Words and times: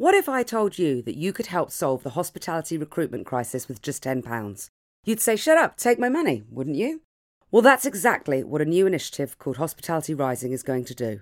What 0.00 0.14
if 0.14 0.30
I 0.30 0.42
told 0.42 0.78
you 0.78 1.02
that 1.02 1.18
you 1.18 1.30
could 1.30 1.48
help 1.48 1.70
solve 1.70 2.04
the 2.04 2.16
hospitality 2.16 2.78
recruitment 2.78 3.26
crisis 3.26 3.68
with 3.68 3.82
just 3.82 4.02
£10? 4.02 4.70
You'd 5.04 5.20
say, 5.20 5.36
shut 5.36 5.58
up, 5.58 5.76
take 5.76 5.98
my 5.98 6.08
money, 6.08 6.42
wouldn't 6.48 6.76
you? 6.76 7.02
Well, 7.50 7.60
that's 7.60 7.84
exactly 7.84 8.42
what 8.42 8.62
a 8.62 8.64
new 8.64 8.86
initiative 8.86 9.38
called 9.38 9.58
Hospitality 9.58 10.14
Rising 10.14 10.52
is 10.52 10.62
going 10.62 10.86
to 10.86 10.94
do. 10.94 11.20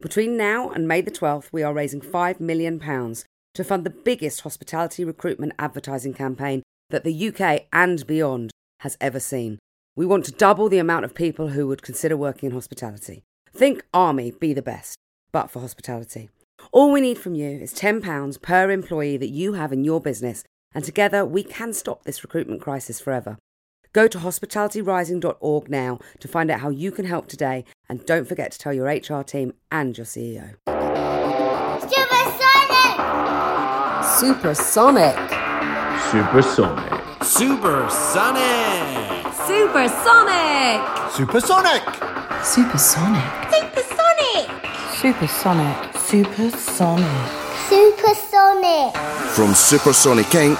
Between 0.00 0.36
now 0.36 0.70
and 0.70 0.86
May 0.86 1.00
the 1.00 1.10
12th, 1.10 1.48
we 1.50 1.64
are 1.64 1.74
raising 1.74 2.00
£5 2.00 2.38
million 2.38 2.78
to 2.78 3.64
fund 3.64 3.84
the 3.84 3.90
biggest 3.90 4.42
hospitality 4.42 5.04
recruitment 5.04 5.54
advertising 5.58 6.14
campaign 6.14 6.62
that 6.90 7.02
the 7.02 7.28
UK 7.34 7.66
and 7.72 8.06
beyond 8.06 8.52
has 8.78 8.96
ever 9.00 9.18
seen. 9.18 9.58
We 9.96 10.06
want 10.06 10.24
to 10.26 10.32
double 10.32 10.68
the 10.68 10.78
amount 10.78 11.04
of 11.04 11.16
people 11.16 11.48
who 11.48 11.66
would 11.66 11.82
consider 11.82 12.16
working 12.16 12.50
in 12.50 12.54
hospitality. 12.54 13.24
Think 13.52 13.84
Army 13.92 14.30
be 14.30 14.52
the 14.54 14.62
best, 14.62 14.96
but 15.32 15.50
for 15.50 15.58
hospitality. 15.58 16.28
All 16.72 16.92
we 16.92 17.00
need 17.00 17.18
from 17.18 17.34
you 17.34 17.50
is 17.50 17.74
£10 17.74 18.40
per 18.42 18.70
employee 18.70 19.16
that 19.16 19.30
you 19.30 19.54
have 19.54 19.72
in 19.72 19.82
your 19.82 20.00
business, 20.00 20.44
and 20.72 20.84
together 20.84 21.26
we 21.26 21.42
can 21.42 21.72
stop 21.72 22.04
this 22.04 22.22
recruitment 22.22 22.60
crisis 22.60 23.00
forever. 23.00 23.38
Go 23.92 24.06
to 24.06 24.18
hospitalityrising.org 24.18 25.68
now 25.68 25.98
to 26.20 26.28
find 26.28 26.48
out 26.48 26.60
how 26.60 26.70
you 26.70 26.92
can 26.92 27.06
help 27.06 27.26
today, 27.26 27.64
and 27.88 28.06
don't 28.06 28.28
forget 28.28 28.52
to 28.52 28.58
tell 28.58 28.72
your 28.72 28.86
HR 28.86 29.24
team 29.24 29.54
and 29.72 29.98
your 29.98 30.04
CEO. 30.04 30.54
Supersonic! 34.20 34.20
Supersonic. 34.20 35.16
Supersonic! 36.00 37.02
Supersonic! 37.24 38.60
Supersonic! 39.44 40.80
Supersonic. 41.10 41.82
Supersonic. 42.44 43.50
Supersonic. 43.50 44.48
Supersonic. 44.94 45.89
From 49.36 49.54
Supersonic 49.54 50.26
Inc., 50.26 50.58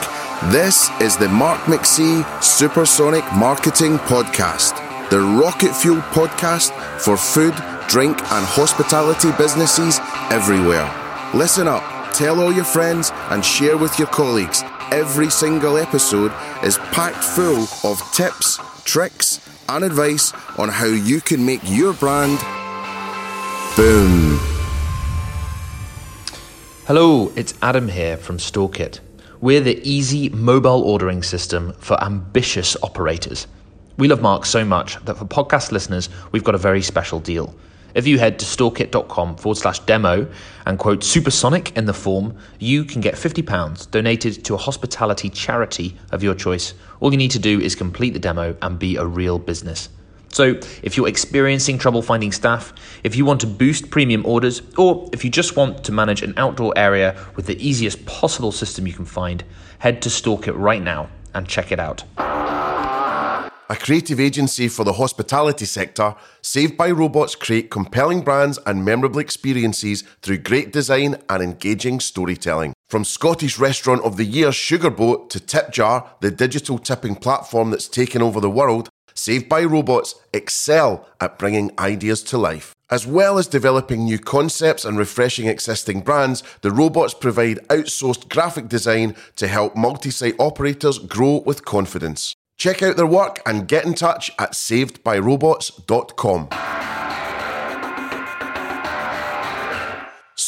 this 0.53 0.89
is 1.01 1.17
the 1.17 1.29
Mark 1.29 1.61
McSee 1.63 2.23
Supersonic 2.41 3.25
Marketing 3.35 3.99
Podcast, 3.99 4.79
the 5.11 5.19
rocket 5.19 5.75
fuel 5.75 6.01
podcast 6.13 6.71
for 7.01 7.17
food, 7.17 7.55
drink, 7.89 8.17
and 8.31 8.47
hospitality 8.47 9.31
businesses 9.37 9.99
everywhere. 10.31 10.89
Listen 11.35 11.67
up, 11.67 11.83
tell 12.13 12.41
all 12.41 12.53
your 12.53 12.65
friends, 12.65 13.11
and 13.31 13.45
share 13.45 13.77
with 13.77 13.99
your 13.99 14.09
colleagues. 14.09 14.63
Every 14.93 15.31
single 15.31 15.79
episode 15.79 16.33
is 16.63 16.79
packed 16.93 17.25
full 17.25 17.67
of 17.83 18.01
tips, 18.13 18.61
tricks, 18.85 19.41
and 19.69 19.83
advice 19.83 20.33
on 20.59 20.69
how 20.69 20.87
you 20.87 21.21
can 21.21 21.45
make 21.45 21.63
your 21.65 21.93
brand 21.93 22.39
boom. 23.77 24.60
Hello, 26.87 27.31
it's 27.37 27.55
Adam 27.63 27.89
here 27.89 28.17
from 28.17 28.39
StoreKit. 28.39 29.01
We're 29.41 29.61
the 29.61 29.81
easy 29.89 30.31
mobile 30.31 30.83
ordering 30.83 31.23
system 31.23 31.75
for 31.75 32.03
ambitious 32.03 32.77
operators. 32.83 33.47
We 33.99 34.09
love 34.09 34.23
Mark 34.23 34.47
so 34.47 34.65
much 34.65 34.97
that 35.05 35.17
for 35.17 35.27
podcast 35.27 35.73
listeners, 35.73 36.09
we've 36.33 36.43
got 36.43 36.55
a 36.55 36.59
very 36.59 36.83
special 36.83 37.21
deal. 37.21 37.55
If 37.95 38.07
you 38.07 38.19
head 38.19 38.39
to 38.39 38.47
storekit.com 38.47 39.37
forward 39.37 39.57
slash 39.59 39.81
demo 39.81 40.27
and 40.65 40.79
quote 40.79 41.05
supersonic 41.05 41.77
in 41.77 41.85
the 41.85 41.95
form, 41.95 42.37
you 42.59 42.85
can 42.85 43.01
get 43.01 43.15
£50 43.15 43.91
donated 43.91 44.45
to 44.47 44.55
a 44.55 44.59
hospitality 44.59 45.29
charity 45.29 45.97
of 46.13 46.23
your 46.23 46.35
choice. 46.35 46.73
All 47.01 47.13
you 47.13 47.19
need 47.19 47.33
to 47.33 47.39
do 47.39 47.61
is 47.61 47.75
complete 47.75 48.15
the 48.15 48.19
demo 48.19 48.57
and 48.63 48.79
be 48.79 48.97
a 48.97 49.05
real 49.05 49.39
business. 49.39 49.91
So, 50.33 50.61
if 50.83 50.97
you're 50.97 51.09
experiencing 51.09 51.79
trouble 51.79 52.03
finding 52.03 52.31
staff, 52.31 52.73
if 53.03 53.17
you 53.17 53.25
want 53.25 53.41
to 53.41 53.49
boost 53.49 53.91
premium 53.91 54.25
orders, 54.25 54.63
or 54.79 55.09
if 55.13 55.25
you 55.25 55.31
just 55.31 55.57
want 55.57 55.83
to 55.85 55.93
manage 55.93 56.23
an 56.23 56.35
outdoor 56.37 56.73
area 56.77 57.17
with 57.35 57.47
the 57.47 57.59
easiest 57.67 58.07
possible 58.07 58.53
system 58.53 58.87
you 58.87 58.93
can 58.93 59.05
find, 59.05 59.43
head 59.81 60.01
to 60.03 60.09
StoreKit 60.09 60.57
right 60.57 60.83
now 60.83 61.11
and 61.35 61.49
check 61.49 61.73
it 61.73 61.81
out. 61.81 62.05
A 63.71 63.77
creative 63.77 64.19
agency 64.19 64.67
for 64.67 64.83
the 64.83 64.95
hospitality 64.95 65.65
sector, 65.65 66.17
Saved 66.43 66.77
by 66.77 66.91
Robots 66.91 67.37
create 67.37 67.71
compelling 67.71 68.23
brands 68.23 68.59
and 68.67 68.85
memorable 68.85 69.21
experiences 69.21 70.03
through 70.23 70.39
great 70.39 70.73
design 70.73 71.17
and 71.29 71.41
engaging 71.41 72.01
storytelling. 72.01 72.73
From 72.89 73.05
Scottish 73.05 73.61
Restaurant 73.61 74.03
of 74.03 74.17
the 74.17 74.25
Year 74.25 74.49
Sugarboat 74.49 75.31
to 75.31 75.39
TipJar, 75.39 76.05
the 76.19 76.33
digital 76.33 76.79
tipping 76.81 77.15
platform 77.15 77.71
that's 77.71 77.87
taken 77.87 78.23
over 78.23 78.41
the 78.41 78.51
world, 78.51 78.89
Saved 79.15 79.49
by 79.49 79.65
Robots 79.65 80.15
excel 80.33 81.07
at 81.21 81.39
bringing 81.39 81.71
ideas 81.79 82.23
to 82.25 82.39
life. 82.39 82.75
As 82.91 83.07
well 83.07 83.39
as 83.39 83.47
developing 83.47 84.05
new 84.05 84.19
concepts 84.19 84.85
and 84.85 84.99
refreshing 84.99 85.47
existing 85.47 86.01
brands, 86.01 86.43
the 86.63 86.73
robots 86.73 87.15
provide 87.15 87.59
outsourced 87.69 88.29
graphic 88.29 88.69
design 88.69 89.15
to 89.37 89.47
help 89.47 89.77
multi 89.77 90.11
site 90.11 90.35
operators 90.39 90.99
grow 90.99 91.43
with 91.47 91.65
confidence. 91.65 92.35
Check 92.59 92.83
out 92.83 92.97
their 92.97 93.07
work 93.07 93.41
and 93.47 93.69
get 93.69 93.87
in 93.87 93.95
touch 93.95 94.31
at 94.39 94.53
savedbyrobots.com. 94.53 97.00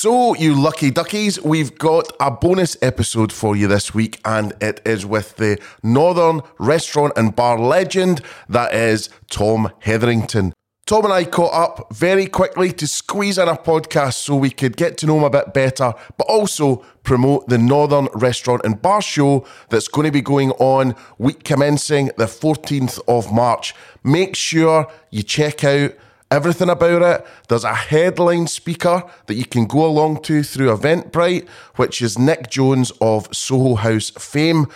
So, 0.03 0.35
you 0.35 0.61
lucky 0.61 0.91
duckies, 0.91 1.41
we've 1.43 1.79
got 1.79 2.11
a 2.19 2.29
bonus 2.29 2.77
episode 2.83 3.33
for 3.33 3.55
you 3.55 3.69
this 3.69 3.95
week, 3.95 4.21
and 4.25 4.53
it 4.61 4.81
is 4.85 5.07
with 5.07 5.37
the 5.37 5.63
Northern 5.85 6.41
restaurant 6.59 7.13
and 7.15 7.37
bar 7.37 7.57
legend 7.57 8.21
that 8.49 8.75
is 8.75 9.11
Thom 9.31 9.71
Hetherington. 9.79 10.55
Thom 10.87 11.05
and 11.05 11.12
I 11.12 11.23
caught 11.23 11.55
up 11.55 11.95
very 11.95 12.27
quickly 12.27 12.73
to 12.73 12.87
squeeze 12.89 13.39
in 13.39 13.47
a 13.47 13.55
podcast 13.55 14.15
so 14.15 14.35
we 14.35 14.51
could 14.51 14.77
get 14.77 14.99
to 14.99 15.07
know 15.07 15.19
him 15.19 15.23
a 15.23 15.31
bit 15.31 15.55
better, 15.55 15.93
but 16.19 16.27
also 16.27 16.85
promote 17.05 17.47
the 17.47 17.59
Northern 17.59 18.09
Restaurant 18.12 18.62
and 18.65 18.83
Bar 18.83 19.03
Show 19.03 19.47
that's 19.69 19.87
going 19.87 20.07
to 20.07 20.11
be 20.11 20.21
going 20.21 20.51
on 20.59 20.97
week 21.19 21.45
commencing 21.45 22.07
the 22.17 22.27
14th 22.27 22.99
of 23.07 23.33
March. 23.33 23.73
Make 24.03 24.35
sure 24.35 24.91
you 25.12 25.23
check 25.23 25.62
out 25.62 25.93
everything 26.32 26.70
about 26.70 27.03
it. 27.03 27.26
There's 27.48 27.62
a 27.62 27.75
headline 27.75 28.47
speaker 28.47 29.04
that 29.26 29.34
you 29.34 29.44
can 29.44 29.66
go 29.66 29.84
along 29.84 30.22
to 30.22 30.43
through 30.43 30.75
Eventbrite, 30.75 31.47
which 31.76 32.00
is 32.00 32.19
Nick 32.19 32.48
Jones 32.48 32.91
of 33.03 33.28
Soho 33.37 33.75
House 33.75 34.10
fame. 34.10 34.66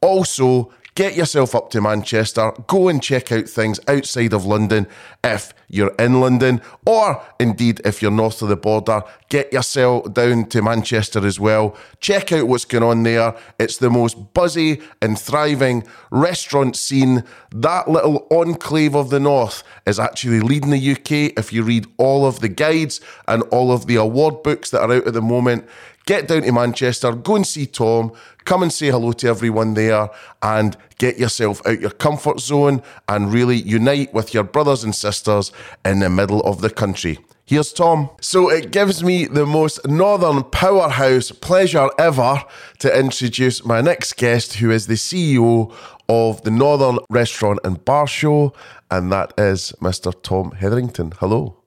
Also, 0.00 0.72
get 0.94 1.16
yourself 1.16 1.54
up 1.54 1.70
to 1.70 1.80
Manchester, 1.80 2.52
go 2.66 2.88
and 2.88 3.02
check 3.02 3.32
out 3.32 3.48
things 3.48 3.80
outside 3.88 4.32
of 4.32 4.44
London 4.44 4.86
if 5.24 5.54
you're 5.68 5.94
in 5.98 6.20
London, 6.20 6.60
or 6.84 7.22
indeed 7.40 7.80
if 7.84 8.02
you're 8.02 8.10
north 8.10 8.42
of 8.42 8.48
the 8.48 8.56
border, 8.56 9.02
get 9.30 9.52
yourself 9.52 10.12
down 10.12 10.44
to 10.46 10.60
Manchester 10.60 11.26
as 11.26 11.40
well. 11.40 11.74
Check 12.00 12.32
out 12.32 12.46
what's 12.46 12.66
going 12.66 12.84
on 12.84 13.02
there. 13.04 13.34
It's 13.58 13.78
the 13.78 13.88
most 13.88 14.34
buzzy 14.34 14.82
and 15.00 15.18
thriving 15.18 15.84
restaurant 16.10 16.76
scene. 16.76 17.24
That 17.52 17.88
little 17.88 18.26
enclave 18.30 18.94
of 18.94 19.08
the 19.08 19.20
north 19.20 19.62
is 19.86 19.98
actually 19.98 20.40
leading 20.40 20.70
the 20.70 20.92
UK 20.92 21.38
if 21.38 21.52
you 21.52 21.62
read 21.62 21.86
all 21.96 22.26
of 22.26 22.40
the 22.40 22.50
guides 22.50 23.00
and 23.26 23.42
all 23.44 23.72
of 23.72 23.86
the 23.86 23.96
award 23.96 24.42
books 24.42 24.68
that 24.70 24.82
are 24.82 24.92
out 24.92 25.06
at 25.06 25.14
the 25.14 25.22
moment 25.22 25.66
get 26.06 26.28
down 26.28 26.42
to 26.42 26.52
Manchester, 26.52 27.12
go 27.12 27.36
and 27.36 27.46
see 27.46 27.66
Thom, 27.66 28.12
come 28.44 28.62
and 28.62 28.72
say 28.72 28.90
hello 28.90 29.12
to 29.12 29.28
everyone 29.28 29.74
there, 29.74 30.08
and 30.42 30.76
get 30.98 31.18
yourself 31.18 31.64
out 31.66 31.80
your 31.80 31.90
comfort 31.90 32.40
zone 32.40 32.82
and 33.08 33.32
really 33.32 33.56
unite 33.56 34.12
with 34.14 34.34
your 34.34 34.44
brothers 34.44 34.84
and 34.84 34.94
sisters 34.94 35.52
in 35.84 36.00
the 36.00 36.10
middle 36.10 36.40
of 36.42 36.60
the 36.60 36.70
country. 36.70 37.18
Here's 37.44 37.72
Thom. 37.72 38.08
So 38.20 38.50
it 38.50 38.70
gives 38.70 39.02
me 39.02 39.26
the 39.26 39.44
most 39.44 39.86
northern 39.86 40.44
powerhouse 40.44 41.32
pleasure 41.32 41.90
ever 41.98 42.42
to 42.78 42.98
introduce 42.98 43.64
my 43.64 43.80
next 43.80 44.16
guest, 44.16 44.54
who 44.54 44.70
is 44.70 44.86
the 44.86 44.94
CEO 44.94 45.74
of 46.08 46.42
the 46.42 46.50
Northern 46.50 46.98
Restaurant 47.10 47.58
and 47.64 47.84
Bar 47.84 48.06
Show, 48.06 48.52
and 48.90 49.10
that 49.12 49.34
is 49.36 49.72
Mr. 49.80 50.14
Thom 50.22 50.52
Hetherington. 50.52 51.12
Hello. 51.18 51.61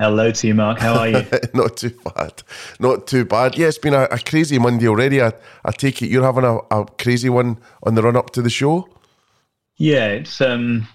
Hello 0.00 0.30
to 0.30 0.46
you, 0.46 0.54
Mark. 0.54 0.78
How 0.78 0.94
are 0.94 1.08
you? 1.08 1.26
Not 1.54 1.76
too 1.76 1.90
bad. 2.14 2.44
Not 2.78 3.08
too 3.08 3.24
bad. 3.24 3.58
Yeah, 3.58 3.66
it's 3.66 3.78
been 3.78 3.94
a, 3.94 4.04
a 4.04 4.18
crazy 4.20 4.56
Monday 4.56 4.86
already. 4.86 5.20
I, 5.20 5.32
I, 5.64 5.72
take 5.72 6.00
it 6.02 6.06
you're 6.06 6.22
having 6.22 6.44
a, 6.44 6.58
a, 6.70 6.86
crazy 6.98 7.28
one 7.28 7.58
on 7.82 7.96
the 7.96 8.02
run 8.02 8.14
up 8.14 8.30
to 8.30 8.42
the 8.42 8.48
show? 8.48 8.88
Yeah, 9.76 10.06
it's 10.06 10.40
um, 10.40 10.86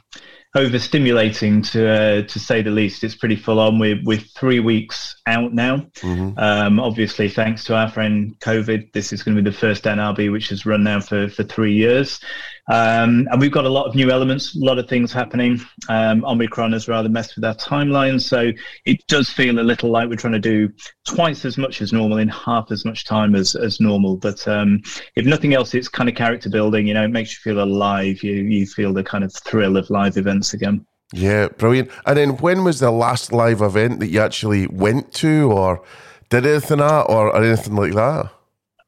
overstimulating 0.55 1.69
to 1.71 1.89
uh, 1.89 2.21
to 2.21 2.39
say 2.39 2.61
the 2.61 2.71
least. 2.71 3.03
It's 3.03 3.15
pretty 3.15 3.35
full 3.35 3.59
on. 3.59 3.77
We're, 3.77 4.00
we're 4.05 4.19
three 4.19 4.61
weeks 4.61 5.19
out 5.27 5.53
now. 5.53 5.79
Mm-hmm. 5.97 6.39
Um, 6.39 6.79
obviously, 6.79 7.27
thanks 7.27 7.65
to 7.65 7.75
our 7.75 7.89
friend 7.89 8.39
COVID, 8.39 8.94
this 8.94 9.11
is 9.11 9.21
going 9.21 9.35
to 9.35 9.44
be 9.44 9.50
the 9.50 9.57
first 9.57 9.83
NRB 9.83 10.31
which 10.31 10.47
has 10.47 10.65
run 10.65 10.85
now 10.85 11.01
for, 11.01 11.27
for 11.27 11.44
three 11.44 11.73
years. 11.73 12.21
Um, 12.69 13.27
and 13.30 13.42
we've 13.42 13.51
got 13.51 13.65
a 13.65 13.69
lot 13.69 13.88
of 13.88 13.95
new 13.95 14.10
elements, 14.10 14.56
a 14.56 14.63
lot 14.63 14.80
of 14.80 14.88
things 14.88 15.12
happening. 15.12 15.60
Um, 15.89 16.24
Omicron 16.24 16.71
has 16.71 16.88
rather 16.88 17.10
messed 17.10 17.36
with 17.36 17.44
our 17.44 17.56
timeline, 17.56 18.21
so 18.21 18.51
it 18.86 19.06
does 19.07 19.30
feel 19.30 19.60
a 19.60 19.62
little 19.62 19.89
like 19.89 20.10
we're 20.10 20.15
trying 20.15 20.33
to 20.33 20.39
do 20.39 20.69
twice 21.06 21.44
as 21.44 21.57
much 21.57 21.81
as 21.81 21.92
normal 21.92 22.19
in 22.19 22.30
half 22.30 22.71
as 22.71 22.86
much 22.86 23.06
time 23.06 23.36
as, 23.36 23.56
as 23.56 23.81
normal. 23.81 24.15
But 24.15 24.48
um, 24.48 24.81
if 25.15 25.25
nothing 25.25 25.54
else, 25.54 25.74
it's 25.74 25.89
kind 25.89 26.07
of 26.07 26.15
character 26.15 26.50
building. 26.50 26.88
You 26.88 26.94
know, 26.94 27.04
it 27.04 27.12
makes 27.12 27.31
you 27.31 27.51
feel 27.51 27.62
alive. 27.62 28.24
You 28.24 28.33
you 28.33 28.65
feel 28.65 28.94
the 28.94 29.04
kind 29.04 29.24
of 29.24 29.33
thrill 29.33 29.75
of 29.75 29.89
live 29.89 30.18
events 30.18 30.54
again. 30.54 30.86
Yeah, 31.13 31.50
brilliant. 31.50 31.92
And 32.06 32.18
then 32.18 32.38
when 32.38 32.63
was 32.63 32.80
the 32.80 32.92
last 32.92 33.31
live 33.31 33.62
event 33.62 34.00
that 34.00 34.07
you 34.07 34.19
actually 34.19 34.68
went 34.68 35.13
to, 35.15 35.51
or 35.51 35.83
did 36.30 36.45
anything 36.45 36.80
at, 36.80 37.04
or, 37.04 37.36
anything 37.36 37.75
like 37.75 37.94
that? 37.94 38.31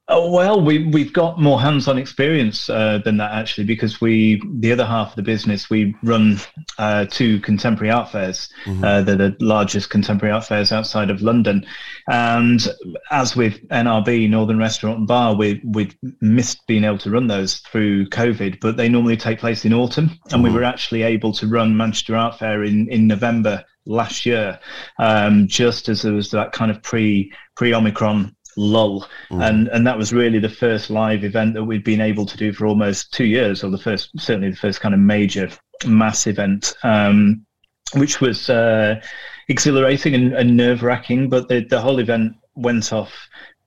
Oh, 0.07 0.29
well, 0.31 0.61
we 0.61 0.87
we've 0.87 1.13
got 1.13 1.41
more 1.41 1.59
hands-on 1.59 1.97
experience 1.97 2.69
uh, 2.69 2.99
than 3.03 3.17
that 3.17 3.31
actually, 3.31 3.63
because 3.63 3.99
we 3.99 4.39
the 4.59 4.71
other 4.71 4.85
half 4.85 5.09
of 5.09 5.15
the 5.15 5.23
business 5.23 5.67
we 5.67 5.95
run 6.03 6.39
uh, 6.77 7.05
two 7.05 7.39
contemporary 7.39 7.89
art 7.89 8.11
fairs. 8.11 8.47
Mm-hmm. 8.65 8.83
Uh, 8.83 9.01
they're 9.01 9.15
the 9.15 9.35
largest 9.39 9.89
contemporary 9.89 10.31
art 10.31 10.45
fairs 10.45 10.71
outside 10.71 11.09
of 11.09 11.23
London, 11.23 11.65
and 12.07 12.67
as 13.09 13.35
with 13.35 13.67
NRB 13.69 14.29
Northern 14.29 14.59
Restaurant 14.59 14.99
and 14.99 15.07
Bar, 15.07 15.35
we 15.35 15.59
we 15.65 15.89
missed 16.21 16.67
being 16.67 16.83
able 16.83 16.99
to 16.99 17.09
run 17.09 17.25
those 17.25 17.57
through 17.57 18.07
COVID, 18.09 18.59
but 18.59 18.77
they 18.77 18.87
normally 18.87 19.17
take 19.17 19.39
place 19.39 19.65
in 19.65 19.73
autumn, 19.73 20.11
and 20.25 20.33
mm-hmm. 20.33 20.43
we 20.43 20.51
were 20.51 20.63
actually 20.63 21.01
able 21.01 21.33
to 21.33 21.47
run 21.47 21.75
Manchester 21.75 22.15
Art 22.15 22.37
Fair 22.37 22.63
in 22.63 22.87
in 22.89 23.07
November 23.07 23.63
last 23.87 24.23
year, 24.23 24.59
um, 24.99 25.47
just 25.47 25.89
as 25.89 26.03
there 26.03 26.13
was 26.13 26.29
that 26.29 26.51
kind 26.51 26.69
of 26.69 26.83
pre 26.83 27.33
pre 27.55 27.73
Omicron 27.73 28.35
lull. 28.55 29.07
Mm. 29.29 29.49
And 29.49 29.67
and 29.69 29.87
that 29.87 29.97
was 29.97 30.13
really 30.13 30.39
the 30.39 30.49
first 30.49 30.89
live 30.89 31.23
event 31.23 31.53
that 31.53 31.63
we'd 31.63 31.83
been 31.83 32.01
able 32.01 32.25
to 32.25 32.37
do 32.37 32.53
for 32.53 32.65
almost 32.65 33.13
two 33.13 33.25
years, 33.25 33.63
or 33.63 33.69
the 33.69 33.77
first 33.77 34.09
certainly 34.17 34.49
the 34.49 34.57
first 34.57 34.81
kind 34.81 34.93
of 34.93 34.99
major 34.99 35.49
mass 35.85 36.27
event, 36.27 36.75
um, 36.83 37.45
which 37.93 38.21
was 38.21 38.49
uh, 38.49 38.99
exhilarating 39.47 40.15
and, 40.15 40.33
and 40.33 40.57
nerve 40.57 40.83
wracking. 40.83 41.29
But 41.29 41.47
the 41.49 41.65
the 41.69 41.81
whole 41.81 41.99
event 41.99 42.33
went 42.55 42.91
off 42.93 43.13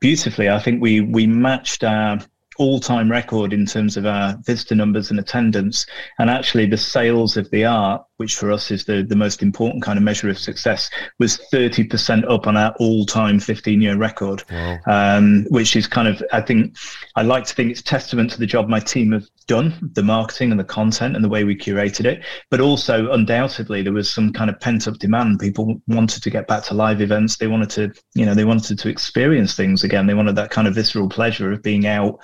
beautifully. 0.00 0.48
I 0.48 0.58
think 0.58 0.82
we 0.82 1.00
we 1.00 1.26
matched 1.26 1.84
our 1.84 2.20
all-time 2.58 3.10
record 3.10 3.52
in 3.52 3.64
terms 3.64 3.96
of 3.96 4.04
our 4.04 4.36
visitor 4.44 4.74
numbers 4.74 5.10
and 5.10 5.18
attendance 5.18 5.86
and 6.18 6.28
actually 6.28 6.66
the 6.66 6.76
sales 6.76 7.36
of 7.36 7.48
the 7.50 7.64
art 7.64 8.04
which 8.16 8.34
for 8.34 8.50
us 8.50 8.70
is 8.70 8.84
the, 8.84 9.02
the 9.02 9.16
most 9.16 9.42
important 9.42 9.82
kind 9.82 9.96
of 9.96 10.02
measure 10.02 10.28
of 10.28 10.38
success 10.38 10.90
was 11.18 11.40
30% 11.52 12.28
up 12.30 12.46
on 12.46 12.56
our 12.56 12.74
all-time 12.80 13.38
15-year 13.38 13.96
record 13.96 14.42
wow. 14.50 14.78
um, 14.86 15.46
which 15.50 15.76
is 15.76 15.86
kind 15.86 16.08
of 16.08 16.22
i 16.32 16.40
think 16.40 16.76
i 17.16 17.22
like 17.22 17.44
to 17.44 17.54
think 17.54 17.70
it's 17.70 17.82
testament 17.82 18.30
to 18.30 18.38
the 18.38 18.46
job 18.46 18.68
my 18.68 18.80
team 18.80 19.12
have 19.12 19.24
done 19.48 19.90
the 19.94 20.02
marketing 20.02 20.52
and 20.52 20.60
the 20.60 20.64
content 20.64 21.16
and 21.16 21.24
the 21.24 21.28
way 21.28 21.42
we 21.42 21.56
curated 21.56 22.04
it. 22.04 22.22
But 22.50 22.60
also 22.60 23.10
undoubtedly 23.10 23.82
there 23.82 23.92
was 23.92 24.08
some 24.08 24.32
kind 24.32 24.48
of 24.48 24.60
pent-up 24.60 24.98
demand. 24.98 25.40
People 25.40 25.82
wanted 25.88 26.22
to 26.22 26.30
get 26.30 26.46
back 26.46 26.62
to 26.64 26.74
live 26.74 27.00
events. 27.00 27.38
They 27.38 27.48
wanted 27.48 27.70
to 27.70 27.92
you 28.14 28.24
know 28.24 28.34
they 28.34 28.44
wanted 28.44 28.78
to 28.78 28.88
experience 28.88 29.56
things 29.56 29.82
again. 29.82 30.06
They 30.06 30.14
wanted 30.14 30.36
that 30.36 30.50
kind 30.50 30.68
of 30.68 30.74
visceral 30.74 31.08
pleasure 31.08 31.50
of 31.50 31.62
being 31.62 31.86
out 31.86 32.20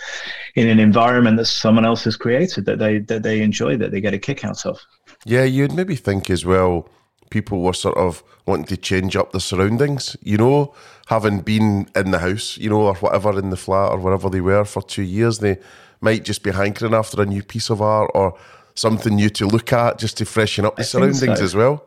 in 0.55 0.69
an 0.69 0.79
environment 0.79 1.39
that 1.39 1.47
someone 1.47 1.85
else 1.85 2.05
has 2.05 2.17
created 2.17 2.67
that 2.67 2.79
they 2.79 3.01
that 3.01 3.25
they 3.25 3.41
enjoy 3.41 3.77
that 3.79 3.91
they 3.91 4.01
get 4.01 4.15
a 4.15 4.19
kick 4.19 4.45
out 4.45 4.65
of. 4.65 4.79
Yeah 5.25 5.45
you'd 5.45 5.73
maybe 5.73 5.97
think 5.97 6.31
as 6.31 6.45
well 6.45 6.89
people 7.31 7.63
were 7.63 7.73
sort 7.73 7.97
of 7.97 8.23
wanting 8.47 8.67
to 8.67 8.77
change 8.77 9.17
up 9.17 9.33
the 9.33 9.41
surroundings. 9.41 10.17
You 10.21 10.37
know 10.37 10.75
having 11.07 11.41
been 11.41 11.89
in 11.97 12.11
the 12.11 12.19
house 12.19 12.59
you 12.59 12.69
know 12.69 12.83
or 12.83 12.95
whatever 12.97 13.39
in 13.39 13.51
the 13.51 13.57
flat 13.57 13.91
or 13.91 13.99
wherever 13.99 14.29
they 14.29 14.41
were 14.41 14.65
for 14.65 14.83
two 14.83 15.03
years 15.03 15.39
they 15.39 15.59
might 16.05 16.23
just 16.23 16.43
be 16.43 16.53
hankering 16.53 16.95
after 16.95 17.21
a 17.23 17.27
new 17.27 17.43
piece 17.43 17.71
of 17.71 17.83
art 17.83 18.11
or 18.15 18.39
something 18.75 19.15
new 19.17 19.31
to 19.31 19.47
look 19.47 19.73
at 19.73 19.99
just 19.99 20.19
to 20.19 20.25
freshen 20.25 20.65
up 20.65 20.77
the 20.77 20.83
I 20.83 20.85
surroundings 20.85 21.39
so. 21.39 21.45
as 21.45 21.55
well. 21.55 21.87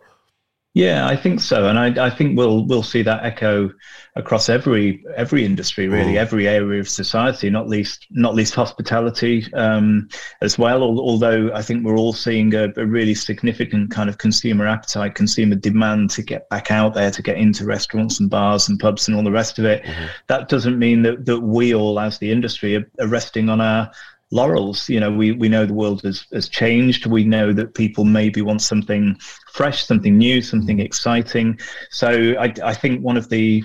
Yeah, 0.77 1.07
I 1.07 1.15
think 1.15 1.39
so, 1.39 1.67
and 1.67 1.79
I, 1.79 2.05
I, 2.05 2.11
think 2.11 2.37
we'll 2.37 2.63
we'll 2.67 2.83
see 2.83 3.01
that 3.01 3.25
echo 3.25 3.71
across 4.15 4.47
every 4.47 5.03
every 5.15 5.43
industry, 5.43 5.87
really, 5.87 6.13
mm. 6.13 6.17
every 6.17 6.47
area 6.47 6.79
of 6.79 6.87
society, 6.87 7.49
not 7.49 7.67
least 7.67 8.05
not 8.11 8.35
least 8.35 8.53
hospitality 8.53 9.51
um, 9.55 10.07
as 10.41 10.59
well. 10.59 10.83
Although 10.83 11.51
I 11.51 11.63
think 11.63 11.83
we're 11.83 11.97
all 11.97 12.13
seeing 12.13 12.53
a, 12.53 12.71
a, 12.77 12.85
really 12.85 13.15
significant 13.15 13.89
kind 13.89 14.07
of 14.07 14.19
consumer 14.19 14.67
appetite, 14.67 15.15
consumer 15.15 15.55
demand 15.55 16.11
to 16.11 16.21
get 16.21 16.47
back 16.49 16.69
out 16.69 16.93
there, 16.93 17.09
to 17.09 17.23
get 17.23 17.37
into 17.37 17.65
restaurants 17.65 18.19
and 18.19 18.29
bars 18.29 18.69
and 18.69 18.79
pubs 18.79 19.07
and 19.07 19.17
all 19.17 19.23
the 19.23 19.31
rest 19.31 19.57
of 19.57 19.65
it. 19.65 19.81
Mm-hmm. 19.81 20.05
That 20.27 20.47
doesn't 20.47 20.77
mean 20.77 21.01
that 21.01 21.25
that 21.25 21.39
we 21.39 21.73
all, 21.73 21.99
as 21.99 22.19
the 22.19 22.31
industry, 22.31 22.75
are, 22.75 22.87
are 22.99 23.07
resting 23.07 23.49
on 23.49 23.61
our 23.61 23.89
laurels. 24.31 24.89
You 24.89 24.99
know, 24.99 25.11
we, 25.11 25.31
we 25.31 25.49
know 25.49 25.65
the 25.65 25.73
world 25.73 26.01
has, 26.03 26.25
has 26.33 26.49
changed. 26.49 27.05
We 27.05 27.23
know 27.23 27.53
that 27.53 27.73
people 27.73 28.03
maybe 28.03 28.41
want 28.41 28.61
something 28.61 29.17
fresh, 29.51 29.85
something 29.85 30.17
new, 30.17 30.41
something 30.41 30.79
exciting. 30.79 31.59
So 31.89 32.35
I, 32.39 32.53
I 32.63 32.73
think 32.73 33.01
one 33.01 33.17
of 33.17 33.29
the 33.29 33.63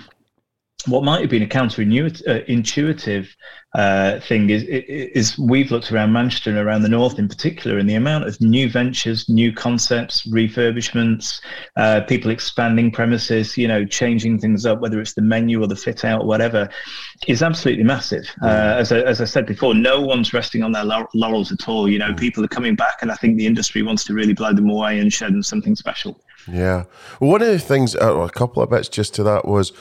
what 0.87 1.05
might 1.05 1.21
have 1.21 1.31
been 1.31 1.43
a 1.43 1.47
counterintuitive 1.47 3.29
uh, 3.75 4.21
thing 4.21 4.51
is, 4.51 4.65
is 4.65 5.39
we've 5.39 5.71
looked 5.71 5.91
around 5.91 6.13
Manchester 6.13 6.51
and 6.51 6.59
around 6.59 6.83
the 6.83 6.89
north 6.89 7.19
in 7.19 7.29
particular, 7.29 7.79
and 7.79 7.89
the 7.89 7.95
amount 7.95 8.25
of 8.25 8.39
new 8.41 8.69
ventures, 8.69 9.29
new 9.29 9.53
concepts, 9.53 10.27
refurbishments, 10.27 11.41
uh, 11.77 12.03
people 12.03 12.31
expanding 12.31 12.91
premises, 12.91 13.57
you 13.57 13.67
know, 13.67 13.85
changing 13.85 14.39
things 14.39 14.67
up, 14.67 14.81
whether 14.81 15.01
it's 15.01 15.15
the 15.15 15.23
menu 15.23 15.63
or 15.63 15.67
the 15.67 15.77
fit 15.77 16.05
out 16.05 16.23
or 16.23 16.27
whatever, 16.27 16.69
is 17.29 17.43
absolutely 17.43 17.85
massive. 17.85 18.27
Uh, 18.43 18.75
as, 18.79 18.93
I, 18.93 18.99
as 19.01 19.21
I 19.21 19.25
said 19.25 19.47
before, 19.47 19.75
no 19.75 20.01
one's 20.01 20.35
resting 20.35 20.63
on 20.63 20.73
their 20.73 20.85
laurels 20.85 21.51
at 21.51 21.69
all. 21.69 21.89
You 21.89 21.99
know, 21.99 22.13
people 22.15 22.45
are 22.45 22.49
coming 22.49 22.75
back, 22.75 22.99
and 23.01 23.11
I 23.11 23.15
think 23.17 23.39
the 23.39 23.47
industry 23.47 23.83
wants 23.83 24.05
to 24.05 24.15
really 24.15 24.35
blow 24.35 24.53
them 24.53 24.69
away 24.69 24.99
and 24.99 25.13
show 25.13 25.27
them 25.27 25.43
something 25.43 25.77
special. 25.77 26.21
Yeah. 26.47 26.85
Well, 27.21 27.31
one 27.31 27.43
of 27.43 27.49
the 27.49 27.59
things, 27.59 27.97
uh, 27.97 28.15
a 28.17 28.31
couple 28.31 28.63
of 28.63 28.71
bits 28.71 28.89
just 28.89 29.15
to 29.15 29.23
that 29.23 29.47
was 29.47 29.73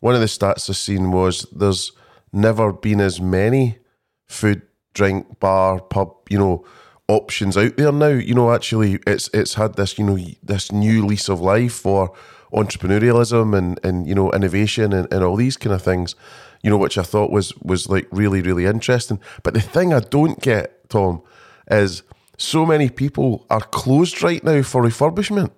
one 0.00 0.14
of 0.14 0.20
the 0.20 0.26
stats 0.26 0.68
I've 0.68 0.76
seen 0.76 1.10
was 1.10 1.46
there's 1.52 1.92
never 2.32 2.72
been 2.72 3.00
as 3.00 3.20
many 3.20 3.78
food, 4.26 4.62
drink, 4.94 5.40
bar, 5.40 5.80
pub, 5.80 6.14
you 6.28 6.38
know, 6.38 6.64
options 7.08 7.56
out 7.56 7.76
there 7.76 7.92
now. 7.92 8.08
You 8.08 8.34
know, 8.34 8.52
actually, 8.52 8.98
it's 9.06 9.28
it's 9.32 9.54
had 9.54 9.74
this, 9.74 9.98
you 9.98 10.04
know, 10.04 10.18
this 10.42 10.70
new 10.70 11.04
lease 11.04 11.28
of 11.28 11.40
life 11.40 11.72
for 11.72 12.12
entrepreneurialism 12.52 13.56
and 13.56 13.80
and 13.84 14.06
you 14.06 14.14
know 14.14 14.32
innovation 14.32 14.92
and, 14.92 15.12
and 15.12 15.24
all 15.24 15.36
these 15.36 15.56
kind 15.56 15.74
of 15.74 15.82
things. 15.82 16.14
You 16.62 16.70
know, 16.70 16.76
which 16.76 16.98
I 16.98 17.02
thought 17.02 17.30
was 17.30 17.56
was 17.58 17.88
like 17.88 18.06
really 18.10 18.42
really 18.42 18.66
interesting. 18.66 19.20
But 19.42 19.54
the 19.54 19.60
thing 19.60 19.92
I 19.92 20.00
don't 20.00 20.40
get, 20.40 20.88
Thom, 20.88 21.22
is 21.70 22.02
so 22.36 22.64
many 22.64 22.88
people 22.88 23.46
are 23.50 23.60
closed 23.60 24.22
right 24.22 24.42
now 24.44 24.62
for 24.62 24.82
refurbishment, 24.82 25.50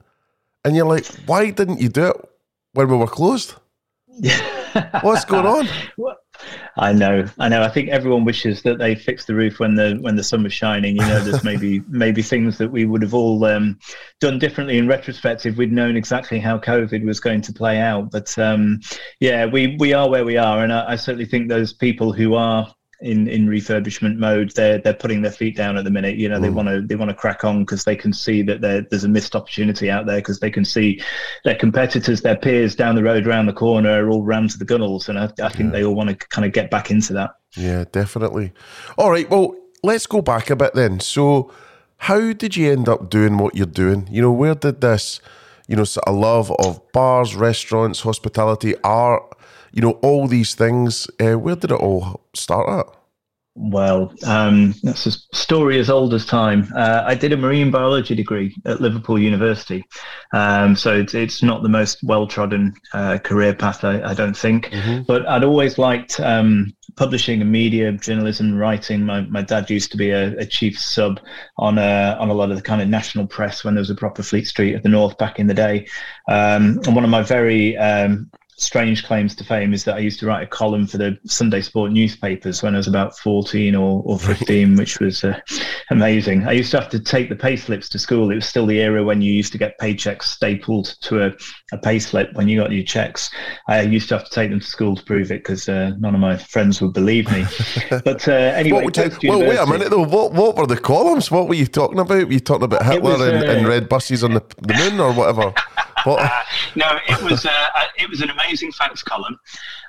and 0.64 0.76
you're 0.76 0.86
like, 0.86 1.06
why 1.26 1.50
didn't 1.50 1.80
you 1.80 1.88
do 1.88 2.08
it 2.08 2.16
when 2.72 2.88
we 2.88 2.96
were 2.96 3.06
closed? 3.06 3.54
What's 5.02 5.24
going 5.24 5.46
on? 5.46 5.68
I 6.76 6.92
know, 6.92 7.26
I 7.38 7.48
know. 7.48 7.62
I 7.62 7.68
think 7.68 7.88
everyone 7.90 8.24
wishes 8.24 8.62
that 8.62 8.78
they 8.78 8.94
fixed 8.94 9.26
the 9.26 9.34
roof 9.34 9.58
when 9.58 9.74
the 9.74 9.98
when 10.00 10.16
the 10.16 10.24
sun 10.24 10.42
was 10.42 10.52
shining. 10.52 10.96
You 10.96 11.02
know, 11.02 11.20
there's 11.20 11.44
maybe 11.44 11.80
maybe 11.88 12.22
things 12.22 12.56
that 12.58 12.70
we 12.70 12.86
would 12.86 13.02
have 13.02 13.14
all 13.14 13.44
um, 13.44 13.78
done 14.20 14.38
differently 14.38 14.78
in 14.78 14.88
retrospect 14.88 15.46
if 15.46 15.56
we'd 15.56 15.72
known 15.72 15.96
exactly 15.96 16.38
how 16.38 16.58
COVID 16.58 17.04
was 17.04 17.20
going 17.20 17.42
to 17.42 17.52
play 17.52 17.78
out. 17.78 18.10
But 18.10 18.36
um, 18.38 18.80
yeah, 19.20 19.46
we 19.46 19.76
we 19.78 19.92
are 19.92 20.08
where 20.08 20.24
we 20.24 20.36
are, 20.36 20.62
and 20.62 20.72
I, 20.72 20.92
I 20.92 20.96
certainly 20.96 21.26
think 21.26 21.48
those 21.48 21.72
people 21.72 22.12
who 22.12 22.34
are 22.34 22.72
in 23.02 23.28
in 23.28 23.46
refurbishment 23.46 24.16
mode. 24.16 24.50
They're 24.52 24.78
they're 24.78 24.94
putting 24.94 25.22
their 25.22 25.32
feet 25.32 25.56
down 25.56 25.76
at 25.76 25.84
the 25.84 25.90
minute. 25.90 26.16
You 26.16 26.28
know, 26.28 26.38
mm. 26.38 26.42
they 26.42 26.50
want 26.50 26.68
to 26.68 26.80
they 26.82 26.96
want 26.96 27.10
to 27.10 27.14
crack 27.14 27.44
on 27.44 27.60
because 27.60 27.84
they 27.84 27.96
can 27.96 28.12
see 28.12 28.42
that 28.42 28.60
there's 28.60 29.04
a 29.04 29.08
missed 29.08 29.34
opportunity 29.34 29.90
out 29.90 30.06
there 30.06 30.18
because 30.18 30.40
they 30.40 30.50
can 30.50 30.64
see 30.64 31.02
their 31.44 31.54
competitors, 31.54 32.22
their 32.22 32.36
peers 32.36 32.74
down 32.74 32.94
the 32.94 33.02
road, 33.02 33.26
around 33.26 33.46
the 33.46 33.52
corner, 33.52 34.04
are 34.04 34.10
all 34.10 34.22
rammed 34.22 34.50
to 34.50 34.58
the 34.58 34.64
gunnels, 34.64 35.08
and 35.08 35.18
I, 35.18 35.24
I 35.42 35.48
think 35.48 35.66
yeah. 35.66 35.70
they 35.70 35.84
all 35.84 35.94
want 35.94 36.10
to 36.10 36.16
kind 36.28 36.44
of 36.44 36.52
get 36.52 36.70
back 36.70 36.90
into 36.90 37.12
that. 37.14 37.30
Yeah, 37.56 37.84
definitely. 37.90 38.52
All 38.96 39.10
right, 39.10 39.28
well, 39.28 39.56
let's 39.82 40.06
go 40.06 40.22
back 40.22 40.50
a 40.50 40.56
bit 40.56 40.74
then. 40.74 41.00
So, 41.00 41.52
how 41.98 42.32
did 42.32 42.56
you 42.56 42.70
end 42.70 42.88
up 42.88 43.10
doing 43.10 43.38
what 43.38 43.54
you're 43.54 43.66
doing? 43.66 44.08
You 44.10 44.22
know, 44.22 44.32
where 44.32 44.54
did 44.54 44.80
this, 44.80 45.20
you 45.66 45.76
know, 45.76 45.84
sort 45.84 46.06
of 46.06 46.14
love 46.14 46.52
of 46.58 46.80
bars, 46.92 47.34
restaurants, 47.34 48.00
hospitality, 48.00 48.74
art 48.82 49.29
you 49.72 49.82
know, 49.82 49.92
all 50.02 50.26
these 50.26 50.54
things. 50.54 51.08
Uh, 51.20 51.38
where 51.38 51.56
did 51.56 51.70
it 51.70 51.80
all 51.80 52.20
start 52.34 52.68
at? 52.68 53.00
Well, 53.56 54.14
um, 54.24 54.74
that's 54.82 55.06
a 55.06 55.10
story 55.36 55.80
as 55.80 55.90
old 55.90 56.14
as 56.14 56.24
time. 56.24 56.72
Uh, 56.74 57.02
I 57.04 57.16
did 57.16 57.32
a 57.32 57.36
marine 57.36 57.72
biology 57.72 58.14
degree 58.14 58.56
at 58.64 58.80
Liverpool 58.80 59.18
University, 59.18 59.84
um, 60.32 60.76
so 60.76 60.96
it's, 60.96 61.14
it's, 61.14 61.42
not 61.42 61.62
the 61.62 61.68
most 61.68 62.02
well-trodden 62.04 62.74
uh, 62.94 63.18
career 63.18 63.52
path, 63.52 63.82
I, 63.82 64.02
I 64.02 64.14
don't 64.14 64.36
think. 64.36 64.66
Mm-hmm. 64.66 65.02
But 65.02 65.26
I'd 65.26 65.42
always 65.42 65.78
liked 65.78 66.20
um, 66.20 66.72
publishing 66.96 67.40
and 67.40 67.50
media, 67.50 67.90
journalism, 67.92 68.56
writing. 68.56 69.04
My, 69.04 69.22
my 69.22 69.42
dad 69.42 69.68
used 69.68 69.90
to 69.90 69.96
be 69.96 70.10
a, 70.10 70.38
a 70.38 70.46
chief 70.46 70.78
sub 70.78 71.20
on 71.58 71.76
a, 71.76 72.16
on 72.20 72.30
a 72.30 72.34
lot 72.34 72.50
of 72.50 72.56
the 72.56 72.62
kind 72.62 72.80
of 72.80 72.88
national 72.88 73.26
press 73.26 73.64
when 73.64 73.74
there 73.74 73.80
was 73.80 73.90
a 73.90 73.96
proper 73.96 74.22
Fleet 74.22 74.46
Street 74.46 74.74
of 74.74 74.84
the 74.84 74.88
North 74.88 75.18
back 75.18 75.40
in 75.40 75.48
the 75.48 75.54
day. 75.54 75.86
Um, 76.28 76.80
and 76.86 76.94
one 76.94 77.04
of 77.04 77.10
my 77.10 77.22
very 77.22 77.76
um, 77.76 78.30
strange 78.60 79.04
claims 79.04 79.34
to 79.34 79.44
fame 79.44 79.72
is 79.72 79.84
that 79.84 79.96
I 79.96 79.98
used 80.00 80.20
to 80.20 80.26
write 80.26 80.42
a 80.42 80.46
column 80.46 80.86
for 80.86 80.98
the 80.98 81.18
Sunday 81.24 81.62
Sport 81.62 81.92
newspapers 81.92 82.62
when 82.62 82.74
I 82.74 82.76
was 82.78 82.86
about 82.86 83.18
14 83.18 83.74
or, 83.74 84.02
or 84.04 84.18
15, 84.18 84.76
which 84.76 85.00
was 85.00 85.24
uh, 85.24 85.38
amazing. 85.90 86.46
I 86.46 86.52
used 86.52 86.70
to 86.72 86.80
have 86.80 86.90
to 86.90 87.00
take 87.00 87.28
the 87.28 87.36
pay 87.36 87.56
slips 87.56 87.88
to 87.90 87.98
school. 87.98 88.30
It 88.30 88.36
was 88.36 88.46
still 88.46 88.66
the 88.66 88.80
era 88.80 89.02
when 89.02 89.22
you 89.22 89.32
used 89.32 89.52
to 89.52 89.58
get 89.58 89.78
paychecks 89.80 90.24
stapled 90.24 90.96
to 91.02 91.26
a, 91.26 91.32
a 91.72 91.78
pay 91.78 91.98
slip 91.98 92.32
when 92.34 92.48
you 92.48 92.60
got 92.60 92.70
your 92.70 92.84
checks. 92.84 93.30
I 93.68 93.80
used 93.82 94.08
to 94.10 94.18
have 94.18 94.26
to 94.26 94.30
take 94.30 94.50
them 94.50 94.60
to 94.60 94.66
school 94.66 94.96
to 94.96 95.02
prove 95.04 95.32
it 95.32 95.42
because 95.42 95.68
uh, 95.68 95.92
none 95.98 96.14
of 96.14 96.20
my 96.20 96.36
friends 96.36 96.80
would 96.80 96.92
believe 96.92 97.30
me. 97.32 97.44
But 98.04 98.26
uh, 98.28 98.32
anyway, 98.32 98.86
you, 98.94 99.30
well, 99.30 99.40
wait 99.40 99.58
a 99.58 99.66
minute 99.66 99.90
though. 99.90 100.04
What, 100.04 100.32
what 100.32 100.56
were 100.56 100.66
the 100.66 100.78
columns? 100.78 101.30
What 101.30 101.48
were 101.48 101.54
you 101.54 101.66
talking 101.66 101.98
about? 101.98 102.26
Were 102.26 102.32
you 102.32 102.40
talking 102.40 102.64
about 102.64 102.84
Hitler 102.84 103.12
was, 103.12 103.20
and, 103.20 103.42
and 103.44 103.66
uh, 103.66 103.68
red 103.68 103.88
buses 103.88 104.24
on 104.24 104.34
the, 104.34 104.42
the 104.62 104.74
moon 104.74 105.00
or 105.00 105.12
whatever? 105.12 105.52
Uh, 106.06 106.42
no, 106.74 106.98
it 107.08 107.22
was 107.22 107.46
uh, 107.46 107.68
it 107.98 108.08
was 108.08 108.20
an 108.20 108.30
amazing 108.30 108.72
facts 108.72 109.02
column, 109.02 109.38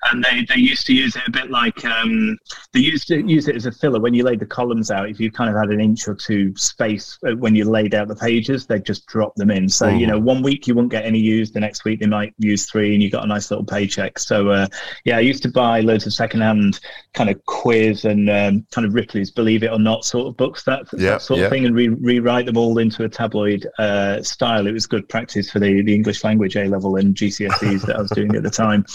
and 0.09 0.23
they, 0.23 0.45
they 0.45 0.59
used 0.59 0.85
to 0.87 0.93
use 0.93 1.15
it 1.15 1.23
a 1.27 1.31
bit 1.31 1.51
like 1.51 1.83
um, 1.85 2.37
they 2.73 2.79
used 2.79 3.07
to 3.07 3.21
use 3.27 3.47
it 3.47 3.55
as 3.55 3.65
a 3.65 3.71
filler 3.71 3.99
when 3.99 4.13
you 4.13 4.23
laid 4.23 4.39
the 4.39 4.45
columns 4.45 4.91
out. 4.91 5.09
If 5.09 5.19
you 5.19 5.31
kind 5.31 5.49
of 5.49 5.55
had 5.55 5.69
an 5.69 5.79
inch 5.79 6.07
or 6.07 6.15
two 6.15 6.55
space 6.55 7.19
uh, 7.27 7.35
when 7.35 7.55
you 7.55 7.65
laid 7.65 7.93
out 7.93 8.07
the 8.07 8.15
pages, 8.15 8.65
they'd 8.65 8.85
just 8.85 9.05
drop 9.05 9.35
them 9.35 9.51
in. 9.51 9.69
So 9.69 9.87
you 9.87 10.07
know, 10.07 10.19
one 10.19 10.41
week 10.41 10.67
you 10.67 10.75
wouldn't 10.75 10.91
get 10.91 11.05
any 11.05 11.19
used, 11.19 11.53
the 11.53 11.59
next 11.59 11.85
week 11.85 11.99
they 11.99 12.07
might 12.07 12.33
use 12.37 12.69
three, 12.69 12.93
and 12.93 13.03
you 13.03 13.09
got 13.09 13.23
a 13.23 13.27
nice 13.27 13.51
little 13.51 13.65
paycheck. 13.65 14.19
So 14.19 14.49
uh, 14.49 14.67
yeah, 15.05 15.17
I 15.17 15.21
used 15.21 15.43
to 15.43 15.49
buy 15.49 15.81
loads 15.81 16.05
of 16.05 16.13
secondhand 16.13 16.79
kind 17.13 17.29
of 17.29 17.43
quiz 17.45 18.05
and 18.05 18.29
um, 18.29 18.65
kind 18.71 18.87
of 18.87 18.93
Ripley's 18.93 19.31
Believe 19.31 19.63
It 19.63 19.71
or 19.71 19.79
Not 19.79 20.05
sort 20.05 20.27
of 20.27 20.37
books, 20.37 20.63
that, 20.63 20.85
Yeah, 20.93 21.11
that 21.11 21.21
sort 21.21 21.39
yeah. 21.39 21.45
of 21.45 21.51
thing, 21.51 21.65
and 21.65 21.75
re- 21.75 21.89
rewrite 21.89 22.45
them 22.45 22.57
all 22.57 22.77
into 22.77 23.03
a 23.03 23.09
tabloid 23.09 23.67
uh, 23.77 24.21
style. 24.23 24.67
It 24.67 24.71
was 24.71 24.87
good 24.87 25.07
practice 25.09 25.51
for 25.51 25.59
the, 25.59 25.81
the 25.81 25.93
English 25.93 26.23
language 26.23 26.55
A 26.55 26.65
level 26.65 26.95
and 26.95 27.15
GCSEs 27.15 27.85
that 27.85 27.97
I 27.97 28.01
was 28.01 28.11
doing 28.11 28.35
at 28.35 28.43
the 28.43 28.49
time. 28.49 28.85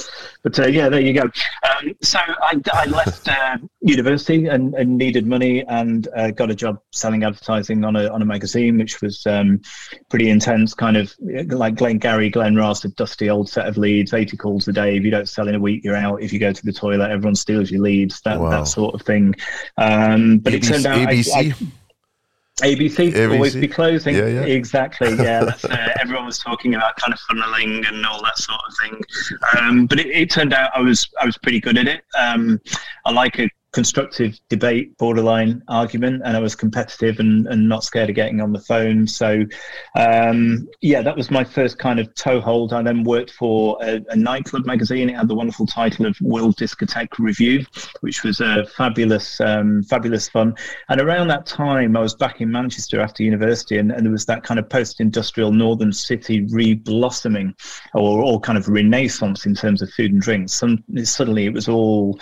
But 0.42 0.58
uh, 0.58 0.66
yeah, 0.66 0.88
there 0.96 1.06
you 1.06 1.12
go. 1.12 1.22
Um, 1.22 1.94
so 2.02 2.18
I, 2.18 2.58
I 2.72 2.86
left 2.86 3.28
uh, 3.28 3.58
university 3.80 4.46
and, 4.46 4.74
and 4.74 4.96
needed 4.96 5.26
money 5.26 5.62
and 5.66 6.08
uh, 6.16 6.30
got 6.30 6.50
a 6.50 6.54
job 6.54 6.80
selling 6.92 7.22
advertising 7.22 7.84
on 7.84 7.96
a 7.96 8.08
on 8.08 8.22
a 8.22 8.24
magazine, 8.24 8.78
which 8.78 9.02
was 9.02 9.26
um, 9.26 9.60
pretty 10.08 10.30
intense. 10.30 10.72
Kind 10.72 10.96
of 10.96 11.14
like 11.48 11.74
Glenn 11.74 11.98
Gary, 11.98 12.30
Glen 12.30 12.56
Ross, 12.56 12.84
a 12.84 12.88
dusty 12.88 13.28
old 13.28 13.48
set 13.48 13.68
of 13.68 13.76
leads, 13.76 14.14
eighty 14.14 14.36
calls 14.38 14.66
a 14.68 14.72
day. 14.72 14.96
If 14.96 15.02
you 15.04 15.10
don't 15.10 15.28
sell 15.28 15.48
in 15.48 15.54
a 15.54 15.60
week, 15.60 15.84
you're 15.84 15.96
out. 15.96 16.22
If 16.22 16.32
you 16.32 16.38
go 16.38 16.52
to 16.52 16.64
the 16.64 16.72
toilet, 16.72 17.10
everyone 17.10 17.34
steals 17.34 17.70
your 17.70 17.82
leads. 17.82 18.20
That 18.22 18.40
Wow. 18.40 18.50
that 18.50 18.68
sort 18.68 18.94
of 18.94 19.02
thing. 19.02 19.34
Um, 19.76 20.38
but 20.38 20.54
it 20.54 20.62
turned 20.62 20.86
out 20.86 20.98
I- 20.98 21.06
ABC? 21.14 21.52
I, 21.52 21.66
ABC, 22.62 23.30
always 23.32 23.54
be 23.54 23.68
closing. 23.68 24.14
Yeah, 24.14 24.26
yeah. 24.28 24.40
Exactly. 24.42 25.14
Yeah, 25.14 25.44
that's, 25.44 25.64
uh, 25.64 25.92
everyone 26.00 26.24
was 26.24 26.38
talking 26.38 26.74
about 26.74 26.96
kind 26.96 27.12
of 27.12 27.20
funneling 27.20 27.86
and 27.86 28.06
all 28.06 28.22
that 28.22 28.38
sort 28.38 28.60
of 28.66 28.74
thing. 28.82 29.02
Um, 29.58 29.86
but 29.86 30.00
it, 30.00 30.06
it 30.06 30.30
turned 30.30 30.54
out 30.54 30.70
I 30.74 30.80
was 30.80 31.08
I 31.20 31.26
was 31.26 31.36
pretty 31.36 31.60
good 31.60 31.76
at 31.76 31.86
it. 31.86 32.04
Um, 32.18 32.60
I 33.04 33.12
like 33.12 33.38
a 33.38 33.50
constructive 33.76 34.40
debate, 34.48 34.96
borderline 34.96 35.62
argument, 35.68 36.22
and 36.24 36.34
I 36.34 36.40
was 36.40 36.54
competitive 36.54 37.20
and, 37.20 37.46
and 37.46 37.68
not 37.68 37.84
scared 37.84 38.08
of 38.08 38.16
getting 38.16 38.40
on 38.40 38.54
the 38.54 38.60
phone. 38.60 39.06
So, 39.06 39.44
um, 39.94 40.66
yeah, 40.80 41.02
that 41.02 41.14
was 41.14 41.30
my 41.30 41.44
first 41.44 41.78
kind 41.78 42.00
of 42.00 42.06
toehold. 42.14 42.72
I 42.72 42.80
then 42.80 43.04
worked 43.04 43.32
for 43.32 43.76
a, 43.82 44.00
a 44.08 44.16
nightclub 44.16 44.64
magazine. 44.64 45.10
It 45.10 45.16
had 45.16 45.28
the 45.28 45.34
wonderful 45.34 45.66
title 45.66 46.06
of 46.06 46.16
World 46.22 46.56
Discotheque 46.56 47.18
Review, 47.18 47.66
which 48.00 48.24
was 48.24 48.40
a 48.40 48.64
fabulous, 48.78 49.42
um, 49.42 49.82
fabulous 49.82 50.26
fun. 50.26 50.54
And 50.88 50.98
around 50.98 51.28
that 51.28 51.44
time, 51.44 51.98
I 51.98 52.00
was 52.00 52.14
back 52.14 52.40
in 52.40 52.50
Manchester 52.50 52.98
after 53.02 53.22
university, 53.22 53.76
and, 53.76 53.92
and 53.92 54.06
there 54.06 54.12
was 54.12 54.24
that 54.24 54.42
kind 54.42 54.58
of 54.58 54.70
post-industrial 54.70 55.52
northern 55.52 55.92
city 55.92 56.46
re-blossoming, 56.48 57.54
or, 57.92 58.24
or 58.24 58.40
kind 58.40 58.56
of 58.56 58.68
renaissance 58.68 59.44
in 59.44 59.54
terms 59.54 59.82
of 59.82 59.90
food 59.90 60.12
and 60.14 60.22
drinks. 60.22 60.54
Some, 60.54 60.82
suddenly, 61.04 61.44
it 61.44 61.52
was 61.52 61.68
all 61.68 62.18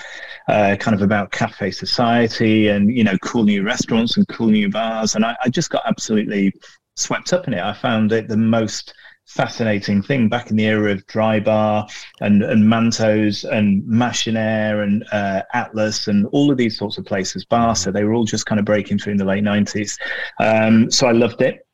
uh, 0.49 0.75
kind 0.81 0.97
of 0.97 1.03
about 1.03 1.31
cafe 1.47 1.71
society 1.71 2.69
and 2.69 2.91
you 2.97 3.05
know 3.05 3.17
cool 3.19 3.45
new 3.45 3.63
restaurants 3.63 4.17
and 4.17 4.27
cool 4.29 4.49
new 4.49 4.71
bars, 4.71 5.15
and 5.15 5.25
I, 5.25 5.37
I 5.45 5.49
just 5.49 5.71
got 5.71 5.83
absolutely 5.87 6.53
swept 6.97 7.33
up 7.33 7.47
in 7.47 7.55
it. 7.55 7.63
I 7.63 7.75
found 7.75 8.13
it 8.13 8.29
the 8.29 8.37
most 8.37 8.95
fascinating 9.27 10.03
thing 10.03 10.29
back 10.29 10.51
in 10.51 10.57
the 10.57 10.67
era 10.67 10.93
of 10.93 11.07
dry 11.07 11.41
bar 11.41 11.87
and, 12.21 12.43
and 12.43 12.63
mantos 12.63 13.45
and 13.51 13.87
Mash 13.87 14.27
and 14.27 14.37
Air 14.37 14.83
and 14.83 15.05
uh, 15.13 15.43
atlas 15.55 16.09
and 16.09 16.27
all 16.27 16.51
of 16.51 16.59
these 16.59 16.77
sorts 16.77 16.99
of 16.99 17.07
places 17.07 17.45
barca. 17.45 17.91
They 17.91 18.05
were 18.05 18.13
all 18.13 18.25
just 18.25 18.47
kind 18.47 18.59
of 18.59 18.67
breaking 18.67 18.99
through 18.99 19.13
in 19.13 19.19
the 19.19 19.25
late 19.25 19.43
90s 19.43 19.99
um, 20.41 20.91
so 20.91 21.07
i 21.07 21.13
loved 21.13 21.41
it. 21.43 21.67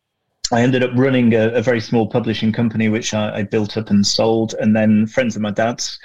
I 0.53 0.63
ended 0.63 0.83
up 0.83 0.91
running 0.95 1.35
a, 1.35 1.51
a 1.51 1.63
very 1.63 1.81
small 1.81 2.09
publishing 2.09 2.53
company, 2.53 2.89
which 2.89 3.15
I, 3.15 3.39
I 3.39 3.43
built 3.45 3.77
up 3.77 3.91
and 3.91 4.05
sold. 4.05 4.55
And 4.61 4.75
then 4.75 5.07
friends 5.07 5.37
of 5.37 5.43
my 5.43 5.53
dad's 5.53 5.99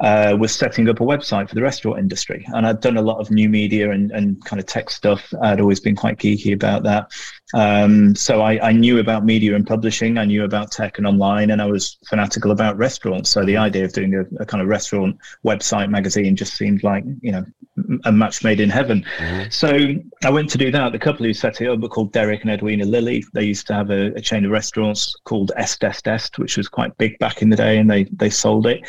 uh, 0.00 0.36
was 0.38 0.54
setting 0.54 0.88
up 0.88 1.00
a 1.00 1.04
website 1.04 1.48
for 1.48 1.54
the 1.54 1.62
restaurant 1.62 1.98
industry. 1.98 2.46
And 2.54 2.66
I'd 2.66 2.80
done 2.80 2.96
a 2.96 3.02
lot 3.02 3.18
of 3.18 3.30
new 3.30 3.48
media 3.48 3.90
and, 3.90 4.10
and 4.12 4.44
kind 4.44 4.60
of 4.60 4.66
tech 4.66 4.90
stuff. 4.90 5.32
I'd 5.42 5.60
always 5.60 5.80
been 5.80 5.96
quite 5.96 6.18
geeky 6.18 6.54
about 6.54 6.84
that. 6.84 7.10
Um, 7.54 8.14
so 8.14 8.42
I, 8.42 8.68
I 8.68 8.72
knew 8.72 8.98
about 8.98 9.24
media 9.24 9.54
and 9.56 9.66
publishing. 9.66 10.18
I 10.18 10.24
knew 10.24 10.44
about 10.44 10.70
tech 10.70 10.98
and 10.98 11.06
online, 11.06 11.50
and 11.50 11.60
I 11.60 11.66
was 11.66 11.98
fanatical 12.08 12.50
about 12.50 12.76
restaurants. 12.76 13.30
So 13.30 13.44
the 13.44 13.56
idea 13.56 13.84
of 13.84 13.92
doing 13.92 14.14
a, 14.14 14.42
a 14.42 14.46
kind 14.46 14.62
of 14.62 14.68
restaurant 14.68 15.16
website 15.44 15.90
magazine 15.90 16.36
just 16.36 16.56
seemed 16.56 16.82
like, 16.82 17.04
you 17.20 17.32
know, 17.32 17.44
a 18.04 18.12
match 18.12 18.44
made 18.44 18.60
in 18.60 18.70
heaven. 18.70 19.04
So 19.50 19.68
I 20.24 20.30
went 20.30 20.50
to 20.50 20.58
do 20.58 20.70
that. 20.70 20.92
The 20.92 20.98
couple 20.98 21.26
who 21.26 21.34
set 21.34 21.60
it 21.60 21.68
up 21.68 21.80
were 21.80 21.88
called 21.88 22.12
Derek 22.12 22.42
and 22.42 22.50
Edwina 22.50 22.84
Lilly. 22.84 23.24
They 23.32 23.44
used 23.44 23.66
to 23.68 23.74
have 23.74 23.90
a, 23.90 24.12
a 24.14 24.20
chain 24.20 24.44
of 24.44 24.50
restaurants 24.50 25.14
called 25.24 25.52
Est 25.56 25.84
Est 25.84 26.08
Est, 26.08 26.38
which 26.38 26.56
was 26.56 26.68
quite 26.68 26.96
big 26.98 27.18
back 27.18 27.42
in 27.42 27.50
the 27.50 27.56
day, 27.56 27.78
and 27.78 27.90
they 27.90 28.04
they 28.04 28.30
sold 28.30 28.66
it. 28.66 28.80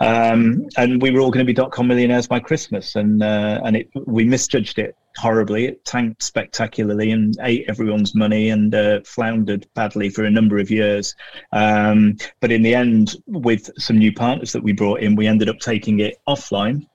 Um, 0.00 0.66
and 0.76 1.00
we 1.02 1.10
were 1.10 1.20
all 1.20 1.30
going 1.30 1.44
to 1.46 1.50
be 1.50 1.52
dot 1.52 1.72
com 1.72 1.86
millionaires 1.88 2.26
by 2.26 2.40
Christmas, 2.40 2.96
and 2.96 3.22
uh, 3.22 3.60
and 3.64 3.76
it 3.76 3.90
we 4.06 4.24
misjudged 4.24 4.78
it 4.78 4.96
horribly. 5.18 5.66
It 5.66 5.84
tanked 5.84 6.22
spectacularly 6.22 7.10
and 7.10 7.36
ate 7.42 7.66
everyone's 7.68 8.14
money 8.14 8.48
and 8.48 8.74
uh, 8.74 9.00
floundered 9.04 9.66
badly 9.74 10.08
for 10.08 10.24
a 10.24 10.30
number 10.30 10.56
of 10.58 10.70
years. 10.70 11.14
Um, 11.52 12.16
but 12.40 12.50
in 12.50 12.62
the 12.62 12.74
end, 12.74 13.16
with 13.26 13.70
some 13.78 13.98
new 13.98 14.12
partners 14.12 14.52
that 14.52 14.62
we 14.62 14.72
brought 14.72 15.00
in, 15.00 15.14
we 15.14 15.26
ended 15.26 15.50
up 15.50 15.58
taking 15.58 16.00
it 16.00 16.16
offline 16.26 16.86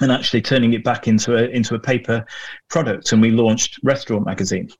and 0.00 0.10
actually 0.10 0.40
turning 0.40 0.72
it 0.72 0.82
back 0.82 1.06
into 1.06 1.36
a 1.36 1.48
into 1.48 1.74
a 1.74 1.78
paper 1.78 2.24
product. 2.68 3.12
And 3.12 3.20
we 3.20 3.30
launched 3.30 3.78
restaurant 3.82 4.26
magazine. 4.26 4.70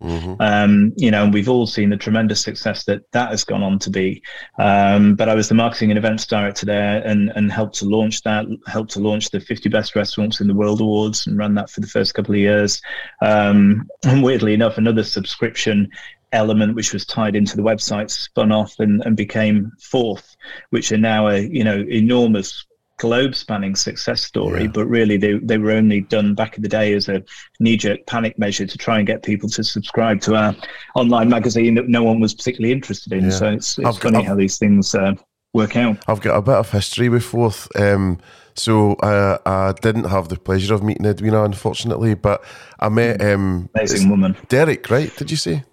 Um, 0.40 0.92
you 0.96 1.10
know 1.10 1.24
and 1.24 1.34
we've 1.34 1.48
all 1.48 1.66
seen 1.66 1.90
the 1.90 1.96
tremendous 1.96 2.40
success 2.40 2.84
that 2.84 3.10
that 3.12 3.30
has 3.30 3.44
gone 3.44 3.62
on 3.62 3.78
to 3.80 3.90
be. 3.90 4.22
Um, 4.58 5.14
but 5.14 5.28
i 5.28 5.34
was 5.34 5.48
the 5.48 5.54
marketing 5.54 5.90
and 5.90 5.98
events 5.98 6.26
director 6.26 6.66
there 6.66 7.02
and 7.06 7.30
and 7.36 7.52
helped 7.52 7.76
to 7.76 7.84
launch 7.84 8.22
that 8.22 8.46
helped 8.66 8.90
to 8.92 9.00
launch 9.00 9.30
the 9.30 9.40
50 9.40 9.68
best 9.68 9.94
restaurants 9.94 10.40
in 10.40 10.48
the 10.48 10.54
world 10.54 10.80
awards 10.80 11.26
and 11.26 11.36
ran 11.38 11.54
that 11.54 11.70
for 11.70 11.80
the 11.80 11.86
first 11.86 12.14
couple 12.14 12.34
of 12.34 12.40
years. 12.40 12.80
Um, 13.22 13.88
and 14.04 14.22
weirdly 14.22 14.54
enough 14.54 14.78
another 14.78 15.04
subscription 15.04 15.90
element 16.32 16.76
which 16.76 16.92
was 16.92 17.04
tied 17.04 17.34
into 17.34 17.56
the 17.56 17.62
website 17.62 18.10
spun 18.10 18.52
off 18.52 18.78
and, 18.78 19.02
and 19.04 19.16
became 19.16 19.72
fourth 19.80 20.36
which 20.70 20.92
are 20.92 20.98
now 20.98 21.28
a 21.28 21.40
you 21.40 21.64
know 21.64 21.84
enormous 21.88 22.66
globe 23.00 23.34
spanning 23.34 23.74
success 23.74 24.22
story, 24.22 24.68
but 24.68 24.84
really 24.86 25.16
they, 25.16 25.38
they 25.38 25.56
were 25.58 25.72
only 25.72 26.02
done 26.02 26.34
back 26.34 26.56
in 26.56 26.62
the 26.62 26.68
day 26.68 26.92
as 26.92 27.08
a 27.08 27.22
knee 27.58 27.76
jerk 27.76 28.06
panic 28.06 28.38
measure 28.38 28.66
to 28.66 28.78
try 28.78 28.98
and 28.98 29.06
get 29.06 29.22
people 29.22 29.48
to 29.48 29.64
subscribe 29.64 30.20
to 30.20 30.34
our 30.36 30.54
online 30.94 31.28
magazine 31.30 31.74
that 31.74 31.88
no 31.88 32.02
one 32.04 32.20
was 32.20 32.34
particularly 32.34 32.72
interested 32.72 33.12
in. 33.12 33.24
Yeah. 33.24 33.30
So 33.30 33.46
it's, 33.52 33.78
it's 33.78 33.86
I've 33.88 33.94
got- 33.94 34.02
funny 34.02 34.18
I've- 34.18 34.26
how 34.26 34.34
these 34.36 34.58
things 34.58 34.94
uh, 34.94 35.14
work 35.54 35.76
out. 35.76 35.96
I've 36.06 36.20
got 36.20 36.36
a 36.36 36.42
bit 36.42 36.54
of 36.54 36.70
history 36.70 37.08
with 37.08 37.24
Fourth. 37.24 37.68
Um, 37.74 38.18
so 38.54 38.96
I, 39.02 39.38
I 39.46 39.72
didn't 39.80 40.04
have 40.04 40.28
the 40.28 40.36
pleasure 40.36 40.74
of 40.74 40.82
meeting 40.82 41.06
Edwina, 41.06 41.42
unfortunately, 41.44 42.14
but 42.14 42.44
I 42.78 42.88
met 42.90 43.22
um, 43.22 43.70
Amazing 43.74 44.10
woman. 44.10 44.36
Derek, 44.48 44.90
right? 44.90 45.14
Did 45.16 45.30
you 45.30 45.36
say? 45.38 45.64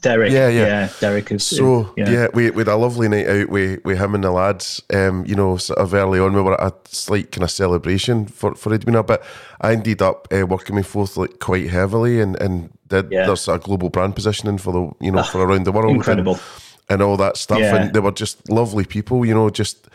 Derek. 0.00 0.32
Yeah, 0.32 0.48
yeah. 0.48 0.66
yeah 0.66 0.88
Derek 1.00 1.30
is. 1.32 1.46
So 1.46 1.92
yeah. 1.96 2.10
yeah, 2.10 2.26
we, 2.32 2.50
we 2.50 2.60
had 2.60 2.68
a 2.68 2.76
lovely 2.76 3.08
night 3.08 3.28
out 3.28 3.48
with, 3.48 3.84
with 3.84 3.98
him 3.98 4.14
and 4.14 4.24
the 4.24 4.30
lads. 4.30 4.82
Um, 4.92 5.24
you 5.26 5.34
know, 5.34 5.56
sort 5.56 5.78
of 5.78 5.92
early 5.94 6.18
on, 6.18 6.32
we 6.32 6.40
were 6.42 6.60
at 6.60 6.72
a 6.72 6.74
slight 6.88 7.32
kind 7.32 7.44
of 7.44 7.50
celebration 7.50 8.26
for 8.26 8.54
for 8.54 8.72
Edwina, 8.72 9.02
but 9.02 9.22
I 9.60 9.72
ended 9.72 10.00
up 10.02 10.28
uh, 10.32 10.46
working 10.46 10.76
with 10.76 10.86
Fourth 10.86 11.16
like 11.16 11.38
quite 11.38 11.68
heavily, 11.70 12.20
and 12.20 12.40
and 12.40 12.70
did 12.88 13.10
Yeah. 13.10 13.26
there's 13.26 13.48
a 13.48 13.58
global 13.58 13.90
brand 13.90 14.14
positioning 14.14 14.58
for 14.58 14.72
the 14.72 15.04
you 15.04 15.12
know 15.12 15.22
for 15.22 15.42
around 15.42 15.64
the 15.64 15.72
world, 15.72 15.94
incredible. 15.94 16.34
and, 16.34 16.42
and 16.88 17.02
all 17.02 17.16
that 17.16 17.36
stuff. 17.36 17.60
And 17.60 17.92
they 17.92 18.00
were 18.00 18.10
just 18.12 18.48
lovely 18.48 18.84
people, 18.84 19.24
you 19.26 19.34
know. 19.34 19.50
Just 19.50 19.86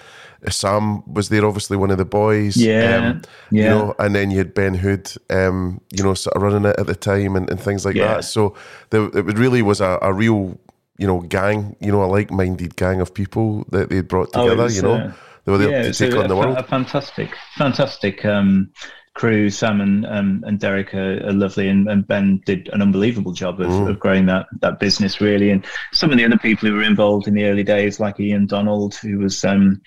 Sam 0.54 1.04
was 1.14 1.30
there, 1.30 1.46
obviously 1.46 1.78
one 1.78 1.92
of 1.92 1.98
the 1.98 2.06
boys. 2.06 2.58
Yeah, 2.58 3.10
um, 3.10 3.22
you 3.52 3.70
know, 3.70 3.96
and 4.00 4.16
then 4.16 4.32
you 4.32 4.38
had 4.38 4.54
Ben 4.54 4.74
Hood, 4.76 5.12
um, 5.30 5.82
you 5.92 6.04
know, 6.04 6.14
sort 6.14 6.36
of 6.36 6.42
running 6.42 6.66
it 6.66 6.80
at 6.80 6.88
the 6.88 6.96
time 6.96 7.36
and, 7.36 7.50
and 7.50 7.60
things 7.60 7.86
like 7.86 7.96
Yeah. 7.96 8.16
that. 8.16 8.24
So 8.26 8.56
there, 8.90 9.06
it 9.06 9.38
really 9.38 9.62
was 9.62 9.82
a, 9.82 9.98
a 10.02 10.14
real, 10.14 10.60
you 10.98 11.08
know, 11.08 11.22
gang, 11.22 11.76
you 11.80 11.92
know, 11.92 12.04
a 12.04 12.06
like-minded 12.06 12.76
gang 12.76 13.02
of 13.02 13.14
people 13.14 13.66
that 13.72 13.90
they 13.90 14.02
brought 14.02 14.30
Oh, 14.34 14.42
together. 14.44 14.64
was, 14.64 14.76
you 14.76 14.82
know, 14.82 14.96
uh, 14.96 15.12
they 15.46 15.52
were 15.52 15.58
there 15.58 15.72
yeah, 15.72 15.84
to 15.84 15.94
take 15.94 16.16
a, 16.16 16.20
on 16.20 16.28
the 16.28 16.36
a 16.36 16.38
world. 16.38 16.58
A 16.58 16.64
fantastic, 16.64 17.36
fantastic 17.58 18.26
um, 18.26 18.72
crew. 19.16 19.50
Sam 19.50 19.82
and 19.82 20.06
um, 20.06 20.44
and 20.46 20.60
Derek 20.60 20.94
are, 20.94 21.26
are 21.28 21.34
lovely, 21.34 21.68
and, 21.68 21.90
and 21.90 22.08
Ben 22.08 22.42
did 22.46 22.70
an 22.74 22.82
unbelievable 22.82 23.32
job 23.34 23.60
of, 23.60 23.68
Mm. 23.70 23.90
of 23.90 24.00
growing 24.00 24.28
that 24.28 24.46
that 24.62 24.80
business 24.80 25.20
really. 25.20 25.50
And 25.50 25.66
some 25.92 26.12
of 26.12 26.18
the 26.18 26.26
other 26.26 26.38
people 26.38 26.70
who 26.70 26.76
were 26.76 26.84
involved 26.84 27.28
in 27.28 27.34
the 27.34 27.46
early 27.46 27.64
days, 27.64 28.00
like 28.00 28.20
Ian 28.20 28.46
Donald, 28.46 28.94
who 28.96 29.18
was. 29.20 29.44
Um, 29.44 29.82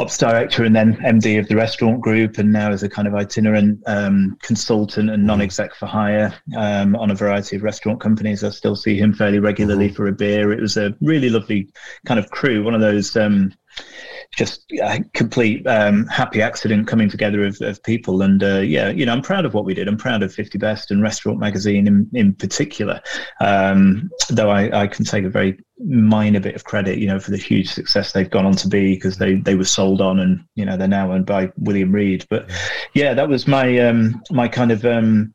Ops 0.00 0.16
director 0.16 0.62
and 0.62 0.76
then 0.76 0.94
MD 0.98 1.40
of 1.40 1.48
the 1.48 1.56
restaurant 1.56 2.00
group, 2.00 2.38
and 2.38 2.52
now 2.52 2.70
as 2.70 2.84
a 2.84 2.88
kind 2.88 3.08
of 3.08 3.16
itinerant 3.16 3.82
um, 3.88 4.38
consultant 4.42 5.10
and 5.10 5.26
non-exec 5.26 5.74
for 5.74 5.86
hire 5.86 6.32
um, 6.56 6.94
on 6.94 7.10
a 7.10 7.16
variety 7.16 7.56
of 7.56 7.64
restaurant 7.64 8.00
companies. 8.00 8.44
I 8.44 8.50
still 8.50 8.76
see 8.76 8.96
him 8.96 9.12
fairly 9.12 9.40
regularly 9.40 9.88
for 9.88 10.06
a 10.06 10.12
beer. 10.12 10.52
It 10.52 10.60
was 10.60 10.76
a 10.76 10.94
really 11.00 11.30
lovely 11.30 11.68
kind 12.06 12.20
of 12.20 12.30
crew, 12.30 12.62
one 12.62 12.76
of 12.76 12.80
those 12.80 13.16
um, 13.16 13.52
just 14.36 14.64
a 14.80 15.02
complete 15.14 15.66
um, 15.66 16.06
happy 16.06 16.40
accident 16.40 16.86
coming 16.86 17.08
together 17.08 17.44
of, 17.44 17.60
of 17.60 17.82
people. 17.82 18.22
And 18.22 18.42
uh, 18.42 18.58
yeah, 18.58 18.90
you 18.90 19.04
know, 19.04 19.12
I'm 19.12 19.22
proud 19.22 19.44
of 19.44 19.54
what 19.54 19.64
we 19.64 19.74
did. 19.74 19.88
I'm 19.88 19.96
proud 19.96 20.22
of 20.22 20.32
50 20.32 20.58
Best 20.58 20.90
and 20.90 21.02
Restaurant 21.02 21.38
Magazine 21.38 21.86
in, 21.86 22.08
in 22.14 22.34
particular. 22.34 23.00
Um, 23.40 24.10
though 24.30 24.50
I, 24.50 24.82
I 24.82 24.86
can 24.86 25.04
take 25.04 25.24
a 25.24 25.30
very 25.30 25.58
minor 25.78 26.40
bit 26.40 26.54
of 26.54 26.64
credit, 26.64 26.98
you 26.98 27.06
know, 27.06 27.18
for 27.18 27.30
the 27.30 27.36
huge 27.36 27.70
success 27.70 28.12
they've 28.12 28.30
gone 28.30 28.46
on 28.46 28.54
to 28.56 28.68
be 28.68 28.94
because 28.94 29.18
they 29.18 29.36
they 29.36 29.54
were 29.54 29.64
sold 29.64 30.00
on 30.00 30.20
and 30.20 30.44
you 30.54 30.64
know 30.64 30.76
they're 30.76 30.88
now 30.88 31.12
owned 31.12 31.26
by 31.26 31.50
William 31.56 31.92
Reed. 31.92 32.26
But 32.28 32.50
yeah, 32.94 33.14
that 33.14 33.28
was 33.28 33.46
my 33.46 33.78
um, 33.78 34.22
my 34.30 34.48
kind 34.48 34.70
of 34.70 34.84
um, 34.84 35.34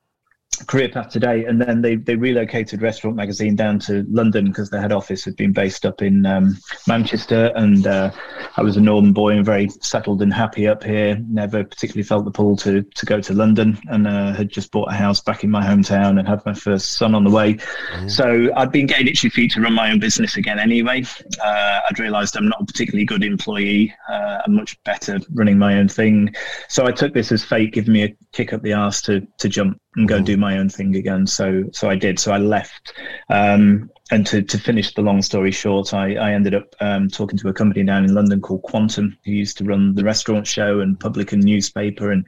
career 0.68 0.90
path 0.90 1.10
today 1.10 1.46
and 1.46 1.60
then 1.60 1.82
they, 1.82 1.96
they 1.96 2.16
relocated 2.16 2.82
restaurant 2.82 3.16
magazine 3.16 3.56
down 3.56 3.80
to 3.80 4.06
london 4.10 4.46
because 4.46 4.70
the 4.70 4.80
head 4.80 4.92
office 4.92 5.26
had 5.26 5.36
been 5.36 5.52
based 5.52 5.86
up 5.86 6.02
in 6.02 6.26
um, 6.26 6.58
manchester 6.88 7.52
and 7.56 7.88
uh, 7.88 8.12
i 8.56 8.62
was 8.62 8.78
a 8.78 8.82
northern 8.82 9.14
boy 9.14 9.32
and 9.32 9.46
very 9.46 9.68
settled 9.82 10.22
and 10.22 10.34
happy 10.34 10.68
up 10.68 10.84
here. 10.84 11.18
Never 11.30 11.64
particularly 11.64 12.04
felt 12.04 12.26
the 12.26 12.32
pull 12.32 12.56
to, 12.58 12.84
to 12.84 13.06
go 13.06 13.20
to 13.22 13.34
london 13.34 13.80
and 13.88 14.08
uh, 14.08 14.34
had 14.34 14.50
just 14.50 14.72
bought 14.72 14.90
a 14.90 14.96
house 14.96 15.20
back 15.20 15.44
in 15.44 15.50
my 15.50 15.64
hometown 15.64 16.20
and 16.20 16.28
had 16.28 16.46
my 16.46 16.54
first 16.54 16.94
son 16.94 17.16
on 17.16 17.24
the 17.24 17.32
way. 17.32 17.56
Mm. 17.56 18.12
so 18.12 18.50
i'd 18.58 18.72
been 18.72 18.86
getting 18.86 19.08
itchy 19.08 19.30
feet 19.30 19.52
to 19.52 19.62
run 19.62 19.74
my 19.74 19.92
own 19.92 20.00
business 20.00 20.38
again 20.38 20.60
anyway. 20.60 21.04
Uh, 21.44 21.80
i'd 21.90 22.00
realized 22.00 22.38
i'm 22.38 22.48
not 22.48 22.62
a 22.62 22.66
particularly 22.66 23.06
good 23.06 23.24
employee 23.24 23.94
uh, 24.10 24.40
i'm 24.46 24.56
much 24.56 24.82
better 24.84 25.20
running 25.34 25.58
my 25.58 25.78
own 25.78 25.88
thing. 25.88 26.34
So 26.70 26.86
i 26.86 26.92
took 26.92 27.14
this 27.14 27.32
as 27.32 27.44
fate 27.44 27.74
giving 27.74 27.94
me 27.94 28.04
a 28.04 28.16
kick 28.32 28.54
up 28.54 28.62
the 28.62 28.74
arse 28.74 29.02
to, 29.04 29.26
to 29.40 29.50
jump 29.50 29.80
and 29.96 30.08
go 30.08 30.20
mm. 30.20 30.26
do 30.26 30.38
my 30.38 30.58
own 30.58 30.70
thing 30.70 30.96
again. 30.96 31.28
So 31.28 31.64
so 31.72 31.90
I 31.90 31.96
did. 31.96 32.20
So 32.20 32.32
I 32.32 32.38
left. 32.38 32.94
Um, 33.30 33.90
and 34.12 34.28
to, 34.28 34.42
to 34.42 34.58
finish 34.60 34.94
the 34.94 35.02
long 35.02 35.22
story 35.22 35.52
short, 35.52 35.94
I, 35.94 36.16
I 36.16 36.34
ended 36.34 36.54
up 36.54 36.76
um, 36.82 37.10
talking 37.10 37.40
to 37.40 37.48
a 37.48 37.54
company 37.54 37.84
down 37.84 38.04
in 38.04 38.14
London 38.14 38.42
called 38.42 38.64
Quantum, 38.64 39.18
who 39.26 39.32
used 39.32 39.58
to 39.58 39.64
run 39.64 39.96
the 39.96 40.04
restaurant 40.04 40.46
show 40.46 40.82
and 40.82 41.00
Publican 41.00 41.40
newspaper 41.40 42.12
and 42.12 42.28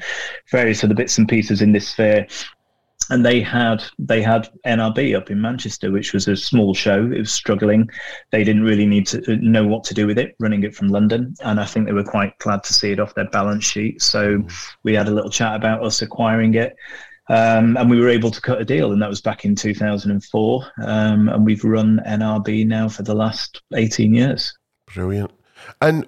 various 0.50 0.84
other 0.84 0.96
bits 0.96 1.18
and 1.18 1.28
pieces 1.28 1.62
in 1.62 1.74
this 1.74 1.90
sphere. 1.90 2.28
And 3.12 3.24
they 3.24 3.40
had 3.40 3.84
they 4.00 4.22
had 4.22 4.50
NRB 4.66 5.16
up 5.16 5.30
in 5.30 5.40
Manchester, 5.40 5.92
which 5.92 6.12
was 6.12 6.28
a 6.28 6.36
small 6.36 6.74
show. 6.74 7.06
It 7.06 7.20
was 7.20 7.32
struggling. 7.32 7.88
They 8.32 8.44
didn't 8.44 8.64
really 8.64 8.88
need 8.88 9.06
to 9.08 9.20
uh, 9.32 9.38
know 9.42 9.68
what 9.68 9.84
to 9.84 9.94
do 9.94 10.08
with 10.08 10.18
it, 10.18 10.36
running 10.40 10.64
it 10.64 10.74
from 10.74 10.88
London. 10.88 11.36
And 11.44 11.60
I 11.60 11.66
think 11.66 11.86
they 11.86 11.94
were 11.94 12.04
quite 12.04 12.36
glad 12.40 12.64
to 12.64 12.74
see 12.74 12.94
it 12.94 13.00
off 13.00 13.14
their 13.14 13.30
balance 13.30 13.64
sheet. 13.64 14.02
So 14.02 14.40
mm. 14.40 14.52
we 14.82 14.96
had 14.96 15.08
a 15.08 15.12
little 15.12 15.30
chat 15.30 15.56
about 15.56 15.84
us 15.84 16.02
acquiring 16.02 16.56
it 16.56 16.76
um, 17.30 17.76
and 17.78 17.90
we 17.90 18.00
were 18.00 18.10
able 18.10 18.32
to 18.32 18.42
cut 18.42 18.62
a 18.62 18.66
deal, 18.66 18.92
and 18.92 19.02
that 19.02 19.10
was 19.10 19.22
back 19.22 19.46
in 19.46 19.56
2004. 19.56 20.72
Um, 20.84 21.30
and 21.30 21.46
we've 21.46 21.64
run 21.64 22.00
NRB 22.08 22.68
now 22.68 22.88
for 22.88 23.04
the 23.04 23.16
last 23.16 23.62
18 23.74 24.14
years. 24.14 24.56
Brilliant. 24.94 25.32
And 25.82 26.08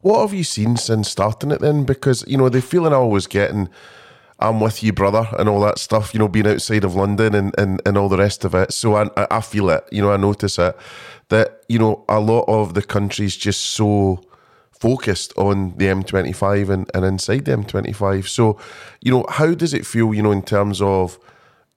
what 0.00 0.20
have 0.20 0.34
you 0.34 0.44
seen 0.44 0.76
since 0.76 1.08
starting 1.08 1.50
it 1.50 1.60
then? 1.60 1.84
Because, 1.84 2.24
you 2.26 2.36
know, 2.36 2.48
the 2.48 2.60
feeling 2.60 2.92
I 2.92 2.98
was 2.98 3.26
getting, 3.26 3.68
I'm 4.38 4.60
with 4.60 4.82
you, 4.82 4.92
brother, 4.92 5.28
and 5.38 5.48
all 5.48 5.60
that 5.60 5.78
stuff, 5.78 6.12
you 6.12 6.18
know, 6.18 6.28
being 6.28 6.46
outside 6.46 6.84
of 6.84 6.94
London 6.94 7.34
and, 7.34 7.54
and, 7.56 7.80
and 7.86 7.96
all 7.96 8.08
the 8.08 8.18
rest 8.18 8.44
of 8.44 8.54
it. 8.54 8.72
So 8.72 8.96
I, 8.96 9.08
I 9.30 9.40
feel 9.40 9.70
it, 9.70 9.84
you 9.90 10.02
know, 10.02 10.12
I 10.12 10.18
notice 10.18 10.58
it, 10.58 10.76
that, 11.28 11.62
you 11.68 11.78
know, 11.78 12.04
a 12.08 12.20
lot 12.20 12.44
of 12.48 12.74
the 12.74 12.82
country's 12.82 13.36
just 13.36 13.60
so 13.60 14.22
focused 14.82 15.32
on 15.36 15.76
the 15.76 15.84
M25 15.86 16.68
and, 16.68 16.90
and 16.92 17.04
inside 17.04 17.44
the 17.44 17.52
M25. 17.52 18.26
So, 18.26 18.58
you 19.00 19.12
know, 19.12 19.24
how 19.28 19.54
does 19.54 19.72
it 19.72 19.86
feel, 19.86 20.12
you 20.12 20.22
know, 20.22 20.32
in 20.32 20.42
terms 20.42 20.82
of, 20.82 21.20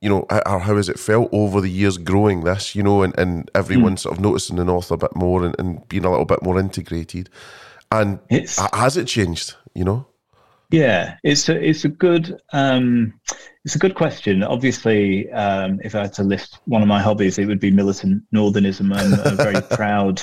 you 0.01 0.09
know, 0.09 0.25
or 0.31 0.59
how 0.59 0.75
has 0.75 0.89
it 0.89 0.97
felt 0.97 1.29
over 1.31 1.61
the 1.61 1.69
years 1.69 1.99
growing 1.99 2.43
this, 2.45 2.73
you 2.73 2.81
know, 2.81 3.03
and, 3.03 3.17
and 3.19 3.51
everyone 3.53 3.93
mm. 3.93 3.99
sort 3.99 4.17
of 4.17 4.23
noticing 4.23 4.55
the 4.55 4.65
North 4.65 4.89
a 4.89 4.97
bit 4.97 5.15
more 5.15 5.45
and, 5.45 5.55
and 5.59 5.87
being 5.87 6.03
a 6.03 6.09
little 6.09 6.25
bit 6.25 6.41
more 6.41 6.59
integrated? 6.59 7.29
And 7.91 8.17
it's, 8.31 8.57
has 8.73 8.97
it 8.97 9.05
changed, 9.05 9.53
you 9.75 9.83
know? 9.83 10.07
Yeah, 10.71 11.17
it's 11.23 11.47
a, 11.47 11.63
it's 11.63 11.85
a 11.85 11.89
good 11.89 12.41
um, 12.53 13.19
it's 13.65 13.75
a 13.75 13.79
good 13.79 13.95
question. 13.95 14.43
Obviously, 14.43 15.31
um, 15.31 15.81
if 15.83 15.95
I 15.95 16.01
had 16.01 16.13
to 16.13 16.23
list 16.23 16.59
one 16.65 16.83
of 16.83 16.87
my 16.87 17.01
hobbies, 17.01 17.39
it 17.39 17.47
would 17.47 17.59
be 17.59 17.71
militant 17.71 18.23
northernism. 18.31 18.95
I'm 18.95 19.13
a 19.13 19.35
very 19.35 19.59
proud 19.75 20.21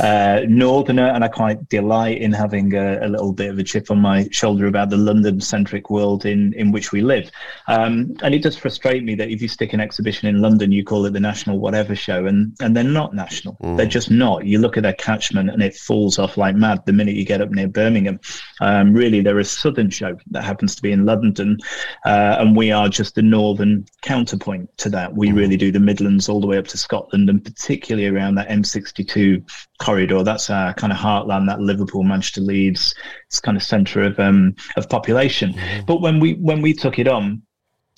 uh, 0.00 0.40
northerner, 0.48 1.06
and 1.06 1.22
I 1.22 1.28
quite 1.28 1.68
delight 1.68 2.20
in 2.20 2.32
having 2.32 2.74
a, 2.74 3.06
a, 3.06 3.08
little 3.08 3.32
bit 3.32 3.50
of 3.50 3.60
a 3.60 3.62
chip 3.62 3.92
on 3.92 4.00
my 4.00 4.28
shoulder 4.32 4.66
about 4.66 4.90
the 4.90 4.96
London-centric 4.96 5.88
world 5.88 6.26
in, 6.26 6.52
in 6.54 6.72
which 6.72 6.90
we 6.90 7.00
live. 7.00 7.30
Um, 7.68 8.16
and 8.22 8.34
it 8.34 8.42
does 8.42 8.56
frustrate 8.56 9.04
me 9.04 9.14
that 9.14 9.30
if 9.30 9.40
you 9.40 9.46
stick 9.46 9.72
an 9.72 9.80
exhibition 9.80 10.26
in 10.26 10.42
London, 10.42 10.72
you 10.72 10.82
call 10.82 11.06
it 11.06 11.12
the 11.12 11.20
National 11.20 11.60
Whatever 11.60 11.94
Show, 11.94 12.26
and, 12.26 12.56
and 12.58 12.76
they're 12.76 12.82
not 12.82 13.14
national. 13.14 13.56
Mm. 13.62 13.76
They're 13.76 13.86
just 13.86 14.10
not. 14.10 14.46
You 14.46 14.58
look 14.58 14.76
at 14.76 14.82
their 14.82 14.94
catchment, 14.94 15.48
and 15.48 15.62
it 15.62 15.76
falls 15.76 16.18
off 16.18 16.36
like 16.36 16.56
mad 16.56 16.84
the 16.86 16.92
minute 16.92 17.14
you 17.14 17.24
get 17.24 17.40
up 17.40 17.50
near 17.50 17.68
Birmingham. 17.68 18.18
Um, 18.60 18.92
really, 18.92 19.20
they're 19.20 19.38
a 19.38 19.44
southern 19.44 19.90
show 19.90 20.18
that 20.32 20.42
happens 20.42 20.74
to 20.74 20.82
be 20.82 20.90
in 20.90 21.06
London, 21.06 21.56
uh, 22.04 22.38
and 22.40 22.56
we 22.56 22.72
are 22.72 22.79
are 22.80 22.88
just 22.88 23.14
the 23.14 23.22
northern 23.22 23.84
counterpoint 24.02 24.70
to 24.78 24.88
that. 24.88 25.14
We 25.14 25.32
really 25.32 25.56
do 25.56 25.70
the 25.70 25.80
Midlands 25.80 26.28
all 26.28 26.40
the 26.40 26.46
way 26.46 26.56
up 26.56 26.66
to 26.68 26.78
Scotland, 26.78 27.28
and 27.28 27.44
particularly 27.44 28.08
around 28.08 28.36
that 28.36 28.48
M62 28.48 29.46
corridor. 29.78 30.22
That's 30.22 30.48
our 30.48 30.72
kind 30.74 30.92
of 30.92 30.98
heartland, 30.98 31.46
that 31.48 31.60
Liverpool, 31.60 32.02
Manchester, 32.02 32.40
Leeds. 32.40 32.94
It's 33.26 33.38
kind 33.38 33.56
of 33.56 33.62
centre 33.62 34.02
of 34.02 34.18
um, 34.18 34.56
of 34.76 34.88
population. 34.88 35.52
Mm-hmm. 35.52 35.84
But 35.84 36.00
when 36.00 36.20
we 36.20 36.34
when 36.34 36.62
we 36.62 36.72
took 36.72 36.98
it 36.98 37.06
on, 37.06 37.42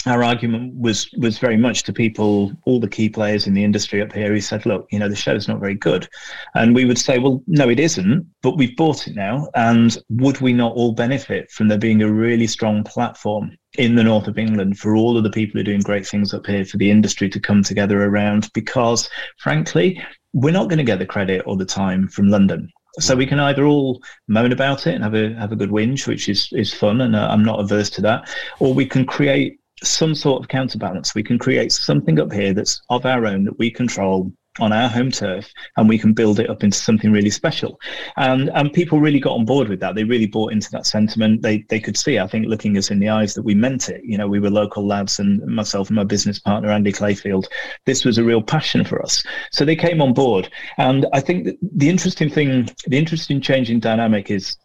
our 0.06 0.22
argument 0.22 0.74
was 0.76 1.10
was 1.18 1.38
very 1.38 1.56
much 1.56 1.82
to 1.84 1.92
people, 1.92 2.52
all 2.64 2.80
the 2.80 2.88
key 2.88 3.08
players 3.08 3.46
in 3.46 3.54
the 3.54 3.64
industry 3.64 4.02
up 4.02 4.12
here, 4.12 4.28
who 4.28 4.40
said, 4.40 4.66
"Look, 4.66 4.86
you 4.90 4.98
know, 4.98 5.08
the 5.08 5.16
show's 5.16 5.48
not 5.48 5.60
very 5.60 5.74
good," 5.74 6.08
and 6.54 6.74
we 6.74 6.84
would 6.84 6.98
say, 6.98 7.18
"Well, 7.18 7.42
no, 7.46 7.68
it 7.68 7.80
isn't, 7.80 8.26
but 8.42 8.56
we've 8.56 8.76
bought 8.76 9.06
it 9.06 9.14
now, 9.14 9.48
and 9.54 9.96
would 10.10 10.40
we 10.40 10.52
not 10.52 10.74
all 10.74 10.92
benefit 10.92 11.50
from 11.50 11.68
there 11.68 11.78
being 11.78 12.02
a 12.02 12.12
really 12.12 12.46
strong 12.46 12.84
platform 12.84 13.56
in 13.78 13.94
the 13.94 14.04
north 14.04 14.28
of 14.28 14.38
England 14.38 14.78
for 14.78 14.96
all 14.96 15.16
of 15.16 15.24
the 15.24 15.30
people 15.30 15.54
who 15.54 15.60
are 15.60 15.64
doing 15.64 15.80
great 15.80 16.06
things 16.06 16.34
up 16.34 16.46
here 16.46 16.64
for 16.64 16.76
the 16.76 16.90
industry 16.90 17.28
to 17.30 17.40
come 17.40 17.62
together 17.62 18.04
around? 18.04 18.50
Because, 18.54 19.08
frankly, 19.38 20.02
we're 20.32 20.52
not 20.52 20.68
going 20.68 20.78
to 20.78 20.84
get 20.84 20.98
the 20.98 21.06
credit 21.06 21.42
all 21.46 21.56
the 21.56 21.64
time 21.64 22.08
from 22.08 22.28
London. 22.28 22.70
So 23.00 23.16
we 23.16 23.26
can 23.26 23.40
either 23.40 23.64
all 23.64 24.02
moan 24.28 24.52
about 24.52 24.86
it 24.86 24.94
and 24.94 25.02
have 25.02 25.14
a 25.14 25.32
have 25.34 25.52
a 25.52 25.56
good 25.56 25.70
whinge, 25.70 26.06
which 26.06 26.28
is 26.28 26.48
is 26.52 26.74
fun, 26.74 27.00
and 27.00 27.16
uh, 27.16 27.28
I'm 27.30 27.44
not 27.44 27.60
averse 27.60 27.88
to 27.90 28.02
that, 28.02 28.28
or 28.58 28.74
we 28.74 28.84
can 28.84 29.06
create 29.06 29.58
some 29.82 30.14
sort 30.14 30.42
of 30.42 30.48
counterbalance. 30.48 31.14
We 31.14 31.22
can 31.22 31.38
create 31.38 31.72
something 31.72 32.20
up 32.20 32.32
here 32.32 32.52
that's 32.54 32.80
of 32.88 33.06
our 33.06 33.26
own 33.26 33.44
that 33.44 33.58
we 33.58 33.70
control 33.70 34.32
on 34.60 34.72
our 34.72 34.88
home 34.88 35.10
turf 35.10 35.50
and 35.76 35.88
we 35.88 35.98
can 35.98 36.12
build 36.12 36.38
it 36.38 36.50
up 36.50 36.62
into 36.62 36.76
something 36.76 37.10
really 37.10 37.30
special. 37.30 37.80
And 38.16 38.50
and 38.54 38.72
people 38.72 39.00
really 39.00 39.20
got 39.20 39.32
on 39.32 39.44
board 39.46 39.68
with 39.68 39.80
that. 39.80 39.94
They 39.94 40.04
really 40.04 40.26
bought 40.26 40.52
into 40.52 40.70
that 40.72 40.86
sentiment. 40.86 41.42
They 41.42 41.64
they 41.68 41.80
could 41.80 41.96
see 41.96 42.18
i 42.18 42.26
think 42.26 42.46
looking 42.46 42.76
us 42.76 42.90
in 42.90 42.98
the 42.98 43.08
eyes 43.08 43.34
that 43.34 43.42
we 43.42 43.54
meant 43.54 43.88
it. 43.88 44.02
You 44.04 44.18
know 44.18 44.28
we 44.28 44.40
were 44.40 44.50
local 44.50 44.86
lads 44.86 45.18
and 45.18 45.44
myself 45.46 45.88
and 45.88 45.96
my 45.96 46.04
business 46.04 46.38
partner 46.38 46.70
andy 46.70 46.92
clayfield 46.92 47.46
this 47.86 48.04
was 48.04 48.18
a 48.18 48.24
real 48.24 48.42
passion 48.42 48.84
for 48.84 49.02
us. 49.02 49.22
So 49.52 49.64
they 49.64 49.76
came 49.76 50.02
on 50.02 50.12
board. 50.12 50.50
And 50.78 51.06
i 51.12 51.20
think 51.20 51.56
the 51.62 51.88
interesting 51.88 52.28
thing 52.28 52.68
the 52.86 52.98
interesting 52.98 53.40
changing 53.40 53.80
dynamic 53.80 54.30
is 54.30 54.56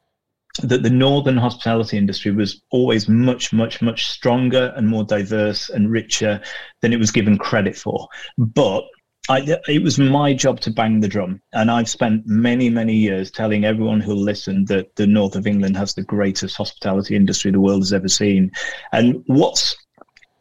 that 0.64 0.84
the 0.84 0.90
northern 0.90 1.38
hospitality 1.38 1.98
industry 1.98 2.32
was 2.32 2.62
always 2.72 3.08
much, 3.08 3.54
much, 3.54 3.82
much 3.82 4.08
stronger 4.08 4.74
and 4.76 4.88
more 4.88 5.04
diverse 5.04 5.70
and 5.70 5.92
richer 5.92 6.42
than 6.82 6.94
it 6.94 7.00
was 7.00 7.12
given 7.12 7.38
credit 7.38 7.76
for. 7.76 8.08
But 8.38 8.84
I, 9.30 9.58
it 9.68 9.84
was 9.84 10.00
my 10.00 10.34
job 10.34 10.62
to 10.62 10.72
bang 10.72 11.02
the 11.02 11.08
drum. 11.08 11.42
And 11.54 11.70
I've 11.70 11.90
spent 11.90 12.26
many, 12.26 12.70
many 12.70 12.94
years 12.94 13.30
telling 13.30 13.66
everyone 13.66 14.00
who'll 14.00 14.16
listen 14.16 14.66
that 14.66 14.96
the 14.96 15.08
north 15.08 15.36
of 15.36 15.48
England 15.48 15.76
has 15.76 15.94
the 15.94 16.04
greatest 16.04 16.56
hospitality 16.56 17.16
industry 17.16 17.52
the 17.52 17.60
world 17.60 17.82
has 17.82 17.94
ever 17.94 18.08
seen. 18.08 18.52
And 18.94 19.24
what's 19.28 19.76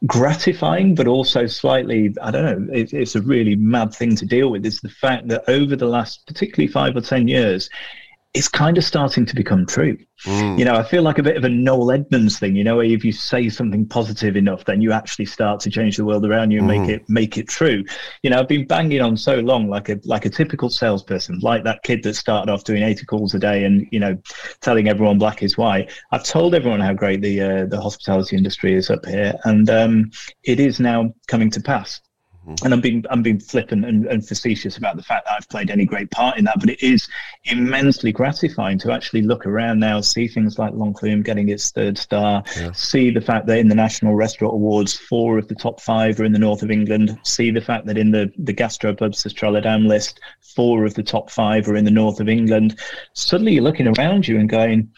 gratifying, 0.07 0.94
but 0.94 1.09
also 1.09 1.46
slightly, 1.46 2.14
I 2.22 2.31
don't 2.31 2.44
know, 2.44 2.72
it, 2.72 2.92
it's 2.92 3.16
a 3.16 3.22
really 3.22 3.57
mad 3.57 3.92
thing 3.92 4.14
to 4.16 4.26
deal 4.26 4.50
with, 4.50 4.64
is 4.64 4.81
the 4.81 4.88
fact 4.88 5.29
that 5.29 5.48
over 5.48 5.74
the 5.74 5.87
last, 5.87 6.24
particularly 6.26 6.68
five 6.70 6.96
or 6.96 7.00
10 7.00 7.26
years, 7.26 7.68
it's 8.37 8.49
kind 8.49 8.77
of 8.77 8.85
starting 8.85 9.25
to 9.25 9.35
become 9.35 9.64
true. 9.64 9.96
Mm. 10.25 10.59
You 10.59 10.66
know, 10.66 10.75
I 10.75 10.83
feel 10.83 11.03
like 11.03 11.16
a 11.16 11.22
bit 11.22 11.38
of 11.38 11.44
a 11.44 11.49
Noel 11.49 11.90
Edmonds 11.90 12.38
thing. 12.38 12.55
You 12.55 12.64
know, 12.64 12.77
where 12.77 12.85
if 12.85 13.03
you 13.03 13.12
say 13.12 13.49
something 13.49 13.87
positive 13.87 14.37
enough, 14.37 14.66
then 14.66 14.83
you 14.83 14.92
actually 14.92 15.25
start 15.25 15.61
to 15.61 15.70
change 15.70 15.96
the 15.96 16.05
world 16.05 16.27
around 16.27 16.51
you 16.51 16.59
and 16.59 16.68
mm. 16.68 16.81
make 16.81 16.90
it 16.90 17.09
make 17.09 17.38
it 17.38 17.49
true. 17.49 17.83
You 18.22 18.31
know, 18.31 18.38
I've 18.38 18.49
been 18.49 18.66
banging 18.66 19.01
on 19.01 19.16
so 19.16 19.37
long, 19.37 19.68
like 19.68 19.88
a 19.88 19.99
like 20.05 20.27
a 20.27 20.31
typical 20.31 20.68
salesperson, 20.68 21.38
like 21.40 21.64
that 21.64 21.83
kid 21.83 22.03
that 22.03 22.14
started 22.14 22.53
off 22.53 22.64
doing 22.64 22.83
eighty 22.83 23.07
calls 23.07 23.35
a 23.35 23.38
day 23.38 23.64
and 23.64 23.87
you 23.90 24.01
know, 24.01 24.16
telling 24.61 24.88
everyone 24.88 25.18
black 25.18 25.42
is 25.42 25.57
white. 25.57 25.90
I've 26.12 26.25
told 26.25 26.55
everyone 26.55 26.81
how 26.81 26.92
great 26.92 27.22
the 27.22 27.40
uh, 27.40 27.66
the 27.66 27.81
hospitality 27.81 28.37
industry 28.37 28.75
is 28.75 28.90
up 28.90 29.07
here, 29.07 29.35
and 29.44 29.70
um, 29.70 30.11
it 30.44 30.61
is 30.61 30.79
now 30.79 31.14
coming 31.27 31.51
to 31.51 31.61
pass 31.62 32.03
Mm-hmm. 32.47 32.65
and 32.65 32.75
I'm 32.75 32.81
being 32.81 33.05
I'm 33.11 33.23
being 33.23 33.41
flippant 33.41 33.85
and, 33.85 34.07
and, 34.07 34.27
facetious 34.27 34.77
about 34.77 34.97
the 34.97 35.03
fact 35.03 35.27
that 35.27 35.35
I've 35.37 35.49
played 35.49 35.69
any 35.69 35.85
great 35.85 36.13
part 36.13 36.39
in 36.39 36.45
that, 36.45 36.61
but 36.61 36.71
it 36.71 36.81
is 36.81 37.09
immensely 37.47 38.13
gratifying 38.13 38.79
to 38.81 38.93
actually 38.93 39.23
look 39.23 39.47
around 39.47 39.81
now, 39.81 40.01
see 40.01 40.29
things 40.29 40.57
like 40.57 40.73
L'Enclume 40.73 41.25
getting 41.25 41.49
its 41.49 41.73
third 41.73 41.99
star, 41.99 42.45
yeah. 42.57 42.71
see 42.71 43.11
the 43.11 43.21
fact 43.21 43.47
that 43.47 43.59
in 43.59 43.67
the 43.67 43.75
National 43.75 44.15
Restaurant 44.15 44.55
Awards, 44.55 44.97
four 44.97 45.39
of 45.39 45.49
the 45.49 45.57
top 45.57 45.81
five 45.81 46.21
are 46.21 46.25
in 46.25 46.33
the 46.33 46.39
north 46.39 46.63
of 46.63 46.71
England, 46.71 47.19
see 47.25 47.51
the 47.51 47.61
fact 47.61 47.85
that 47.87 47.99
in 47.99 48.13
the 48.13 48.31
the 48.39 48.55
Gastropubs 48.55 49.27
Estrella 49.27 49.61
Damm 49.61 49.89
list, 49.89 50.21
four 50.55 50.85
of 50.85 50.95
the 50.95 51.03
top 51.03 51.31
five 51.31 51.69
are 51.69 51.75
in 51.75 51.85
the 51.85 51.91
north 51.91 52.21
of 52.21 52.29
England. 52.29 52.79
Suddenly, 53.15 53.55
you're 53.55 53.65
looking 53.65 53.89
around 53.99 54.29
you 54.29 54.39
and 54.39 54.49
going 54.49 54.89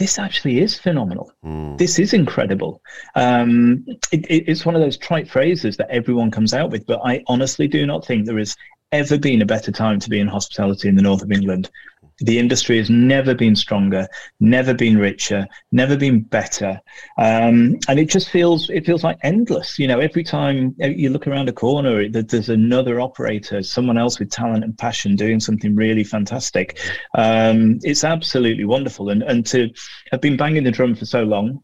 this 0.00 0.18
actually 0.18 0.60
is 0.60 0.78
phenomenal. 0.78 1.30
Mm. 1.44 1.76
This 1.76 1.98
is 1.98 2.14
incredible. 2.14 2.80
Um, 3.14 3.84
it, 4.10 4.24
it, 4.30 4.44
it's 4.48 4.64
one 4.64 4.74
of 4.74 4.80
those 4.80 4.96
trite 4.96 5.28
phrases 5.28 5.76
that 5.76 5.90
everyone 5.90 6.30
comes 6.30 6.54
out 6.54 6.70
with, 6.70 6.86
but 6.86 7.00
I 7.04 7.22
honestly 7.26 7.68
do 7.68 7.86
not 7.86 8.06
think 8.06 8.24
there 8.24 8.38
has 8.38 8.56
ever 8.92 9.18
been 9.18 9.42
a 9.42 9.46
better 9.46 9.70
time 9.70 10.00
to 10.00 10.08
be 10.08 10.18
in 10.18 10.26
hospitality 10.26 10.88
in 10.88 10.96
the 10.96 11.02
north 11.02 11.22
of 11.22 11.30
England 11.30 11.70
the 12.20 12.38
industry 12.38 12.78
has 12.78 12.90
never 12.90 13.34
been 13.34 13.56
stronger, 13.56 14.06
never 14.40 14.74
been 14.74 14.98
richer, 14.98 15.46
never 15.72 15.96
been 15.96 16.20
better, 16.20 16.80
um, 17.18 17.78
and 17.88 17.98
it 17.98 18.08
just 18.08 18.30
feels 18.30 18.68
it 18.70 18.84
feels 18.84 19.02
like 19.02 19.18
endless. 19.22 19.78
You 19.78 19.88
know, 19.88 20.00
every 20.00 20.22
time 20.22 20.74
you 20.78 21.10
look 21.10 21.26
around 21.26 21.48
a 21.48 21.52
corner, 21.52 22.08
there's 22.08 22.48
another 22.48 23.00
operator, 23.00 23.62
someone 23.62 23.98
else 23.98 24.18
with 24.18 24.30
talent 24.30 24.64
and 24.64 24.76
passion 24.76 25.16
doing 25.16 25.40
something 25.40 25.74
really 25.74 26.04
fantastic. 26.04 26.78
Um, 27.14 27.78
it's 27.82 28.04
absolutely 28.04 28.64
wonderful, 28.64 29.10
and 29.10 29.22
and 29.22 29.46
to 29.46 29.70
have 30.12 30.20
been 30.20 30.36
banging 30.36 30.64
the 30.64 30.70
drum 30.70 30.94
for 30.94 31.06
so 31.06 31.22
long, 31.22 31.62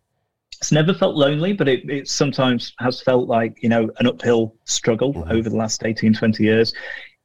it's 0.58 0.72
never 0.72 0.94
felt 0.94 1.16
lonely, 1.16 1.52
but 1.52 1.68
it, 1.68 1.88
it 1.88 2.08
sometimes 2.08 2.72
has 2.78 3.02
felt 3.02 3.28
like, 3.28 3.62
you 3.62 3.68
know, 3.68 3.90
an 3.98 4.06
uphill 4.06 4.54
struggle 4.64 5.12
mm-hmm. 5.12 5.30
over 5.30 5.48
the 5.50 5.56
last 5.56 5.84
18, 5.84 6.14
20 6.14 6.42
years 6.42 6.72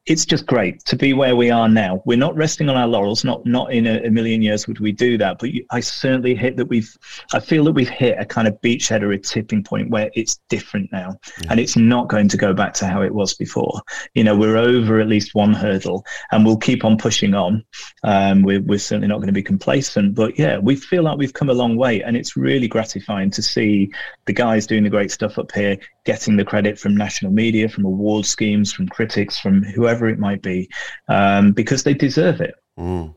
it's 0.08 0.26
just 0.26 0.48
great 0.48 0.84
to 0.86 0.96
be 0.96 1.14
where 1.14 1.36
we 1.36 1.52
are 1.52 1.70
now. 1.70 2.02
We're 2.06 2.18
not 2.18 2.36
resting 2.36 2.70
on 2.70 2.76
our 2.76 2.88
laurels. 2.88 3.24
Not 3.24 3.46
not 3.46 3.72
in 3.72 3.86
a, 3.86 4.00
a 4.04 4.10
million 4.10 4.42
years 4.42 4.68
would 4.68 4.80
we 4.80 4.92
do 4.92 5.16
that. 5.20 5.38
But 5.38 5.52
I 5.70 5.80
certainly 5.80 6.34
hit 6.34 6.58
that 6.58 6.66
we've. 6.66 6.98
I 7.34 7.40
feel 7.40 7.64
that 7.66 7.74
we've 7.74 7.90
hit 7.90 8.18
a 8.20 8.26
kind 8.26 8.48
of 8.48 8.60
beachhead 8.62 9.04
or 9.04 9.12
a 9.12 9.20
tipping 9.20 9.64
point 9.64 9.92
where 9.92 10.10
it's 10.16 10.40
different 10.50 10.92
now, 10.92 11.18
and 11.50 11.60
it's 11.60 11.78
not 11.78 12.10
going 12.10 12.28
to 12.30 12.38
go 12.38 12.52
back 12.52 12.74
to 12.76 12.88
how 12.88 13.04
it 13.04 13.14
was 13.14 13.36
before. 13.36 13.80
You 14.16 14.24
know, 14.24 14.36
we're 14.36 14.58
over 14.58 15.00
at 15.00 15.08
least 15.08 15.36
one 15.36 15.54
hurdle, 15.54 16.04
and 16.32 16.46
we'll 16.46 16.58
keep 16.58 16.84
on 16.84 16.98
pushing 16.98 17.36
on. 17.36 17.64
Um, 18.04 18.42
we're 18.42 18.62
we're 18.62 18.80
certainly 18.80 19.08
not 19.08 19.18
going 19.18 19.28
to 19.28 19.34
be 19.34 19.44
complacent, 19.44 20.16
but 20.16 20.38
yeah, 20.38 20.58
we 20.58 20.78
feel 20.78 21.04
like 21.04 21.20
we've 21.20 21.34
come 21.34 21.50
a 21.50 21.54
long 21.54 21.76
way, 21.76 22.02
and 22.02 22.18
it's 22.18 22.36
really 22.36 22.68
gratifying 22.68 23.30
to 23.32 23.44
see 23.44 23.92
the 24.26 24.34
guys 24.34 24.66
doing 24.66 24.84
the 24.84 24.90
great 24.90 25.12
stuff 25.12 25.38
up 25.38 25.52
here 25.52 25.78
getting 26.06 26.38
the 26.38 26.46
credit 26.46 26.80
from 26.80 26.96
national 26.96 27.32
media, 27.32 27.70
from 27.70 27.86
award 27.86 28.26
schemes, 28.26 28.74
from 28.74 28.88
critics, 28.88 29.40
from 29.40 29.64
whoever 29.64 30.10
it 30.10 30.20
might 30.20 30.42
be, 30.42 30.70
um, 31.08 31.52
because 31.52 31.84
they 31.84 31.94
deserve 31.94 32.42
it. 32.42 32.56
Mm. 32.80 33.16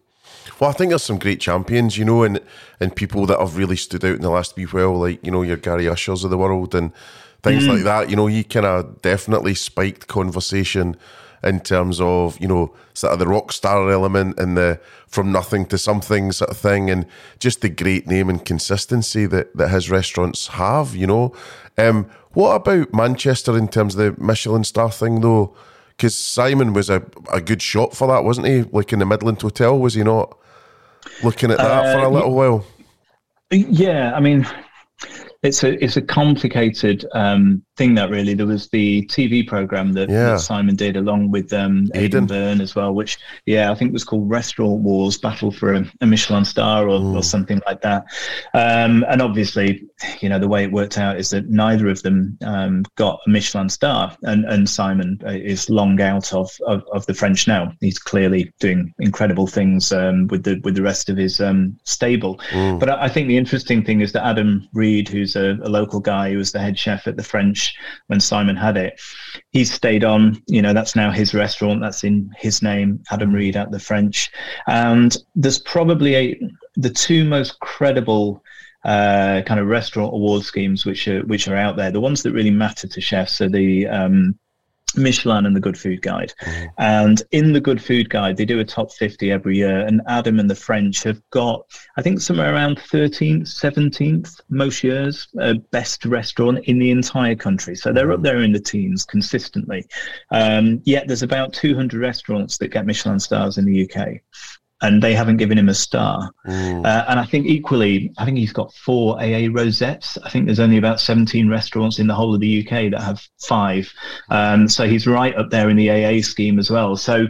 Well, 0.61 0.70
I 0.70 0.73
think 0.75 0.90
there's 0.90 1.03
some 1.03 1.18
great 1.18 1.40
champions, 1.40 1.97
you 1.97 2.05
know, 2.05 2.23
and 2.23 2.40
and 2.81 2.94
people 2.94 3.27
that 3.27 3.40
have 3.40 3.57
really 3.57 3.77
stood 3.77 4.05
out 4.05 4.16
in 4.16 4.23
the 4.23 4.31
last 4.31 4.57
wee 4.57 4.64
while, 4.64 4.99
like 4.99 5.25
you 5.25 5.31
know 5.31 5.42
your 5.42 5.57
Gary 5.57 5.88
Ushers 5.88 6.25
of 6.25 6.31
the 6.31 6.38
world 6.38 6.75
and 6.75 6.92
things 7.42 7.64
mm. 7.64 7.75
like 7.75 7.85
that. 7.85 8.11
You 8.11 8.16
know, 8.16 8.27
he 8.27 8.44
kind 8.44 8.66
of 8.66 9.01
definitely 9.03 9.55
spiked 9.55 10.07
conversation 10.07 10.97
in 11.45 11.61
terms 11.61 12.01
of 12.01 12.41
you 12.41 12.49
know 12.49 12.75
sort 12.95 13.13
of 13.13 13.19
the 13.19 13.27
rock 13.27 13.53
star 13.53 13.91
element 13.91 14.39
and 14.39 14.57
the 14.57 14.81
from 15.07 15.31
nothing 15.31 15.67
to 15.67 15.79
something 15.79 16.33
sort 16.33 16.51
of 16.51 16.57
thing, 16.57 16.91
and 16.91 17.07
just 17.39 17.61
the 17.61 17.69
great 17.69 18.07
name 18.07 18.29
and 18.29 18.45
consistency 18.45 19.27
that 19.27 19.57
that 19.57 19.69
his 19.69 19.91
restaurants 19.91 20.49
have. 20.49 20.95
You 20.95 21.07
know, 21.07 21.35
um, 21.79 22.11
what 22.33 22.55
about 22.55 22.93
Manchester 22.93 23.57
in 23.57 23.69
terms 23.69 23.95
of 23.95 24.17
the 24.17 24.23
Michelin 24.23 24.65
star 24.65 24.91
thing, 24.91 25.21
though? 25.21 25.55
Because 25.97 26.19
Simon 26.19 26.73
was 26.73 26.91
a, 26.91 27.05
a 27.33 27.41
good 27.41 27.63
shot 27.63 27.95
for 27.95 28.09
that, 28.09 28.25
wasn't 28.25 28.49
he? 28.49 28.63
Like 28.63 28.93
in 28.93 28.99
the 28.99 29.07
Midland 29.07 29.41
Hotel, 29.41 29.79
was 29.79 29.95
he 29.95 30.03
not 30.03 30.37
looking 31.23 31.53
at 31.53 31.59
that 31.59 31.87
uh, 31.87 31.93
for 31.93 31.99
a 32.01 32.09
uh, 32.09 32.11
little 32.11 32.35
while? 32.35 32.67
Yeah, 33.51 34.13
I 34.17 34.21
mean, 34.21 34.47
it's 35.43 35.63
a 35.63 35.83
it's 35.83 35.97
a 35.97 36.03
complicated 36.03 37.05
um, 37.13 37.63
thing 37.77 37.95
that 37.95 38.11
really 38.11 38.35
there 38.35 38.47
was 38.47 38.69
the 38.69 39.05
TV 39.07 39.47
program 39.47 39.93
that, 39.95 40.09
yeah. 40.09 40.31
that 40.31 40.41
Simon 40.41 40.77
did 40.77 40.97
along 40.97 41.31
with 41.31 41.53
um, 41.53 41.91
Aidan 41.95 42.27
Byrne 42.27 42.61
as 42.61 42.75
well, 42.75 42.95
which 42.95 43.19
yeah 43.47 43.71
I 43.71 43.75
think 43.75 43.93
was 43.93 44.05
called 44.05 44.29
Restaurant 44.31 44.81
Wars: 44.81 45.19
Battle 45.19 45.51
for 45.51 45.75
a, 45.75 45.85
a 46.01 46.07
Michelin 46.07 46.45
Star 46.45 46.89
or, 46.89 47.17
or, 47.17 47.23
something 47.23 47.61
like 47.67 47.81
that. 47.83 48.05
Um, 48.53 49.05
and 49.09 49.21
obviously, 49.21 49.85
you 50.21 50.29
know 50.29 50.39
the 50.39 50.49
way 50.49 50.65
it 50.65 50.73
worked 50.73 50.99
out 50.99 51.19
is 51.19 51.31
that 51.31 51.49
neither 51.49 51.89
of 51.89 52.03
them 52.03 52.39
um, 52.45 52.85
got 52.97 53.21
a 53.27 53.31
Michelin 53.31 53.69
star, 53.69 54.17
and 54.23 54.45
and 54.45 54.69
Simon 54.69 55.21
uh, 55.25 55.31
is 55.31 55.71
long 55.71 56.01
out 56.01 56.33
of, 56.33 56.51
of, 56.67 56.85
of 56.93 57.07
the 57.07 57.15
French 57.15 57.49
now. 57.49 57.73
He's 57.81 57.99
clearly 57.99 58.53
doing 58.61 58.95
incredible 58.99 59.47
things 59.47 59.93
um, 59.93 60.29
with 60.29 60.45
the 60.45 60.61
with 60.65 60.75
the 60.75 60.83
rest 60.83 61.09
of 61.09 61.17
his 61.17 61.41
um, 61.41 61.79
stable. 61.85 62.39
Mm. 62.51 62.79
But 62.79 62.91
I, 62.91 63.05
I 63.05 63.09
think 63.09 63.29
the 63.29 63.37
interesting 63.37 63.85
thing 63.85 64.01
is 64.01 64.13
that 64.13 64.27
Adam 64.27 64.69
Reid, 64.73 65.09
who's 65.09 65.37
a, 65.37 65.59
a, 65.63 65.69
local 65.75 66.01
guy 66.01 66.31
who 66.31 66.39
was 66.39 66.53
the 66.53 66.61
head 66.61 66.79
chef 66.79 67.07
at 67.07 67.17
the 67.17 67.23
French 67.23 67.63
when 68.09 68.20
Simon 68.20 68.57
had 68.57 68.77
it. 68.77 69.00
He's 69.50 69.72
stayed 69.72 70.05
on. 70.05 70.42
You 70.46 70.62
know, 70.62 70.72
that's 70.72 70.96
now 70.96 71.11
his 71.11 71.35
restaurant. 71.35 71.81
That's 71.81 72.05
in 72.05 72.31
his 72.37 72.62
name, 72.62 73.03
Adam 73.11 73.33
Reid 73.33 73.57
at 73.57 73.70
the 73.70 73.79
French. 73.81 74.31
And 74.66 75.16
there's 75.35 75.59
probably 75.59 76.16
a, 76.16 76.40
the 76.77 76.90
two 76.90 77.24
most 77.24 77.59
credible 77.61 78.42
uh, 78.85 79.40
kind 79.46 79.61
of 79.61 79.66
restaurant 79.66 80.12
award 80.12 80.42
schemes 80.42 80.85
which 80.85 81.09
are 81.09 81.22
which 81.22 81.48
are 81.48 81.57
out 81.57 81.77
there. 81.77 81.90
The 81.90 82.00
ones 82.00 82.22
that 82.22 82.33
really 82.33 82.50
matter 82.50 82.87
to 82.87 83.00
chefs 83.00 83.40
are 83.40 83.48
the 83.48 83.87
um, 83.87 84.38
Michelin 84.97 85.47
and 85.47 85.55
the 85.55 85.61
Good 85.61 85.79
Food 85.79 86.03
Guide. 86.03 86.33
Mm. 86.41 86.69
And 86.79 87.23
in 87.33 87.53
the 87.53 87.61
Good 87.61 87.83
Food 87.83 88.11
Guide, 88.11 88.37
they 88.37 88.45
do 88.45 88.61
a 88.61 88.65
top 88.65 88.93
50 88.93 89.31
every 89.31 89.57
year. 89.57 89.81
And 89.81 90.01
Adam 90.09 90.39
and 90.39 90.49
the 90.49 90.55
French 90.55 91.03
have 91.05 91.21
got, 91.31 91.65
I 91.97 92.03
think, 92.03 92.21
somewhere 92.21 92.55
around 92.55 92.79
13th, 92.79 93.43
17th 93.43 94.41
most 94.49 94.85
years, 94.85 95.29
uh, 95.41 95.55
best 95.71 96.05
restaurant 96.05 96.65
in 96.65 96.79
the 96.79 96.91
entire 96.91 97.37
country. 97.37 97.75
So 97.75 97.93
they're 97.93 98.13
up 98.13 98.21
mm. 98.21 98.25
there 98.25 98.43
in 98.43 98.53
the 98.53 98.61
teens 98.61 99.05
consistently. 99.05 99.87
Um, 100.31 100.81
yet 100.85 101.07
there's 101.07 101.23
about 101.23 101.53
200 101.53 102.01
restaurants 102.01 102.59
that 102.59 102.69
get 102.69 102.87
Michelin 102.87 103.21
stars 103.21 103.59
in 103.59 103.65
the 103.65 103.89
UK 103.89 104.21
and 104.83 105.03
they 105.03 105.15
haven't 105.15 105.39
given 105.39 105.57
him 105.57 105.69
a 105.69 105.75
star. 105.75 106.31
Mm. 106.47 106.85
Uh, 106.85 107.05
and 107.09 107.19
I 107.19 107.25
think 107.25 107.47
equally, 107.47 108.13
I 108.19 108.25
think 108.25 108.39
he's 108.39 108.53
got 108.53 108.73
four 108.75 109.19
AA 109.21 109.49
rosettes. 109.51 110.19
I 110.25 110.31
think 110.31 110.47
there's 110.47 110.61
only 110.61 110.77
about 110.77 111.01
17 111.01 111.49
restaurants 111.49 111.99
in 111.99 112.07
the 112.07 112.15
whole 112.15 112.35
of 112.35 112.41
the 112.41 112.61
UK 112.61 112.91
that 112.91 113.01
have 113.01 113.27
five. 113.39 113.91
Um, 114.31 114.69
so 114.69 114.87
he's 114.87 115.07
right 115.07 115.35
up 115.37 115.51
there 115.51 115.71
in 115.71 115.77
the 115.77 115.91
AA 115.91 116.21
scheme 116.21 116.59
as 116.59 116.71
well. 116.71 116.97
So, 116.97 117.27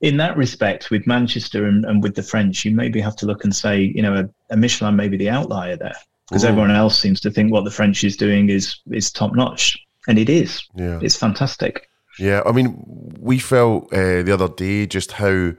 in 0.00 0.16
that 0.18 0.36
respect, 0.36 0.90
with 0.90 1.06
Manchester 1.06 1.66
and, 1.66 1.84
and 1.84 2.02
with 2.02 2.16
the 2.16 2.22
French, 2.22 2.64
you 2.64 2.74
maybe 2.74 3.00
have 3.00 3.16
to 3.16 3.26
look 3.26 3.44
and 3.44 3.54
say, 3.54 3.80
you 3.80 4.02
know, 4.02 4.14
a, 4.14 4.52
a 4.52 4.56
Michelin 4.56 4.96
may 4.96 5.08
be 5.08 5.16
the 5.16 5.30
outlier 5.30 5.76
there 5.76 5.96
because 6.28 6.44
everyone 6.44 6.70
else 6.70 6.98
seems 6.98 7.20
to 7.20 7.30
think 7.30 7.50
what 7.50 7.64
the 7.64 7.70
French 7.70 8.04
is 8.04 8.16
doing 8.16 8.50
is 8.50 8.76
is 8.90 9.10
top 9.10 9.34
notch, 9.34 9.78
and 10.06 10.18
it 10.18 10.28
is. 10.28 10.62
Yeah, 10.74 11.00
it's 11.02 11.16
fantastic. 11.16 11.88
Yeah, 12.18 12.42
I 12.44 12.52
mean, 12.52 12.76
we 13.18 13.38
felt 13.38 13.92
uh, 13.92 14.22
the 14.22 14.32
other 14.32 14.48
day 14.48 14.86
just 14.86 15.12
how 15.12 15.52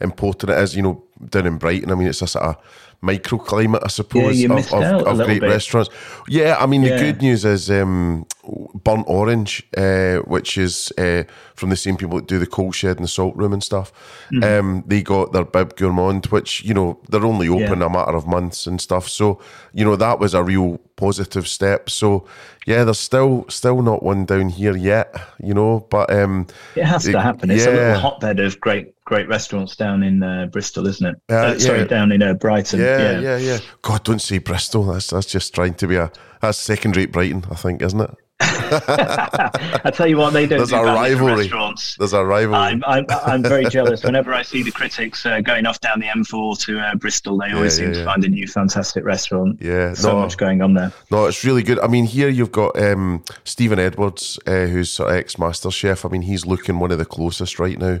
important 0.00 0.50
it 0.50 0.58
is, 0.58 0.76
you 0.76 0.82
know, 0.82 1.02
down 1.28 1.46
in 1.46 1.58
Brighton. 1.58 1.90
I 1.90 1.94
mean, 1.94 2.08
it's 2.08 2.22
a 2.22 2.26
sort 2.26 2.44
of 2.44 2.56
microclimate, 3.02 3.84
I 3.84 3.88
suppose, 3.88 4.40
yeah, 4.40 4.52
of, 4.52 4.72
of, 4.72 5.20
of 5.20 5.26
great 5.26 5.40
bit. 5.40 5.50
restaurants. 5.50 5.90
Yeah, 6.26 6.56
I 6.58 6.66
mean, 6.66 6.82
yeah. 6.82 6.96
the 6.96 7.02
good 7.04 7.22
news 7.22 7.44
is 7.44 7.70
um, 7.70 8.26
Burnt 8.74 9.04
Orange, 9.06 9.62
uh, 9.76 10.18
which 10.20 10.56
is 10.56 10.92
uh, 10.96 11.24
from 11.54 11.70
the 11.70 11.76
same 11.76 11.96
people 11.96 12.16
that 12.16 12.26
do 12.26 12.38
the 12.38 12.46
coal 12.46 12.72
shed 12.72 12.96
and 12.96 13.04
the 13.04 13.08
salt 13.08 13.36
room 13.36 13.52
and 13.52 13.62
stuff. 13.62 13.92
Mm-hmm. 14.32 14.44
Um, 14.44 14.84
they 14.86 15.02
got 15.02 15.32
their 15.32 15.44
Bib 15.44 15.76
Gourmand, 15.76 16.26
which, 16.26 16.64
you 16.64 16.72
know, 16.72 16.98
they're 17.10 17.24
only 17.26 17.48
open 17.48 17.80
yeah. 17.80 17.86
a 17.86 17.90
matter 17.90 18.16
of 18.16 18.26
months 18.26 18.66
and 18.66 18.80
stuff. 18.80 19.08
So, 19.08 19.38
you 19.72 19.84
know, 19.84 19.96
that 19.96 20.18
was 20.18 20.32
a 20.32 20.42
real 20.42 20.78
positive 20.96 21.46
step. 21.46 21.90
So, 21.90 22.26
yeah, 22.66 22.84
there's 22.84 22.98
still 22.98 23.44
still 23.48 23.82
not 23.82 24.02
one 24.02 24.24
down 24.24 24.48
here 24.48 24.76
yet, 24.76 25.14
you 25.42 25.52
know, 25.52 25.86
but 25.90 26.10
um, 26.10 26.46
it 26.74 26.84
has 26.84 27.04
to 27.04 27.20
happen. 27.20 27.50
It's 27.50 27.66
yeah. 27.66 27.70
a 27.70 27.74
little 27.74 28.00
hotbed 28.00 28.40
of 28.40 28.58
great 28.60 28.93
great 29.14 29.28
restaurants 29.28 29.76
down 29.76 30.02
in 30.02 30.22
uh, 30.24 30.46
Bristol, 30.46 30.88
isn't 30.88 31.06
it? 31.06 31.16
Uh, 31.30 31.34
uh, 31.34 31.58
sorry, 31.58 31.80
yeah. 31.80 31.84
down 31.84 32.10
in 32.10 32.20
uh, 32.20 32.34
Brighton. 32.34 32.80
Yeah, 32.80 32.98
yeah, 32.98 33.20
yeah, 33.20 33.36
yeah. 33.36 33.58
God, 33.80 34.02
don't 34.02 34.20
say 34.20 34.38
Bristol. 34.38 34.82
That's 34.84 35.10
that's 35.10 35.26
just 35.26 35.54
trying 35.54 35.74
to 35.74 35.86
be 35.86 35.94
a 35.94 36.10
that's 36.40 36.58
second 36.58 36.96
rate 36.96 37.12
Brighton, 37.12 37.44
I 37.48 37.54
think, 37.54 37.80
isn't 37.80 38.00
it? 38.00 38.10
I 38.40 39.92
tell 39.94 40.08
you 40.08 40.16
what, 40.16 40.32
they 40.32 40.46
don't. 40.46 40.58
There's 40.58 40.70
do 40.70 40.76
a 40.76 40.84
rivalry. 40.84 41.42
Restaurants. 41.42 41.96
There's 41.96 42.12
a 42.12 42.24
rivalry. 42.24 42.56
I'm, 42.56 42.82
I'm, 42.84 43.06
I'm 43.08 43.42
very 43.44 43.64
jealous. 43.70 44.02
Whenever 44.02 44.34
I 44.34 44.42
see 44.42 44.64
the 44.64 44.72
critics 44.72 45.24
uh, 45.24 45.40
going 45.40 45.64
off 45.64 45.78
down 45.78 46.00
the 46.00 46.06
M4 46.06 46.58
to 46.64 46.80
uh, 46.80 46.94
Bristol, 46.96 47.38
they 47.38 47.52
always 47.52 47.78
yeah, 47.78 47.84
seem 47.84 47.94
yeah, 47.94 48.00
to 48.00 48.04
find 48.04 48.24
a 48.24 48.28
new 48.28 48.48
fantastic 48.48 49.04
restaurant. 49.04 49.62
Yeah, 49.62 49.94
so 49.94 50.10
no, 50.10 50.22
much 50.22 50.36
going 50.36 50.60
on 50.60 50.74
there. 50.74 50.92
No, 51.12 51.26
it's 51.26 51.44
really 51.44 51.62
good. 51.62 51.78
I 51.78 51.86
mean, 51.86 52.06
here 52.06 52.28
you've 52.28 52.50
got 52.50 52.76
um, 52.76 53.22
Steven 53.44 53.78
Edwards, 53.78 54.40
uh, 54.48 54.66
who's 54.66 54.90
sort 54.90 55.10
of 55.10 55.16
ex 55.16 55.38
Master 55.38 55.70
Chef. 55.70 56.04
I 56.04 56.08
mean, 56.08 56.22
he's 56.22 56.44
looking 56.44 56.80
one 56.80 56.90
of 56.90 56.98
the 56.98 57.06
closest 57.06 57.60
right 57.60 57.78
now 57.78 58.00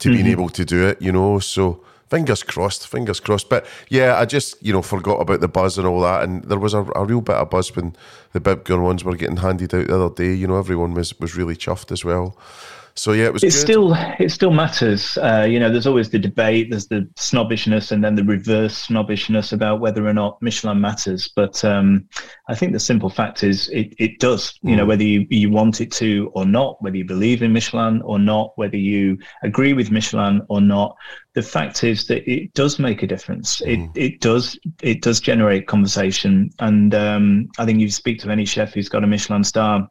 to 0.00 0.08
mm-hmm. 0.08 0.16
being 0.16 0.26
able 0.26 0.48
to 0.50 0.64
do 0.64 0.86
it. 0.86 1.00
You 1.00 1.12
know, 1.12 1.38
so 1.38 1.82
Fingers 2.10 2.42
crossed, 2.42 2.88
fingers 2.88 3.20
crossed. 3.20 3.48
But 3.48 3.64
yeah, 3.88 4.18
I 4.18 4.24
just 4.24 4.60
you 4.60 4.72
know 4.72 4.82
forgot 4.82 5.20
about 5.20 5.40
the 5.40 5.46
buzz 5.46 5.78
and 5.78 5.86
all 5.86 6.00
that, 6.00 6.24
and 6.24 6.42
there 6.42 6.58
was 6.58 6.74
a, 6.74 6.82
a 6.96 7.04
real 7.04 7.20
bit 7.20 7.36
of 7.36 7.50
buzz 7.50 7.74
when 7.76 7.94
the 8.32 8.40
Bib 8.40 8.64
Gourmands 8.64 9.04
were 9.04 9.14
getting 9.14 9.36
handed 9.36 9.72
out 9.72 9.86
the 9.86 9.94
other 9.94 10.12
day. 10.12 10.34
You 10.34 10.48
know, 10.48 10.58
everyone 10.58 10.92
was 10.92 11.18
was 11.20 11.36
really 11.36 11.54
chuffed 11.54 11.92
as 11.92 12.04
well. 12.04 12.36
So 12.94 13.12
yeah, 13.12 13.26
it 13.26 13.32
was. 13.32 13.42
It 13.42 13.48
good. 13.48 13.52
still 13.52 13.94
it 14.18 14.30
still 14.30 14.50
matters. 14.50 15.16
Uh, 15.18 15.46
you 15.48 15.58
know, 15.58 15.70
there's 15.70 15.86
always 15.86 16.10
the 16.10 16.18
debate. 16.18 16.70
There's 16.70 16.86
the 16.88 17.08
snobbishness, 17.16 17.92
and 17.92 18.02
then 18.02 18.14
the 18.14 18.24
reverse 18.24 18.76
snobbishness 18.76 19.52
about 19.52 19.80
whether 19.80 20.06
or 20.06 20.12
not 20.12 20.40
Michelin 20.42 20.80
matters. 20.80 21.28
But 21.34 21.64
um, 21.64 22.08
I 22.48 22.54
think 22.54 22.72
the 22.72 22.80
simple 22.80 23.10
fact 23.10 23.42
is 23.42 23.68
it, 23.68 23.94
it 23.98 24.18
does. 24.18 24.58
You 24.62 24.76
know, 24.76 24.86
whether 24.86 25.02
you, 25.02 25.26
you 25.30 25.50
want 25.50 25.80
it 25.80 25.90
to 25.92 26.30
or 26.34 26.44
not, 26.44 26.82
whether 26.82 26.96
you 26.96 27.04
believe 27.04 27.42
in 27.42 27.52
Michelin 27.52 28.02
or 28.02 28.18
not, 28.18 28.52
whether 28.56 28.76
you 28.76 29.18
agree 29.42 29.72
with 29.72 29.90
Michelin 29.90 30.42
or 30.48 30.60
not. 30.60 30.96
The 31.34 31.42
fact 31.42 31.84
is 31.84 32.08
that 32.08 32.28
it 32.28 32.52
does 32.54 32.80
make 32.80 33.04
a 33.04 33.06
difference. 33.06 33.60
It 33.60 33.88
it 33.94 34.20
does 34.20 34.58
it 34.82 35.00
does 35.00 35.20
generate 35.20 35.68
conversation, 35.68 36.50
and 36.58 36.94
um, 36.94 37.48
I 37.58 37.64
think 37.64 37.78
you 37.78 37.88
speak 37.90 38.18
to 38.20 38.30
any 38.30 38.44
chef 38.44 38.74
who's 38.74 38.88
got 38.88 39.04
a 39.04 39.06
Michelin 39.06 39.44
star 39.44 39.88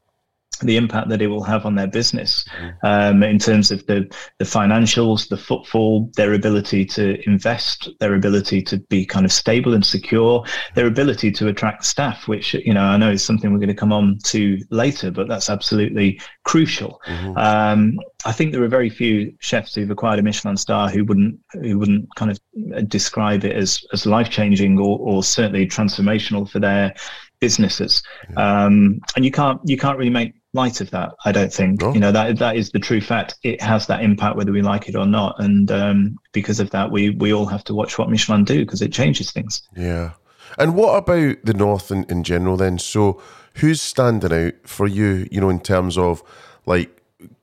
the 0.60 0.78
impact 0.78 1.10
that 1.10 1.22
it 1.22 1.28
will 1.28 1.44
have 1.44 1.66
on 1.66 1.76
their 1.76 1.88
business 1.88 2.46
um, 2.84 3.24
in 3.24 3.40
terms 3.40 3.72
of 3.72 3.86
the 3.88 4.08
the 4.38 4.46
financials, 4.46 5.30
the 5.30 5.38
footfall, 5.38 6.10
their 6.16 6.34
ability 6.34 6.86
to 6.86 7.20
invest, 7.28 7.90
their 8.00 8.16
ability 8.16 8.62
to 8.64 8.78
be 8.78 9.06
kind 9.06 9.26
of 9.26 9.32
stable 9.32 9.74
and 9.74 9.86
secure, 9.86 10.44
their 10.76 10.88
ability 10.88 11.32
to 11.32 11.48
attract 11.48 11.86
staff, 11.86 12.28
which 12.28 12.54
you 12.54 12.74
know 12.74 12.84
I 12.84 12.98
know 12.98 13.12
is 13.12 13.24
something 13.24 13.52
we're 13.52 13.60
going 13.60 13.70
to 13.70 13.76
come 13.76 13.94
on 13.94 14.18
to 14.26 14.60
later, 14.70 15.12
but 15.12 15.28
that's 15.28 15.50
absolutely 15.50 16.20
crucial. 16.44 17.02
Um, 17.36 18.00
I 18.26 18.32
think 18.32 18.52
there 18.52 18.64
are 18.64 18.68
very 18.68 18.90
few 18.90 19.34
chefs 19.40 19.76
who've 19.76 19.90
acquired 19.90 20.20
a 20.20 20.24
Michelin 20.24 20.58
star 20.58 20.90
who 20.90 21.06
wouldn't 21.06 21.40
who 21.54 21.80
wouldn't 21.80 22.14
kind 22.16 22.32
of 22.32 22.90
describe 22.90 23.46
it 23.46 23.56
as 23.56 23.84
as 23.94 24.06
life 24.06 24.30
changing 24.30 24.78
or, 24.78 25.00
or 25.00 25.24
certainly 25.24 25.66
transformational 25.68 26.50
for 26.50 26.60
their 26.60 26.94
businesses. 27.40 28.04
Um, 28.36 29.00
and 29.16 29.26
you 29.26 29.32
can't 29.32 29.62
you 29.66 29.78
can't 29.78 29.98
really 29.98 30.10
make 30.10 30.34
light 30.54 30.82
of 30.82 30.90
that. 30.92 31.12
I 31.26 31.32
don't 31.32 31.54
think 31.54 31.82
No. 31.82 31.94
you 31.94 32.00
know 32.00 32.12
that 32.12 32.38
that 32.40 32.56
is 32.56 32.72
the 32.72 32.80
true 32.80 33.02
fact. 33.02 33.36
It 33.44 33.62
has 33.62 33.88
that 33.88 34.02
impact 34.04 34.36
whether 34.36 34.52
we 34.52 34.62
like 34.62 34.90
it 34.90 34.96
or 34.96 35.06
not, 35.06 35.36
and 35.40 35.72
um, 35.72 36.16
because 36.34 36.60
of 36.60 36.72
that, 36.72 36.92
we 36.92 37.12
we 37.12 37.34
all 37.34 37.46
have 37.46 37.64
to 37.66 37.74
watch 37.74 37.98
what 37.98 38.10
Michelin 38.10 38.44
do 38.44 38.66
because 38.66 38.82
it 38.82 38.92
changes 38.92 39.32
things. 39.32 39.62
Yeah. 39.76 40.12
And 40.58 40.74
what 40.76 40.96
about 40.98 41.38
the 41.44 41.54
North 41.54 41.92
in, 41.92 42.06
in 42.06 42.24
general 42.24 42.58
then? 42.58 42.80
So 42.80 43.22
who's 43.56 43.82
standing 43.82 44.34
out 44.34 44.54
for 44.66 44.88
you, 44.88 45.28
you 45.32 45.40
know, 45.40 45.50
in 45.50 45.60
terms 45.60 45.98
of 45.98 46.24
like 46.66 46.90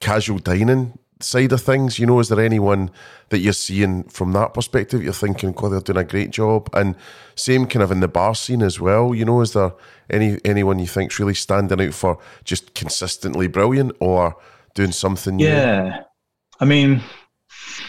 casual 0.01 0.39
dining 0.39 0.99
side 1.21 1.53
of 1.53 1.63
things? 1.63 1.99
You 1.99 2.07
know, 2.07 2.21
is 2.21 2.29
there 2.29 2.41
anyone 2.41 2.91
that 3.31 3.39
you're 3.39 3.53
seeing 3.53 4.05
from 4.05 4.33
that 4.33 4.55
perspective? 4.55 5.03
You're 5.03 5.13
thinking, 5.13 5.53
God, 5.53 5.71
they're 5.71 5.81
doing 5.81 5.99
a 5.99 6.05
great 6.05 6.31
job. 6.31 6.69
And 6.73 6.95
same 7.35 7.67
kind 7.67 7.83
of 7.83 7.91
in 7.91 8.01
the 8.01 8.09
bar 8.09 8.35
scene 8.35 8.63
as 8.63 8.81
well. 8.81 9.15
You 9.15 9.25
know, 9.25 9.41
is 9.41 9.53
there 9.53 9.73
any 10.11 10.39
anyone 10.45 10.79
you 10.79 10.87
think's 10.87 11.19
really 11.19 11.35
standing 11.35 11.81
out 11.81 11.95
for 11.95 12.19
just 12.45 12.75
consistently 12.75 13.49
brilliant 13.49 13.93
or 14.01 14.37
doing 14.75 14.93
something 14.93 15.37
new? 15.37 15.47
Yeah, 15.47 16.03
I 16.61 16.65
mean, 16.65 17.03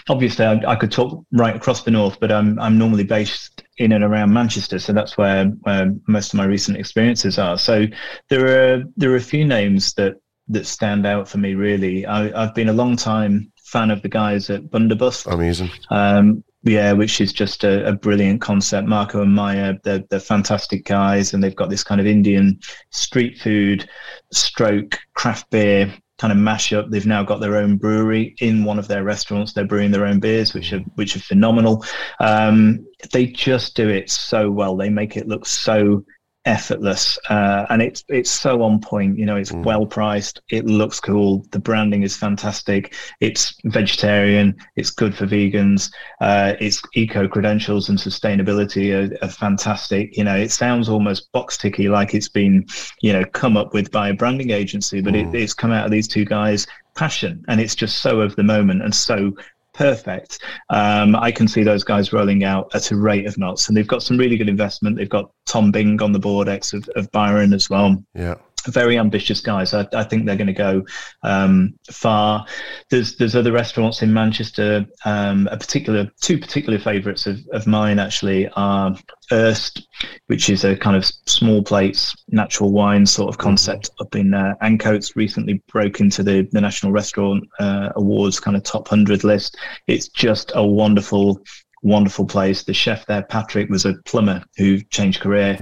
obviously, 0.09 0.45
I, 0.45 0.71
I 0.71 0.75
could 0.75 0.91
talk 0.91 1.23
right 1.31 1.55
across 1.55 1.83
the 1.83 1.91
north, 1.91 2.19
but 2.19 2.31
I'm 2.31 2.59
I'm 2.59 2.77
normally 2.77 3.03
based 3.03 3.63
in 3.77 3.91
and 3.91 4.03
around 4.03 4.33
Manchester, 4.33 4.79
so 4.79 4.93
that's 4.93 5.17
where 5.17 5.45
where 5.45 5.93
most 6.07 6.33
of 6.33 6.37
my 6.37 6.45
recent 6.45 6.77
experiences 6.77 7.37
are. 7.37 7.57
So 7.57 7.85
there 8.29 8.75
are 8.77 8.83
there 8.95 9.11
are 9.11 9.17
a 9.17 9.21
few 9.21 9.45
names 9.45 9.93
that 9.93 10.15
that 10.49 10.65
stand 10.65 11.05
out 11.05 11.27
for 11.27 11.37
me. 11.37 11.55
Really, 11.55 12.05
I, 12.05 12.43
I've 12.43 12.55
been 12.55 12.69
a 12.69 12.73
long 12.73 12.95
time 12.95 13.51
fan 13.63 13.91
of 13.91 14.01
the 14.01 14.09
guys 14.09 14.49
at 14.49 14.63
Bundobust. 14.63 15.31
Amazing. 15.31 15.69
Um, 15.89 16.43
yeah, 16.63 16.91
which 16.91 17.21
is 17.21 17.31
just 17.31 17.63
a, 17.63 17.87
a 17.87 17.93
brilliant 17.93 18.41
concept. 18.41 18.87
Marko 18.87 19.21
and 19.21 19.37
Mayur, 19.37 19.81
they're, 19.83 20.03
they're 20.09 20.19
fantastic 20.19 20.85
guys, 20.85 21.33
and 21.33 21.43
they've 21.43 21.55
got 21.55 21.69
this 21.69 21.83
kind 21.83 22.01
of 22.01 22.07
Indian 22.07 22.59
street 22.89 23.37
food, 23.39 23.89
stroke 24.31 24.97
craft 25.13 25.49
beer 25.49 25.93
kind 26.17 26.33
of 26.33 26.39
mashup. 26.39 26.89
They've 26.89 27.05
now 27.05 27.23
got 27.23 27.39
their 27.39 27.57
own 27.57 27.77
brewery 27.77 28.35
in 28.39 28.63
one 28.63 28.79
of 28.79 28.87
their 28.87 29.03
restaurants. 29.03 29.53
They're 29.53 29.67
brewing 29.67 29.91
their 29.91 30.05
own 30.05 30.19
beers, 30.19 30.53
which 30.53 30.73
are 30.73 30.79
which 30.95 31.15
are 31.15 31.21
phenomenal. 31.21 31.85
Um, 32.19 32.85
they 33.13 33.27
just 33.27 33.75
do 33.75 33.87
it 33.87 34.09
so 34.09 34.49
well. 34.49 34.75
They 34.75 34.89
make 34.89 35.15
it 35.15 35.27
look 35.27 35.45
so 35.45 36.03
effortless 36.47 37.19
uh, 37.29 37.65
and 37.69 37.81
it's 37.81 38.05
it's 38.07 38.31
so 38.31 38.63
on 38.63 38.79
point 38.79 39.17
you 39.19 39.25
know 39.25 39.35
it's 39.35 39.51
well 39.51 39.85
priced 39.85 40.41
it 40.49 40.65
looks 40.65 40.97
cool 40.99 41.45
the 41.51 41.59
branding 41.59 42.03
is 42.03 42.15
fantastic 42.15 42.95
it's 43.19 43.53
vegetarian 43.65 44.55
it's 44.77 44.89
good 44.89 45.13
for 45.13 45.27
vegans 45.27 45.91
uh, 46.21 46.53
its 46.61 46.81
eco 46.95 47.27
credentials 47.27 47.89
and 47.89 47.99
sustainability 47.99 48.93
are, 48.95 49.25
are 49.25 49.29
fantastic 49.29 50.15
you 50.15 50.23
know 50.23 50.37
it 50.37 50.49
sounds 50.49 50.87
almost 50.87 51.29
box 51.33 51.57
ticky 51.57 51.89
like 51.89 52.13
it's 52.13 52.29
been 52.29 52.65
you 53.01 53.11
know 53.11 53.25
come 53.25 53.57
up 53.57 53.73
with 53.73 53.91
by 53.91 54.07
a 54.07 54.13
branding 54.13 54.51
agency 54.51 55.01
but 55.01 55.15
it, 55.15 55.27
it's 55.35 55.53
come 55.53 55.71
out 55.71 55.85
of 55.85 55.91
these 55.91 56.07
two 56.07 56.23
guys 56.23 56.65
passion 56.95 57.43
and 57.49 57.59
it's 57.59 57.75
just 57.75 57.97
so 57.97 58.21
of 58.21 58.35
the 58.37 58.43
moment 58.43 58.81
and 58.81 58.95
so 58.95 59.33
perfect. 59.77 60.39
Um, 60.69 61.15
I 61.15 61.31
can 61.31 61.47
see 61.47 61.63
those 61.63 61.83
guys 61.83 62.11
rolling 62.11 62.43
out 62.43 62.73
at 62.73 62.91
a 62.91 62.95
rate 62.95 63.27
of 63.27 63.37
knots, 63.37 63.67
and 63.67 63.77
they've 63.77 63.87
got 63.87 64.03
some 64.03 64.17
really 64.17 64.37
good 64.37 64.49
investment. 64.49 64.97
They've 64.97 65.07
got 65.07 65.31
Tom 65.45 65.71
Byng 65.71 66.01
on 66.01 66.11
the 66.11 66.19
board, 66.19 66.49
ex 66.49 66.73
of, 66.73 66.89
of 66.95 67.09
Byron 67.11 67.53
as 67.53 67.69
well. 67.69 68.03
Yeah. 68.13 68.35
Very 68.67 68.97
ambitious 68.97 69.41
guys. 69.41 69.73
I, 69.73 69.87
I 69.93 70.03
think 70.03 70.25
they're 70.25 70.35
going 70.35 70.47
to 70.47 70.53
go 70.53 70.85
um, 71.23 71.73
far. 71.91 72.45
There's 72.89 73.17
there's 73.17 73.35
other 73.35 73.51
restaurants 73.51 74.01
in 74.01 74.13
Manchester. 74.13 74.85
Um, 75.05 75.47
a 75.51 75.57
particular 75.57 76.11
two 76.21 76.37
particular 76.37 76.79
favourites 76.79 77.27
of, 77.27 77.39
of 77.51 77.67
mine 77.67 77.99
actually 77.99 78.49
are 78.55 78.95
Erst, 79.29 79.85
which 80.27 80.49
is 80.49 80.63
a 80.63 80.77
kind 80.77 80.95
of 80.95 81.03
small 81.25 81.61
plates 81.61 82.15
natural 82.29 82.71
wine 82.71 83.05
sort 83.05 83.27
of 83.27 83.37
concept 83.37 83.89
up 83.99 84.15
in 84.15 84.33
uh, 84.33 84.53
Ancoats. 84.61 85.15
Recently 85.17 85.61
broke 85.67 85.99
into 85.99 86.23
the 86.23 86.47
the 86.51 86.61
National 86.61 86.91
Restaurant 86.91 87.43
uh, 87.59 87.89
Awards 87.95 88.39
kind 88.39 88.55
of 88.55 88.63
top 88.63 88.87
hundred 88.87 89.23
list. 89.23 89.57
It's 89.87 90.07
just 90.07 90.51
a 90.55 90.65
wonderful 90.65 91.41
wonderful 91.83 92.25
place. 92.25 92.63
The 92.63 92.73
chef 92.73 93.05
there, 93.05 93.23
Patrick, 93.23 93.69
was 93.69 93.85
a 93.85 93.95
plumber 94.05 94.43
who 94.57 94.81
changed 94.83 95.21
career. 95.21 95.57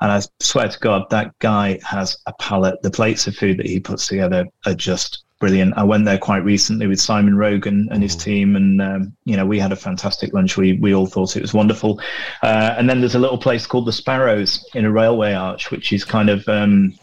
And 0.00 0.12
I 0.12 0.20
swear 0.40 0.68
to 0.68 0.78
God, 0.80 1.04
that 1.10 1.38
guy 1.38 1.78
has 1.84 2.16
a 2.26 2.32
palate. 2.34 2.82
The 2.82 2.90
plates 2.90 3.26
of 3.26 3.36
food 3.36 3.58
that 3.58 3.66
he 3.66 3.80
puts 3.80 4.08
together 4.08 4.46
are 4.66 4.74
just 4.74 5.24
brilliant. 5.42 5.74
I 5.76 5.82
went 5.82 6.04
there 6.04 6.18
quite 6.18 6.44
recently 6.44 6.86
with 6.86 7.00
Simon 7.00 7.36
Rogan 7.36 7.88
and 7.90 8.00
his 8.00 8.14
team, 8.14 8.54
and 8.54 8.80
um, 8.80 9.12
you 9.24 9.36
know 9.36 9.44
we 9.44 9.58
had 9.58 9.72
a 9.72 9.76
fantastic 9.76 10.32
lunch. 10.32 10.56
We 10.56 10.74
we 10.74 10.94
all 10.94 11.06
thought 11.06 11.36
it 11.36 11.42
was 11.42 11.52
wonderful. 11.52 12.00
Uh, 12.42 12.74
and 12.78 12.88
then 12.88 13.00
there's 13.00 13.16
a 13.16 13.18
little 13.18 13.38
place 13.38 13.66
called 13.66 13.86
the 13.86 13.92
Sparrows 13.92 14.64
in 14.74 14.84
a 14.84 14.90
railway 14.90 15.34
arch, 15.34 15.70
which 15.70 15.92
is 15.92 16.04
kind 16.04 16.30
of 16.30 16.48
um, 16.48 16.94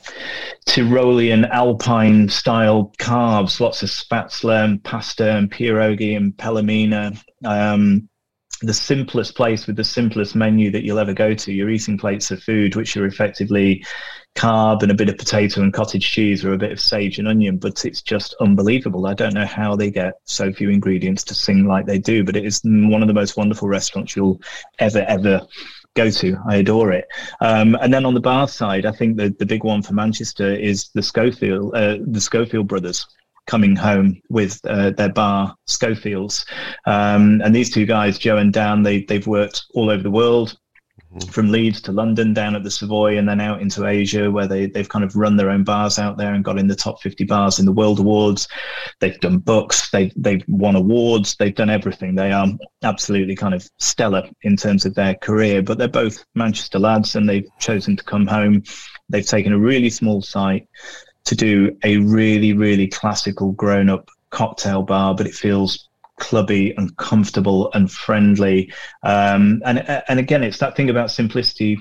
Tyrolean 0.67 1.49
Alpine 1.49 2.29
style 2.29 2.93
carbs, 2.97 3.59
lots 3.59 3.83
of 3.83 3.89
spätzle 3.89 4.63
and 4.63 4.83
pasta 4.83 5.35
and 5.35 5.51
pierogi 5.51 6.15
and 6.15 6.35
pelmeni. 6.37 7.21
Um, 7.45 8.08
the 8.61 8.73
simplest 8.73 9.35
place 9.35 9.67
with 9.67 9.75
the 9.75 9.83
simplest 9.83 10.35
menu 10.35 10.71
that 10.71 10.83
you'll 10.83 10.99
ever 10.99 11.13
go 11.13 11.33
to. 11.33 11.53
You're 11.53 11.69
eating 11.69 11.97
plates 11.97 12.31
of 12.31 12.43
food 12.43 12.75
which 12.75 12.95
are 12.97 13.05
effectively 13.05 13.85
carb 14.35 14.83
and 14.83 14.91
a 14.91 14.95
bit 14.95 15.09
of 15.09 15.17
potato 15.17 15.61
and 15.61 15.73
cottage 15.73 16.09
cheese 16.09 16.45
or 16.45 16.53
a 16.53 16.57
bit 16.57 16.71
of 16.71 16.79
sage 16.79 17.19
and 17.19 17.27
onion, 17.27 17.57
but 17.57 17.85
it's 17.85 18.01
just 18.01 18.35
unbelievable. 18.39 19.07
I 19.07 19.13
don't 19.13 19.33
know 19.33 19.45
how 19.45 19.75
they 19.75 19.91
get 19.91 20.13
so 20.25 20.51
few 20.51 20.69
ingredients 20.69 21.23
to 21.25 21.33
sing 21.33 21.65
like 21.65 21.85
they 21.85 21.99
do, 21.99 22.23
but 22.23 22.35
it 22.35 22.45
is 22.45 22.61
one 22.63 23.01
of 23.01 23.07
the 23.07 23.13
most 23.13 23.37
wonderful 23.37 23.67
restaurants 23.67 24.15
you'll 24.15 24.41
ever, 24.79 25.05
ever 25.07 25.41
go 25.95 26.09
to. 26.09 26.37
I 26.47 26.57
adore 26.57 26.91
it. 26.91 27.07
Um, 27.41 27.75
and 27.75 27.93
then 27.93 28.05
on 28.05 28.13
the 28.13 28.21
bar 28.21 28.47
side, 28.47 28.85
I 28.85 28.91
think 28.91 29.17
the, 29.17 29.35
the 29.39 29.45
big 29.45 29.63
one 29.63 29.81
for 29.81 29.93
Manchester 29.93 30.53
is 30.53 30.89
the 30.93 31.03
Schofield, 31.03 31.73
uh, 31.75 31.97
the 32.05 32.21
Schofield 32.21 32.67
brothers 32.67 33.05
coming 33.49 33.75
home 33.75 34.21
with 34.29 34.62
uh, 34.65 34.91
their 34.91 35.12
bar 35.12 35.55
Schofields. 35.67 36.45
Um, 36.85 37.41
and 37.43 37.53
these 37.53 37.71
two 37.71 37.85
guys, 37.85 38.19
Joe 38.19 38.38
and 38.38 38.53
Dan, 38.53 38.83
they, 38.83 39.03
they've 39.03 39.25
worked 39.25 39.65
all 39.73 39.89
over 39.89 40.03
the 40.03 40.12
world. 40.12 40.57
From 41.31 41.51
Leeds 41.51 41.81
to 41.81 41.91
London, 41.91 42.35
down 42.35 42.55
at 42.55 42.63
the 42.63 42.69
Savoy, 42.69 43.17
and 43.17 43.27
then 43.27 43.41
out 43.41 43.63
into 43.63 43.88
Asia, 43.88 44.29
where 44.29 44.45
they, 44.45 44.67
they've 44.67 44.88
kind 44.88 45.03
of 45.03 45.15
run 45.15 45.38
their 45.38 45.49
own 45.49 45.63
bars 45.63 45.97
out 45.97 46.17
there 46.17 46.35
and 46.35 46.43
got 46.43 46.59
in 46.59 46.67
the 46.67 46.75
top 46.75 47.01
50 47.01 47.23
bars 47.23 47.57
in 47.57 47.65
the 47.65 47.71
World 47.71 47.99
Awards. 47.99 48.47
They've 48.99 49.19
done 49.19 49.39
books, 49.39 49.89
they've, 49.89 50.13
they've 50.15 50.43
won 50.47 50.75
awards, 50.75 51.35
they've 51.39 51.55
done 51.55 51.71
everything. 51.71 52.13
They 52.13 52.31
are 52.31 52.47
absolutely 52.83 53.35
kind 53.35 53.55
of 53.55 53.67
stellar 53.79 54.29
in 54.43 54.55
terms 54.55 54.85
of 54.85 54.93
their 54.93 55.15
career, 55.15 55.63
but 55.63 55.79
they're 55.79 55.88
both 55.88 56.23
Manchester 56.35 56.77
lads 56.77 57.15
and 57.15 57.27
they've 57.27 57.49
chosen 57.59 57.97
to 57.97 58.03
come 58.03 58.27
home. 58.27 58.62
They've 59.09 59.25
taken 59.25 59.51
a 59.51 59.57
really 59.57 59.89
small 59.89 60.21
site 60.21 60.67
to 61.29 61.35
do 61.35 61.77
a 61.83 61.97
really, 61.97 62.53
really 62.53 62.87
classical 62.87 63.51
grown 63.51 63.87
up 63.87 64.09
cocktail 64.31 64.81
bar, 64.81 65.13
but 65.13 65.27
it 65.27 65.35
feels 65.35 65.87
clubby 66.17 66.73
and 66.75 66.97
comfortable 66.97 67.69
and 67.75 67.91
friendly. 67.91 68.73
Um, 69.03 69.61
and, 69.63 69.87
and 70.07 70.19
again, 70.19 70.43
it's 70.43 70.57
that 70.57 70.75
thing 70.75 70.89
about 70.89 71.11
simplicity 71.11 71.77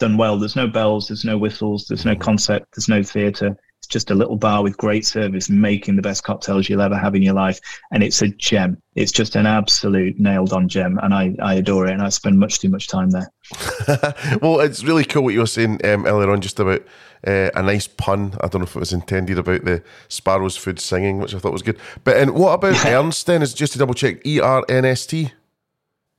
done 0.00 0.16
well. 0.16 0.36
There's 0.36 0.56
no 0.56 0.66
bells, 0.66 1.06
there's 1.06 1.24
no 1.24 1.38
whistles, 1.38 1.86
there's 1.86 2.04
no 2.04 2.16
concept, 2.16 2.74
there's 2.74 2.88
no 2.88 3.04
theatre. 3.04 3.56
It's 3.78 3.86
just 3.86 4.10
a 4.10 4.16
little 4.16 4.36
bar 4.36 4.64
with 4.64 4.76
great 4.76 5.06
service, 5.06 5.48
making 5.48 5.94
the 5.94 6.02
best 6.02 6.24
cocktails 6.24 6.68
you'll 6.68 6.80
ever 6.80 6.98
have 6.98 7.14
in 7.14 7.22
your 7.22 7.34
life, 7.34 7.60
and 7.92 8.02
it's 8.02 8.20
a 8.20 8.28
gem. 8.28 8.82
It's 8.96 9.12
just 9.12 9.36
an 9.36 9.46
absolute 9.46 10.18
nailed 10.18 10.52
on 10.52 10.68
gem, 10.68 10.98
and 11.00 11.14
I, 11.14 11.36
I 11.40 11.54
adore 11.54 11.86
it, 11.86 11.92
and 11.92 12.02
I 12.02 12.08
spend 12.08 12.40
much 12.40 12.58
too 12.58 12.68
much 12.68 12.88
time 12.88 13.10
there. 13.10 13.30
well, 14.42 14.58
it's 14.58 14.82
really 14.82 15.04
cool 15.04 15.22
what 15.22 15.34
you 15.34 15.40
were 15.40 15.46
saying 15.46 15.80
um, 15.84 16.04
earlier 16.04 16.32
on, 16.32 16.40
just 16.40 16.58
about 16.58 16.82
uh, 17.26 17.50
a 17.54 17.62
nice 17.62 17.86
pun. 17.86 18.34
I 18.40 18.48
don't 18.48 18.60
know 18.60 18.66
if 18.66 18.76
it 18.76 18.80
was 18.80 18.92
intended 18.92 19.38
about 19.38 19.64
the 19.64 19.82
sparrows' 20.08 20.56
food 20.56 20.78
singing, 20.80 21.18
which 21.18 21.34
I 21.34 21.38
thought 21.38 21.52
was 21.52 21.62
good. 21.62 21.78
But 22.04 22.16
and 22.18 22.34
what 22.34 22.52
about 22.54 22.84
Ernst 22.86 23.26
then? 23.26 23.42
Is 23.42 23.54
just 23.54 23.72
to 23.74 23.78
double 23.78 23.94
check, 23.94 24.24
E 24.26 24.40
R 24.40 24.64
N 24.68 24.84
S 24.84 25.06
T. 25.06 25.32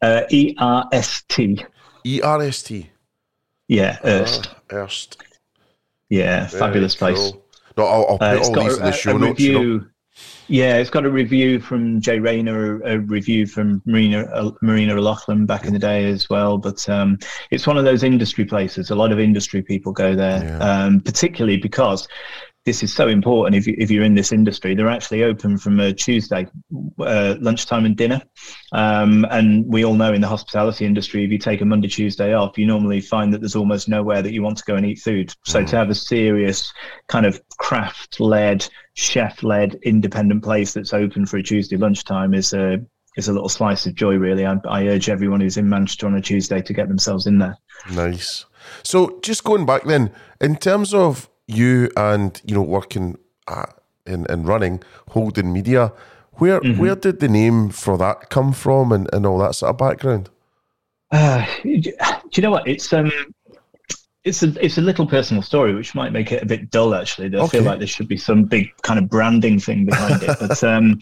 Uh, 0.01 0.21
e 0.29 0.55
R 0.57 0.87
S 0.91 1.23
T. 1.27 1.63
E 2.05 2.21
R 2.21 2.41
S 2.41 2.63
T. 2.63 2.89
Yeah, 3.67 3.99
Erst. 4.03 4.49
Ah, 4.71 4.75
Erst. 4.75 5.21
Yeah, 6.09 6.47
Very 6.47 6.59
fabulous 6.59 6.95
place. 6.95 7.17
cool. 7.17 7.45
No, 7.77 7.85
I'll, 7.85 8.05
I'll 8.09 8.17
put 8.17 8.23
Uh, 8.23 8.39
all 8.43 8.53
got 8.53 8.63
these 8.63 8.73
a, 8.73 8.79
in 8.79 8.85
the 8.85 8.91
show 8.91 9.17
notes. 9.17 9.39
You 9.39 9.53
know. 9.77 9.85
Yeah, 10.47 10.77
it's 10.77 10.89
got 10.89 11.05
a 11.05 11.09
review 11.11 11.59
from 11.59 12.01
Jay 12.01 12.17
Rayner, 12.19 12.81
a, 12.81 12.99
review 12.99 13.45
from 13.45 13.83
Marina 13.85 14.23
uh, 14.33 14.51
Marina 14.63 14.95
O'Loughlin 14.95 15.45
back 15.45 15.65
in 15.65 15.73
the 15.73 15.79
day 15.79 16.09
as 16.09 16.27
well. 16.27 16.57
But 16.57 16.89
um, 16.89 17.19
it's 17.51 17.67
one 17.67 17.77
of 17.77 17.85
those 17.85 18.01
industry 18.01 18.45
places. 18.45 18.89
A 18.89 18.95
lot 18.95 19.11
of 19.11 19.19
industry 19.19 19.61
people 19.61 19.91
go 19.91 20.15
there, 20.15 20.43
Yeah. 20.43 20.57
um, 20.57 21.01
particularly 21.01 21.57
because 21.57 22.07
this 22.69 22.83
is 22.83 22.93
so 22.93 23.07
important. 23.07 23.55
If, 23.55 23.65
you, 23.65 23.73
if 23.79 23.89
you're 23.89 24.03
in 24.03 24.13
this 24.13 24.31
industry, 24.31 24.75
they're 24.75 24.89
actually 24.89 25.23
open 25.23 25.57
from 25.57 25.79
a 25.79 25.91
Tuesday, 25.91 26.45
uh, 26.99 27.35
lunchtime 27.39 27.83
and 27.83 27.97
dinner. 27.97 28.21
Um, 28.73 29.25
and 29.31 29.65
we 29.65 29.83
all 29.83 29.95
know 29.95 30.13
in 30.13 30.21
the 30.21 30.27
hospitality 30.27 30.85
industry, 30.85 31.25
if 31.25 31.31
you 31.31 31.39
take 31.39 31.61
a 31.61 31.65
Monday, 31.65 31.87
Tuesday 31.87 32.35
off, 32.35 32.59
you 32.59 32.67
normally 32.67 33.01
find 33.01 33.33
that 33.33 33.39
there's 33.39 33.55
almost 33.55 33.89
nowhere 33.89 34.21
that 34.21 34.33
you 34.33 34.43
want 34.43 34.59
to 34.59 34.63
go 34.65 34.75
and 34.75 34.85
eat 34.85 34.99
food. 34.99 35.33
So 35.45 35.65
to 35.65 35.75
have 35.77 35.89
a 35.89 35.95
serious 35.95 36.71
kind 37.07 37.25
of 37.25 37.41
craft 37.57 38.19
led, 38.19 38.67
chef 38.93 39.41
led, 39.41 39.79
independent 39.81 40.43
place 40.43 40.71
that's 40.71 40.93
open 40.93 41.25
for 41.25 41.37
a 41.37 41.43
Tuesday 41.43 41.75
lunchtime 41.75 42.35
is 42.35 42.53
a 42.53 42.79
is 43.17 43.29
a 43.29 43.33
little 43.33 43.49
slice 43.49 43.87
of 43.87 43.95
joy, 43.95 44.13
really. 44.13 44.45
I, 44.45 44.57
I 44.69 44.85
urge 44.89 45.09
everyone 45.09 45.41
who's 45.41 45.57
in 45.57 45.67
Manchester 45.67 46.05
on 46.05 46.13
a 46.13 46.21
Tuesday 46.21 46.61
to 46.61 46.73
get 46.73 46.87
themselves 46.87 47.25
in 47.25 47.39
there. 47.39 47.57
Nice. 47.91 48.45
So 48.83 49.19
just 49.23 49.43
going 49.43 49.65
back 49.65 49.85
then, 49.85 50.11
in 50.39 50.55
terms 50.55 50.93
of 50.93 51.27
you 51.49 51.89
and 51.97 52.41
you 52.45 52.55
know 52.55 52.61
working 52.61 53.17
at, 53.47 53.75
in 54.05 54.25
and 54.29 54.47
running 54.47 54.81
Holden 55.09 55.51
Media, 55.53 55.91
where 56.33 56.61
Mm-hmm. 56.63 56.79
where 56.79 56.95
did 56.95 57.19
the 57.19 57.29
name 57.29 57.69
for 57.69 57.97
that 57.97 58.29
come 58.29 58.53
from 58.53 58.91
and, 58.91 59.09
and 59.13 59.25
all 59.25 59.37
that 59.39 59.55
sort 59.55 59.71
of 59.71 59.77
background? 59.77 60.29
Uh, 61.11 61.45
do 61.63 61.69
you 62.33 62.41
know 62.41 62.51
what? 62.51 62.67
It's 62.67 62.93
um, 62.93 63.11
it's 64.23 64.43
a 64.43 64.53
it's 64.63 64.77
a 64.77 64.81
little 64.81 65.07
personal 65.07 65.41
story, 65.41 65.73
which 65.73 65.95
might 65.95 66.11
make 66.11 66.31
it 66.31 66.43
a 66.43 66.45
bit 66.45 66.69
dull. 66.69 66.93
Actually, 66.93 67.35
I 67.37 67.43
Okay. 67.43 67.57
feel 67.57 67.63
like 67.63 67.79
there 67.79 67.87
should 67.87 68.07
be 68.07 68.17
some 68.17 68.43
big 68.43 68.73
kind 68.83 68.99
of 68.99 69.09
branding 69.09 69.59
thing 69.59 69.85
behind 69.85 70.23
it. 70.23 70.37
But 70.37 70.63
um, 70.63 70.99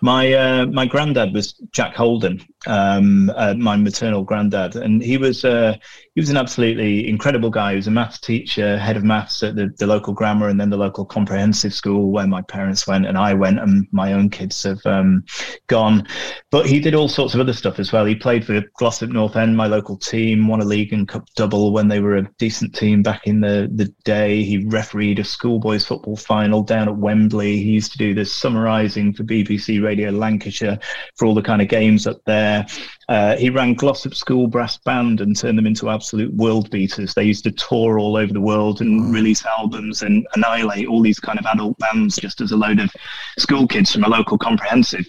my 0.00 0.32
uh, 0.32 0.66
my 0.66 0.86
granddad 0.86 1.32
was 1.32 1.54
Jack 1.72 1.94
Holden, 1.94 2.44
um, 2.66 3.30
uh, 3.34 3.54
my 3.54 3.76
maternal 3.76 4.24
granddad, 4.24 4.76
and 4.76 5.02
he 5.02 5.16
was 5.16 5.44
uh, 5.44 5.76
he 6.16 6.20
was 6.22 6.30
an 6.30 6.38
absolutely 6.38 7.06
incredible 7.08 7.50
guy. 7.50 7.72
He 7.72 7.76
was 7.76 7.88
a 7.88 7.90
maths 7.90 8.18
teacher, 8.18 8.78
head 8.78 8.96
of 8.96 9.04
maths 9.04 9.42
at 9.42 9.54
the, 9.54 9.70
the 9.78 9.86
local 9.86 10.14
grammar 10.14 10.48
and 10.48 10.58
then 10.58 10.70
the 10.70 10.76
local 10.78 11.04
comprehensive 11.04 11.74
school 11.74 12.10
where 12.10 12.26
my 12.26 12.40
parents 12.40 12.86
went 12.86 13.04
and 13.04 13.18
I 13.18 13.34
went 13.34 13.60
and 13.60 13.86
my 13.92 14.14
own 14.14 14.30
kids 14.30 14.62
have 14.62 14.80
um, 14.86 15.24
gone. 15.66 16.08
But 16.50 16.64
he 16.64 16.80
did 16.80 16.94
all 16.94 17.10
sorts 17.10 17.34
of 17.34 17.40
other 17.40 17.52
stuff 17.52 17.78
as 17.78 17.92
well. 17.92 18.06
He 18.06 18.14
played 18.14 18.46
for 18.46 18.62
Glossop 18.78 19.10
North 19.10 19.36
End, 19.36 19.58
my 19.58 19.66
local 19.66 19.98
team, 19.98 20.48
won 20.48 20.62
a 20.62 20.64
league 20.64 20.94
and 20.94 21.06
cup 21.06 21.26
double 21.36 21.70
when 21.70 21.88
they 21.88 22.00
were 22.00 22.16
a 22.16 22.30
decent 22.38 22.74
team 22.74 23.02
back 23.02 23.26
in 23.26 23.42
the, 23.42 23.70
the 23.74 23.92
day. 24.04 24.42
He 24.42 24.64
refereed 24.64 25.18
a 25.18 25.24
schoolboys 25.24 25.84
football 25.84 26.16
final 26.16 26.62
down 26.62 26.88
at 26.88 26.96
Wembley. 26.96 27.58
He 27.58 27.72
used 27.72 27.92
to 27.92 27.98
do 27.98 28.14
the 28.14 28.24
summarising 28.24 29.12
for 29.12 29.22
BBC 29.22 29.84
Radio 29.86 30.10
Lancashire 30.10 30.78
for 31.14 31.26
all 31.26 31.34
the 31.34 31.42
kind 31.42 31.62
of 31.62 31.68
games 31.68 32.06
up 32.06 32.20
there. 32.26 32.66
Uh, 33.08 33.36
he 33.36 33.50
ran 33.50 33.74
Glossop 33.74 34.14
School 34.14 34.48
Brass 34.48 34.78
Band 34.78 35.20
and 35.20 35.36
turned 35.36 35.56
them 35.56 35.66
into 35.66 35.88
absolute 35.88 36.34
world 36.34 36.70
beaters. 36.70 37.14
They 37.14 37.24
used 37.24 37.44
to 37.44 37.52
tour 37.52 37.98
all 37.98 38.16
over 38.16 38.32
the 38.32 38.40
world 38.40 38.80
and 38.80 39.14
release 39.14 39.46
albums 39.46 40.02
and 40.02 40.26
annihilate 40.34 40.88
all 40.88 41.02
these 41.02 41.20
kind 41.20 41.38
of 41.38 41.46
adult 41.46 41.78
bands 41.78 42.16
just 42.16 42.40
as 42.40 42.52
a 42.52 42.56
load 42.56 42.80
of 42.80 42.90
school 43.38 43.66
kids 43.66 43.92
from 43.92 44.04
a 44.04 44.08
local 44.08 44.36
comprehensive 44.36 45.06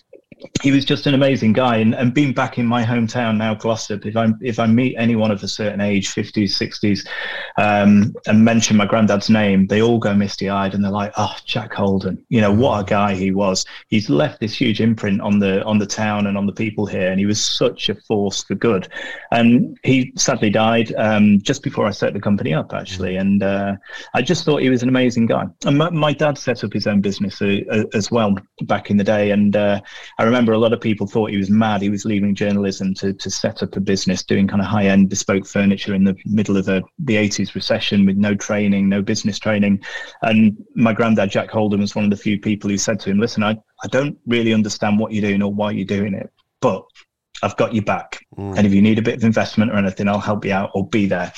he 0.61 0.71
was 0.71 0.85
just 0.85 1.07
an 1.07 1.13
amazing 1.13 1.53
guy. 1.53 1.77
And, 1.77 1.95
and 1.95 2.13
being 2.13 2.33
back 2.33 2.57
in 2.57 2.65
my 2.65 2.83
hometown 2.83 3.37
now 3.37 3.53
glossop 3.53 4.05
if 4.05 4.15
i 4.15 4.27
if 4.41 4.59
i 4.59 4.67
meet 4.67 4.95
anyone 4.97 5.31
of 5.31 5.43
a 5.43 5.47
certain 5.47 5.81
age 5.81 6.13
50s 6.13 6.51
60s 6.51 7.07
um, 7.57 8.13
and 8.27 8.43
mention 8.43 8.77
my 8.77 8.85
granddad's 8.85 9.29
name 9.29 9.67
they 9.67 9.81
all 9.81 9.99
go 9.99 10.13
misty-eyed 10.13 10.73
and 10.73 10.83
they're 10.83 10.91
like 10.91 11.13
oh 11.17 11.35
jack 11.45 11.73
holden. 11.73 12.23
You 12.29 12.41
know 12.41 12.51
what 12.51 12.81
a 12.81 12.83
guy 12.83 13.15
he 13.15 13.31
was. 13.31 13.65
He's 13.87 14.09
left 14.09 14.39
this 14.39 14.53
huge 14.53 14.81
imprint 14.81 15.21
on 15.21 15.39
the 15.39 15.63
on 15.63 15.79
the 15.79 15.85
town 15.85 16.27
and 16.27 16.37
on 16.37 16.45
the 16.45 16.53
people 16.53 16.85
here 16.85 17.09
and 17.09 17.19
he 17.19 17.25
was 17.25 17.43
such 17.43 17.89
a 17.89 17.95
force 17.95 18.43
for 18.43 18.55
good. 18.55 18.87
And 19.31 19.77
he 19.83 20.13
sadly 20.15 20.49
died 20.49 20.93
um, 20.97 21.39
just 21.41 21.63
before 21.63 21.85
i 21.85 21.91
set 21.91 22.13
the 22.13 22.19
company 22.19 22.53
up 22.53 22.73
actually. 22.73 23.15
And 23.15 23.43
uh, 23.43 23.75
i 24.13 24.21
just 24.21 24.45
thought 24.45 24.61
he 24.61 24.69
was 24.69 24.83
an 24.83 24.89
amazing 24.89 25.25
guy. 25.25 25.45
And 25.65 25.77
my, 25.77 25.89
my 25.89 26.13
dad 26.13 26.37
set 26.37 26.63
up 26.63 26.73
his 26.73 26.87
own 26.87 27.01
business 27.01 27.41
uh, 27.41 27.59
uh, 27.71 27.83
as 27.93 28.11
well 28.11 28.35
back 28.63 28.89
in 28.89 28.97
the 28.97 29.03
day. 29.03 29.31
And 29.31 29.55
uh, 29.55 29.81
I 30.19 30.26
remember 30.27 30.53
a 30.53 30.57
lot 30.57 30.73
of 30.73 30.81
people 30.81 31.07
thought 31.07 31.31
he 31.31 31.37
was 31.37 31.49
mad. 31.49 31.81
He 31.81 31.89
was 31.89 32.05
leaving 32.05 32.35
journalism 32.35 32.93
to, 32.95 33.13
to 33.13 33.29
set 33.29 33.63
up 33.63 33.75
a 33.75 33.79
business 33.79 34.23
doing 34.23 34.47
kind 34.47 34.61
of 34.61 34.67
high 34.67 34.85
end 34.85 35.09
bespoke 35.09 35.45
furniture 35.45 35.93
in 35.93 36.03
the 36.03 36.15
middle 36.25 36.57
of 36.57 36.67
a, 36.67 36.83
the 36.99 37.15
80s 37.15 37.55
recession 37.55 38.05
with 38.05 38.17
no 38.17 38.35
training, 38.35 38.89
no 38.89 39.01
business 39.01 39.39
training. 39.39 39.83
And 40.21 40.57
my 40.75 40.93
granddad, 40.93 41.31
Jack 41.31 41.49
Holden, 41.49 41.81
was 41.81 41.95
one 41.95 42.05
of 42.05 42.11
the 42.11 42.17
few 42.17 42.39
people 42.39 42.69
who 42.69 42.77
said 42.77 42.99
to 43.01 43.09
him, 43.09 43.19
Listen, 43.19 43.43
I, 43.43 43.51
I 43.83 43.87
don't 43.89 44.17
really 44.25 44.53
understand 44.53 44.99
what 44.99 45.13
you're 45.13 45.27
doing 45.27 45.41
or 45.41 45.53
why 45.53 45.71
you're 45.71 45.85
doing 45.85 46.13
it, 46.13 46.31
but 46.61 46.83
I've 47.43 47.57
got 47.57 47.73
you 47.73 47.81
back. 47.81 48.25
Mm. 48.37 48.57
And 48.57 48.67
if 48.67 48.73
you 48.73 48.81
need 48.81 48.99
a 48.99 49.03
bit 49.03 49.15
of 49.15 49.23
investment 49.23 49.71
or 49.71 49.75
anything, 49.75 50.07
I'll 50.07 50.19
help 50.19 50.45
you 50.45 50.53
out 50.53 50.71
or 50.73 50.87
be 50.87 51.05
there. 51.05 51.31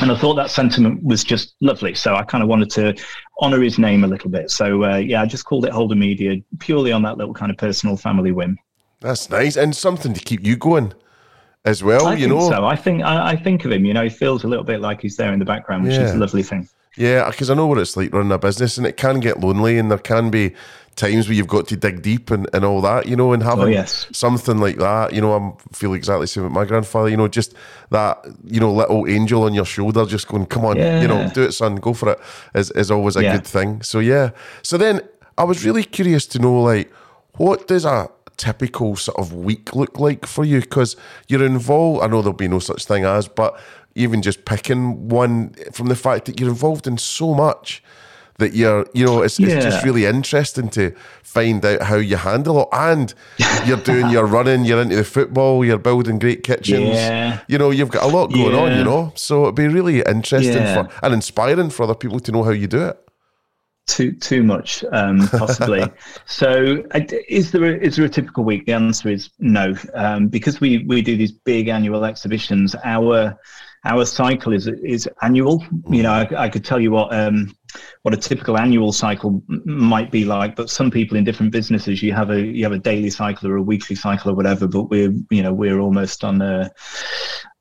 And 0.00 0.12
I 0.12 0.16
thought 0.16 0.34
that 0.34 0.50
sentiment 0.50 1.02
was 1.02 1.24
just 1.24 1.54
lovely. 1.60 1.94
So 1.94 2.14
I 2.14 2.22
kind 2.22 2.42
of 2.42 2.48
wanted 2.48 2.70
to 2.70 2.94
honor 3.40 3.60
his 3.60 3.78
name 3.78 4.04
a 4.04 4.06
little 4.06 4.30
bit. 4.30 4.50
So 4.50 4.84
uh, 4.84 4.96
yeah, 4.96 5.22
I 5.22 5.26
just 5.26 5.44
called 5.44 5.64
it 5.64 5.72
Holden 5.72 5.98
Media 5.98 6.40
purely 6.60 6.92
on 6.92 7.02
that 7.02 7.18
little 7.18 7.34
kind 7.34 7.50
of 7.50 7.58
personal 7.58 7.96
family 7.96 8.30
whim. 8.30 8.56
That's 9.00 9.28
nice 9.30 9.56
and 9.56 9.74
something 9.74 10.14
to 10.14 10.20
keep 10.20 10.44
you 10.44 10.56
going 10.56 10.92
as 11.64 11.82
well. 11.82 12.06
I 12.06 12.14
you 12.14 12.28
know, 12.28 12.48
so. 12.48 12.64
I 12.64 12.76
think 12.76 13.02
I, 13.02 13.30
I 13.30 13.36
think 13.36 13.64
of 13.64 13.72
him. 13.72 13.84
You 13.84 13.94
know, 13.94 14.04
he 14.04 14.10
feels 14.10 14.44
a 14.44 14.48
little 14.48 14.64
bit 14.64 14.80
like 14.80 15.00
he's 15.00 15.16
there 15.16 15.32
in 15.32 15.38
the 15.38 15.44
background, 15.44 15.84
which 15.84 15.94
is 15.94 16.12
a 16.12 16.16
lovely 16.16 16.42
thing. 16.42 16.68
Yeah, 16.96 17.28
because 17.30 17.50
I 17.50 17.54
know 17.54 17.66
what 17.66 17.78
it's 17.78 17.96
like 17.96 18.12
running 18.12 18.32
a 18.32 18.38
business, 18.38 18.78
and 18.78 18.86
it 18.86 18.96
can 18.96 19.20
get 19.20 19.40
lonely, 19.40 19.78
and 19.78 19.90
there 19.90 19.98
can 19.98 20.30
be 20.30 20.54
times 20.98 21.28
where 21.28 21.34
you've 21.34 21.46
got 21.48 21.66
to 21.68 21.76
dig 21.76 22.02
deep 22.02 22.30
and, 22.30 22.46
and 22.52 22.64
all 22.64 22.80
that, 22.82 23.06
you 23.06 23.16
know, 23.16 23.32
and 23.32 23.42
oh, 23.42 23.46
having 23.46 23.64
Oh, 23.64 23.68
yes. 23.68 24.06
something 24.12 24.58
like 24.58 24.76
that, 24.78 25.14
you 25.14 25.20
know, 25.22 25.32
I 25.70 25.74
feel 25.74 25.94
exactly 25.94 26.24
the 26.24 26.26
same 26.28 26.44
with 26.44 26.52
my 26.52 26.64
grandfather, 26.66 27.08
you 27.08 27.16
know, 27.16 27.28
just 27.28 27.54
that, 27.90 28.18
you 28.44 28.60
know, 28.60 28.72
little 28.72 29.06
angel 29.08 29.44
on 29.44 29.54
your 29.54 29.64
shoulder, 29.64 30.04
just 30.04 30.28
going, 30.28 30.46
come 30.46 30.64
on, 30.64 30.76
you 31.00 31.08
know, 31.08 31.30
do 31.32 31.44
it, 31.44 31.52
son, 31.52 31.76
go 31.76 31.94
for 31.94 32.10
it, 32.12 32.20
is, 32.54 32.70
is 32.72 32.90
always 32.90 33.16
a 33.16 33.22
Yeah. 33.22 33.36
good 33.36 33.46
thing. 33.46 33.80
So, 33.82 34.00
yeah. 34.00 34.30
So 34.62 34.76
then 34.76 35.00
I 35.38 35.44
was 35.44 35.64
really 35.64 35.84
curious 35.84 36.26
to 36.26 36.38
know, 36.38 36.60
like, 36.62 36.92
what 37.36 37.68
does 37.68 37.84
a 37.84 38.10
typical 38.36 38.96
sort 38.96 39.18
of 39.18 39.32
week 39.32 39.74
look 39.74 39.98
like 39.98 40.26
for 40.26 40.44
you? 40.44 40.60
Because 40.60 40.96
you're 41.28 41.44
involved, 41.46 42.02
I 42.02 42.08
know 42.08 42.20
there'll 42.22 42.32
be 42.36 42.48
no 42.48 42.58
such 42.58 42.84
thing 42.84 43.04
as, 43.04 43.28
but 43.28 43.58
even 43.94 44.20
just 44.22 44.44
picking 44.44 45.08
one 45.08 45.54
from 45.72 45.86
the 45.88 45.96
fact 45.96 46.24
that 46.26 46.38
you're 46.40 46.50
involved 46.50 46.86
in 46.86 46.98
so 46.98 47.34
much 47.34 47.82
that 48.38 48.54
you're, 48.54 48.86
you 48.94 49.04
know, 49.04 49.22
it's, 49.22 49.38
it's 49.40 49.64
just 49.64 49.84
really 49.84 50.04
interesting 50.06 50.68
to 50.70 50.92
find 51.22 51.64
out 51.64 51.82
how 51.82 51.96
you 51.96 52.16
handle 52.16 52.62
it. 52.62 52.68
And 52.72 53.12
you're 53.66 53.76
doing 53.78 54.10
your 54.10 54.26
running, 54.26 54.64
you're 54.64 54.80
into 54.80 54.96
the 54.96 55.04
football, 55.04 55.64
you're 55.64 55.78
building 55.78 56.18
great 56.18 56.44
kitchens. 56.44 56.90
Yeah. 56.90 57.40
You 57.48 57.58
know, 57.58 57.70
you've 57.70 57.90
got 57.90 58.04
a 58.04 58.06
lot 58.06 58.28
going 58.28 58.54
on, 58.54 58.76
you 58.76 58.84
know. 58.84 59.12
So 59.16 59.42
it'd 59.42 59.56
be 59.56 59.66
really 59.68 60.02
interesting 60.02 60.54
Yeah. 60.54 60.84
for 60.84 61.04
and 61.04 61.14
inspiring 61.14 61.70
for 61.70 61.82
other 61.82 61.96
people 61.96 62.20
to 62.20 62.32
know 62.32 62.44
how 62.44 62.50
you 62.50 62.68
do 62.68 62.86
it. 62.86 62.98
Too 63.88 64.12
too 64.12 64.42
much, 64.42 64.84
um, 64.92 65.26
possibly. 65.28 65.82
so, 66.26 66.84
is 67.26 67.50
there 67.52 67.64
a, 67.64 67.78
is 67.78 67.96
there 67.96 68.04
a 68.04 68.08
typical 68.08 68.44
week? 68.44 68.66
The 68.66 68.74
answer 68.74 69.08
is 69.08 69.30
no, 69.38 69.74
um, 69.94 70.28
because 70.28 70.60
we 70.60 70.84
we 70.86 71.00
do 71.00 71.16
these 71.16 71.32
big 71.32 71.68
annual 71.68 72.04
exhibitions. 72.04 72.76
Our 72.84 73.34
our 73.86 74.04
cycle 74.04 74.52
is 74.52 74.66
is 74.66 75.08
annual. 75.22 75.64
You 75.88 76.02
know, 76.02 76.12
I, 76.12 76.44
I 76.44 76.48
could 76.50 76.66
tell 76.66 76.78
you 76.78 76.90
what 76.90 77.14
um, 77.14 77.56
what 78.02 78.14
a 78.14 78.16
typical 78.16 78.58
annual 78.58 78.92
cycle 78.92 79.42
might 79.46 80.10
be 80.10 80.24
like, 80.24 80.56
but 80.56 80.70
some 80.70 80.90
people 80.90 81.16
in 81.16 81.24
different 81.24 81.52
businesses, 81.52 82.02
you 82.02 82.12
have 82.12 82.30
a 82.30 82.40
you 82.40 82.64
have 82.64 82.72
a 82.72 82.78
daily 82.78 83.10
cycle 83.10 83.48
or 83.48 83.56
a 83.56 83.62
weekly 83.62 83.96
cycle 83.96 84.30
or 84.30 84.34
whatever. 84.34 84.66
But 84.66 84.84
we're 84.84 85.12
you 85.30 85.42
know 85.42 85.52
we're 85.52 85.80
almost 85.80 86.24
on 86.24 86.40
a 86.40 86.70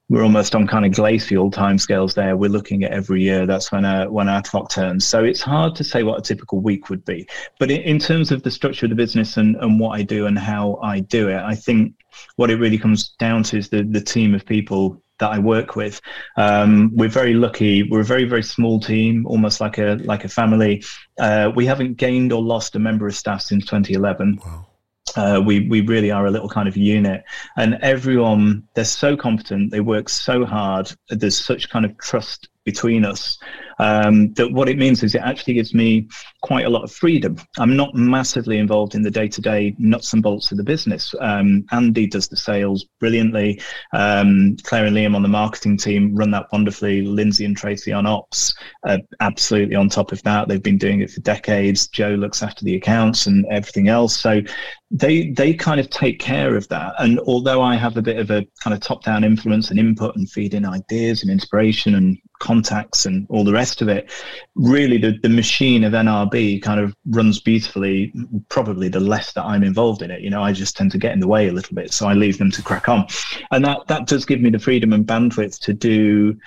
we're 0.10 0.24
almost 0.24 0.56
on 0.56 0.66
kind 0.68 0.86
of 0.86 0.94
glacial 0.94 1.52
timescales 1.52 2.14
there. 2.14 2.38
We're 2.38 2.50
looking 2.50 2.84
at 2.84 2.92
every 2.92 3.22
year. 3.22 3.46
That's 3.46 3.72
when 3.72 3.84
our 3.84 4.10
when 4.10 4.30
our 4.30 4.42
clock 4.42 4.72
turns. 4.72 5.06
So 5.06 5.24
it's 5.24 5.42
hard 5.42 5.76
to 5.76 5.84
say 5.84 6.04
what 6.04 6.20
a 6.20 6.22
typical 6.22 6.62
week 6.62 6.90
would 6.90 7.04
be. 7.04 7.28
But 7.60 7.72
in, 7.72 7.82
in 7.82 8.00
terms 8.00 8.32
of 8.32 8.44
the 8.44 8.52
structure 8.52 8.86
of 8.86 8.92
the 8.92 8.96
business 8.96 9.38
and, 9.38 9.58
and 9.58 9.80
what 9.80 10.00
I 10.00 10.04
do 10.04 10.28
and 10.28 10.40
how 10.40 10.80
I 10.82 11.02
do 11.02 11.28
it, 11.28 11.42
I 11.42 11.56
think 11.56 11.94
what 12.38 12.50
it 12.50 12.56
really 12.56 12.78
comes 12.78 13.10
down 13.20 13.44
to 13.44 13.58
is 13.58 13.70
the 13.70 13.84
the 13.84 14.02
team 14.02 14.34
of 14.34 14.46
people 14.46 15.02
that 15.20 15.32
I 15.32 15.40
work 15.40 15.76
with. 15.76 16.02
Um, 16.36 16.92
we're 16.94 17.10
very 17.10 17.34
lucky. 17.34 17.84
We're 17.84 18.02
a 18.02 18.06
very 18.06 18.26
very 18.26 18.44
small 18.44 18.80
team, 18.80 19.26
almost 19.26 19.62
like 19.62 19.78
a 19.78 19.96
like 20.04 20.26
a 20.26 20.30
family. 20.30 20.84
Uh, 21.20 21.52
we 21.56 21.66
haven't 21.66 21.98
gained 21.98 22.32
or 22.32 22.42
lost 22.42 22.76
a 22.76 22.80
member 22.80 23.08
of 23.08 23.16
staff 23.16 23.42
since 23.42 23.66
2011. 23.66 24.40
Wow. 24.46 24.68
Uh, 25.16 25.42
we 25.44 25.68
we 25.68 25.82
really 25.82 26.12
are 26.12 26.28
a 26.28 26.32
little 26.32 26.50
kind 26.50 26.68
of 26.68 26.78
unit, 26.78 27.24
and 27.56 27.76
everyone 27.82 28.68
they're 28.74 28.86
so 28.86 29.16
competent. 29.18 29.72
They 29.72 29.80
work 29.80 30.10
so 30.10 30.46
hard. 30.46 30.92
There's 31.10 31.38
such 31.38 31.70
kind 31.70 31.86
of 31.86 31.98
trust 31.98 32.50
between 32.66 33.06
us 33.06 33.40
um, 33.80 34.34
that 34.34 34.52
what 34.52 34.70
it 34.70 34.78
means 34.78 35.04
is 35.04 35.16
it 35.16 35.22
actually 35.22 35.54
gives 35.54 35.74
me 35.74 36.08
quite 36.42 36.66
a 36.66 36.70
lot 36.70 36.84
of 36.84 36.92
freedom. 36.92 37.38
I'm 37.58 37.76
not 37.76 37.94
massively 37.96 38.58
involved 38.58 38.96
in 38.96 39.02
the 39.02 39.12
day 39.12 39.28
to 39.28 39.42
day 39.42 39.76
nuts 39.78 40.14
and 40.14 40.24
bolts 40.24 40.52
of 40.52 40.58
the 40.58 40.64
business. 40.64 41.14
Um, 41.20 41.66
Andy 41.72 42.08
does 42.08 42.28
the 42.28 42.38
sales 42.38 42.86
brilliantly. 43.00 43.62
Um, 43.94 44.58
Claire 44.64 44.86
and 44.86 44.96
Liam 44.96 45.16
on 45.16 45.22
the 45.22 45.28
marketing 45.28 45.78
team 45.78 46.16
run 46.16 46.32
that 46.32 46.48
wonderfully. 46.52 47.02
Lindsay 47.02 47.46
and 47.46 47.56
Tracy 47.56 47.92
on 47.92 48.06
ops, 48.06 48.54
uh, 48.88 48.98
absolutely 49.20 49.76
on 49.76 49.90
top 49.90 50.12
of 50.12 50.22
that. 50.24 50.48
They've 50.48 50.62
been 50.62 50.78
doing 50.78 51.02
it 51.02 51.12
for 51.12 51.22
decades. 51.22 51.88
Joe 51.88 52.12
looks 52.12 52.42
after 52.42 52.66
the 52.66 52.76
accounts 52.76 53.28
and 53.28 53.46
everything 53.52 53.88
else. 53.88 54.16
So 54.18 54.42
they 54.90 55.32
they 55.32 55.54
kind 55.54 55.80
of 55.80 55.90
take 55.90 56.20
care 56.20 56.56
of 56.56 56.68
that. 56.70 56.94
And 57.00 57.20
although 57.20 57.62
I 57.62 57.76
have 57.76 57.98
a 57.98 58.02
bit 58.02 58.18
of 58.18 58.32
a 58.32 58.46
kind 58.64 58.74
of 58.74 58.80
top 58.80 59.04
down 59.04 59.24
influence 59.24 59.70
and 59.70 59.80
input 59.80 60.16
and 60.16 60.30
feed 60.30 60.54
in 60.54 60.66
ideas 60.66 61.24
and 61.24 61.32
inspiration 61.32 61.96
and 61.96 62.18
contacts 62.40 63.06
and 63.06 63.26
all 63.30 63.44
the 63.44 63.54
rest 63.54 63.82
of 63.82 63.88
it, 63.88 64.12
really 64.56 64.98
the, 64.98 65.18
the 65.22 65.30
machine 65.30 65.84
of 65.84 65.94
NRB 65.94 66.62
kind 66.62 66.80
of 66.80 66.96
runs 67.08 67.40
beautifully, 67.40 68.14
probably 68.50 68.90
the 68.90 69.00
less 69.00 69.34
that 69.34 69.44
I'm 69.44 69.64
involved 69.64 70.02
in 70.02 70.12
it. 70.12 70.22
You 70.22 70.30
know, 70.30 70.44
I 70.44 70.54
just 70.54 70.78
tend 70.78 70.92
to 70.92 70.98
get 70.98 71.14
in 71.14 71.20
the 71.20 71.28
way 71.28 71.48
a 71.48 71.52
little 71.52 71.76
bit. 71.76 71.94
So 71.94 72.08
I 72.08 72.14
leave 72.14 72.38
them 72.38 72.52
to 72.52 72.62
crack 72.62 72.90
on. 72.90 73.08
And 73.52 73.64
that, 73.66 73.88
that 73.88 74.08
does 74.08 74.26
give 74.26 74.42
me 74.42 74.50
the 74.50 74.60
freedom 74.60 74.94
and 74.94 75.06
bandwidth 75.06 75.60
to 75.62 75.74
do 75.74 76.38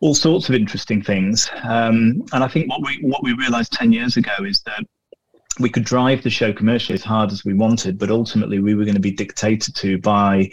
all 0.00 0.14
sorts 0.14 0.48
of 0.48 0.54
interesting 0.54 1.02
things. 1.02 1.48
Um, 1.62 2.24
and 2.32 2.44
I 2.44 2.48
think 2.48 2.68
what 2.68 2.82
we, 2.82 2.98
what 3.02 3.22
we 3.22 3.32
realized 3.34 3.72
10 3.72 3.92
years 3.92 4.16
ago 4.16 4.34
is 4.40 4.62
that 4.62 4.84
we 5.58 5.70
could 5.70 5.84
drive 5.84 6.22
the 6.22 6.30
show 6.30 6.52
commercially 6.52 6.94
as 6.94 7.04
hard 7.04 7.32
as 7.32 7.44
we 7.44 7.54
wanted, 7.54 7.98
but 7.98 8.10
ultimately 8.10 8.58
we 8.60 8.74
were 8.74 8.84
going 8.84 8.94
to 8.94 9.00
be 9.00 9.10
dictated 9.10 9.74
to 9.76 9.98
by 9.98 10.50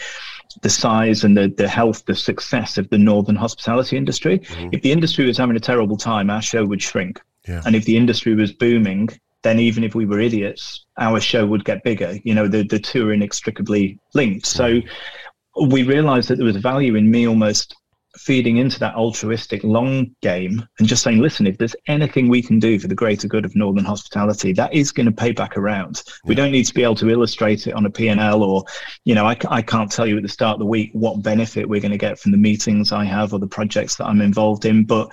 the 0.62 0.70
size 0.70 1.24
and 1.24 1.36
the, 1.36 1.54
the 1.58 1.68
health, 1.68 2.06
the 2.06 2.16
success 2.16 2.78
of 2.78 2.89
the 2.89 2.97
northern 2.97 3.36
hospitality 3.36 3.97
industry. 3.97 4.39
Mm-hmm. 4.39 4.70
If 4.72 4.82
the 4.82 4.91
industry 4.91 5.26
was 5.26 5.38
having 5.38 5.56
a 5.56 5.60
terrible 5.60 5.97
time, 5.97 6.30
our 6.30 6.41
show 6.41 6.66
would 6.66 6.82
shrink. 6.82 7.22
Yeah. 7.47 7.62
And 7.66 7.76
if 7.76 7.86
the 7.86 7.97
industry 7.97 8.36
was 8.36 8.51
booming, 8.54 9.10
then 9.41 9.60
even 9.60 9.84
if 9.84 9.95
we 9.95 10.06
were 10.06 10.20
idiots, 10.20 10.86
our 10.97 11.20
show 11.20 11.45
would 11.45 11.66
get 11.66 11.84
bigger. 11.84 12.18
You 12.24 12.34
know, 12.34 12.47
the, 12.47 12.64
the 12.64 12.80
two 12.80 13.10
are 13.10 13.14
inextricably 13.14 13.99
linked. 14.14 14.45
Mm-hmm. 14.45 14.82
So 14.82 15.68
we 15.68 15.84
realized 15.84 16.30
that 16.30 16.38
there 16.38 16.45
was 16.45 16.58
value 16.58 16.95
in 16.95 17.12
me 17.12 17.28
almost 17.28 17.76
feeding 18.18 18.57
into 18.57 18.80
that 18.80 18.95
altruistic 18.95 19.64
long 19.64 20.16
game 20.22 20.68
and 20.78 20.88
just 20.88 21.03
saying, 21.03 21.20
listen, 21.20 21.47
if 21.47 21.57
there's 21.57 21.76
anything 21.88 22.28
we 22.28 22.41
can 22.41 22.59
do 22.59 22.78
for 22.78 22.88
the 22.88 22.95
greater 22.95 23.28
good 23.28 23.45
of 23.45 23.55
Northern 23.55 23.86
hospitality, 23.86 24.53
that 24.53 24.74
is 24.74 24.91
going 24.91 25.05
to 25.05 25.11
pay 25.11 25.32
back 25.32 25.57
around. 25.57 26.03
Yeah. 26.05 26.14
We 26.26 26.36
don't 26.36 26.51
need 26.51 26.66
to 26.66 26.74
be 26.74 26.84
able 26.84 26.95
to 26.95 27.09
illustrate 27.09 27.68
it 27.68 27.74
on 27.74 27.86
a 27.86 27.89
P&L 27.89 28.43
or, 28.43 28.64
you 29.03 29.16
know, 29.16 29.26
I, 29.26 29.38
I 29.49 29.61
can't 29.61 29.91
tell 29.91 30.05
you 30.05 30.18
at 30.18 30.24
the 30.24 30.30
start 30.30 30.55
of 30.55 30.59
the 30.59 30.66
week 30.66 30.91
what 30.93 31.24
benefit 31.24 31.68
we're 31.68 31.82
going 31.82 31.91
to 31.91 31.97
get 31.97 32.20
from 32.20 32.32
the 32.32 32.38
meetings 32.38 32.91
I 32.91 33.05
have 33.05 33.34
or 33.34 33.39
the 33.39 33.47
projects 33.47 33.95
that 33.95 34.05
I'm 34.05 34.22
involved 34.22 34.66
in. 34.66 34.86
But 34.86 35.11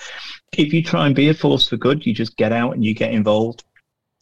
if 0.56 0.72
you 0.72 0.82
try 0.82 1.06
and 1.06 1.14
be 1.14 1.28
a 1.28 1.34
force 1.34 1.68
for 1.68 1.76
good, 1.76 2.04
you 2.04 2.12
just 2.12 2.36
get 2.36 2.52
out 2.52 2.74
and 2.74 2.84
you 2.84 2.94
get 2.94 3.12
involved 3.12 3.64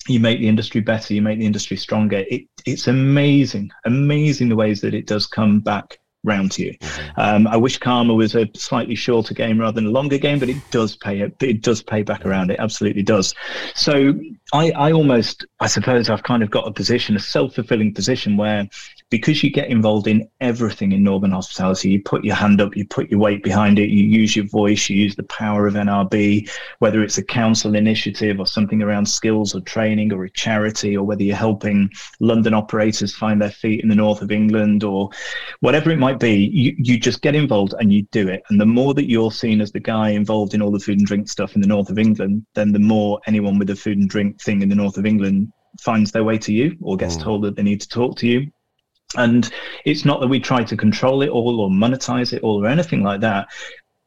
you 0.07 0.21
make 0.21 0.39
the 0.39 0.49
industry 0.49 0.81
better, 0.81 1.13
you 1.13 1.21
make 1.21 1.39
the 1.39 1.45
industry 1.45 1.77
stronger. 1.77 2.25
It, 2.31 2.47
it's 2.65 2.87
amazing, 2.87 3.71
amazing 3.85 4.49
the 4.49 4.57
ways 4.57 4.81
that 4.81 4.95
it 4.95 5.07
does 5.07 5.27
come 5.27 5.61
back 5.61 5.99
round 6.25 6.53
to 6.53 6.65
you. 6.65 6.73
Mm-hmm. 6.79 7.21
Um, 7.21 7.47
I 7.47 7.57
wish 7.57 7.79
Karma 7.79 8.15
was 8.15 8.35
a 8.35 8.49
slightly 8.55 8.95
shorter 8.95 9.35
game 9.35 9.61
rather 9.61 9.75
than 9.75 9.87
a 9.87 9.91
longer 9.91 10.19
game, 10.19 10.39
but 10.39 10.49
it 10.49 10.57
does 10.71 10.97
pay 10.97 11.21
it. 11.21 11.37
It 11.41 11.63
does 11.63 11.83
pay 11.83 12.03
back 12.03 12.27
around. 12.27 12.51
It 12.51 12.59
absolutely 12.59 13.03
does. 13.03 13.35
So 13.75 14.19
I, 14.53 14.71
I 14.73 14.93
almost, 14.93 15.47
I 15.61 15.67
suppose, 15.67 16.11
I've 16.11 16.23
kind 16.23 16.43
of 16.43 16.51
got 16.51 16.67
a 16.67 16.73
position, 16.73 17.17
a 17.17 17.21
self 17.21 17.55
fulfilling 17.55 17.95
position 17.95 18.37
where 18.37 18.69
because 19.11 19.43
you 19.43 19.51
get 19.51 19.71
involved 19.71 20.07
in 20.07 20.29
everything 20.41 20.93
in 20.93 21.03
Northern 21.03 21.31
hospitality, 21.31 21.91
you 21.91 22.03
put 22.03 22.25
your 22.25 22.35
hand 22.35 22.61
up, 22.61 22.77
you 22.77 22.87
put 22.87 23.11
your 23.11 23.21
weight 23.21 23.43
behind 23.43 23.79
it, 23.79 23.89
you 23.89 24.05
use 24.05 24.37
your 24.37 24.47
voice, 24.47 24.91
you 24.91 24.97
use 24.97 25.17
the 25.17 25.23
power 25.25 25.67
of 25.67 25.75
NRB, 25.75 26.51
whether 26.81 27.03
it's 27.03 27.17
a 27.17 27.25
council 27.25 27.75
initiative 27.75 28.39
or 28.39 28.47
something 28.47 28.83
around 28.83 29.07
skills 29.07 29.55
or 29.55 29.61
training 29.63 30.13
or 30.13 30.25
a 30.25 30.31
charity, 30.31 30.97
or 30.97 31.05
whether 31.05 31.23
you're 31.23 31.37
helping 31.37 31.91
London 32.21 32.53
operators 32.53 33.15
find 33.15 33.41
their 33.41 33.51
feet 33.51 33.81
in 33.83 33.89
the 33.89 33.95
north 33.95 34.21
of 34.21 34.31
England 34.31 34.85
or 34.85 35.09
whatever 35.61 35.91
it 35.91 35.99
might 35.99 36.21
be, 36.21 36.51
you, 36.53 36.75
you 36.79 36.99
just 36.99 37.23
get 37.23 37.35
involved 37.35 37.75
and 37.81 37.93
you 37.93 38.03
do 38.13 38.29
it. 38.29 38.43
And 38.51 38.61
the 38.61 38.67
more 38.67 38.93
that 38.95 39.09
you're 39.09 39.33
seen 39.33 39.63
as 39.63 39.73
the 39.73 39.81
guy 39.81 40.11
involved 40.11 40.53
in 40.53 40.61
all 40.61 40.71
the 40.71 40.79
food 40.79 40.99
and 40.99 41.07
drink 41.07 41.29
stuff 41.29 41.55
in 41.55 41.63
the 41.63 41.67
north 41.67 41.89
of 41.89 41.99
England, 41.99 42.45
then 42.55 42.73
the 42.73 42.79
more 42.79 43.21
anyone 43.27 43.59
with 43.59 43.71
a 43.71 43.77
food 43.77 43.97
and 43.97 44.09
drink 44.09 44.41
thing 44.43 44.61
in 44.61 44.69
the 44.69 44.75
north 44.75 44.99
of 44.99 45.07
England 45.07 45.51
finds 45.81 46.13
their 46.13 46.25
way 46.25 46.37
to 46.39 46.53
you 46.53 46.77
or 46.83 46.97
gets 46.97 47.17
mm. 47.17 47.23
told 47.23 47.43
that 47.43 47.57
they 47.57 47.63
need 47.63 47.81
to 47.81 47.89
talk 47.89 48.17
to 48.17 48.27
you 48.27 48.51
and 49.17 49.51
it's 49.85 50.05
not 50.05 50.21
that 50.21 50.29
we 50.29 50.41
try 50.41 50.63
to 50.63 50.77
control 50.77 51.23
it 51.23 51.31
all 51.31 51.61
or 51.61 51.71
monetize 51.71 52.33
it 52.33 52.43
all 52.43 52.65
or 52.65 52.69
anything 52.69 53.03
like 53.03 53.21
that. 53.21 53.49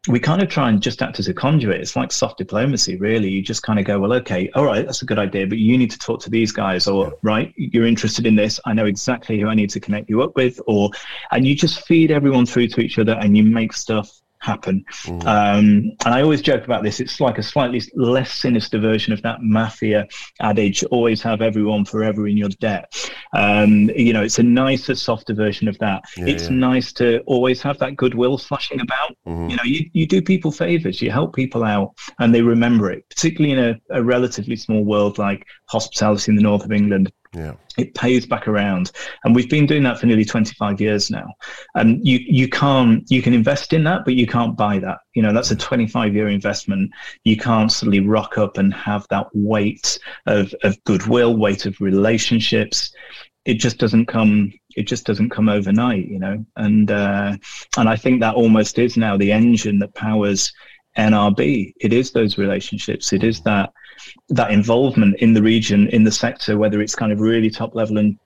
We 0.08 0.20
kind 0.20 0.41
of 0.41 0.49
try 0.49 0.70
and 0.70 0.82
just 0.82 1.04
act 1.04 1.20
as 1.20 1.28
a 1.28 1.34
conduit. 1.34 1.80
It's 1.80 1.95
like 1.95 2.12
soft 2.12 2.39
diplomacy, 2.39 2.97
really. 2.97 3.30
You 3.30 3.43
just 3.43 3.62
kind 3.62 3.78
of 3.78 3.86
go, 3.86 3.99
well, 3.99 4.14
okay, 4.14 4.49
all 4.56 4.66
right, 4.66 4.84
that's 4.84 5.04
a 5.04 5.06
good 5.06 5.20
idea, 5.20 5.45
but 5.45 5.60
you 5.60 5.78
need 5.78 5.91
to 5.91 5.99
talk 5.99 6.22
to 6.22 6.30
these 6.32 6.52
guys, 6.52 6.88
or 6.88 7.14
right, 7.22 7.54
you're 7.56 7.86
interested 7.86 8.26
in 8.26 8.36
this. 8.36 8.60
I 8.66 8.74
know 8.74 8.86
exactly 8.86 9.39
who 9.39 9.47
I 9.47 9.54
need 9.54 9.70
to 9.72 9.80
connect 9.80 10.10
you 10.10 10.24
up 10.24 10.36
with, 10.36 10.60
or, 10.66 10.89
and 11.32 11.45
you 11.45 11.56
just 11.56 11.86
feed 11.86 12.10
everyone 12.10 12.47
through 12.47 12.70
to 12.70 12.82
each 12.82 12.97
other 12.97 13.14
and 13.14 13.38
you 13.38 13.43
make 13.43 13.74
stuff 13.74 14.20
happen. 14.41 14.83
Mm. 15.05 15.21
Um, 15.21 15.91
and 16.05 16.13
I 16.13 16.21
always 16.21 16.41
joke 16.41 16.65
about 16.65 16.83
this. 16.83 16.99
It's 16.99 17.19
like 17.19 17.37
a 17.37 17.43
slightly 17.43 17.81
less 17.95 18.33
sinister 18.33 18.79
version 18.79 19.13
of 19.13 19.21
that 19.21 19.41
mafia 19.41 20.07
adage: 20.41 20.83
always 20.85 21.21
have 21.21 21.41
everyone 21.41 21.85
forever 21.85 22.27
in 22.27 22.37
your 22.37 22.49
debt. 22.49 22.93
Um, 23.33 23.89
you 23.95 24.13
know, 24.13 24.23
it's 24.23 24.39
a 24.39 24.43
nicer, 24.43 24.95
softer 24.95 25.33
version 25.33 25.67
of 25.67 25.77
that. 25.79 26.03
Yeah, 26.17 26.25
it's 26.25 26.43
yeah. 26.43 26.55
nice 26.55 26.91
to 26.93 27.21
always 27.21 27.61
have 27.61 27.77
that 27.79 27.95
goodwill 27.95 28.37
flashing 28.37 28.81
about. 28.81 29.15
Mm-hmm. 29.27 29.49
You 29.49 29.55
know, 29.55 29.63
you, 29.63 29.89
you 29.93 30.07
do 30.07 30.21
people 30.21 30.51
favors, 30.51 31.01
you 31.01 31.11
help 31.11 31.35
people 31.35 31.63
out, 31.63 31.93
and 32.19 32.33
they 32.33 32.41
remember 32.41 32.91
it. 32.91 33.07
Particularly 33.09 33.53
in 33.53 33.59
a, 33.59 33.99
a 33.99 34.03
relatively 34.03 34.55
small 34.55 34.83
world 34.83 35.17
like 35.17 35.45
hospitality 35.67 36.31
in 36.31 36.35
the 36.35 36.41
north 36.41 36.65
of 36.65 36.71
England. 36.71 37.11
Yeah. 37.34 37.53
It 37.77 37.93
pays 37.95 38.25
back 38.25 38.47
around. 38.47 38.91
And 39.23 39.34
we've 39.34 39.49
been 39.49 39.65
doing 39.65 39.84
that 39.84 39.99
for 39.99 40.05
nearly 40.05 40.25
25 40.25 40.82
years 40.82 41.09
now. 41.09 41.34
And 41.75 42.05
you, 42.05 42.19
you 42.25 42.49
can't, 42.49 43.09
you 43.09 43.21
can 43.21 43.34
invest 43.34 43.71
in 43.71 43.86
that, 43.86 44.03
but 44.03 44.15
you 44.15 44.27
can't 44.27 44.57
buy 44.57 44.79
that. 44.79 44.97
You 45.15 45.21
know, 45.21 45.32
that's 45.32 45.51
a 45.51 45.55
25 45.55 46.13
year 46.13 46.27
investment. 46.27 46.91
You 47.23 47.38
can't 47.38 47.71
suddenly 47.71 48.01
rock 48.01 48.38
up 48.38 48.57
and 48.57 48.73
have 48.73 49.07
that 49.09 49.27
weight 49.34 49.97
of, 50.25 50.53
of 50.63 50.84
goodwill, 50.84 51.38
weight 51.38 51.65
of 51.65 51.79
relationships. 51.79 52.91
It 53.45 53.55
just 53.55 53.77
doesn't 53.77 54.07
come, 54.07 54.51
it 54.75 54.84
just 54.84 55.05
doesn't 55.05 55.29
come 55.29 55.47
overnight, 55.47 56.07
you 56.07 56.19
know? 56.19 56.45
And, 56.57 56.91
uh, 56.91 57.38
and 57.77 57.88
I 57.88 57.95
think 57.95 58.19
that 58.19 58.36
almost 58.36 58.77
is 58.77 58.97
now 58.97 59.15
the 59.15 59.32
engine 59.32 59.79
that 59.79 59.95
powers 59.95 60.51
NRB. 60.97 61.73
It 61.79 61.93
is 61.93 62.11
those 62.11 62.37
relationships. 62.37 63.13
It 63.13 63.23
is 63.23 63.41
that 63.41 63.71
that 64.29 64.51
involvement 64.51 65.17
in 65.17 65.33
the 65.33 65.43
region, 65.43 65.87
in 65.89 66.03
the 66.03 66.11
sector, 66.11 66.57
whether 66.57 66.81
it's 66.81 66.95
kind 66.95 67.11
of 67.11 67.19
really 67.19 67.49
top 67.49 67.75
level 67.75 67.97
and 67.97 68.17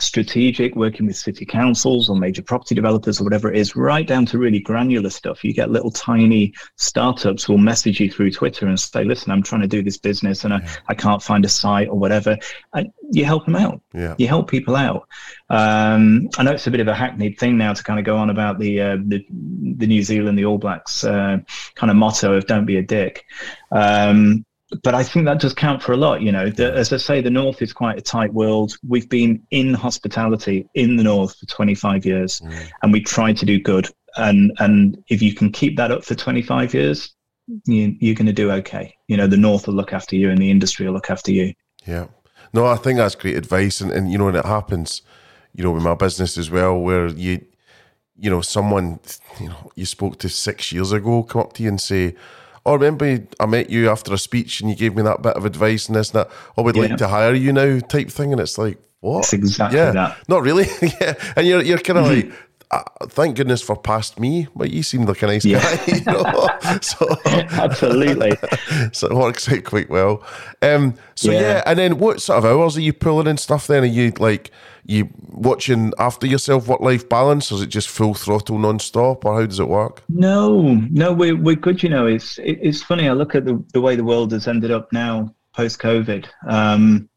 strategic, 0.00 0.76
working 0.76 1.06
with 1.06 1.16
city 1.16 1.44
councils 1.44 2.10
or 2.10 2.16
major 2.16 2.42
property 2.42 2.74
developers 2.74 3.20
or 3.20 3.24
whatever 3.24 3.50
it 3.50 3.58
is, 3.58 3.74
right 3.74 4.06
down 4.06 4.26
to 4.26 4.38
really 4.38 4.60
granular 4.60 5.10
stuff. 5.10 5.42
You 5.42 5.54
get 5.54 5.70
little 5.70 5.90
tiny 5.90 6.52
startups 6.76 7.44
who 7.44 7.54
will 7.54 7.58
message 7.58 7.98
you 7.98 8.10
through 8.10 8.30
Twitter 8.30 8.66
and 8.66 8.78
say, 8.78 9.04
listen, 9.04 9.32
I'm 9.32 9.42
trying 9.42 9.62
to 9.62 9.68
do 9.68 9.82
this 9.82 9.96
business 9.96 10.44
and 10.44 10.52
I, 10.54 10.68
I 10.88 10.94
can't 10.94 11.22
find 11.22 11.44
a 11.44 11.48
site 11.48 11.88
or 11.88 11.98
whatever. 11.98 12.36
And 12.74 12.92
you 13.10 13.24
help 13.24 13.46
them 13.46 13.56
out. 13.56 13.80
Yeah. 13.94 14.14
You 14.18 14.28
help 14.28 14.50
people 14.50 14.76
out. 14.76 15.08
Um, 15.48 16.28
I 16.36 16.42
know 16.42 16.52
it's 16.52 16.66
a 16.66 16.70
bit 16.70 16.80
of 16.80 16.88
a 16.88 16.94
hackneyed 16.94 17.38
thing 17.38 17.56
now 17.56 17.72
to 17.72 17.82
kind 17.82 17.98
of 17.98 18.04
go 18.04 18.16
on 18.16 18.30
about 18.30 18.58
the 18.58 18.80
uh, 18.80 18.96
the, 19.06 19.24
the 19.30 19.86
New 19.86 20.02
Zealand, 20.02 20.38
the 20.38 20.44
All 20.44 20.58
Blacks 20.58 21.04
uh, 21.04 21.38
kind 21.74 21.90
of 21.90 21.96
motto 21.96 22.34
of 22.34 22.46
don't 22.46 22.66
be 22.66 22.76
a 22.76 22.82
dick. 22.82 23.24
Um, 23.72 24.44
but 24.82 24.94
I 24.94 25.02
think 25.02 25.24
that 25.24 25.40
does 25.40 25.54
count 25.54 25.82
for 25.82 25.92
a 25.92 25.96
lot. 25.96 26.20
You 26.20 26.32
know, 26.32 26.50
the, 26.50 26.72
as 26.74 26.92
I 26.92 26.98
say, 26.98 27.20
the 27.20 27.30
North 27.30 27.62
is 27.62 27.72
quite 27.72 27.98
a 27.98 28.02
tight 28.02 28.32
world. 28.34 28.76
We've 28.86 29.08
been 29.08 29.42
in 29.50 29.74
hospitality 29.74 30.68
in 30.74 30.96
the 30.96 31.04
North 31.04 31.38
for 31.38 31.46
25 31.46 32.04
years, 32.04 32.40
mm. 32.40 32.70
and 32.82 32.92
we 32.92 33.00
try 33.00 33.32
to 33.32 33.46
do 33.46 33.58
good. 33.58 33.88
And 34.16 34.52
and 34.58 35.02
if 35.08 35.22
you 35.22 35.34
can 35.34 35.52
keep 35.52 35.76
that 35.76 35.90
up 35.90 36.04
for 36.04 36.14
25 36.14 36.74
years, 36.74 37.14
you, 37.64 37.96
you're 38.00 38.14
going 38.14 38.26
to 38.26 38.32
do 38.32 38.50
okay. 38.52 38.94
You 39.06 39.16
know, 39.16 39.26
the 39.26 39.36
North 39.36 39.66
will 39.66 39.74
look 39.74 39.92
after 39.92 40.16
you, 40.16 40.30
and 40.30 40.38
the 40.38 40.50
industry 40.50 40.86
will 40.86 40.92
look 40.92 41.10
after 41.10 41.32
you. 41.32 41.54
Yeah, 41.86 42.08
no, 42.52 42.66
I 42.66 42.76
think 42.76 42.98
that's 42.98 43.14
great 43.14 43.36
advice, 43.36 43.80
and 43.80 43.90
and 43.90 44.12
you 44.12 44.18
know, 44.18 44.26
when 44.26 44.36
it 44.36 44.44
happens, 44.44 45.00
you 45.54 45.64
know, 45.64 45.70
with 45.70 45.82
my 45.82 45.94
business 45.94 46.36
as 46.36 46.50
well, 46.50 46.78
where 46.78 47.06
you, 47.06 47.42
you 48.18 48.28
know, 48.28 48.42
someone, 48.42 49.00
you 49.40 49.48
know, 49.48 49.72
you 49.74 49.86
spoke 49.86 50.18
to 50.18 50.28
six 50.28 50.72
years 50.72 50.92
ago, 50.92 51.22
come 51.22 51.40
up 51.40 51.54
to 51.54 51.62
you 51.62 51.70
and 51.70 51.80
say 51.80 52.14
oh, 52.68 52.74
remember 52.74 53.20
I 53.40 53.46
met 53.46 53.70
you 53.70 53.90
after 53.90 54.12
a 54.12 54.18
speech 54.18 54.60
and 54.60 54.68
you 54.70 54.76
gave 54.76 54.94
me 54.94 55.02
that 55.02 55.22
bit 55.22 55.36
of 55.36 55.44
advice 55.44 55.86
and 55.86 55.96
this 55.96 56.10
and 56.10 56.20
that. 56.20 56.30
Oh, 56.56 56.62
we'd 56.62 56.76
yeah. 56.76 56.82
like 56.82 56.96
to 56.98 57.08
hire 57.08 57.34
you 57.34 57.52
now, 57.52 57.78
type 57.80 58.10
thing. 58.10 58.32
And 58.32 58.40
it's 58.40 58.58
like, 58.58 58.78
what? 59.00 59.20
It's 59.20 59.32
exactly 59.32 59.78
yeah, 59.78 59.92
that. 59.92 60.28
Not 60.28 60.42
really. 60.42 60.66
yeah. 61.00 61.14
And 61.36 61.46
you're, 61.46 61.62
you're 61.62 61.78
kind 61.78 61.98
of 61.98 62.06
like, 62.06 62.32
uh, 62.70 62.82
thank 63.06 63.36
goodness 63.36 63.62
for 63.62 63.76
past 63.76 64.20
me, 64.20 64.46
but 64.54 64.70
you 64.70 64.82
seemed 64.82 65.08
like 65.08 65.22
a 65.22 65.26
nice 65.26 65.44
Yeah. 65.44 65.60
guy, 65.60 65.84
you 65.86 66.04
know. 66.04 66.48
so 66.82 67.16
Absolutely. 67.24 68.36
so 68.92 69.06
it 69.08 69.14
works 69.14 69.50
out 69.50 69.64
quite 69.64 69.88
well. 69.88 70.22
Um, 70.60 70.94
so 71.14 71.30
yeah. 71.32 71.40
Yeah. 71.40 71.62
and 71.64 71.78
then 71.78 71.98
what 71.98 72.20
sort 72.20 72.38
of 72.38 72.44
hours 72.44 72.76
are 72.76 72.82
you 72.82 72.92
pulling 72.92 73.26
and 73.26 73.40
stuff? 73.40 73.66
Then 73.66 73.84
are 73.84 73.86
you 73.86 74.12
like 74.18 74.50
you 74.88 75.10
watching 75.28 75.92
after 75.98 76.26
yourself 76.26 76.66
work 76.66 76.80
life 76.80 77.08
balance, 77.08 77.52
is 77.52 77.60
it 77.60 77.68
just 77.68 77.88
full 77.90 78.14
throttle 78.14 78.58
non 78.58 78.78
stop, 78.78 79.24
or 79.24 79.38
how 79.38 79.46
does 79.46 79.60
it 79.60 79.68
work? 79.68 80.02
No, 80.08 80.74
no, 80.90 81.12
we're 81.12 81.36
we're 81.36 81.56
good. 81.56 81.82
You 81.82 81.90
know, 81.90 82.06
it's 82.06 82.38
it, 82.38 82.58
it's 82.62 82.82
funny. 82.82 83.06
I 83.06 83.12
look 83.12 83.34
at 83.34 83.44
the 83.44 83.62
the 83.74 83.82
way 83.82 83.96
the 83.96 84.04
world 84.04 84.32
has 84.32 84.48
ended 84.48 84.70
up 84.70 84.90
now 84.90 85.34
post 85.54 85.78
COVID, 85.78 86.26
um, 86.48 87.08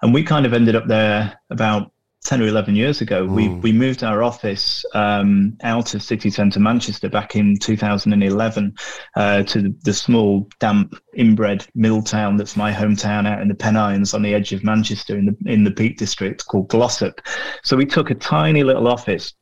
and 0.00 0.14
we 0.14 0.22
kind 0.22 0.46
of 0.46 0.54
ended 0.54 0.74
up 0.74 0.86
there 0.88 1.38
about 1.50 1.92
ten 2.24 2.42
or 2.42 2.46
eleven 2.46 2.76
years 2.76 3.00
ago. 3.00 3.24
We 3.24 3.48
we 3.48 3.72
moved 3.72 4.04
our 4.04 4.22
office 4.22 4.84
um, 4.94 5.56
out 5.62 5.94
of 5.94 6.02
city 6.02 6.30
centre 6.30 6.60
Manchester 6.60 7.08
back 7.08 7.36
in 7.36 7.58
2011 7.58 8.74
uh, 9.16 9.42
to 9.44 9.62
the, 9.62 9.74
the 9.82 9.94
small, 9.94 10.48
damp, 10.58 10.94
inbred 11.14 11.66
mill 11.74 12.02
town 12.02 12.36
that's 12.36 12.56
my 12.56 12.72
hometown 12.72 13.26
out 13.26 13.40
in 13.40 13.48
the 13.48 13.54
Pennines 13.54 14.14
on 14.14 14.22
the 14.22 14.34
edge 14.34 14.52
of 14.52 14.64
Manchester 14.64 15.16
in 15.16 15.26
the 15.26 15.36
in 15.46 15.64
the 15.64 15.70
Peak 15.70 15.96
District 15.96 16.44
called 16.46 16.68
Glossop. 16.68 17.20
So 17.62 17.76
we 17.76 17.86
took 17.86 18.10
a 18.10 18.14
tiny 18.14 18.62
little 18.62 18.88
office 18.88 19.32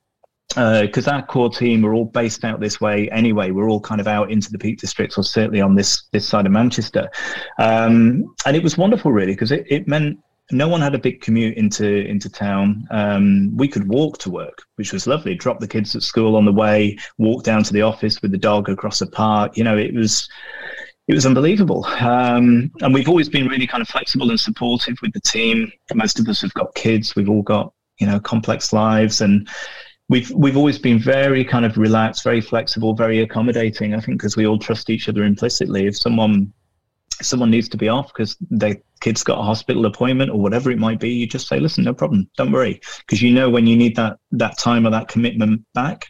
because 0.54 1.06
our 1.06 1.24
core 1.24 1.50
team 1.50 1.84
are 1.84 1.92
all 1.92 2.06
based 2.06 2.44
out 2.44 2.60
this 2.60 2.80
way 2.80 3.08
anyway. 3.10 3.50
We're 3.50 3.68
all 3.68 3.80
kind 3.80 4.00
of 4.00 4.08
out 4.08 4.30
into 4.30 4.50
the 4.50 4.58
Peak 4.58 4.78
District, 4.78 5.16
or 5.18 5.24
certainly 5.24 5.60
on 5.60 5.74
this 5.74 6.04
this 6.12 6.26
side 6.26 6.46
of 6.46 6.52
Manchester, 6.52 7.10
um, 7.58 8.34
and 8.46 8.56
it 8.56 8.62
was 8.62 8.78
wonderful, 8.78 9.12
really, 9.12 9.32
because 9.32 9.52
it, 9.52 9.66
it 9.68 9.86
meant 9.86 10.18
no 10.50 10.68
one 10.68 10.80
had 10.80 10.94
a 10.94 10.98
big 10.98 11.20
commute 11.20 11.56
into 11.56 12.06
into 12.06 12.28
town. 12.28 12.86
Um, 12.90 13.56
we 13.56 13.68
could 13.68 13.88
walk 13.88 14.18
to 14.18 14.30
work, 14.30 14.62
which 14.76 14.92
was 14.92 15.06
lovely. 15.06 15.34
Drop 15.34 15.60
the 15.60 15.68
kids 15.68 15.94
at 15.94 16.02
school 16.02 16.36
on 16.36 16.44
the 16.44 16.52
way, 16.52 16.96
walk 17.18 17.44
down 17.44 17.62
to 17.64 17.72
the 17.72 17.82
office 17.82 18.22
with 18.22 18.30
the 18.30 18.38
dog 18.38 18.68
across 18.68 18.98
the 18.98 19.06
park. 19.06 19.56
You 19.56 19.64
know, 19.64 19.76
it 19.76 19.94
was 19.94 20.28
it 21.06 21.14
was 21.14 21.26
unbelievable. 21.26 21.84
Um, 21.86 22.70
and 22.80 22.94
we've 22.94 23.08
always 23.08 23.28
been 23.28 23.48
really 23.48 23.66
kind 23.66 23.82
of 23.82 23.88
flexible 23.88 24.30
and 24.30 24.40
supportive 24.40 24.96
with 25.02 25.12
the 25.12 25.20
team. 25.20 25.70
Most 25.94 26.18
of 26.18 26.28
us 26.28 26.40
have 26.42 26.54
got 26.54 26.74
kids. 26.74 27.14
We've 27.14 27.30
all 27.30 27.42
got 27.42 27.72
you 27.98 28.06
know 28.06 28.20
complex 28.20 28.72
lives 28.72 29.20
and 29.20 29.48
we've 30.08 30.30
we've 30.30 30.56
always 30.56 30.78
been 30.78 30.98
very 30.98 31.44
kind 31.44 31.64
of 31.64 31.76
relaxed, 31.76 32.24
very 32.24 32.40
flexible, 32.40 32.94
very 32.94 33.20
accommodating. 33.20 33.94
I 33.94 34.00
think 34.00 34.18
because 34.18 34.36
we 34.36 34.46
all 34.46 34.58
trust 34.58 34.90
each 34.90 35.08
other 35.08 35.24
implicitly. 35.24 35.86
If 35.86 35.96
someone 35.96 36.52
someone 37.20 37.50
needs 37.50 37.68
to 37.70 37.76
be 37.76 37.88
off 37.88 38.08
because 38.08 38.36
their 38.50 38.76
kid's 39.00 39.22
got 39.22 39.38
a 39.38 39.42
hospital 39.42 39.86
appointment 39.86 40.30
or 40.30 40.40
whatever 40.40 40.70
it 40.70 40.78
might 40.78 41.00
be, 41.00 41.10
you 41.10 41.26
just 41.26 41.48
say, 41.48 41.60
"Listen, 41.60 41.84
no 41.84 41.94
problem, 41.94 42.28
don't 42.36 42.52
worry," 42.52 42.80
because 43.00 43.22
you 43.22 43.32
know 43.32 43.50
when 43.50 43.66
you 43.66 43.76
need 43.76 43.96
that 43.96 44.18
that 44.32 44.58
time 44.58 44.86
or 44.86 44.90
that 44.90 45.08
commitment 45.08 45.62
back, 45.74 46.06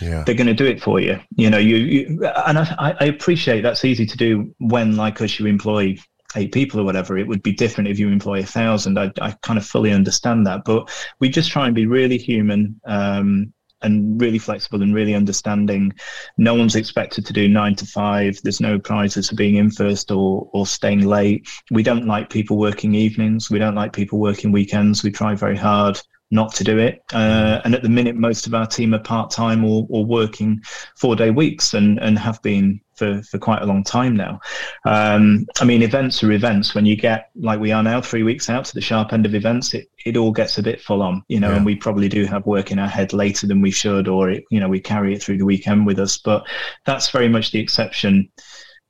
Yeah, 0.00 0.24
they're 0.24 0.34
going 0.34 0.46
to 0.46 0.54
do 0.54 0.66
it 0.66 0.82
for 0.82 1.00
you. 1.00 1.18
You 1.36 1.50
know, 1.50 1.58
you, 1.58 1.76
you 1.76 2.30
and 2.46 2.58
I, 2.58 2.96
I 3.00 3.04
appreciate 3.06 3.62
that's 3.62 3.84
easy 3.84 4.06
to 4.06 4.16
do 4.16 4.54
when, 4.58 4.96
like 4.96 5.20
us, 5.20 5.38
you 5.38 5.46
employ 5.46 5.96
eight 6.36 6.52
people 6.52 6.80
or 6.80 6.84
whatever. 6.84 7.16
It 7.16 7.26
would 7.26 7.42
be 7.42 7.52
different 7.52 7.88
if 7.88 7.98
you 7.98 8.08
employ 8.08 8.40
a 8.40 8.44
thousand. 8.44 8.98
I, 8.98 9.10
I 9.20 9.32
kind 9.42 9.58
of 9.58 9.66
fully 9.66 9.92
understand 9.92 10.46
that, 10.46 10.64
but 10.64 10.90
we 11.20 11.28
just 11.28 11.50
try 11.50 11.66
and 11.66 11.74
be 11.74 11.86
really 11.86 12.18
human. 12.18 12.80
Um, 12.84 13.52
and 13.82 14.20
really 14.20 14.38
flexible 14.38 14.82
and 14.82 14.94
really 14.94 15.14
understanding. 15.14 15.92
No 16.36 16.54
one's 16.54 16.76
expected 16.76 17.24
to 17.26 17.32
do 17.32 17.48
nine 17.48 17.74
to 17.76 17.86
five. 17.86 18.38
There's 18.42 18.60
no 18.60 18.78
prizes 18.78 19.28
for 19.28 19.36
being 19.36 19.56
in 19.56 19.70
first 19.70 20.10
or 20.10 20.48
or 20.52 20.66
staying 20.66 21.06
late. 21.06 21.48
We 21.70 21.82
don't 21.82 22.06
like 22.06 22.30
people 22.30 22.58
working 22.58 22.94
evenings. 22.94 23.50
We 23.50 23.58
don't 23.58 23.74
like 23.74 23.92
people 23.92 24.18
working 24.18 24.52
weekends. 24.52 25.02
We 25.02 25.10
try 25.10 25.34
very 25.34 25.56
hard 25.56 26.00
not 26.30 26.52
to 26.54 26.64
do 26.64 26.78
it. 26.78 27.02
Uh, 27.12 27.60
and 27.64 27.74
at 27.74 27.82
the 27.82 27.88
minute, 27.88 28.16
most 28.16 28.46
of 28.46 28.54
our 28.54 28.66
team 28.66 28.94
are 28.94 28.98
part 29.00 29.30
time 29.30 29.64
or, 29.64 29.86
or 29.88 30.04
working 30.04 30.60
four 30.96 31.16
day 31.16 31.30
weeks 31.30 31.74
and, 31.74 31.98
and 32.00 32.18
have 32.18 32.40
been 32.42 32.80
for, 32.96 33.22
for 33.22 33.38
quite 33.38 33.62
a 33.62 33.66
long 33.66 33.82
time 33.82 34.14
now. 34.14 34.38
Um, 34.84 35.46
I 35.60 35.64
mean, 35.64 35.82
events 35.82 36.22
are 36.22 36.32
events. 36.32 36.74
When 36.74 36.84
you 36.84 36.96
get 36.96 37.30
like 37.36 37.60
we 37.60 37.72
are 37.72 37.82
now, 37.82 38.00
three 38.00 38.24
weeks 38.24 38.50
out 38.50 38.64
to 38.66 38.74
the 38.74 38.80
sharp 38.80 39.12
end 39.12 39.24
of 39.24 39.34
events, 39.34 39.72
it, 39.72 39.88
it 40.04 40.16
all 40.16 40.32
gets 40.32 40.58
a 40.58 40.62
bit 40.62 40.80
full 40.80 41.02
on, 41.02 41.22
you 41.28 41.40
know, 41.40 41.50
Yeah. 41.50 41.56
and 41.56 41.66
we 41.66 41.76
probably 41.76 42.08
do 42.08 42.26
have 42.26 42.44
work 42.44 42.70
in 42.72 42.78
our 42.78 42.88
head 42.88 43.12
later 43.12 43.46
than 43.46 43.62
we 43.62 43.70
should, 43.70 44.08
or 44.08 44.30
it, 44.30 44.44
you 44.50 44.60
know, 44.60 44.68
we 44.68 44.80
carry 44.80 45.14
it 45.14 45.22
through 45.22 45.38
the 45.38 45.46
weekend 45.46 45.86
with 45.86 45.98
us. 45.98 46.18
But 46.18 46.46
that's 46.84 47.10
very 47.10 47.28
much 47.28 47.52
the 47.52 47.60
exception 47.60 48.28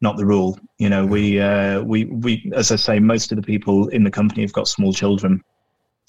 not 0.01 0.16
the 0.16 0.26
rule. 0.26 0.59
You 0.78 0.89
know, 0.89 1.05
we 1.05 1.41
uh, 1.41 1.82
we 1.82 2.05
we 2.05 2.51
as 2.55 2.70
I 2.70 2.76
say, 2.76 2.99
most 2.99 3.32
of 3.32 3.36
the 3.36 3.43
people 3.43 3.89
in 3.89 4.05
the 4.05 4.11
company 4.11 4.43
have 4.43 4.53
got 4.53 4.68
small 4.68 4.93
children, 4.93 5.43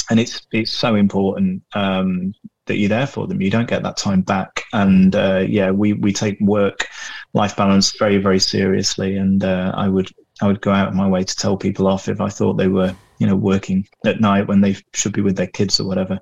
and 0.09 0.19
it's 0.19 0.45
it's 0.51 0.71
so 0.71 0.95
important 0.95 1.63
um, 1.73 2.33
that 2.65 2.77
you're 2.77 2.89
there 2.89 3.07
for 3.07 3.27
them. 3.27 3.41
You 3.41 3.49
don't 3.49 3.69
get 3.69 3.83
that 3.83 3.97
time 3.97 4.21
back, 4.21 4.63
and 4.73 5.15
uh, 5.15 5.45
yeah, 5.47 5.71
we 5.71 5.93
we 5.93 6.13
take 6.13 6.39
work 6.39 6.87
life 7.33 7.55
balance 7.55 7.97
very 7.97 8.17
very 8.17 8.39
seriously, 8.39 9.15
and 9.17 9.43
uh, 9.43 9.71
I 9.75 9.87
would 9.87 10.09
I 10.41 10.47
would 10.47 10.61
go 10.61 10.71
out 10.71 10.87
of 10.87 10.95
my 10.95 11.07
way 11.07 11.23
to 11.23 11.35
tell 11.35 11.57
people 11.57 11.87
off 11.87 12.07
if 12.07 12.21
I 12.21 12.29
thought 12.29 12.53
they 12.53 12.67
were 12.67 12.95
you 13.19 13.27
know 13.27 13.35
working 13.35 13.87
at 14.05 14.21
night 14.21 14.47
when 14.47 14.61
they 14.61 14.77
should 14.93 15.13
be 15.13 15.21
with 15.21 15.35
their 15.35 15.47
kids 15.47 15.79
or 15.79 15.87
whatever. 15.87 16.19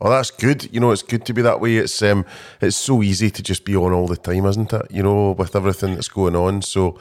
well, 0.00 0.12
that's 0.12 0.30
good. 0.30 0.72
You 0.72 0.80
know, 0.80 0.90
it's 0.90 1.02
good 1.02 1.24
to 1.26 1.32
be 1.32 1.42
that 1.42 1.60
way. 1.60 1.76
It's 1.76 2.02
um, 2.02 2.26
it's 2.60 2.76
so 2.76 3.02
easy 3.02 3.30
to 3.30 3.42
just 3.42 3.64
be 3.64 3.76
on 3.76 3.92
all 3.92 4.06
the 4.06 4.16
time, 4.16 4.44
isn't 4.44 4.72
it? 4.72 4.90
You 4.90 5.02
know, 5.02 5.32
with 5.32 5.56
everything 5.56 5.94
that's 5.94 6.08
going 6.08 6.36
on. 6.36 6.62
So, 6.62 6.98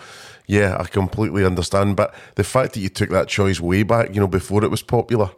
yeah, 0.47 0.77
I 0.79 0.85
completely 0.85 1.43
understand. 1.43 1.95
But 1.97 2.13
the 2.35 2.43
fact 2.43 2.73
that 2.73 2.79
you 2.79 2.89
took 2.89 3.09
that 3.09 3.27
choice 3.27 3.59
way 3.59 3.83
back, 3.83 4.13
you 4.13 4.21
know, 4.21 4.27
before 4.27 4.63
it 4.63 4.71
was 4.71 4.83
popular, 4.83 5.31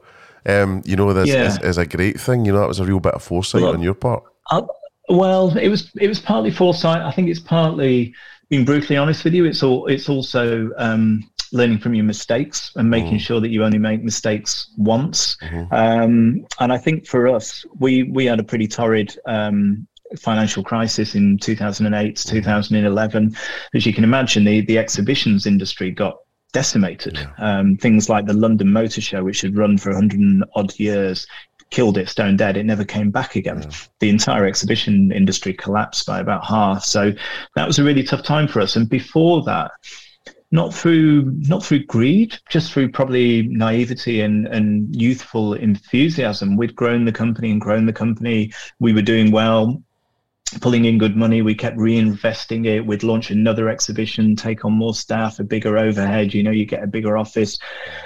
um, 0.45 0.81
you 0.85 0.95
know, 0.95 1.13
this 1.13 1.29
Yeah. 1.29 1.47
is, 1.47 1.57
is 1.59 1.77
a 1.77 1.85
great 1.85 2.19
thing. 2.19 2.45
You 2.45 2.53
know, 2.53 2.59
that 2.59 2.67
was 2.67 2.79
a 2.79 2.85
real 2.85 2.99
bit 2.99 3.13
of 3.13 3.23
foresight 3.23 3.61
Well, 3.63 3.73
on 3.73 3.81
your 3.81 3.93
part. 3.95 4.23
Uh, 4.51 4.61
well, 5.09 5.55
it 5.57 5.69
was 5.69 5.91
it 5.99 6.07
was 6.07 6.19
partly 6.19 6.51
foresight. 6.51 7.01
I 7.01 7.11
think 7.11 7.29
it's 7.29 7.39
partly 7.39 8.13
being 8.49 8.65
brutally 8.65 8.97
honest 8.97 9.23
with 9.23 9.33
you. 9.33 9.45
It's 9.45 9.63
all 9.63 9.87
it's 9.87 10.09
also 10.09 10.71
um, 10.77 11.29
learning 11.51 11.79
from 11.79 11.93
your 11.93 12.05
mistakes 12.05 12.71
and 12.75 12.89
making 12.89 13.19
sure 13.19 13.39
that 13.39 13.49
you 13.49 13.63
only 13.63 13.77
make 13.77 14.03
mistakes 14.03 14.71
once. 14.77 15.37
Um, 15.71 16.45
and 16.59 16.73
I 16.73 16.77
think 16.77 17.07
for 17.07 17.27
us, 17.27 17.65
we 17.79 18.03
we 18.03 18.25
had 18.25 18.39
a 18.39 18.43
pretty 18.43 18.67
torrid. 18.67 19.17
Um, 19.27 19.87
financial 20.19 20.63
crisis 20.63 21.15
in 21.15 21.35
2008 21.39 22.15
2011 22.15 23.35
as 23.73 23.85
you 23.87 23.93
can 23.93 24.03
imagine 24.03 24.43
the 24.45 24.61
the 24.61 24.77
exhibitions 24.77 25.47
industry 25.47 25.89
got 25.89 26.15
decimated 26.55 27.19
um, 27.37 27.75
things 27.75 28.07
like 28.07 28.25
the 28.25 28.33
london 28.33 28.71
motor 28.71 29.01
show 29.01 29.21
which 29.25 29.41
had 29.41 29.57
run 29.57 29.77
for 29.77 29.91
100 29.91 30.41
odd 30.55 30.79
years 30.79 31.27
killed 31.69 31.97
it 31.97 32.09
stone 32.09 32.37
dead. 32.37 32.57
It 32.57 32.63
never 32.63 32.85
came 32.85 33.11
back 33.11 33.35
again. 33.35 33.69
The 33.99 34.09
entire 34.09 34.45
exhibition 34.45 35.11
industry 35.11 35.53
collapsed 35.53 36.05
by 36.05 36.19
about 36.19 36.45
half. 36.45 36.85
So 36.85 37.11
that 37.55 37.67
was 37.67 37.79
a 37.79 37.83
really 37.83 38.03
tough 38.03 38.23
time 38.23 38.47
for 38.47 38.61
us. 38.61 38.75
And 38.75 38.89
before 38.89 39.43
that, 39.43 39.71
not 40.51 40.73
through 40.73 41.33
not 41.49 41.65
through 41.65 41.85
greed, 41.85 42.37
just 42.49 42.71
through 42.71 42.91
probably 42.91 43.47
naivety 43.49 44.21
and, 44.21 44.47
and 44.47 44.95
youthful 44.95 45.53
enthusiasm. 45.53 46.55
We'd 46.55 46.75
grown 46.75 47.03
the 47.03 47.11
company 47.11 47.51
and 47.51 47.59
grown 47.59 47.85
the 47.85 47.93
company. 47.93 48.53
We 48.79 48.93
were 48.93 49.01
doing 49.01 49.31
well 49.31 49.83
pulling 50.59 50.85
in 50.85 50.97
good 50.97 51.15
money. 51.15 51.41
We 51.41 51.55
kept 51.55 51.77
reinvesting 51.77 52.65
it. 52.65 52.85
We'd 52.85 53.03
launch 53.03 53.31
another 53.31 53.69
exhibition, 53.69 54.35
take 54.35 54.65
on 54.65 54.73
more 54.73 54.93
staff, 54.93 55.39
a 55.39 55.43
bigger 55.43 55.77
overhead. 55.77 56.33
You 56.33 56.43
know, 56.43 56.51
you 56.51 56.65
get 56.65 56.83
a 56.83 56.87
bigger 56.87 57.17
office. 57.17 57.57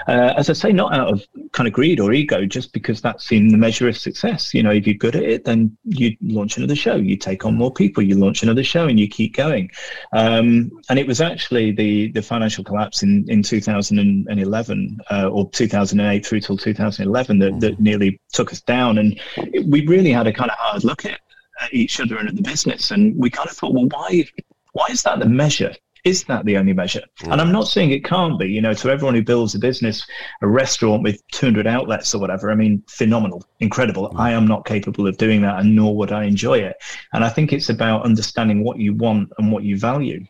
Uh, 0.08 0.34
as 0.38 0.50
I 0.50 0.54
say, 0.54 0.72
not 0.72 0.94
out 0.94 1.12
of 1.12 1.26
kind 1.52 1.68
of 1.68 1.74
greed 1.74 2.00
or 2.00 2.14
ego, 2.14 2.46
just 2.46 2.74
because 2.74 3.02
that 3.02 3.22
seemed 3.22 3.52
the 3.52 3.58
measure 3.58 3.88
of 3.88 3.98
success. 3.98 4.54
You 4.54 4.64
know, 4.64 4.72
if 4.72 4.88
you're 4.88 4.96
good 4.96 5.16
at 5.16 5.24
it, 5.24 5.46
then 5.46 5.78
you 5.84 6.16
launch 6.22 6.58
another 6.58 6.76
show. 6.76 6.96
You 6.96 7.18
take 7.18 7.46
on 7.46 7.56
more 7.56 7.74
people. 7.74 8.04
You 8.04 8.16
launch 8.16 8.44
another 8.44 8.64
show, 8.64 8.88
and 8.88 9.00
you 9.00 9.08
keep 9.08 9.36
going. 9.36 9.70
Um, 10.14 10.72
and 10.90 11.00
it 11.00 11.08
was 11.08 11.22
actually 11.22 11.72
the 11.72 12.12
the 12.12 12.22
financial 12.22 12.64
collapse 12.64 13.04
in 13.04 13.26
in 13.30 13.44
2011 13.44 15.00
uh, 15.12 15.30
or 15.30 15.50
2008 15.52 16.26
through 16.26 16.40
till 16.40 16.58
2011 16.58 17.40
that, 17.40 17.60
that 17.60 17.80
nearly 17.80 18.20
took 18.32 18.52
us 18.52 18.62
down. 18.62 18.98
And 18.98 19.20
it, 19.38 19.66
we 19.66 19.86
really 19.88 20.12
had 20.12 20.28
a 20.28 20.34
kind 20.34 20.52
of 20.52 20.58
hard 20.58 20.84
look 20.84 21.06
at 21.06 21.20
at 21.62 21.74
each 21.74 22.00
other 22.00 22.18
and 22.18 22.30
at 22.30 22.36
the 22.36 22.42
business. 22.42 22.92
And 22.92 23.16
we 23.18 23.30
kind 23.30 23.50
of 23.50 23.56
thought, 23.56 23.74
well, 23.74 23.88
why, 23.88 24.26
why 24.74 24.88
is 24.90 25.04
that 25.04 25.20
the 25.20 25.26
measure? 25.28 25.74
Is 26.06 26.24
that 26.26 26.46
the 26.46 26.58
only 26.58 26.74
measure? 26.74 27.04
And 27.24 27.42
I'm 27.42 27.50
mm. 27.50 27.54
not 27.54 27.68
saying 27.68 27.92
it 27.92 28.06
can't 28.06 28.40
be, 28.40 28.48
you 28.48 28.62
know, 28.62 28.74
to 28.74 28.90
everyone 28.90 29.16
who 29.16 29.22
builds 29.22 29.54
a 29.56 29.60
business, 29.60 30.06
a 30.42 30.48
restaurant 30.48 31.04
with 31.04 31.22
200 31.32 31.68
outlets 31.68 32.16
or 32.16 32.20
whatever. 32.20 32.52
I 32.52 32.56
mean, 32.56 32.84
phenomenal, 32.88 33.44
incredible. 33.60 34.10
Mm. 34.10 34.20
I 34.20 34.32
am 34.32 34.48
not 34.48 34.66
capable 34.66 35.08
of 35.08 35.18
doing 35.18 35.42
that 35.42 35.60
and 35.60 35.76
nor 35.76 35.96
would 35.98 36.12
I 36.12 36.24
enjoy 36.24 36.60
it. 36.60 36.78
And 37.14 37.24
I 37.26 37.30
think 37.30 37.52
it's 37.52 37.70
about 37.70 38.06
understanding 38.06 38.64
what 38.64 38.80
you 38.80 38.94
want 38.94 39.30
and 39.38 39.52
what 39.52 39.64
you 39.64 39.78
value. 39.78 40.26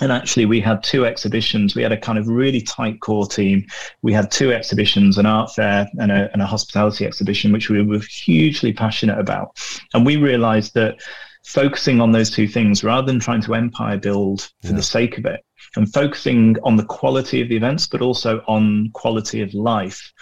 And 0.00 0.12
actually, 0.12 0.44
we 0.44 0.60
had 0.60 0.82
two 0.82 1.06
exhibitions. 1.06 1.74
We 1.74 1.82
had 1.82 1.92
a 1.92 1.96
kind 1.96 2.18
of 2.18 2.28
really 2.28 2.60
tight 2.60 3.00
core 3.00 3.26
team. 3.26 3.66
We 4.02 4.12
had 4.12 4.30
two 4.30 4.52
exhibitions, 4.52 5.16
an 5.16 5.24
art 5.24 5.54
fair 5.54 5.88
and 5.98 6.12
a, 6.12 6.30
and 6.32 6.42
a 6.42 6.46
hospitality 6.46 7.06
exhibition, 7.06 7.52
which 7.52 7.70
we 7.70 7.82
were 7.82 8.00
hugely 8.00 8.72
passionate 8.72 9.18
about. 9.18 9.58
And 9.94 10.04
we 10.04 10.16
realized 10.16 10.74
that 10.74 11.00
focusing 11.46 12.00
on 12.00 12.12
those 12.12 12.30
two 12.30 12.48
things 12.48 12.82
rather 12.82 13.06
than 13.06 13.20
trying 13.20 13.40
to 13.40 13.54
empire 13.54 13.96
build 13.96 14.50
for 14.62 14.72
the 14.72 14.82
sake 14.82 15.16
of 15.16 15.24
it 15.24 15.44
and 15.76 15.92
focusing 15.92 16.56
on 16.64 16.76
the 16.76 16.84
quality 16.84 17.40
of 17.40 17.48
the 17.48 17.56
events, 17.56 17.86
but 17.86 18.02
also 18.02 18.42
on 18.48 18.90
quality 18.92 19.40
of 19.40 19.54
life 19.54 20.12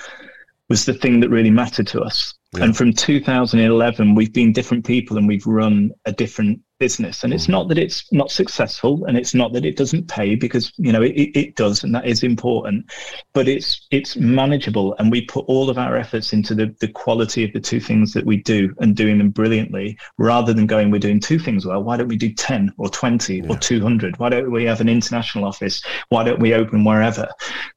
was 0.68 0.84
the 0.84 0.94
thing 0.94 1.20
that 1.20 1.30
really 1.30 1.50
mattered 1.50 1.86
to 1.86 2.00
us. 2.00 2.34
And 2.60 2.76
from 2.76 2.92
2011, 2.92 4.14
we've 4.14 4.32
been 4.32 4.52
different 4.52 4.84
people 4.84 5.16
and 5.16 5.26
we've 5.26 5.46
run 5.46 5.90
a 6.04 6.12
different 6.12 6.60
business. 6.78 7.24
And 7.24 7.32
it's 7.32 7.46
mm. 7.46 7.50
not 7.50 7.68
that 7.68 7.78
it's 7.78 8.10
not 8.12 8.30
successful 8.30 9.04
and 9.06 9.16
it's 9.16 9.34
not 9.34 9.52
that 9.52 9.64
it 9.64 9.76
doesn't 9.76 10.08
pay 10.08 10.34
because, 10.34 10.72
you 10.76 10.92
know, 10.92 11.02
it, 11.02 11.12
it 11.12 11.56
does 11.56 11.84
and 11.84 11.94
that 11.94 12.06
is 12.06 12.22
important, 12.22 12.90
but 13.32 13.48
it's 13.48 13.86
it's 13.90 14.16
manageable 14.16 14.94
and 14.98 15.10
we 15.10 15.24
put 15.26 15.44
all 15.46 15.70
of 15.70 15.78
our 15.78 15.96
efforts 15.96 16.32
into 16.32 16.54
the, 16.54 16.74
the 16.80 16.88
quality 16.88 17.44
of 17.44 17.52
the 17.52 17.60
two 17.60 17.80
things 17.80 18.12
that 18.12 18.26
we 18.26 18.38
do 18.38 18.74
and 18.78 18.96
doing 18.96 19.18
them 19.18 19.30
brilliantly 19.30 19.98
rather 20.18 20.52
than 20.52 20.66
going, 20.66 20.90
we're 20.90 20.98
doing 20.98 21.20
two 21.20 21.38
things 21.38 21.66
well. 21.66 21.82
Why 21.82 21.96
don't 21.96 22.08
we 22.08 22.16
do 22.16 22.32
10 22.32 22.72
or 22.76 22.88
20 22.88 23.36
yeah. 23.36 23.48
or 23.48 23.56
200? 23.56 24.18
Why 24.18 24.28
don't 24.28 24.50
we 24.50 24.64
have 24.64 24.80
an 24.80 24.88
international 24.88 25.44
office? 25.44 25.82
Why 26.08 26.24
don't 26.24 26.40
we 26.40 26.54
open 26.54 26.84
wherever? 26.84 27.28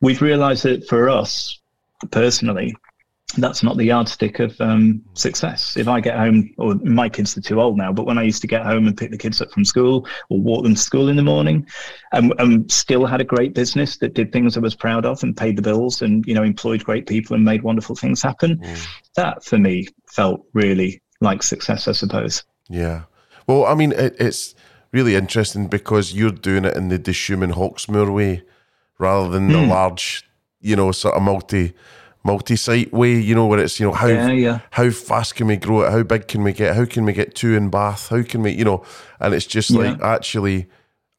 We've 0.01 0.21
realized 0.21 0.63
that 0.63 0.87
for 0.87 1.09
us, 1.09 1.59
personally, 2.11 2.75
that's 3.35 3.61
not 3.61 3.75
the 3.75 3.85
yardstick 3.85 4.39
of 4.39 4.59
um, 4.61 5.03
success. 5.13 5.75
If 5.75 5.87
I 5.87 5.99
get 5.99 6.17
home, 6.17 6.49
or 6.57 6.75
my 6.75 7.09
kids 7.09 7.37
are 7.37 7.41
too 7.41 7.61
old 7.61 7.77
now, 7.77 7.91
but 7.91 8.05
when 8.05 8.17
I 8.17 8.23
used 8.23 8.41
to 8.41 8.47
get 8.47 8.65
home 8.65 8.87
and 8.87 8.97
pick 8.97 9.11
the 9.11 9.17
kids 9.17 9.41
up 9.41 9.51
from 9.51 9.65
school 9.65 10.07
or 10.29 10.39
walk 10.39 10.63
them 10.63 10.75
to 10.75 10.81
school 10.81 11.09
in 11.09 11.17
the 11.17 11.23
morning, 11.23 11.67
and, 12.13 12.33
and 12.39 12.71
still 12.71 13.05
had 13.05 13.19
a 13.19 13.25
great 13.25 13.53
business 13.53 13.97
that 13.97 14.13
did 14.13 14.31
things 14.31 14.55
I 14.55 14.61
was 14.61 14.75
proud 14.75 15.05
of 15.05 15.21
and 15.23 15.35
paid 15.35 15.57
the 15.57 15.61
bills 15.61 16.01
and 16.01 16.25
you 16.25 16.33
know 16.33 16.43
employed 16.43 16.83
great 16.83 17.05
people 17.05 17.35
and 17.35 17.43
made 17.43 17.63
wonderful 17.63 17.95
things 17.95 18.21
happen, 18.21 18.57
mm. 18.57 18.87
that 19.15 19.43
for 19.43 19.57
me 19.57 19.87
felt 20.09 20.45
really 20.53 21.01
like 21.19 21.43
success, 21.43 21.87
I 21.87 21.91
suppose. 21.91 22.43
Yeah. 22.69 23.03
Well, 23.45 23.65
I 23.65 23.75
mean, 23.75 23.91
it, 23.91 24.15
it's 24.19 24.55
really 24.91 25.15
interesting 25.15 25.67
because 25.67 26.13
you're 26.13 26.31
doing 26.31 26.65
it 26.65 26.75
in 26.75 26.87
the 26.89 26.99
Dishoom 26.99 27.43
and 27.43 27.53
Hawksmoor 27.53 28.13
way 28.13 28.43
rather 28.99 29.29
than 29.29 29.49
the 29.49 29.63
hmm. 29.63 29.69
large, 29.69 30.27
you 30.59 30.75
know, 30.75 30.91
sort 30.91 31.15
of 31.15 31.21
multi 31.21 31.73
multi-site 32.27 32.93
way, 32.93 33.19
you 33.19 33.33
know, 33.33 33.47
where 33.47 33.59
it's 33.59 33.79
you 33.79 33.87
know 33.87 33.93
how 33.93 34.07
yeah, 34.07 34.31
yeah. 34.31 34.59
how 34.71 34.89
fast 34.91 35.35
can 35.35 35.47
we 35.47 35.57
grow 35.57 35.81
it, 35.81 35.91
how 35.91 36.03
big 36.03 36.27
can 36.27 36.43
we 36.43 36.53
get, 36.53 36.75
how 36.75 36.85
can 36.85 37.05
we 37.05 37.13
get 37.13 37.33
two 37.33 37.55
in 37.55 37.69
Bath, 37.69 38.09
how 38.09 38.21
can 38.21 38.43
we, 38.43 38.51
you 38.51 38.65
know, 38.65 38.83
and 39.19 39.33
it's 39.33 39.47
just 39.47 39.71
yeah. 39.71 39.79
like 39.79 40.01
actually, 40.01 40.67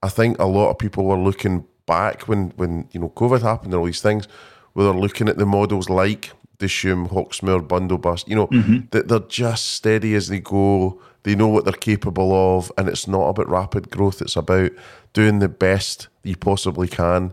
I 0.02 0.10
think 0.10 0.38
a 0.38 0.44
lot 0.44 0.70
of 0.70 0.78
people 0.78 1.04
were 1.04 1.18
looking 1.18 1.64
back 1.86 2.28
when 2.28 2.52
when 2.56 2.88
you 2.92 3.00
know 3.00 3.08
COVID 3.08 3.42
happened 3.42 3.72
and 3.72 3.80
all 3.80 3.86
these 3.86 4.02
things, 4.02 4.28
where 4.74 4.84
they're 4.84 5.02
looking 5.02 5.28
at 5.28 5.38
the 5.38 5.46
models 5.46 5.88
like 5.88 6.30
Dishoom, 6.58 7.08
Hawksmoor, 7.08 7.66
Bundobust, 7.66 8.28
you 8.28 8.36
know, 8.36 8.48
mm-hmm. 8.48 8.86
that 8.90 9.08
they're 9.08 9.20
just 9.20 9.64
steady 9.74 10.14
as 10.14 10.28
they 10.28 10.40
go. 10.40 11.00
They 11.22 11.34
know 11.34 11.48
what 11.48 11.64
they're 11.64 11.72
capable 11.72 12.32
of, 12.32 12.70
and 12.76 12.88
it's 12.88 13.08
not 13.08 13.28
about 13.28 13.48
rapid 13.48 13.90
growth. 13.90 14.20
It's 14.20 14.36
about 14.36 14.70
doing 15.12 15.38
the 15.38 15.48
best 15.48 16.08
you 16.22 16.36
possibly 16.36 16.88
can. 16.88 17.32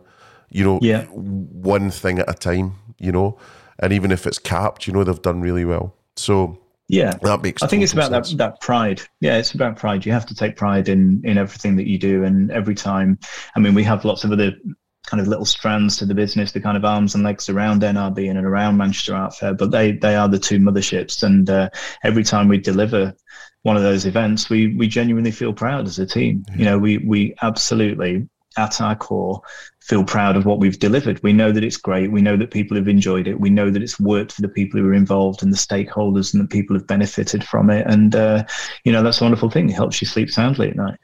You 0.49 0.63
know, 0.63 0.79
yeah. 0.81 1.03
one 1.05 1.91
thing 1.91 2.19
at 2.19 2.29
a 2.29 2.33
time. 2.33 2.75
You 2.97 3.11
know, 3.11 3.37
and 3.79 3.93
even 3.93 4.11
if 4.11 4.25
it's 4.25 4.39
capped, 4.39 4.87
you 4.87 4.93
know 4.93 5.03
they've 5.03 5.21
done 5.21 5.41
really 5.41 5.65
well. 5.65 5.95
So 6.15 6.57
yeah, 6.87 7.13
that 7.23 7.41
makes. 7.41 7.63
I 7.63 7.67
think 7.67 7.83
it's 7.83 7.93
about 7.93 8.11
sense. 8.11 8.31
that 8.31 8.37
that 8.37 8.61
pride. 8.61 9.01
Yeah, 9.19 9.37
it's 9.37 9.53
about 9.53 9.77
pride. 9.77 10.05
You 10.05 10.11
have 10.11 10.25
to 10.27 10.35
take 10.35 10.55
pride 10.55 10.87
in 10.87 11.21
in 11.23 11.37
everything 11.37 11.75
that 11.77 11.87
you 11.87 11.97
do, 11.97 12.23
and 12.23 12.51
every 12.51 12.75
time. 12.75 13.19
I 13.55 13.59
mean, 13.59 13.73
we 13.73 13.83
have 13.83 14.05
lots 14.05 14.23
of 14.23 14.31
other 14.31 14.53
kind 15.05 15.21
of 15.21 15.27
little 15.27 15.45
strands 15.45 15.97
to 15.97 16.05
the 16.05 16.15
business, 16.15 16.51
the 16.51 16.59
kind 16.59 16.77
of 16.77 16.85
arms 16.85 17.13
and 17.15 17.23
legs 17.23 17.47
around 17.47 17.81
NRB 17.81 18.29
and 18.29 18.39
around 18.39 18.77
Manchester 18.77 19.15
Art 19.15 19.35
Fair, 19.35 19.53
but 19.53 19.71
they 19.71 19.93
they 19.93 20.15
are 20.15 20.27
the 20.27 20.39
two 20.39 20.59
motherships. 20.59 21.23
And 21.23 21.49
uh, 21.49 21.69
every 22.03 22.23
time 22.23 22.47
we 22.47 22.57
deliver 22.57 23.13
one 23.63 23.75
of 23.75 23.83
those 23.83 24.05
events, 24.05 24.49
we 24.49 24.75
we 24.75 24.87
genuinely 24.87 25.31
feel 25.31 25.53
proud 25.53 25.87
as 25.87 25.97
a 25.97 26.05
team. 26.05 26.45
You 26.55 26.65
know, 26.65 26.77
we 26.77 26.99
we 26.99 27.35
absolutely 27.41 28.27
at 28.57 28.81
our 28.81 28.95
core 28.95 29.41
feel 29.85 30.03
proud 30.03 30.35
of 30.35 30.45
what 30.45 30.57
we've 30.57 30.79
delivered. 30.79 31.21
We 31.21 31.31
know 31.31 31.51
that 31.51 31.63
it's 31.63 31.77
great. 31.77 32.11
We 32.11 32.21
know 32.21 32.35
that 32.37 32.49
people 32.49 32.75
have 32.75 32.87
enjoyed 32.87 33.27
it. 33.27 33.39
We 33.39 33.51
know 33.51 33.69
that 33.69 33.83
it's 33.83 33.99
worked 33.99 34.31
for 34.31 34.41
the 34.41 34.49
people 34.49 34.79
who 34.79 34.87
are 34.87 34.95
involved 34.95 35.43
and 35.43 35.53
the 35.53 35.57
stakeholders 35.57 36.33
and 36.33 36.41
that 36.41 36.49
people 36.49 36.75
have 36.75 36.87
benefited 36.87 37.43
from 37.43 37.69
it. 37.69 37.85
And, 37.85 38.15
uh, 38.15 38.45
you 38.83 38.91
know, 38.91 39.03
that's 39.03 39.21
a 39.21 39.23
wonderful 39.23 39.51
thing. 39.51 39.69
It 39.69 39.73
helps 39.73 40.01
you 40.01 40.07
sleep 40.07 40.31
soundly 40.31 40.69
at 40.69 40.75
night. 40.75 40.99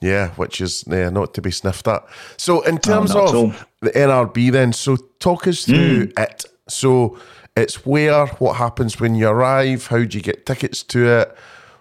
Yeah, 0.00 0.30
which 0.30 0.62
is 0.62 0.82
yeah, 0.88 1.10
not 1.10 1.34
to 1.34 1.42
be 1.42 1.50
sniffed 1.50 1.86
at. 1.86 2.04
So, 2.38 2.62
in 2.62 2.78
terms 2.78 3.14
no, 3.14 3.26
of 3.26 3.66
the 3.82 3.90
NRB, 3.90 4.50
then, 4.50 4.72
so 4.72 4.96
talk 5.20 5.46
us 5.46 5.64
through 5.64 6.06
mm. 6.06 6.18
it. 6.18 6.46
So, 6.68 7.18
it's 7.54 7.84
where, 7.84 8.26
what 8.26 8.56
happens 8.56 8.98
when 8.98 9.14
you 9.14 9.28
arrive, 9.28 9.88
how 9.88 10.02
do 10.02 10.16
you 10.16 10.22
get 10.22 10.46
tickets 10.46 10.82
to 10.84 11.06
it, 11.06 11.36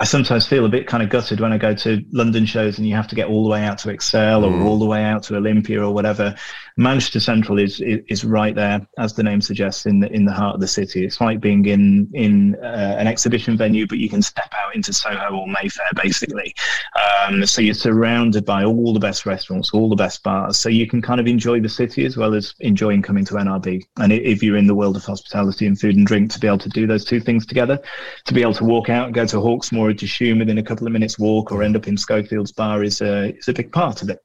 I 0.00 0.04
sometimes 0.04 0.46
feel 0.46 0.64
a 0.64 0.70
bit 0.70 0.86
kind 0.86 1.02
of 1.02 1.10
gutted 1.10 1.40
when 1.40 1.52
I 1.52 1.58
go 1.58 1.74
to 1.74 2.02
London 2.10 2.46
shows 2.46 2.78
and 2.78 2.88
you 2.88 2.94
have 2.94 3.08
to 3.08 3.14
get 3.14 3.28
all 3.28 3.44
the 3.44 3.50
way 3.50 3.62
out 3.64 3.76
to 3.78 3.88
ExCeL 3.88 4.44
or 4.44 4.50
mm. 4.50 4.64
all 4.64 4.78
the 4.78 4.86
way 4.86 5.04
out 5.04 5.24
to 5.24 5.36
Olympia 5.36 5.84
or 5.84 5.92
whatever. 5.92 6.34
Manchester 6.80 7.20
Central 7.20 7.58
is, 7.58 7.82
is, 7.82 8.00
is 8.08 8.24
right 8.24 8.54
there, 8.54 8.80
as 8.98 9.12
the 9.12 9.22
name 9.22 9.42
suggests, 9.42 9.84
in 9.84 10.00
the 10.00 10.10
in 10.10 10.24
the 10.24 10.32
heart 10.32 10.54
of 10.54 10.62
the 10.62 10.66
city. 10.66 11.04
It's 11.04 11.20
like 11.20 11.38
being 11.38 11.66
in 11.66 12.10
in 12.14 12.56
uh, 12.56 12.96
an 12.98 13.06
exhibition 13.06 13.58
venue, 13.58 13.86
but 13.86 13.98
you 13.98 14.08
can 14.08 14.22
step 14.22 14.50
out 14.58 14.74
into 14.74 14.94
Soho 14.94 15.36
or 15.36 15.46
Mayfair, 15.46 15.90
basically. 16.02 16.54
Um, 17.28 17.44
so 17.44 17.60
you're 17.60 17.74
surrounded 17.74 18.46
by 18.46 18.64
all 18.64 18.94
the 18.94 19.00
best 19.00 19.26
restaurants, 19.26 19.74
all 19.74 19.90
the 19.90 19.94
best 19.96 20.22
bars, 20.22 20.58
so 20.58 20.70
you 20.70 20.86
can 20.86 21.02
kind 21.02 21.20
of 21.20 21.26
enjoy 21.26 21.60
the 21.60 21.68
city 21.68 22.06
as 22.06 22.16
well 22.16 22.34
as 22.34 22.54
enjoying 22.60 23.02
coming 23.02 23.26
to 23.26 23.34
NRB. 23.34 23.82
And 23.98 24.10
if 24.10 24.42
you're 24.42 24.56
in 24.56 24.66
the 24.66 24.74
world 24.74 24.96
of 24.96 25.04
hospitality 25.04 25.66
and 25.66 25.78
food 25.78 25.96
and 25.96 26.06
drink, 26.06 26.32
to 26.32 26.40
be 26.40 26.46
able 26.46 26.58
to 26.58 26.70
do 26.70 26.86
those 26.86 27.04
two 27.04 27.20
things 27.20 27.44
together, 27.44 27.78
to 28.24 28.32
be 28.32 28.40
able 28.40 28.54
to 28.54 28.64
walk 28.64 28.88
out 28.88 29.04
and 29.04 29.14
go 29.14 29.26
to 29.26 29.36
Hawksmoor 29.36 29.90
or 29.90 29.92
Dishoom 29.92 30.38
within 30.38 30.56
a 30.56 30.62
couple 30.62 30.86
of 30.86 30.94
minutes 30.94 31.18
walk, 31.18 31.52
or 31.52 31.62
end 31.62 31.76
up 31.76 31.88
in 31.88 31.98
Schofield's 31.98 32.52
bar 32.52 32.82
is 32.82 33.02
a 33.02 33.36
is 33.36 33.48
a 33.48 33.52
big 33.52 33.70
part 33.70 34.00
of 34.00 34.08
it 34.08 34.20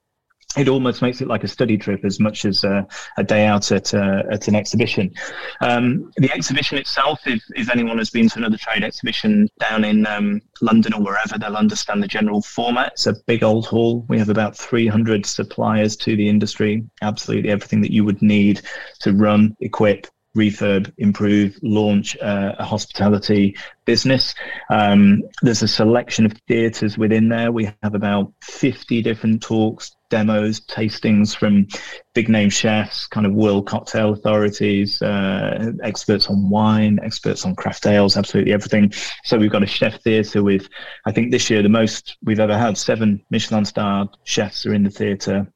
it 0.56 0.68
almost 0.68 1.02
makes 1.02 1.20
it 1.20 1.28
like 1.28 1.44
a 1.44 1.48
study 1.48 1.76
trip 1.76 2.04
as 2.04 2.18
much 2.18 2.44
as 2.44 2.64
a, 2.64 2.86
a 3.18 3.24
day 3.24 3.46
out 3.46 3.70
at, 3.72 3.92
uh, 3.94 4.22
at 4.30 4.48
an 4.48 4.54
exhibition. 4.54 5.12
Um, 5.60 6.10
the 6.16 6.32
exhibition 6.32 6.78
itself, 6.78 7.20
if, 7.26 7.42
if 7.54 7.70
anyone 7.70 7.98
has 7.98 8.10
been 8.10 8.28
to 8.30 8.38
another 8.38 8.56
trade 8.56 8.82
exhibition 8.82 9.48
down 9.58 9.84
in 9.84 10.06
um, 10.06 10.40
London 10.60 10.94
or 10.94 11.02
wherever, 11.02 11.38
they'll 11.38 11.56
understand 11.56 12.02
the 12.02 12.08
general 12.08 12.42
format. 12.42 12.92
It's 12.92 13.06
a 13.06 13.14
big 13.26 13.42
old 13.42 13.66
hall. 13.66 14.04
We 14.08 14.18
have 14.18 14.28
about 14.28 14.56
300 14.56 15.26
suppliers 15.26 15.96
to 15.96 16.16
the 16.16 16.28
industry, 16.28 16.84
absolutely 17.02 17.50
everything 17.50 17.82
that 17.82 17.92
you 17.92 18.04
would 18.04 18.22
need 18.22 18.62
to 19.00 19.12
run, 19.12 19.56
equip, 19.60 20.06
refurb, 20.36 20.92
improve, 20.98 21.58
launch 21.62 22.16
uh, 22.18 22.54
a 22.58 22.64
hospitality 22.64 23.56
business. 23.84 24.34
Um, 24.70 25.22
there's 25.42 25.62
a 25.62 25.68
selection 25.68 26.26
of 26.26 26.34
theatres 26.46 26.98
within 26.98 27.28
there. 27.28 27.50
We 27.50 27.70
have 27.82 27.94
about 27.94 28.32
50 28.42 29.02
different 29.02 29.42
talks, 29.42 29.96
demos, 30.10 30.60
tastings 30.60 31.34
from 31.34 31.66
big 32.14 32.28
name 32.28 32.50
chefs, 32.50 33.06
kind 33.06 33.26
of 33.26 33.32
world 33.32 33.66
cocktail 33.66 34.12
authorities, 34.12 35.00
uh, 35.02 35.72
experts 35.82 36.28
on 36.28 36.50
wine, 36.50 36.98
experts 37.02 37.44
on 37.44 37.56
craft 37.56 37.86
ales, 37.86 38.16
absolutely 38.16 38.52
everything. 38.52 38.92
So 39.24 39.38
we've 39.38 39.50
got 39.50 39.62
a 39.62 39.66
chef 39.66 40.02
theatre 40.02 40.42
with, 40.42 40.68
I 41.06 41.12
think 41.12 41.30
this 41.30 41.48
year 41.48 41.62
the 41.62 41.68
most 41.68 42.16
we've 42.22 42.40
ever 42.40 42.58
had. 42.58 42.76
Seven 42.76 43.24
Michelin 43.30 43.64
starred 43.64 44.08
chefs 44.24 44.66
are 44.66 44.74
in 44.74 44.82
the 44.82 44.90
theatre 44.90 45.50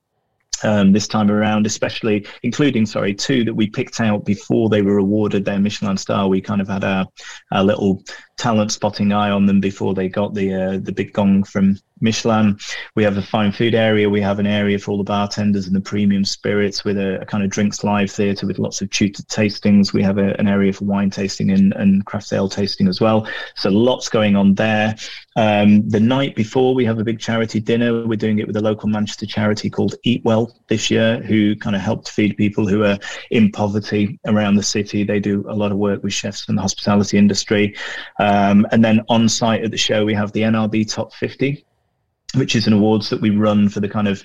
um, 0.62 0.92
this 0.92 1.08
time 1.08 1.30
around, 1.30 1.66
especially 1.66 2.26
including, 2.42 2.86
sorry, 2.86 3.14
two 3.14 3.44
that 3.44 3.54
we 3.54 3.68
picked 3.68 4.00
out 4.00 4.24
before 4.24 4.68
they 4.68 4.82
were 4.82 4.98
awarded 4.98 5.44
their 5.44 5.58
Michelin 5.58 5.96
star. 5.96 6.28
We 6.28 6.40
kind 6.40 6.60
of 6.60 6.68
had 6.68 6.84
our, 6.84 7.06
our 7.52 7.64
little 7.64 8.02
talent 8.36 8.72
spotting 8.72 9.12
eye 9.12 9.30
on 9.30 9.46
them 9.46 9.60
before 9.60 9.94
they 9.94 10.08
got 10.08 10.34
the 10.34 10.54
uh, 10.54 10.78
the 10.78 10.92
big 10.92 11.12
gong 11.12 11.44
from 11.44 11.76
Michelin. 12.00 12.58
We 12.96 13.04
have 13.04 13.18
a 13.18 13.22
fine 13.22 13.52
food 13.52 13.74
area. 13.74 14.08
We 14.08 14.22
have 14.22 14.38
an 14.38 14.46
area 14.46 14.78
for 14.78 14.92
all 14.92 14.98
the 14.98 15.04
bartenders 15.04 15.66
and 15.66 15.76
the 15.76 15.80
premium 15.80 16.24
spirits 16.24 16.84
with 16.84 16.96
a, 16.96 17.20
a 17.20 17.26
kind 17.26 17.44
of 17.44 17.50
drinks 17.50 17.84
live 17.84 18.10
theatre 18.10 18.46
with 18.46 18.58
lots 18.58 18.80
of 18.80 18.90
tutored 18.90 19.28
tastings. 19.28 19.92
We 19.92 20.02
have 20.02 20.18
a, 20.18 20.34
an 20.38 20.48
area 20.48 20.72
for 20.72 20.86
wine 20.86 21.10
tasting 21.10 21.50
and, 21.50 21.74
and 21.74 22.04
craft 22.06 22.32
ale 22.32 22.48
tasting 22.48 22.88
as 22.88 23.00
well. 23.00 23.28
So 23.56 23.68
lots 23.70 24.08
going 24.08 24.36
on 24.36 24.54
there. 24.54 24.96
Um, 25.40 25.88
the 25.88 26.00
night 26.00 26.36
before, 26.36 26.74
we 26.74 26.84
have 26.84 26.98
a 26.98 27.02
big 27.02 27.18
charity 27.18 27.60
dinner. 27.60 28.06
We're 28.06 28.16
doing 28.16 28.40
it 28.40 28.46
with 28.46 28.56
a 28.56 28.60
local 28.60 28.90
Manchester 28.90 29.24
charity 29.24 29.70
called 29.70 29.94
Eat 30.02 30.22
Well 30.22 30.54
this 30.68 30.90
year, 30.90 31.22
who 31.22 31.56
kind 31.56 31.74
of 31.74 31.80
help 31.80 32.04
to 32.04 32.12
feed 32.12 32.36
people 32.36 32.68
who 32.68 32.84
are 32.84 32.98
in 33.30 33.50
poverty 33.50 34.20
around 34.26 34.56
the 34.56 34.62
city. 34.62 35.02
They 35.02 35.18
do 35.18 35.46
a 35.48 35.54
lot 35.54 35.72
of 35.72 35.78
work 35.78 36.02
with 36.02 36.12
chefs 36.12 36.46
in 36.50 36.56
the 36.56 36.60
hospitality 36.60 37.16
industry. 37.16 37.74
Um, 38.18 38.66
and 38.70 38.84
then 38.84 39.00
on 39.08 39.30
site 39.30 39.64
at 39.64 39.70
the 39.70 39.78
show, 39.78 40.04
we 40.04 40.12
have 40.12 40.30
the 40.32 40.42
NRB 40.42 40.92
Top 40.92 41.14
50, 41.14 41.64
which 42.34 42.54
is 42.54 42.66
an 42.66 42.72
awards 42.72 43.10
that 43.10 43.20
we 43.20 43.30
run 43.30 43.68
for 43.68 43.80
the 43.80 43.88
kind 43.88 44.08
of 44.08 44.22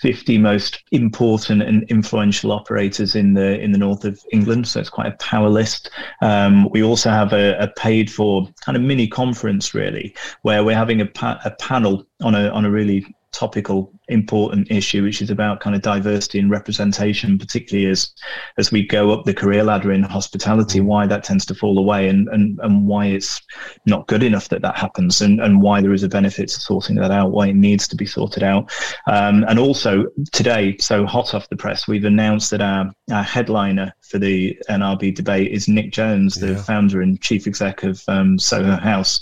50 0.00 0.38
most 0.38 0.82
important 0.92 1.62
and 1.62 1.82
influential 1.84 2.52
operators 2.52 3.16
in 3.16 3.34
the 3.34 3.60
in 3.60 3.72
the 3.72 3.78
north 3.78 4.04
of 4.04 4.20
England. 4.32 4.68
So 4.68 4.80
it's 4.80 4.90
quite 4.90 5.12
a 5.12 5.16
power 5.16 5.48
list. 5.48 5.90
Um, 6.22 6.68
we 6.70 6.82
also 6.82 7.10
have 7.10 7.32
a, 7.32 7.58
a, 7.58 7.68
paid 7.68 8.10
for 8.10 8.48
kind 8.64 8.76
of 8.76 8.82
mini 8.82 9.08
conference 9.08 9.74
really, 9.74 10.14
where 10.42 10.62
we're 10.64 10.76
having 10.76 11.00
a, 11.00 11.06
pa- 11.06 11.40
a 11.44 11.50
panel 11.52 12.06
on 12.22 12.34
a 12.34 12.48
on 12.50 12.64
a 12.64 12.70
really 12.70 13.14
topical 13.32 13.92
important 14.08 14.70
issue 14.70 15.02
which 15.02 15.20
is 15.20 15.30
about 15.30 15.60
kind 15.60 15.76
of 15.76 15.82
diversity 15.82 16.38
and 16.38 16.50
representation 16.50 17.38
particularly 17.38 17.90
as 17.90 18.10
as 18.56 18.72
we 18.72 18.86
go 18.86 19.10
up 19.12 19.24
the 19.24 19.34
career 19.34 19.62
ladder 19.62 19.92
in 19.92 20.02
hospitality 20.02 20.80
why 20.80 21.06
that 21.06 21.22
tends 21.22 21.44
to 21.44 21.54
fall 21.54 21.78
away 21.78 22.08
and 22.08 22.28
and, 22.28 22.58
and 22.62 22.86
why 22.86 23.06
it's 23.06 23.40
not 23.86 24.06
good 24.06 24.22
enough 24.22 24.48
that 24.48 24.62
that 24.62 24.76
happens 24.76 25.20
and, 25.20 25.40
and 25.40 25.60
why 25.60 25.80
there 25.80 25.92
is 25.92 26.02
a 26.02 26.08
benefit 26.08 26.48
to 26.48 26.60
sorting 26.60 26.96
that 26.96 27.10
out 27.10 27.32
why 27.32 27.48
it 27.48 27.56
needs 27.56 27.86
to 27.86 27.96
be 27.96 28.06
sorted 28.06 28.42
out 28.42 28.70
um, 29.06 29.44
and 29.48 29.58
also 29.58 30.06
today 30.32 30.76
so 30.78 31.04
hot 31.04 31.34
off 31.34 31.48
the 31.50 31.56
press 31.56 31.86
we've 31.86 32.04
announced 32.04 32.50
that 32.50 32.62
our, 32.62 32.90
our 33.12 33.22
headliner 33.22 33.92
for 34.00 34.18
the 34.18 34.58
NRB 34.70 35.14
debate 35.14 35.52
is 35.52 35.68
Nick 35.68 35.92
Jones 35.92 36.36
the 36.36 36.52
yeah. 36.52 36.62
founder 36.62 37.02
and 37.02 37.20
chief 37.20 37.46
exec 37.46 37.82
of 37.82 38.02
um, 38.08 38.38
Soho 38.38 38.76
House 38.76 39.20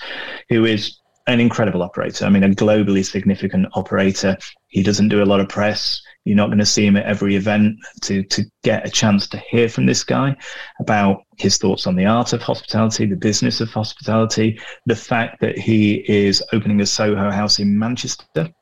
who 0.49 0.65
is 0.65 0.99
an 1.27 1.41
incredible 1.41 1.83
operator. 1.83 2.25
I 2.25 2.29
mean, 2.29 2.45
a 2.45 2.49
globally 2.49 3.05
significant 3.05 3.67
operator. 3.75 4.37
He 4.69 4.83
doesn't 4.83 5.09
do 5.09 5.23
a 5.23 5.25
lot 5.25 5.41
of 5.41 5.49
press. 5.49 6.01
You're 6.25 6.37
not 6.37 6.47
going 6.47 6.59
to 6.59 6.67
see 6.67 6.87
him 6.87 6.97
at 6.97 7.07
every 7.07 7.37
event 7.37 7.77
to 8.03 8.23
to 8.25 8.45
get 8.63 8.87
a 8.87 8.91
chance 8.91 9.27
to 9.29 9.39
hear 9.39 9.69
from 9.69 9.87
this 9.87 10.03
guy 10.05 10.37
about 10.81 11.23
his 11.39 11.59
thoughts 11.59 11.87
on 11.87 11.97
the 11.97 12.07
art 12.07 12.33
of 12.33 12.43
hospitality, 12.43 13.07
the 13.07 13.17
business 13.17 13.61
of 13.61 13.71
hospitality, 13.71 14.59
the 14.87 14.97
fact 14.97 15.41
that 15.41 15.59
he 15.59 16.05
is 16.09 16.43
opening 16.53 16.81
a 16.81 16.87
Soho 16.87 17.31
house 17.31 17.59
in 17.59 17.79
Manchester 17.79 18.53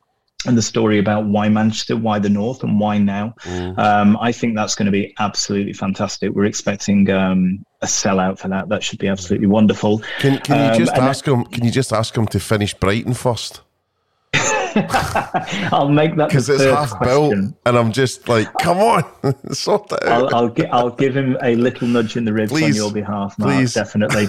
and 0.47 0.57
the 0.57 0.61
story 0.61 0.99
about 0.99 1.25
why 1.25 1.49
Manchester, 1.49 1.97
why 1.97 2.19
the 2.19 2.29
North, 2.29 2.63
and 2.63 2.79
why 2.79 2.97
now. 2.97 3.33
Mm. 3.41 3.77
Um, 3.77 4.17
I 4.19 4.31
think 4.31 4.55
that's 4.55 4.75
going 4.75 4.87
to 4.87 4.91
be 4.91 5.13
absolutely 5.19 5.73
fantastic. 5.73 6.31
We're 6.31 6.45
expecting 6.45 7.09
um, 7.09 7.65
a 7.81 7.85
sellout 7.85 8.39
for 8.39 8.47
that. 8.49 8.69
That 8.69 8.83
should 8.83 8.99
be 8.99 9.07
absolutely 9.07 9.47
wonderful. 9.47 10.01
Can, 10.19 10.39
can 10.39 10.59
you 10.59 10.71
um, 10.71 10.77
just 10.77 10.93
ask 10.93 11.25
him? 11.25 11.45
Can 11.45 11.65
you 11.65 11.71
just 11.71 11.93
ask 11.93 12.15
him 12.15 12.27
to 12.27 12.39
finish 12.39 12.73
Brighton 12.73 13.13
first? 13.13 13.61
I'll 14.75 15.87
make 15.87 16.15
that 16.17 16.27
because 16.27 16.49
it's 16.49 16.63
half 16.63 16.99
built, 16.99 17.33
and 17.33 17.55
I'm 17.65 17.93
just 17.93 18.27
like, 18.27 18.51
come 18.59 18.77
on, 18.77 19.03
sort 19.53 19.87
that 19.87 20.03
out. 20.03 20.33
I'll, 20.33 20.35
I'll, 20.35 20.49
gi- 20.49 20.67
I'll, 20.67 20.89
give 20.89 21.15
him 21.15 21.37
a 21.41 21.55
little 21.55 21.87
nudge 21.87 22.17
in 22.17 22.25
the 22.25 22.33
ribs 22.33 22.51
please, 22.51 22.63
on 22.63 22.73
your 22.75 22.91
behalf, 22.91 23.39
Mark, 23.39 23.53
please. 23.53 23.73
definitely. 23.73 24.27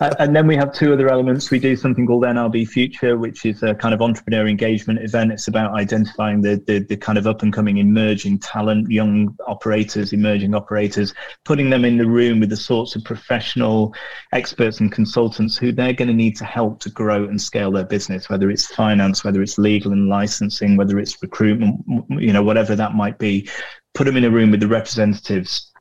and 0.18 0.34
then 0.34 0.46
we 0.46 0.56
have 0.56 0.72
two 0.72 0.94
other 0.94 1.10
elements. 1.10 1.50
We 1.50 1.58
do 1.58 1.76
something 1.76 2.06
called 2.06 2.24
NRB 2.24 2.66
Future, 2.68 3.18
which 3.18 3.44
is 3.44 3.62
a 3.62 3.74
kind 3.74 3.92
of 3.92 4.00
entrepreneur 4.00 4.48
engagement 4.48 5.00
event. 5.00 5.32
It's 5.32 5.48
about 5.48 5.74
identifying 5.74 6.40
the 6.40 6.62
the, 6.66 6.78
the 6.78 6.96
kind 6.96 7.18
of 7.18 7.26
up 7.26 7.42
and 7.42 7.52
coming 7.52 7.76
emerging 7.76 8.38
talent, 8.38 8.90
young 8.90 9.36
operators, 9.46 10.14
emerging 10.14 10.54
operators, 10.54 11.12
putting 11.44 11.68
them 11.68 11.84
in 11.84 11.98
the 11.98 12.06
room 12.06 12.40
with 12.40 12.48
the 12.48 12.56
sorts 12.56 12.96
of 12.96 13.04
professional 13.04 13.94
experts 14.32 14.80
and 14.80 14.90
consultants 14.90 15.58
who 15.58 15.72
they're 15.72 15.92
going 15.92 16.08
to 16.08 16.14
need 16.14 16.36
to 16.36 16.44
help 16.44 16.80
to 16.80 16.88
grow 16.88 17.24
and 17.24 17.40
scale 17.40 17.70
their 17.70 17.84
business, 17.84 18.30
whether 18.30 18.50
it's 18.50 18.66
finance, 18.74 19.24
whether 19.24 19.42
it's 19.42 19.58
legal 19.58 19.73
legal 19.74 19.92
and 19.92 20.08
licensing, 20.08 20.76
whether 20.76 20.98
it's 20.98 21.22
recruitment, 21.22 21.80
you 22.10 22.32
know, 22.32 22.42
whatever 22.42 22.76
that 22.76 22.94
might 22.94 23.18
be, 23.18 23.48
put 23.94 24.04
them 24.04 24.16
in 24.16 24.24
a 24.24 24.30
room 24.30 24.50
with 24.50 24.60
the 24.60 24.68
representatives 24.68 25.72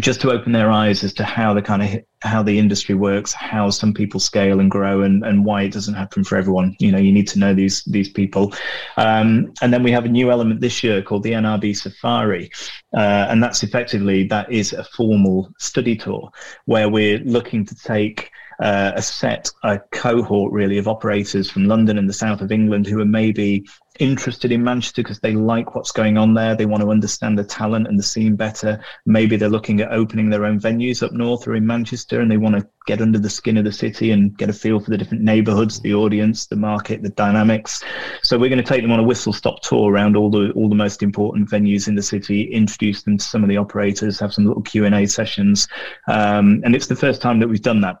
just 0.00 0.20
to 0.20 0.30
open 0.30 0.52
their 0.52 0.70
eyes 0.70 1.04
as 1.04 1.12
to 1.12 1.24
how 1.24 1.54
the 1.54 1.62
kind 1.62 1.82
of 1.82 1.88
how 2.22 2.42
the 2.42 2.58
industry 2.58 2.94
works, 2.94 3.32
how 3.32 3.70
some 3.70 3.92
people 3.92 4.18
scale 4.18 4.58
and 4.58 4.70
grow, 4.70 5.02
and, 5.02 5.24
and 5.24 5.44
why 5.44 5.62
it 5.62 5.72
doesn't 5.72 5.94
happen 5.94 6.24
for 6.24 6.36
everyone. 6.36 6.74
You 6.80 6.90
know, 6.90 6.98
you 6.98 7.12
need 7.12 7.28
to 7.28 7.38
know 7.38 7.54
these 7.54 7.84
these 7.84 8.08
people. 8.08 8.52
Um, 8.96 9.52
and 9.62 9.72
then 9.72 9.82
we 9.82 9.92
have 9.92 10.04
a 10.04 10.08
new 10.08 10.30
element 10.30 10.60
this 10.60 10.82
year 10.82 11.02
called 11.02 11.22
the 11.22 11.32
NRB 11.32 11.76
Safari, 11.76 12.50
uh, 12.96 13.26
and 13.30 13.42
that's 13.42 13.62
effectively 13.62 14.26
that 14.28 14.50
is 14.50 14.72
a 14.72 14.84
formal 14.84 15.52
study 15.58 15.96
tour 15.96 16.30
where 16.64 16.88
we're 16.88 17.18
looking 17.18 17.64
to 17.66 17.74
take 17.74 18.30
uh, 18.60 18.92
a 18.94 19.02
set, 19.02 19.50
a 19.62 19.78
cohort 19.90 20.52
really 20.52 20.78
of 20.78 20.88
operators 20.88 21.50
from 21.50 21.66
London 21.66 21.98
and 21.98 22.08
the 22.08 22.14
south 22.14 22.40
of 22.40 22.52
England 22.52 22.86
who 22.86 23.00
are 23.00 23.06
maybe 23.06 23.64
interested 24.00 24.50
in 24.50 24.64
Manchester 24.64 25.02
because 25.02 25.20
they 25.20 25.34
like 25.34 25.74
what's 25.74 25.92
going 25.92 26.18
on 26.18 26.34
there. 26.34 26.56
They 26.56 26.66
want 26.66 26.82
to 26.82 26.90
understand 26.90 27.38
the 27.38 27.44
talent 27.44 27.86
and 27.86 27.98
the 27.98 28.02
scene 28.02 28.34
better. 28.34 28.82
Maybe 29.06 29.36
they're 29.36 29.48
looking 29.48 29.80
at 29.80 29.92
opening 29.92 30.30
their 30.30 30.44
own 30.44 30.58
venues 30.58 31.02
up 31.02 31.12
north 31.12 31.46
or 31.46 31.54
in 31.54 31.66
Manchester 31.66 32.20
and 32.20 32.30
they 32.30 32.36
want 32.36 32.56
to 32.56 32.66
get 32.86 33.00
under 33.00 33.18
the 33.18 33.30
skin 33.30 33.56
of 33.56 33.64
the 33.64 33.72
city 33.72 34.10
and 34.10 34.36
get 34.36 34.50
a 34.50 34.52
feel 34.52 34.80
for 34.80 34.90
the 34.90 34.98
different 34.98 35.22
neighborhoods, 35.22 35.80
the 35.80 35.94
audience, 35.94 36.46
the 36.46 36.56
market, 36.56 37.02
the 37.02 37.10
dynamics. 37.10 37.82
So 38.22 38.36
we're 38.36 38.50
going 38.50 38.62
to 38.62 38.68
take 38.68 38.82
them 38.82 38.92
on 38.92 39.00
a 39.00 39.04
whistle 39.04 39.32
stop 39.32 39.62
tour 39.62 39.92
around 39.92 40.16
all 40.16 40.30
the 40.30 40.50
all 40.52 40.68
the 40.68 40.74
most 40.74 41.02
important 41.02 41.48
venues 41.48 41.88
in 41.88 41.94
the 41.94 42.02
city, 42.02 42.42
introduce 42.52 43.02
them 43.02 43.18
to 43.18 43.24
some 43.24 43.42
of 43.42 43.48
the 43.48 43.56
operators, 43.56 44.18
have 44.18 44.34
some 44.34 44.46
little 44.46 44.62
Q&A 44.62 45.06
sessions. 45.06 45.68
Um, 46.08 46.62
and 46.64 46.74
it's 46.74 46.88
the 46.88 46.96
first 46.96 47.22
time 47.22 47.38
that 47.40 47.48
we've 47.48 47.62
done 47.62 47.80
that 47.82 47.98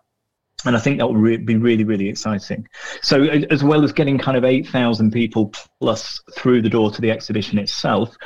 and 0.64 0.76
I 0.76 0.80
think 0.80 0.98
that 0.98 1.06
will 1.06 1.16
re- 1.16 1.36
be 1.36 1.56
really, 1.56 1.84
really 1.84 2.08
exciting. 2.08 2.66
So, 3.02 3.24
as 3.24 3.62
well 3.62 3.84
as 3.84 3.92
getting 3.92 4.18
kind 4.18 4.36
of 4.36 4.44
8,000 4.44 5.10
people 5.10 5.52
plus 5.80 6.20
through 6.32 6.62
the 6.62 6.68
door 6.68 6.90
to 6.90 7.00
the 7.00 7.10
exhibition 7.10 7.58
itself, 7.58 8.16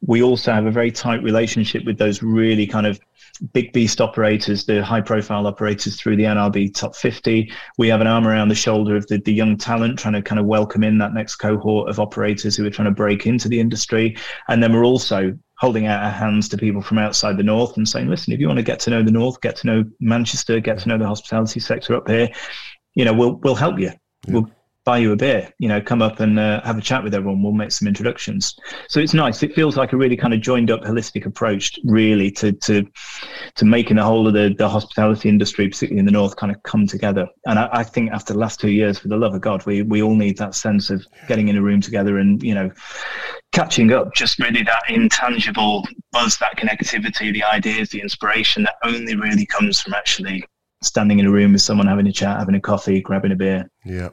we 0.00 0.22
also 0.22 0.52
have 0.52 0.66
a 0.66 0.70
very 0.70 0.90
tight 0.90 1.22
relationship 1.22 1.84
with 1.84 1.98
those 1.98 2.22
really 2.22 2.66
kind 2.66 2.86
of 2.86 3.00
big 3.52 3.72
beast 3.72 4.00
operators, 4.00 4.64
the 4.64 4.84
high 4.84 5.00
profile 5.00 5.46
operators 5.46 5.96
through 5.96 6.16
the 6.16 6.24
NRB 6.24 6.74
top 6.74 6.96
50. 6.96 7.50
We 7.76 7.88
have 7.88 8.00
an 8.00 8.06
arm 8.06 8.26
around 8.26 8.48
the 8.48 8.54
shoulder 8.54 8.96
of 8.96 9.06
the, 9.06 9.18
the 9.18 9.32
young 9.32 9.56
talent, 9.56 9.98
trying 9.98 10.14
to 10.14 10.22
kind 10.22 10.38
of 10.38 10.46
welcome 10.46 10.84
in 10.84 10.98
that 10.98 11.14
next 11.14 11.36
cohort 11.36 11.88
of 11.88 12.00
operators 12.00 12.56
who 12.56 12.66
are 12.66 12.70
trying 12.70 12.88
to 12.88 12.94
break 12.94 13.26
into 13.26 13.48
the 13.48 13.60
industry. 13.60 14.16
And 14.48 14.62
then 14.62 14.72
we're 14.72 14.84
also 14.84 15.36
holding 15.58 15.86
out 15.86 16.04
our 16.04 16.10
hands 16.10 16.48
to 16.48 16.56
people 16.56 16.80
from 16.80 16.98
outside 16.98 17.36
the 17.36 17.42
north 17.42 17.76
and 17.76 17.88
saying, 17.88 18.08
listen, 18.08 18.32
if 18.32 18.40
you 18.40 18.46
want 18.46 18.58
to 18.58 18.64
get 18.64 18.80
to 18.80 18.90
know 18.90 19.02
the 19.02 19.10
north, 19.10 19.40
get 19.40 19.56
to 19.56 19.66
know 19.66 19.84
Manchester, 20.00 20.60
get 20.60 20.78
to 20.78 20.88
know 20.88 20.98
the 20.98 21.06
hospitality 21.06 21.60
sector 21.60 21.96
up 21.96 22.08
here, 22.08 22.28
you 22.94 23.04
know, 23.04 23.12
we'll 23.12 23.36
we'll 23.36 23.54
help 23.54 23.78
you. 23.78 23.90
Yeah. 24.26 24.32
We'll 24.32 24.50
buy 24.88 24.96
you 24.96 25.12
a 25.12 25.16
beer, 25.16 25.52
you 25.58 25.68
know, 25.68 25.82
come 25.82 26.00
up 26.00 26.18
and 26.20 26.38
uh, 26.38 26.62
have 26.62 26.78
a 26.78 26.80
chat 26.80 27.04
with 27.04 27.12
everyone. 27.12 27.42
We'll 27.42 27.52
make 27.52 27.72
some 27.72 27.86
introductions. 27.86 28.56
So 28.88 29.00
it's 29.00 29.12
nice. 29.12 29.42
It 29.42 29.54
feels 29.54 29.76
like 29.76 29.92
a 29.92 29.98
really 29.98 30.16
kind 30.16 30.32
of 30.32 30.40
joined 30.40 30.70
up, 30.70 30.80
holistic 30.80 31.26
approach, 31.26 31.78
really, 31.84 32.30
to 32.40 32.52
to 32.52 32.86
to 33.56 33.64
making 33.66 33.96
the 33.96 34.02
whole 34.02 34.26
of 34.26 34.32
the, 34.32 34.54
the 34.56 34.66
hospitality 34.66 35.28
industry, 35.28 35.68
particularly 35.68 35.98
in 35.98 36.06
the 36.06 36.12
north, 36.12 36.36
kind 36.36 36.50
of 36.50 36.62
come 36.62 36.86
together. 36.86 37.26
And 37.44 37.58
I, 37.58 37.68
I 37.70 37.84
think 37.84 38.12
after 38.12 38.32
the 38.32 38.38
last 38.38 38.60
two 38.60 38.70
years, 38.70 38.98
for 38.98 39.08
the 39.08 39.18
love 39.18 39.34
of 39.34 39.42
God, 39.42 39.66
we 39.66 39.82
we 39.82 40.02
all 40.02 40.16
need 40.16 40.38
that 40.38 40.54
sense 40.54 40.88
of 40.88 41.04
getting 41.26 41.48
in 41.48 41.58
a 41.58 41.62
room 41.62 41.82
together 41.82 42.16
and 42.16 42.42
you 42.42 42.54
know 42.54 42.70
catching 43.52 43.92
up. 43.92 44.14
Just 44.14 44.38
really 44.38 44.62
that 44.62 44.84
intangible 44.88 45.86
buzz, 46.12 46.38
that 46.38 46.56
connectivity, 46.56 47.30
the 47.30 47.44
ideas, 47.44 47.90
the 47.90 48.00
inspiration 48.00 48.62
that 48.62 48.76
only 48.84 49.16
really 49.16 49.44
comes 49.44 49.82
from 49.82 49.92
actually 49.92 50.46
standing 50.82 51.18
in 51.18 51.26
a 51.26 51.30
room 51.30 51.52
with 51.52 51.60
someone 51.60 51.86
having 51.86 52.06
a 52.06 52.12
chat, 52.12 52.38
having 52.38 52.54
a 52.54 52.60
coffee, 52.60 53.02
grabbing 53.02 53.32
a 53.32 53.36
beer. 53.36 53.70
Yeah. 53.84 54.08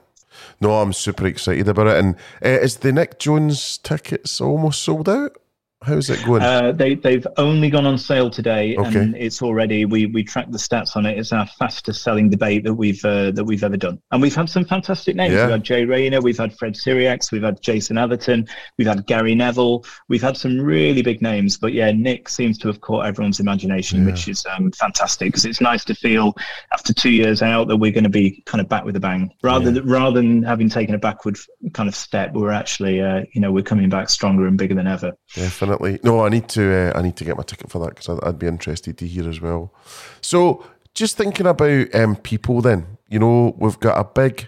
No, 0.62 0.82
I'm 0.82 0.94
super 0.94 1.28
excited 1.28 1.68
about 1.68 1.88
it. 1.88 1.98
And 1.98 2.16
uh, 2.44 2.62
is 2.62 2.78
the 2.78 2.92
Nick 2.92 3.20
Jones 3.20 3.78
tickets 3.78 4.40
almost 4.40 4.82
sold 4.82 5.10
out? 5.10 5.36
How's 5.84 6.10
it 6.10 6.26
going? 6.26 6.42
Uh, 6.42 6.72
they 6.72 6.96
they've 6.96 7.28
only 7.38 7.70
gone 7.70 7.86
on 7.86 7.98
sale 7.98 8.30
today, 8.30 8.76
okay. 8.76 9.00
and 9.00 9.16
it's 9.16 9.42
already 9.42 9.86
we 9.86 10.08
we 10.08 10.24
track 10.24 10.50
the 10.50 10.58
stats 10.58 10.96
on 10.96 11.06
it. 11.06 11.18
It's 11.18 11.32
our 11.34 11.46
fastest 11.60 12.02
selling 12.02 12.30
debate 12.30 12.64
that 12.64 12.74
we've 12.74 13.04
uh, 13.06 13.32
that 13.32 13.44
we've 13.44 13.64
ever 13.64 13.78
done, 13.78 14.02
and 14.12 14.22
we've 14.22 14.34
had 14.34 14.50
some 14.50 14.66
fantastic 14.66 15.16
names. 15.16 15.34
Yeah. 15.34 15.44
We've 15.44 15.52
had 15.52 15.64
Jay 15.64 15.86
Rayner, 15.86 16.22
we've 16.22 16.38
had 16.38 16.58
Fred 16.58 16.74
Sirieix, 16.74 17.32
we've 17.32 17.44
had 17.44 17.62
Jason 17.62 17.98
Atherton, 17.98 18.48
we've 18.78 18.88
had 18.88 19.06
Gary 19.06 19.36
Neville, 19.36 19.86
we've 20.08 20.22
had 20.22 20.38
some 20.38 20.60
really 20.60 21.02
big 21.02 21.22
names. 21.22 21.58
But 21.58 21.74
yeah, 21.74 21.92
Nick 21.92 22.30
seems 22.30 22.58
to 22.60 22.68
have 22.68 22.82
caught 22.82 23.06
everyone's 23.06 23.40
imagination, 23.40 24.00
yeah. 24.00 24.12
which 24.12 24.28
is 24.28 24.46
um, 24.58 24.72
fantastic 24.72 25.28
because 25.28 25.46
it's 25.46 25.62
nice 25.62 25.84
to 25.86 25.94
feel 25.94 26.34
after 26.74 26.94
two 26.94 27.12
years 27.12 27.42
out 27.42 27.68
that 27.68 27.78
we're 27.78 27.92
going 27.92 28.06
to 28.06 28.10
be 28.10 28.42
kind 28.46 28.62
of 28.62 28.70
back 28.70 28.86
with 28.86 28.96
a 28.96 29.00
bang, 29.02 29.30
rather 29.44 29.66
yeah. 29.66 29.72
than 29.72 29.88
rather 29.88 30.22
than 30.22 30.42
having 30.42 30.70
taken 30.70 30.96
a 30.96 31.00
backward 31.00 31.38
kind 31.74 31.90
of 31.90 31.96
step. 31.96 32.34
We're 32.34 32.52
actually 32.52 33.02
uh, 33.02 33.24
you 33.34 33.42
know 33.42 33.52
we're 33.52 33.62
coming 33.62 33.90
back 33.90 34.10
stronger 34.10 34.48
and 34.48 34.58
bigger 34.58 34.74
than 34.74 34.88
ever. 34.88 35.12
Definitely 35.36 35.65
definitely. 35.66 36.00
No, 36.04 36.26
I 36.26 36.30
need 36.30 36.48
to. 36.50 36.74
Uh, 36.74 36.98
I 36.98 37.02
need 37.02 37.16
to 37.18 37.26
get 37.26 37.38
my 37.38 37.44
ticket 37.44 37.70
for 37.70 37.80
that 37.80 37.90
because 37.90 38.10
I'd, 38.10 38.24
I'd, 38.28 38.40
be 38.40 38.48
interested 38.48 38.98
to 38.98 39.08
hear 39.08 39.30
as 39.30 39.42
well. 39.42 39.74
So, 40.22 40.66
just 40.94 41.18
thinking 41.18 41.46
about 41.46 41.94
um, 41.96 42.16
people 42.16 42.62
then, 42.62 42.98
you 43.10 43.20
know, 43.20 43.56
we've 43.58 43.80
got 43.80 44.00
a 44.00 44.04
big 44.04 44.48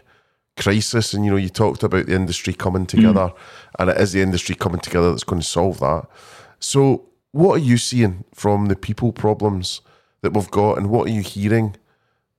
crisis 0.55 1.13
and, 1.13 1.23
you 1.25 1.31
know, 1.31 1.37
you 1.37 1.49
talked 1.49 1.83
about 1.83 2.07
the 2.07 2.15
industry 2.15 2.53
coming 2.53 2.85
together 2.85 3.31
and 3.77 3.89
it 3.89 3.97
is 3.97 4.13
the 4.13 4.21
industry 4.21 4.55
coming 4.55 4.79
together 4.79 5.11
that's 5.11 5.23
going 5.23 5.41
to 5.41 5.47
solve 5.47 5.79
that. 5.79 6.07
So 6.59 7.05
what 7.31 7.55
are 7.55 7.63
you 7.63 7.77
seeing 7.77 8.23
from 8.33 8.67
the 8.67 8.75
people 8.75 9.11
problems 9.11 9.81
that 10.21 10.33
we've 10.33 10.49
got 10.49 10.77
and 10.77 10.89
what 10.89 11.07
are 11.07 11.11
you 11.11 11.21
hearing, 11.21 11.75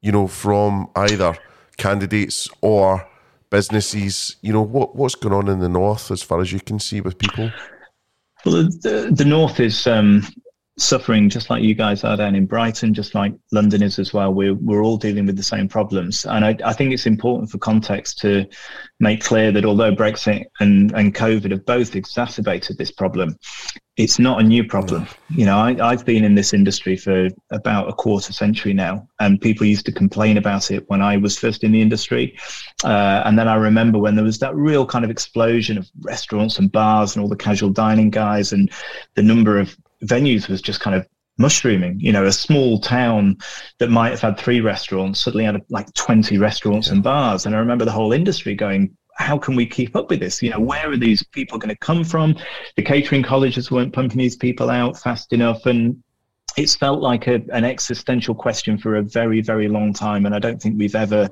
you 0.01 0.11
know, 0.11 0.27
from 0.27 0.91
either 0.97 1.37
candidates 1.77 2.49
or 2.61 3.07
businesses, 3.51 4.37
you 4.41 4.53
know, 4.53 4.63
what, 4.63 4.97
what's 4.97 5.15
going 5.15 5.35
on 5.35 5.49
in 5.49 5.61
the 5.61 5.69
north 5.69 6.11
as 6.11 6.23
far 6.23 6.41
as 6.41 6.53
you 6.53 6.61
can 6.61 6.81
see 6.81 7.01
with 7.01 7.19
people? 7.19 7.53
Well, 8.45 8.65
the, 8.65 9.13
the 9.15 9.25
north 9.25 9.61
is 9.61 9.87
um, 9.87 10.27
suffering 10.79 11.29
just 11.29 11.51
like 11.51 11.63
you 11.63 11.75
guys 11.75 12.05
are 12.05 12.17
down 12.17 12.35
in 12.35 12.47
Brighton, 12.47 12.95
just 12.95 13.15
like 13.15 13.35
London 13.53 13.83
is 13.83 13.99
as 13.99 14.13
well. 14.13 14.33
We're, 14.33 14.55
we're 14.55 14.83
all 14.83 14.97
dealing 14.97 15.27
with 15.27 15.37
the 15.37 15.43
same 15.43 15.69
problems. 15.69 16.25
And 16.25 16.45
I, 16.45 16.57
I 16.65 16.73
think 16.73 16.93
it's 16.93 17.07
important 17.07 17.51
for 17.51 17.59
context 17.59 18.19
to 18.21 18.47
make 19.01 19.23
clear 19.23 19.53
that 19.53 19.65
although 19.65 19.95
Brexit 19.95 20.45
and, 20.61 20.93
and 20.93 21.15
COVID 21.15 21.51
have 21.51 21.67
both 21.67 21.97
exacerbated 21.97 22.79
this 22.79 22.93
problem, 22.93 23.37
it's 23.97 24.21
not 24.21 24.41
a 24.41 24.45
new 24.45 24.65
problem. 24.65 25.09
You 25.31 25.45
know, 25.45 25.59
I, 25.59 25.77
I've 25.83 26.05
been 26.05 26.23
in 26.23 26.37
this 26.37 26.55
industry 26.55 26.97
for 26.97 27.29
about 27.51 27.89
a 27.89 27.93
quarter 27.93 28.33
century 28.33 28.73
now, 28.73 29.09
and 29.19 29.41
people 29.41 29.67
used 29.67 29.87
to 29.87 29.93
complain 29.93 30.37
about 30.37 30.71
it 30.71 30.89
when 30.89 31.03
I 31.03 31.17
was 31.17 31.37
first 31.37 31.65
in 31.65 31.73
the 31.73 31.83
industry. 31.83 32.39
Uh, 32.85 33.23
and 33.25 33.37
then 33.37 33.49
I 33.49 33.57
remember 33.57 33.99
when 33.99 34.15
there 34.15 34.25
was 34.25 34.39
that 34.39 34.55
real 34.55 34.87
kind 34.87 35.05
of 35.05 35.11
explosion 35.11 35.77
of 35.77 35.91
restaurants 36.03 36.61
and 36.61 36.71
bars 36.71 37.17
and 37.17 37.23
all 37.23 37.29
the 37.29 37.37
casual 37.37 37.71
dining 37.71 38.11
guys, 38.11 38.53
and 38.53 38.71
the 39.17 39.23
number 39.23 39.59
of 39.59 39.77
venues 40.05 40.49
was 40.49 40.63
just 40.63 40.81
kind 40.81 40.97
of 40.97 41.07
mushrooming. 41.39 41.99
You 42.01 42.13
know, 42.13 42.27
a 42.27 42.33
small 42.33 42.81
town 42.81 43.39
that 43.79 43.91
might 43.91 44.11
have 44.11 44.21
had 44.21 44.39
three 44.39 44.61
restaurants 44.61 45.21
suddenly 45.21 45.45
had 45.45 45.61
like 45.71 45.93
20 45.95 46.39
restaurants 46.39 46.89
and 46.89 47.03
bars. 47.03 47.47
And 47.47 47.55
I 47.55 47.59
remember 47.59 47.85
the 47.85 47.93
whole 47.93 48.13
industry 48.13 48.55
going, 48.55 48.97
how 49.19 49.39
can 49.39 49.57
we 49.57 49.67
keep 49.67 49.97
up 49.97 50.11
with 50.11 50.21
this? 50.21 50.43
You 50.43 50.51
know, 50.51 50.61
where 50.61 50.91
are 50.91 50.97
these 50.97 51.23
people 51.23 51.59
going 51.59 51.75
to 51.75 51.79
come 51.79 52.05
from? 52.05 52.37
The 52.77 52.83
catering 52.83 53.23
colleges 53.23 53.71
weren't 53.71 53.93
pumping 53.93 54.19
these 54.19 54.37
people 54.37 54.71
out 54.71 54.99
fast 54.99 55.33
enough. 55.33 55.67
And 55.67 56.03
it's 56.57 56.77
felt 56.77 57.01
like 57.01 57.27
a, 57.27 57.43
an 57.53 57.65
existential 57.65 58.35
question 58.35 58.79
for 58.79 58.97
a 58.97 59.03
very, 59.03 59.41
very 59.41 59.69
long 59.69 59.93
time. 59.93 60.27
And 60.27 60.35
I 60.35 60.39
don't 60.39 60.61
think 60.61 60.79
we've 60.79 60.95
ever 60.95 61.29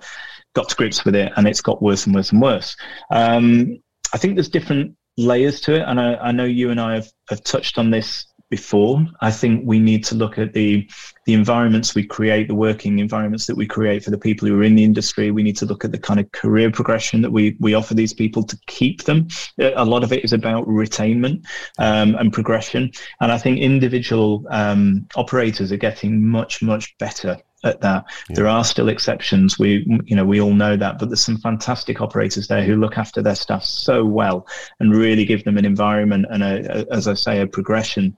got 0.54 0.68
to 0.70 0.76
grips 0.76 1.04
with 1.04 1.14
it. 1.14 1.32
And 1.36 1.46
it's 1.46 1.60
got 1.60 1.82
worse 1.82 2.06
and 2.06 2.14
worse 2.14 2.32
and 2.32 2.42
worse. 2.42 2.76
Um, 3.10 3.78
I 4.12 4.18
think 4.18 4.34
there's 4.34 4.48
different 4.48 4.96
layers 5.16 5.60
to 5.62 5.74
it. 5.76 5.82
And 5.86 6.00
I, 6.00 6.14
I 6.16 6.32
know 6.32 6.44
you 6.44 6.70
and 6.70 6.80
I 6.80 6.94
have, 6.94 7.08
have 7.28 7.44
touched 7.44 7.78
on 7.78 7.90
this 7.90 8.26
before. 8.48 9.04
I 9.20 9.30
think 9.30 9.62
we 9.64 9.78
need 9.78 10.04
to 10.06 10.14
look 10.14 10.38
at 10.38 10.52
the 10.52 10.88
the 11.24 11.34
environments 11.34 11.94
we 11.94 12.06
create, 12.06 12.46
the 12.46 12.54
working 12.54 13.00
environments 13.00 13.46
that 13.46 13.56
we 13.56 13.66
create 13.66 14.04
for 14.04 14.10
the 14.10 14.18
people 14.18 14.46
who 14.46 14.58
are 14.58 14.62
in 14.62 14.76
the 14.76 14.84
industry. 14.84 15.30
We 15.30 15.42
need 15.42 15.56
to 15.56 15.66
look 15.66 15.84
at 15.84 15.90
the 15.90 15.98
kind 15.98 16.20
of 16.20 16.30
career 16.32 16.70
progression 16.70 17.22
that 17.22 17.30
we 17.30 17.56
we 17.60 17.74
offer 17.74 17.94
these 17.94 18.12
people 18.12 18.42
to 18.44 18.58
keep 18.66 19.04
them. 19.04 19.28
A 19.58 19.84
lot 19.84 20.04
of 20.04 20.12
it 20.12 20.24
is 20.24 20.32
about 20.32 20.66
retainment 20.66 21.44
um, 21.78 22.14
and 22.16 22.32
progression, 22.32 22.90
and 23.20 23.32
I 23.32 23.38
think 23.38 23.58
individual 23.58 24.44
um, 24.50 25.06
operators 25.16 25.72
are 25.72 25.76
getting 25.76 26.26
much 26.26 26.62
much 26.62 26.96
better 26.98 27.38
at 27.64 27.80
that. 27.80 28.04
Yeah. 28.28 28.36
There 28.36 28.48
are 28.48 28.64
still 28.64 28.88
exceptions. 28.88 29.58
We, 29.58 29.86
you 30.04 30.16
know, 30.16 30.24
we 30.24 30.40
all 30.40 30.54
know 30.54 30.76
that, 30.76 30.98
but 30.98 31.08
there's 31.08 31.24
some 31.24 31.38
fantastic 31.38 32.00
operators 32.00 32.48
there 32.48 32.64
who 32.64 32.76
look 32.76 32.98
after 32.98 33.22
their 33.22 33.34
staff 33.34 33.64
so 33.64 34.04
well 34.04 34.46
and 34.80 34.94
really 34.94 35.24
give 35.24 35.44
them 35.44 35.58
an 35.58 35.64
environment 35.64 36.26
and 36.30 36.42
a, 36.42 36.80
a 36.80 36.94
as 36.94 37.08
I 37.08 37.14
say, 37.14 37.40
a 37.40 37.46
progression 37.46 38.16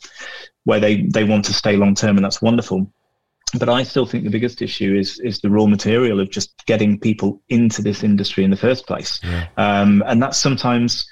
where 0.64 0.80
they 0.80 1.03
they 1.03 1.24
want 1.24 1.45
to 1.47 1.55
stay 1.55 1.76
long 1.76 1.95
term, 1.95 2.16
and 2.16 2.24
that's 2.24 2.43
wonderful. 2.43 2.93
But 3.59 3.70
I 3.70 3.82
still 3.82 4.05
think 4.05 4.24
the 4.24 4.30
biggest 4.30 4.61
issue 4.61 4.95
is 4.95 5.18
is 5.20 5.41
the 5.41 5.51
raw 5.51 5.66
material 5.66 6.20
of 6.20 6.30
just 6.30 6.66
getting 6.66 6.99
people 6.99 7.43
into 7.49 7.80
this 7.80 8.03
industry 8.03 8.45
in 8.45 8.51
the 8.51 8.57
first 8.57 8.86
place, 8.86 9.20
yeah. 9.22 9.47
um, 9.57 10.03
and 10.07 10.22
that's 10.22 10.39
sometimes 10.39 11.07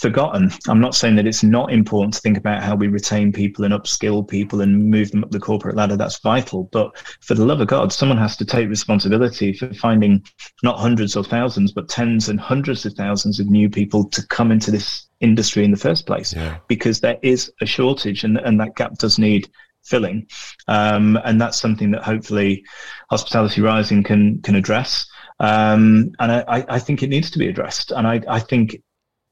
forgotten. 0.00 0.50
I'm 0.68 0.80
not 0.80 0.94
saying 0.94 1.16
that 1.16 1.26
it's 1.26 1.42
not 1.42 1.72
important 1.72 2.14
to 2.14 2.20
think 2.20 2.36
about 2.36 2.62
how 2.62 2.74
we 2.74 2.88
retain 2.88 3.32
people 3.32 3.64
and 3.64 3.74
upskill 3.74 4.26
people 4.26 4.60
and 4.60 4.90
move 4.90 5.10
them 5.10 5.24
up 5.24 5.30
the 5.30 5.40
corporate 5.40 5.76
ladder. 5.76 5.96
That's 5.96 6.18
vital. 6.20 6.68
But 6.72 6.96
for 7.20 7.34
the 7.34 7.44
love 7.44 7.60
of 7.60 7.68
God, 7.68 7.92
someone 7.92 8.18
has 8.18 8.36
to 8.38 8.44
take 8.44 8.68
responsibility 8.68 9.52
for 9.52 9.72
finding 9.74 10.24
not 10.62 10.78
hundreds 10.78 11.16
or 11.16 11.24
thousands, 11.24 11.72
but 11.72 11.88
tens 11.88 12.28
and 12.28 12.40
hundreds 12.40 12.86
of 12.86 12.94
thousands 12.94 13.40
of 13.40 13.48
new 13.48 13.68
people 13.70 14.08
to 14.10 14.26
come 14.28 14.50
into 14.50 14.70
this 14.70 15.06
industry 15.20 15.64
in 15.64 15.70
the 15.70 15.76
first 15.76 16.06
place 16.06 16.34
yeah. 16.34 16.58
because 16.68 17.00
there 17.00 17.18
is 17.22 17.50
a 17.60 17.66
shortage 17.66 18.24
and, 18.24 18.38
and 18.38 18.60
that 18.60 18.76
gap 18.76 18.94
does 18.98 19.18
need 19.18 19.48
filling. 19.84 20.26
Um, 20.68 21.18
and 21.24 21.40
that's 21.40 21.60
something 21.60 21.90
that 21.92 22.02
hopefully 22.02 22.64
Hospitality 23.10 23.60
Rising 23.60 24.02
can 24.02 24.40
can 24.42 24.54
address. 24.54 25.06
Um, 25.40 26.12
and 26.20 26.32
I, 26.32 26.64
I, 26.68 26.78
think 26.78 27.02
it 27.02 27.08
needs 27.08 27.30
to 27.32 27.38
be 27.40 27.48
addressed. 27.48 27.90
And 27.90 28.06
I, 28.06 28.22
I 28.28 28.38
think 28.38 28.80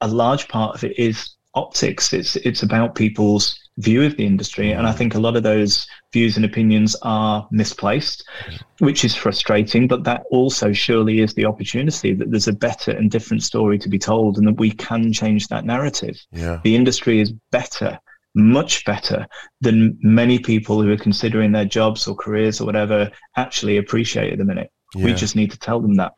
a 0.02 0.08
large 0.08 0.48
part 0.48 0.74
of 0.74 0.84
it 0.84 0.98
is 0.98 1.30
optics. 1.54 2.12
It's 2.12 2.36
it's 2.36 2.62
about 2.62 2.94
people's 2.94 3.58
view 3.78 4.04
of 4.04 4.16
the 4.18 4.26
industry, 4.26 4.72
and 4.72 4.86
I 4.86 4.92
think 4.92 5.14
a 5.14 5.20
lot 5.20 5.36
of 5.36 5.42
those 5.42 5.86
views 6.12 6.36
and 6.36 6.44
opinions 6.44 6.94
are 7.02 7.48
misplaced, 7.50 8.28
which 8.80 9.04
is 9.04 9.14
frustrating. 9.14 9.88
But 9.88 10.04
that 10.04 10.24
also 10.30 10.72
surely 10.72 11.20
is 11.20 11.32
the 11.34 11.46
opportunity 11.46 12.12
that 12.12 12.30
there's 12.30 12.48
a 12.48 12.52
better 12.52 12.90
and 12.90 13.10
different 13.10 13.42
story 13.42 13.78
to 13.78 13.88
be 13.88 13.98
told, 13.98 14.36
and 14.36 14.46
that 14.46 14.58
we 14.58 14.72
can 14.72 15.12
change 15.12 15.48
that 15.48 15.64
narrative. 15.64 16.20
Yeah. 16.32 16.60
The 16.62 16.76
industry 16.76 17.20
is 17.20 17.32
better. 17.50 17.98
Much 18.34 18.86
better 18.86 19.26
than 19.60 19.98
many 20.00 20.38
people 20.38 20.80
who 20.80 20.90
are 20.90 20.96
considering 20.96 21.52
their 21.52 21.66
jobs 21.66 22.08
or 22.08 22.14
careers 22.16 22.62
or 22.62 22.64
whatever 22.64 23.10
actually 23.36 23.76
appreciate 23.76 24.32
at 24.32 24.38
the 24.38 24.44
minute. 24.44 24.72
Yeah. 24.94 25.04
We 25.04 25.12
just 25.12 25.36
need 25.36 25.50
to 25.50 25.58
tell 25.58 25.80
them 25.80 25.96
that. 25.96 26.12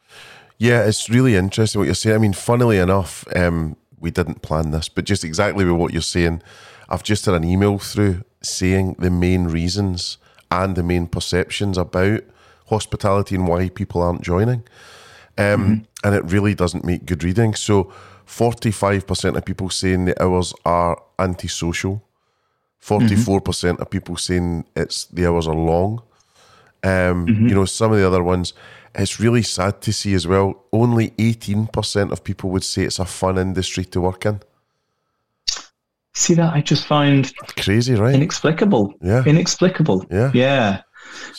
Yeah, 0.58 0.84
it's 0.84 1.10
really 1.10 1.36
interesting 1.36 1.80
what 1.80 1.86
you're 1.86 1.94
saying. 1.94 2.16
I 2.16 2.18
mean, 2.18 2.32
funnily 2.32 2.78
enough, 2.78 3.24
um, 3.34 3.76
we 3.98 4.10
didn't 4.10 4.42
plan 4.42 4.70
this, 4.70 4.88
but 4.88 5.04
just 5.04 5.24
exactly 5.24 5.64
with 5.64 5.74
what 5.74 5.92
you're 5.92 6.02
saying, 6.02 6.42
I've 6.88 7.02
just 7.02 7.26
had 7.26 7.34
an 7.34 7.44
email 7.44 7.78
through 7.78 8.22
saying 8.42 8.96
the 8.98 9.10
main 9.10 9.44
reasons 9.44 10.18
and 10.50 10.76
the 10.76 10.82
main 10.82 11.06
perceptions 11.06 11.78
about 11.78 12.22
hospitality 12.66 13.34
and 13.34 13.48
why 13.48 13.68
people 13.68 14.02
aren't 14.02 14.22
joining. 14.22 14.64
Um, 15.36 15.44
mm-hmm. 15.46 15.74
And 16.04 16.14
it 16.14 16.24
really 16.24 16.54
doesn't 16.54 16.84
make 16.84 17.06
good 17.06 17.24
reading. 17.24 17.54
So, 17.54 17.92
45% 18.26 19.36
of 19.36 19.44
people 19.44 19.68
saying 19.68 20.06
the 20.06 20.22
hours 20.22 20.54
are 20.64 21.02
antisocial. 21.18 22.02
44% 22.80 23.80
of 23.80 23.90
people 23.90 24.16
saying 24.16 24.66
it's 24.76 25.06
the 25.06 25.26
hours 25.26 25.46
are 25.46 25.54
long. 25.54 26.02
Um, 26.82 27.26
mm-hmm. 27.26 27.48
You 27.48 27.54
know, 27.54 27.64
some 27.64 27.92
of 27.92 27.98
the 27.98 28.06
other 28.06 28.22
ones, 28.22 28.52
it's 28.94 29.20
really 29.20 29.42
sad 29.42 29.80
to 29.82 29.92
see 29.92 30.14
as 30.14 30.26
well. 30.26 30.64
Only 30.72 31.10
18% 31.10 32.12
of 32.12 32.24
people 32.24 32.50
would 32.50 32.64
say 32.64 32.82
it's 32.82 32.98
a 32.98 33.04
fun 33.04 33.38
industry 33.38 33.84
to 33.86 34.00
work 34.00 34.26
in. 34.26 34.40
See 36.14 36.34
that 36.34 36.54
I 36.54 36.60
just 36.60 36.86
find 36.86 37.32
crazy, 37.56 37.94
right? 37.94 38.14
Inexplicable. 38.14 38.94
Yeah. 39.02 39.24
Inexplicable. 39.24 40.06
Yeah. 40.10 40.30
Yeah. 40.32 40.82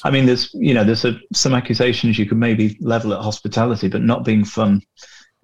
I 0.03 0.11
mean, 0.11 0.25
there's 0.25 0.53
you 0.53 0.73
know, 0.73 0.83
there's 0.83 1.05
a, 1.05 1.17
some 1.33 1.53
accusations 1.53 2.19
you 2.19 2.25
could 2.25 2.37
maybe 2.37 2.77
level 2.81 3.13
at 3.13 3.21
hospitality, 3.21 3.87
but 3.87 4.01
not 4.01 4.25
being 4.25 4.43
fun 4.43 4.81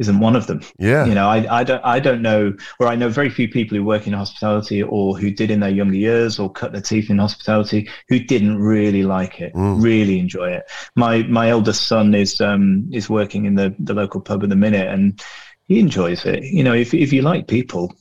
isn't 0.01 0.19
one 0.19 0.35
of 0.35 0.47
them. 0.47 0.61
Yeah. 0.79 1.05
You 1.05 1.13
know, 1.13 1.29
I, 1.29 1.59
I 1.59 1.63
don't 1.63 1.85
I 1.85 1.99
don't 1.99 2.21
know 2.21 2.53
or 2.79 2.87
I 2.87 2.95
know 2.95 3.07
very 3.07 3.29
few 3.29 3.47
people 3.47 3.77
who 3.77 3.83
work 3.83 4.07
in 4.07 4.13
hospitality 4.13 4.81
or 4.83 5.17
who 5.17 5.31
did 5.31 5.51
in 5.51 5.59
their 5.59 5.69
younger 5.69 5.95
years 5.95 6.39
or 6.39 6.51
cut 6.51 6.71
their 6.73 6.81
teeth 6.81 7.09
in 7.09 7.19
hospitality 7.19 7.87
who 8.09 8.19
didn't 8.19 8.57
really 8.59 9.03
like 9.03 9.39
it, 9.39 9.53
mm. 9.53 9.81
really 9.81 10.19
enjoy 10.19 10.49
it. 10.49 10.63
My 10.95 11.23
my 11.23 11.49
eldest 11.49 11.87
son 11.87 12.13
is 12.15 12.41
um 12.41 12.89
is 12.91 13.09
working 13.09 13.45
in 13.45 13.55
the, 13.55 13.73
the 13.79 13.93
local 13.93 14.19
pub 14.19 14.43
at 14.43 14.49
the 14.49 14.55
minute 14.55 14.87
and 14.87 15.23
he 15.67 15.79
enjoys 15.79 16.25
it. 16.25 16.43
You 16.43 16.63
know, 16.63 16.73
if 16.73 16.93
if 16.93 17.13
you 17.13 17.21
like 17.21 17.47
people, 17.47 17.93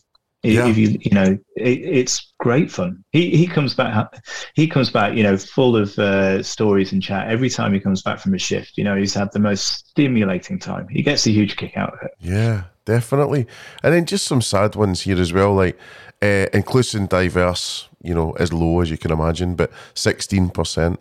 yeah. 0.42 0.68
If 0.68 0.78
you 0.78 0.96
you 1.00 1.10
know, 1.10 1.38
it, 1.56 1.78
it's 1.82 2.32
great 2.38 2.70
fun. 2.70 3.04
He 3.12 3.36
he 3.36 3.46
comes 3.46 3.74
back. 3.74 4.24
He 4.54 4.66
comes 4.66 4.90
back. 4.90 5.14
You 5.14 5.22
know, 5.22 5.36
full 5.36 5.76
of 5.76 5.98
uh, 5.98 6.42
stories 6.42 6.92
and 6.92 7.02
chat. 7.02 7.28
Every 7.28 7.50
time 7.50 7.74
he 7.74 7.80
comes 7.80 8.00
back 8.00 8.18
from 8.18 8.32
a 8.32 8.38
shift, 8.38 8.78
you 8.78 8.84
know, 8.84 8.96
he's 8.96 9.12
had 9.12 9.32
the 9.32 9.38
most 9.38 9.88
stimulating 9.90 10.58
time. 10.58 10.88
He 10.88 11.02
gets 11.02 11.26
a 11.26 11.30
huge 11.30 11.56
kick 11.56 11.76
out 11.76 11.92
of 11.92 11.98
it. 12.02 12.12
Yeah, 12.20 12.64
definitely. 12.86 13.46
And 13.82 13.92
then 13.92 14.06
just 14.06 14.26
some 14.26 14.40
sad 14.40 14.76
ones 14.76 15.02
here 15.02 15.20
as 15.20 15.32
well, 15.32 15.52
like 15.52 15.78
uh, 16.22 16.46
inclusive 16.54 17.00
and 17.00 17.08
diverse. 17.08 17.88
You 18.02 18.14
know, 18.14 18.32
as 18.32 18.50
low 18.50 18.80
as 18.80 18.90
you 18.90 18.96
can 18.96 19.10
imagine, 19.10 19.56
but 19.56 19.70
sixteen 19.94 20.48
percent. 20.48 21.00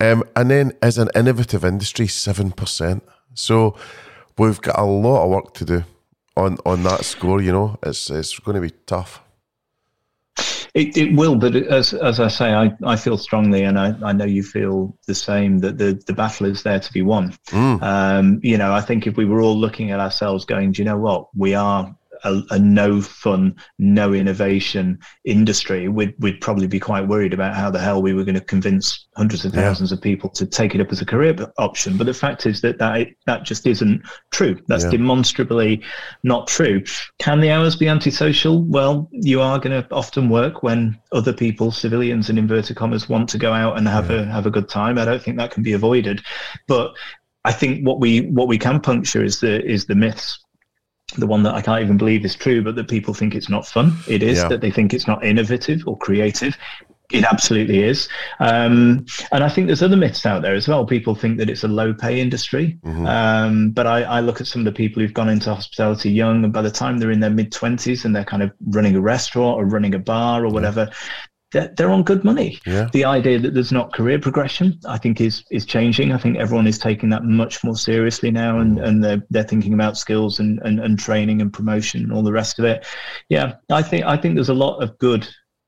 Um, 0.00 0.24
and 0.34 0.50
then 0.50 0.72
as 0.82 0.98
an 0.98 1.10
innovative 1.14 1.64
industry, 1.64 2.08
seven 2.08 2.50
percent. 2.50 3.04
So 3.34 3.76
we've 4.36 4.60
got 4.60 4.76
a 4.76 4.84
lot 4.84 5.24
of 5.24 5.30
work 5.30 5.54
to 5.54 5.64
do 5.64 5.84
on 6.36 6.58
on 6.64 6.82
that 6.84 7.04
score. 7.04 7.40
You 7.40 7.52
know, 7.52 7.78
it's 7.82 8.10
it's 8.10 8.38
going 8.38 8.56
to 8.56 8.60
be 8.60 8.72
tough. 8.86 9.20
It, 10.74 10.96
it 10.96 11.14
will, 11.14 11.36
but 11.36 11.54
as 11.54 11.94
as 11.94 12.18
I 12.18 12.26
say, 12.26 12.52
I, 12.52 12.72
I 12.84 12.96
feel 12.96 13.16
strongly, 13.16 13.62
and 13.62 13.78
I, 13.78 13.94
I 14.02 14.12
know 14.12 14.24
you 14.24 14.42
feel 14.42 14.98
the 15.06 15.14
same 15.14 15.60
that 15.60 15.78
the, 15.78 16.02
the 16.06 16.12
battle 16.12 16.46
is 16.46 16.64
there 16.64 16.80
to 16.80 16.92
be 16.92 17.00
won. 17.00 17.32
Mm. 17.50 17.80
Um, 17.80 18.40
you 18.42 18.58
know, 18.58 18.74
I 18.74 18.80
think 18.80 19.06
if 19.06 19.16
we 19.16 19.24
were 19.24 19.40
all 19.40 19.56
looking 19.56 19.92
at 19.92 20.00
ourselves, 20.00 20.44
going, 20.44 20.72
do 20.72 20.82
you 20.82 20.84
know 20.84 20.98
what, 20.98 21.28
we 21.36 21.54
are 21.54 21.94
a, 22.24 22.42
a, 22.50 22.58
no 22.58 23.00
fun, 23.00 23.54
no 23.78 24.12
innovation 24.12 24.98
industry, 25.24 25.88
we'd, 25.88 26.14
we'd 26.18 26.40
probably 26.40 26.66
be 26.66 26.80
quite 26.80 27.06
worried 27.06 27.32
about 27.32 27.54
how 27.54 27.70
the 27.70 27.78
hell 27.78 28.02
we 28.02 28.14
were 28.14 28.24
going 28.24 28.34
to 28.34 28.40
convince 28.40 29.06
hundreds 29.16 29.44
of 29.44 29.52
thousands 29.52 29.90
yeah. 29.90 29.96
of 29.96 30.02
people 30.02 30.28
to 30.30 30.46
take 30.46 30.74
it 30.74 30.80
up 30.80 30.90
as 30.90 31.00
a 31.00 31.06
career 31.06 31.36
option. 31.58 31.96
But 31.96 32.06
the 32.06 32.14
fact 32.14 32.46
is 32.46 32.60
that 32.62 32.78
that, 32.78 33.08
that 33.26 33.44
just 33.44 33.66
isn't 33.66 34.02
true. 34.30 34.60
That's 34.68 34.84
yeah. 34.84 34.90
demonstrably 34.90 35.82
not 36.22 36.48
true. 36.48 36.82
Can 37.18 37.40
the 37.40 37.50
hours 37.50 37.76
be 37.76 37.88
antisocial? 37.88 38.62
Well, 38.64 39.08
you 39.12 39.40
are 39.40 39.58
going 39.58 39.82
to 39.82 39.94
often 39.94 40.28
work 40.28 40.62
when 40.62 40.98
other 41.12 41.32
people, 41.32 41.70
civilians 41.70 42.30
in 42.30 42.38
inverted 42.38 42.76
commas, 42.76 43.08
want 43.08 43.28
to 43.30 43.38
go 43.38 43.52
out 43.52 43.78
and 43.78 43.88
have 43.88 44.10
yeah. 44.10 44.22
a 44.22 44.24
have 44.26 44.46
a 44.46 44.50
good 44.50 44.68
time. 44.68 44.98
I 44.98 45.04
don't 45.04 45.22
think 45.22 45.38
that 45.38 45.50
can 45.50 45.62
be 45.62 45.72
avoided. 45.72 46.22
But 46.66 46.94
I 47.44 47.52
think 47.52 47.86
what 47.86 48.00
we 48.00 48.22
what 48.22 48.48
we 48.48 48.58
can 48.58 48.80
puncture 48.80 49.22
is 49.22 49.40
the 49.40 49.64
is 49.64 49.86
the 49.86 49.94
myths 49.94 50.43
the 51.16 51.26
one 51.26 51.42
that 51.44 51.54
I 51.54 51.60
can't 51.60 51.82
even 51.82 51.96
believe 51.96 52.24
is 52.24 52.34
true, 52.34 52.62
but 52.62 52.74
that 52.76 52.88
people 52.88 53.14
think 53.14 53.34
it's 53.34 53.48
not 53.48 53.66
fun. 53.66 53.96
It 54.08 54.22
is 54.22 54.38
yeah. 54.38 54.48
that 54.48 54.60
they 54.60 54.70
think 54.70 54.92
it's 54.92 55.06
not 55.06 55.24
innovative 55.24 55.82
or 55.86 55.96
creative. 55.98 56.56
It 57.12 57.24
absolutely 57.24 57.82
is. 57.82 58.08
Um, 58.40 59.04
and 59.30 59.44
I 59.44 59.48
think 59.48 59.66
there's 59.66 59.82
other 59.82 59.96
myths 59.96 60.24
out 60.24 60.40
there 60.40 60.54
as 60.54 60.66
well. 60.66 60.86
People 60.86 61.14
think 61.14 61.36
that 61.38 61.50
it's 61.50 61.62
a 61.62 61.68
low 61.68 61.92
pay 61.92 62.18
industry. 62.18 62.78
Mm-hmm. 62.82 63.06
Um, 63.06 63.70
but 63.70 63.86
I, 63.86 64.02
I, 64.02 64.20
look 64.20 64.40
at 64.40 64.46
some 64.46 64.62
of 64.62 64.64
the 64.64 64.72
people 64.72 65.02
who've 65.02 65.12
gone 65.12 65.28
into 65.28 65.54
hospitality 65.54 66.10
young, 66.10 66.42
and 66.42 66.52
by 66.52 66.62
the 66.62 66.70
time 66.70 66.98
they're 66.98 67.10
in 67.10 67.20
their 67.20 67.30
mid 67.30 67.52
20s 67.52 68.04
and 68.04 68.16
they're 68.16 68.24
kind 68.24 68.42
of 68.42 68.52
running 68.68 68.96
a 68.96 69.00
restaurant 69.00 69.58
or 69.58 69.66
running 69.66 69.94
a 69.94 69.98
bar 69.98 70.44
or 70.44 70.48
whatever, 70.48 70.88
yeah 70.90 70.96
they're, 71.54 71.72
they're 71.76 71.90
on 71.90 72.02
good 72.02 72.24
money. 72.24 72.58
Yeah. 72.66 72.88
The 72.92 73.04
idea 73.04 73.38
that 73.38 73.54
there's 73.54 73.72
not 73.72 73.94
career 73.94 74.18
progression, 74.18 74.78
I 74.86 74.98
think, 74.98 75.20
is 75.20 75.44
is 75.50 75.64
changing. 75.64 76.12
I 76.12 76.18
think 76.18 76.36
everyone 76.36 76.66
is 76.66 76.78
taking 76.78 77.08
that 77.10 77.24
much 77.24 77.62
more 77.64 77.76
seriously 77.76 78.30
now, 78.30 78.58
and, 78.58 78.78
and 78.78 79.02
they're 79.02 79.22
they're 79.30 79.44
thinking 79.44 79.72
about 79.72 79.96
skills 79.96 80.40
and, 80.40 80.60
and, 80.64 80.80
and 80.80 80.98
training 80.98 81.40
and 81.40 81.52
promotion 81.52 82.02
and 82.02 82.12
all 82.12 82.22
the 82.22 82.32
rest 82.32 82.58
of 82.58 82.64
it. 82.64 82.84
Yeah, 83.28 83.54
I 83.70 83.82
think 83.82 84.04
I 84.04 84.16
think 84.16 84.34
there's 84.34 84.48
a 84.50 84.54
lot 84.54 84.82
of 84.82 84.98
good 84.98 85.26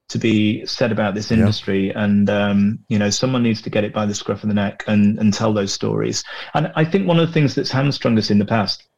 to 0.09 0.18
be 0.18 0.64
said 0.66 0.93
about 0.93 1.14
this 1.14 1.32
industry 1.32 1.89
yeah. 1.89 2.05
and 2.05 2.30
um, 2.30 2.78
you 2.89 2.99
know 2.99 3.11
someone 3.11 3.43
needs 3.43 3.62
to 3.62 3.70
get 3.70 3.84
it 3.84 3.93
by 3.93 4.07
the 4.07 4.14
scruff 4.14 4.43
of 4.45 4.49
the 4.49 4.55
neck 4.55 4.84
and, 4.87 5.18
and 5.18 5.34
tell 5.34 5.53
those 5.53 5.72
stories 5.72 6.22
and 6.55 6.70
i 6.76 6.84
think 6.84 7.09
one 7.09 7.18
of 7.18 7.26
the 7.26 7.32
things 7.32 7.57
that's 7.57 7.72
hamstrung 7.72 8.16
us 8.16 8.30
in 8.30 8.39
the 8.39 8.45
past 8.45 8.89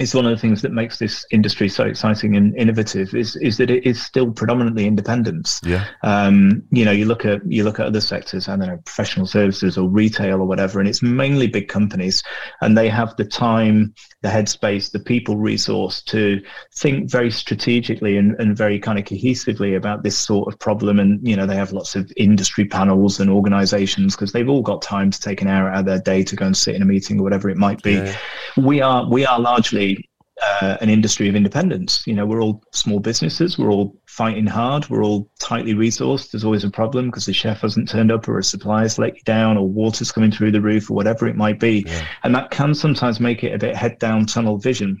is 0.00 0.14
one 0.14 0.26
of 0.26 0.30
the 0.30 0.38
things 0.38 0.62
that 0.62 0.72
makes 0.72 0.98
this 0.98 1.24
industry 1.30 1.68
so 1.68 1.84
exciting 1.84 2.36
and 2.36 2.56
innovative 2.56 3.14
is 3.14 3.36
is 3.36 3.58
that 3.58 3.70
it 3.70 3.86
is 3.86 4.02
still 4.02 4.32
predominantly 4.32 4.86
independence. 4.86 5.60
Yeah. 5.64 5.86
Um, 6.02 6.62
you 6.70 6.84
know, 6.84 6.90
you 6.90 7.06
look 7.06 7.24
at 7.24 7.40
you 7.50 7.64
look 7.64 7.78
at 7.80 7.86
other 7.86 8.00
sectors, 8.00 8.48
I 8.48 8.56
don't 8.56 8.68
know, 8.68 8.76
professional 8.78 9.26
services 9.26 9.78
or 9.78 9.88
retail 9.88 10.40
or 10.40 10.46
whatever, 10.46 10.80
and 10.80 10.88
it's 10.88 11.02
mainly 11.02 11.46
big 11.46 11.68
companies, 11.68 12.22
and 12.60 12.76
they 12.76 12.88
have 12.88 13.16
the 13.16 13.24
time, 13.24 13.94
the 14.24 14.30
headspace, 14.30 14.90
the 14.90 14.98
people 14.98 15.36
resource 15.36 16.00
to 16.00 16.42
think 16.72 17.10
very 17.10 17.30
strategically 17.30 18.16
and, 18.16 18.34
and 18.40 18.56
very 18.56 18.78
kind 18.78 18.98
of 18.98 19.04
cohesively 19.04 19.76
about 19.76 20.02
this 20.02 20.16
sort 20.16 20.50
of 20.50 20.58
problem. 20.58 20.98
And 20.98 21.28
you 21.28 21.36
know, 21.36 21.46
they 21.46 21.56
have 21.56 21.72
lots 21.72 21.94
of 21.94 22.10
industry 22.16 22.64
panels 22.64 23.20
and 23.20 23.28
organisations 23.28 24.16
because 24.16 24.32
they've 24.32 24.48
all 24.48 24.62
got 24.62 24.80
time 24.80 25.10
to 25.10 25.20
take 25.20 25.42
an 25.42 25.48
hour 25.48 25.68
out 25.68 25.80
of 25.80 25.84
their 25.84 26.00
day 26.00 26.24
to 26.24 26.36
go 26.36 26.46
and 26.46 26.56
sit 26.56 26.74
in 26.74 26.80
a 26.80 26.86
meeting 26.86 27.20
or 27.20 27.22
whatever 27.22 27.50
it 27.50 27.58
might 27.58 27.82
be. 27.82 27.96
Yeah. 27.96 28.16
We 28.56 28.80
are 28.80 29.06
we 29.06 29.26
are 29.26 29.38
largely 29.38 30.08
uh, 30.42 30.76
an 30.80 30.90
industry 30.90 31.28
of 31.28 31.36
independence. 31.36 32.06
You 32.06 32.14
know, 32.14 32.26
we're 32.26 32.42
all 32.42 32.62
small 32.72 32.98
businesses. 32.98 33.58
We're 33.58 33.70
all 33.70 33.96
fighting 34.06 34.46
hard. 34.46 34.88
We're 34.90 35.04
all 35.04 35.30
tightly 35.38 35.74
resourced. 35.74 36.30
There's 36.30 36.44
always 36.44 36.64
a 36.64 36.70
problem 36.70 37.06
because 37.06 37.26
the 37.26 37.32
chef 37.32 37.60
hasn't 37.60 37.88
turned 37.88 38.10
up, 38.10 38.28
or 38.28 38.38
a 38.38 38.44
supplier's 38.44 38.98
let 38.98 39.14
you 39.14 39.22
down, 39.24 39.56
or 39.56 39.68
water's 39.68 40.12
coming 40.12 40.32
through 40.32 40.52
the 40.52 40.60
roof, 40.60 40.90
or 40.90 40.94
whatever 40.94 41.26
it 41.26 41.36
might 41.36 41.60
be. 41.60 41.84
Yeah. 41.86 42.06
And 42.24 42.34
that 42.34 42.50
can 42.50 42.74
sometimes 42.74 43.20
make 43.20 43.44
it 43.44 43.54
a 43.54 43.58
bit 43.58 43.76
head 43.76 43.98
down 43.98 44.26
tunnel 44.26 44.58
vision. 44.58 45.00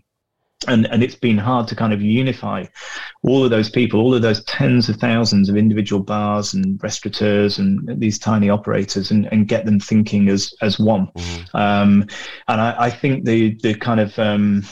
And, 0.66 0.86
and 0.86 1.02
it's 1.02 1.16
been 1.16 1.36
hard 1.36 1.68
to 1.68 1.76
kind 1.76 1.92
of 1.92 2.00
unify 2.00 2.64
all 3.22 3.44
of 3.44 3.50
those 3.50 3.68
people, 3.68 4.00
all 4.00 4.14
of 4.14 4.22
those 4.22 4.42
tens 4.44 4.88
of 4.88 4.96
thousands 4.96 5.50
of 5.50 5.56
individual 5.56 6.02
bars 6.02 6.54
and 6.54 6.82
restaurateurs 6.82 7.58
and 7.58 8.00
these 8.00 8.18
tiny 8.18 8.48
operators, 8.48 9.10
and, 9.10 9.30
and 9.30 9.48
get 9.48 9.66
them 9.66 9.80
thinking 9.80 10.28
as 10.28 10.54
as 10.62 10.78
one. 10.78 11.08
Mm-hmm. 11.08 11.56
Um, 11.56 12.06
and 12.48 12.60
I, 12.60 12.74
I, 12.78 12.90
think 12.90 13.26
the 13.26 13.58
the 13.62 13.74
kind 13.74 14.00
of 14.00 14.18
um, 14.18 14.64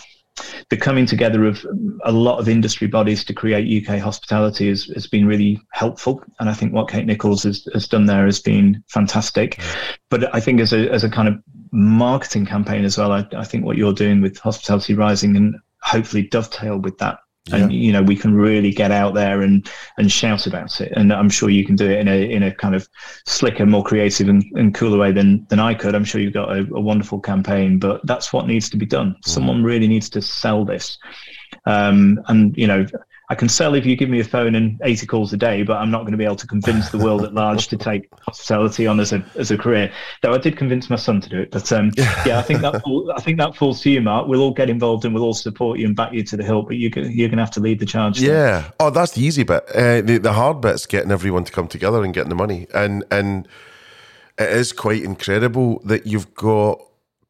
the 0.70 0.76
coming 0.76 1.06
together 1.06 1.44
of 1.44 1.64
a 2.04 2.12
lot 2.12 2.38
of 2.38 2.48
industry 2.48 2.86
bodies 2.86 3.24
to 3.24 3.34
create 3.34 3.86
UK 3.86 3.98
hospitality 3.98 4.68
has, 4.68 4.84
has 4.94 5.06
been 5.06 5.26
really 5.26 5.60
helpful. 5.72 6.22
And 6.40 6.48
I 6.48 6.54
think 6.54 6.72
what 6.72 6.88
Kate 6.88 7.06
Nicholls 7.06 7.42
has, 7.42 7.66
has 7.74 7.86
done 7.86 8.06
there 8.06 8.24
has 8.24 8.40
been 8.40 8.82
fantastic. 8.88 9.60
But 10.08 10.34
I 10.34 10.40
think 10.40 10.60
as 10.60 10.72
a, 10.72 10.90
as 10.90 11.04
a 11.04 11.10
kind 11.10 11.28
of 11.28 11.34
marketing 11.72 12.46
campaign 12.46 12.84
as 12.84 12.96
well, 12.96 13.12
I, 13.12 13.26
I 13.36 13.44
think 13.44 13.64
what 13.64 13.76
you're 13.76 13.92
doing 13.92 14.20
with 14.20 14.38
Hospitality 14.38 14.94
Rising 14.94 15.36
and 15.36 15.56
hopefully 15.82 16.22
dovetail 16.22 16.78
with 16.78 16.96
that 16.98 17.18
and 17.50 17.72
you 17.72 17.92
know 17.92 18.02
we 18.02 18.14
can 18.14 18.34
really 18.34 18.70
get 18.70 18.92
out 18.92 19.14
there 19.14 19.42
and 19.42 19.68
and 19.98 20.12
shout 20.12 20.46
about 20.46 20.80
it. 20.80 20.92
And 20.94 21.12
i'm 21.12 21.28
sure 21.28 21.50
you 21.50 21.64
can 21.64 21.74
do 21.74 21.90
it 21.90 21.98
in 21.98 22.08
a 22.08 22.30
in 22.30 22.42
a 22.44 22.54
kind 22.54 22.74
of 22.74 22.88
slicker 23.26 23.66
more 23.66 23.82
creative 23.82 24.28
and, 24.28 24.44
and 24.54 24.74
cooler 24.74 24.98
way 24.98 25.10
than 25.10 25.44
than 25.48 25.58
i 25.58 25.74
could. 25.74 25.94
I'm 25.94 26.04
sure 26.04 26.20
you've 26.20 26.34
got 26.34 26.56
a, 26.56 26.60
a 26.74 26.80
wonderful 26.80 27.20
campaign 27.20 27.78
but 27.78 28.06
that's 28.06 28.32
what 28.32 28.46
needs 28.46 28.70
to 28.70 28.76
be 28.76 28.86
done. 28.86 29.12
Mm. 29.12 29.28
someone 29.28 29.64
really 29.64 29.88
needs 29.88 30.08
to 30.10 30.22
sell 30.22 30.64
this. 30.64 30.98
Um, 31.66 32.20
and 32.28 32.56
you 32.56 32.66
know 32.66 32.86
I 33.32 33.34
can 33.34 33.48
sell 33.48 33.74
if 33.74 33.86
you 33.86 33.96
give 33.96 34.10
me 34.10 34.20
a 34.20 34.24
phone 34.24 34.54
and 34.54 34.78
80 34.84 35.06
calls 35.06 35.32
a 35.32 35.38
day, 35.38 35.62
but 35.62 35.78
I'm 35.78 35.90
not 35.90 36.00
going 36.00 36.12
to 36.12 36.18
be 36.18 36.24
able 36.26 36.36
to 36.36 36.46
convince 36.46 36.90
the 36.90 36.98
world 36.98 37.24
at 37.24 37.32
large 37.32 37.68
to 37.68 37.78
take 37.78 38.06
hospitality 38.20 38.86
on 38.86 39.00
as 39.00 39.10
a 39.10 39.24
as 39.36 39.50
a 39.50 39.56
career. 39.56 39.90
Though 40.20 40.34
I 40.34 40.38
did 40.38 40.58
convince 40.58 40.90
my 40.90 40.96
son 40.96 41.22
to 41.22 41.30
do 41.30 41.40
it, 41.40 41.50
but 41.50 41.72
um, 41.72 41.92
yeah, 41.96 42.38
I 42.38 42.42
think 42.42 42.60
that 42.60 42.82
I 43.16 43.22
think 43.22 43.38
that 43.38 43.56
falls 43.56 43.80
to 43.84 43.90
you, 43.90 44.02
Mark. 44.02 44.28
We'll 44.28 44.42
all 44.42 44.52
get 44.52 44.68
involved 44.68 45.06
and 45.06 45.14
we'll 45.14 45.24
all 45.24 45.32
support 45.32 45.78
you 45.78 45.86
and 45.86 45.96
back 45.96 46.12
you 46.12 46.22
to 46.24 46.36
the 46.36 46.44
hilt, 46.44 46.66
but 46.66 46.76
you 46.76 46.90
you're 46.94 47.30
going 47.30 47.38
to 47.38 47.42
have 47.42 47.50
to 47.52 47.60
lead 47.60 47.78
the 47.78 47.86
charge. 47.86 48.20
Yeah. 48.20 48.70
Oh, 48.78 48.90
that's 48.90 49.12
the 49.12 49.22
easy 49.22 49.44
bit. 49.44 49.64
Uh, 49.74 50.02
the 50.02 50.18
the 50.18 50.34
hard 50.34 50.60
bit's 50.60 50.84
getting 50.84 51.10
everyone 51.10 51.44
to 51.44 51.52
come 51.52 51.68
together 51.68 52.04
and 52.04 52.12
getting 52.12 52.28
the 52.28 52.34
money, 52.34 52.66
and 52.74 53.02
and 53.10 53.48
it 54.38 54.50
is 54.50 54.74
quite 54.74 55.02
incredible 55.04 55.80
that 55.86 56.06
you've 56.06 56.34
got 56.34 56.82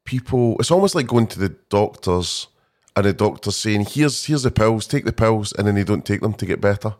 people. 0.03 0.57
It's 0.59 0.69
almost 0.69 0.95
like 0.95 1.07
going 1.07 1.27
to 1.27 1.39
the 1.39 1.55
doctors 1.69 2.47
and 2.95 3.05
the 3.05 3.13
doctor's 3.13 3.55
saying, 3.55 3.85
"Here's 3.89 4.25
here's 4.25 4.43
the 4.43 4.51
pills, 4.51 4.87
take 4.87 5.05
the 5.05 5.13
pills," 5.13 5.51
and 5.53 5.67
then 5.67 5.75
they 5.75 5.83
don't 5.83 6.05
take 6.05 6.21
them 6.21 6.33
to 6.35 6.45
get 6.45 6.61
better. 6.61 6.95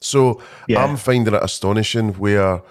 So 0.00 0.42
yeah. 0.68 0.84
I'm 0.84 0.96
finding 0.96 1.34
it 1.34 1.42
astonishing 1.42 2.14
where, 2.14 2.62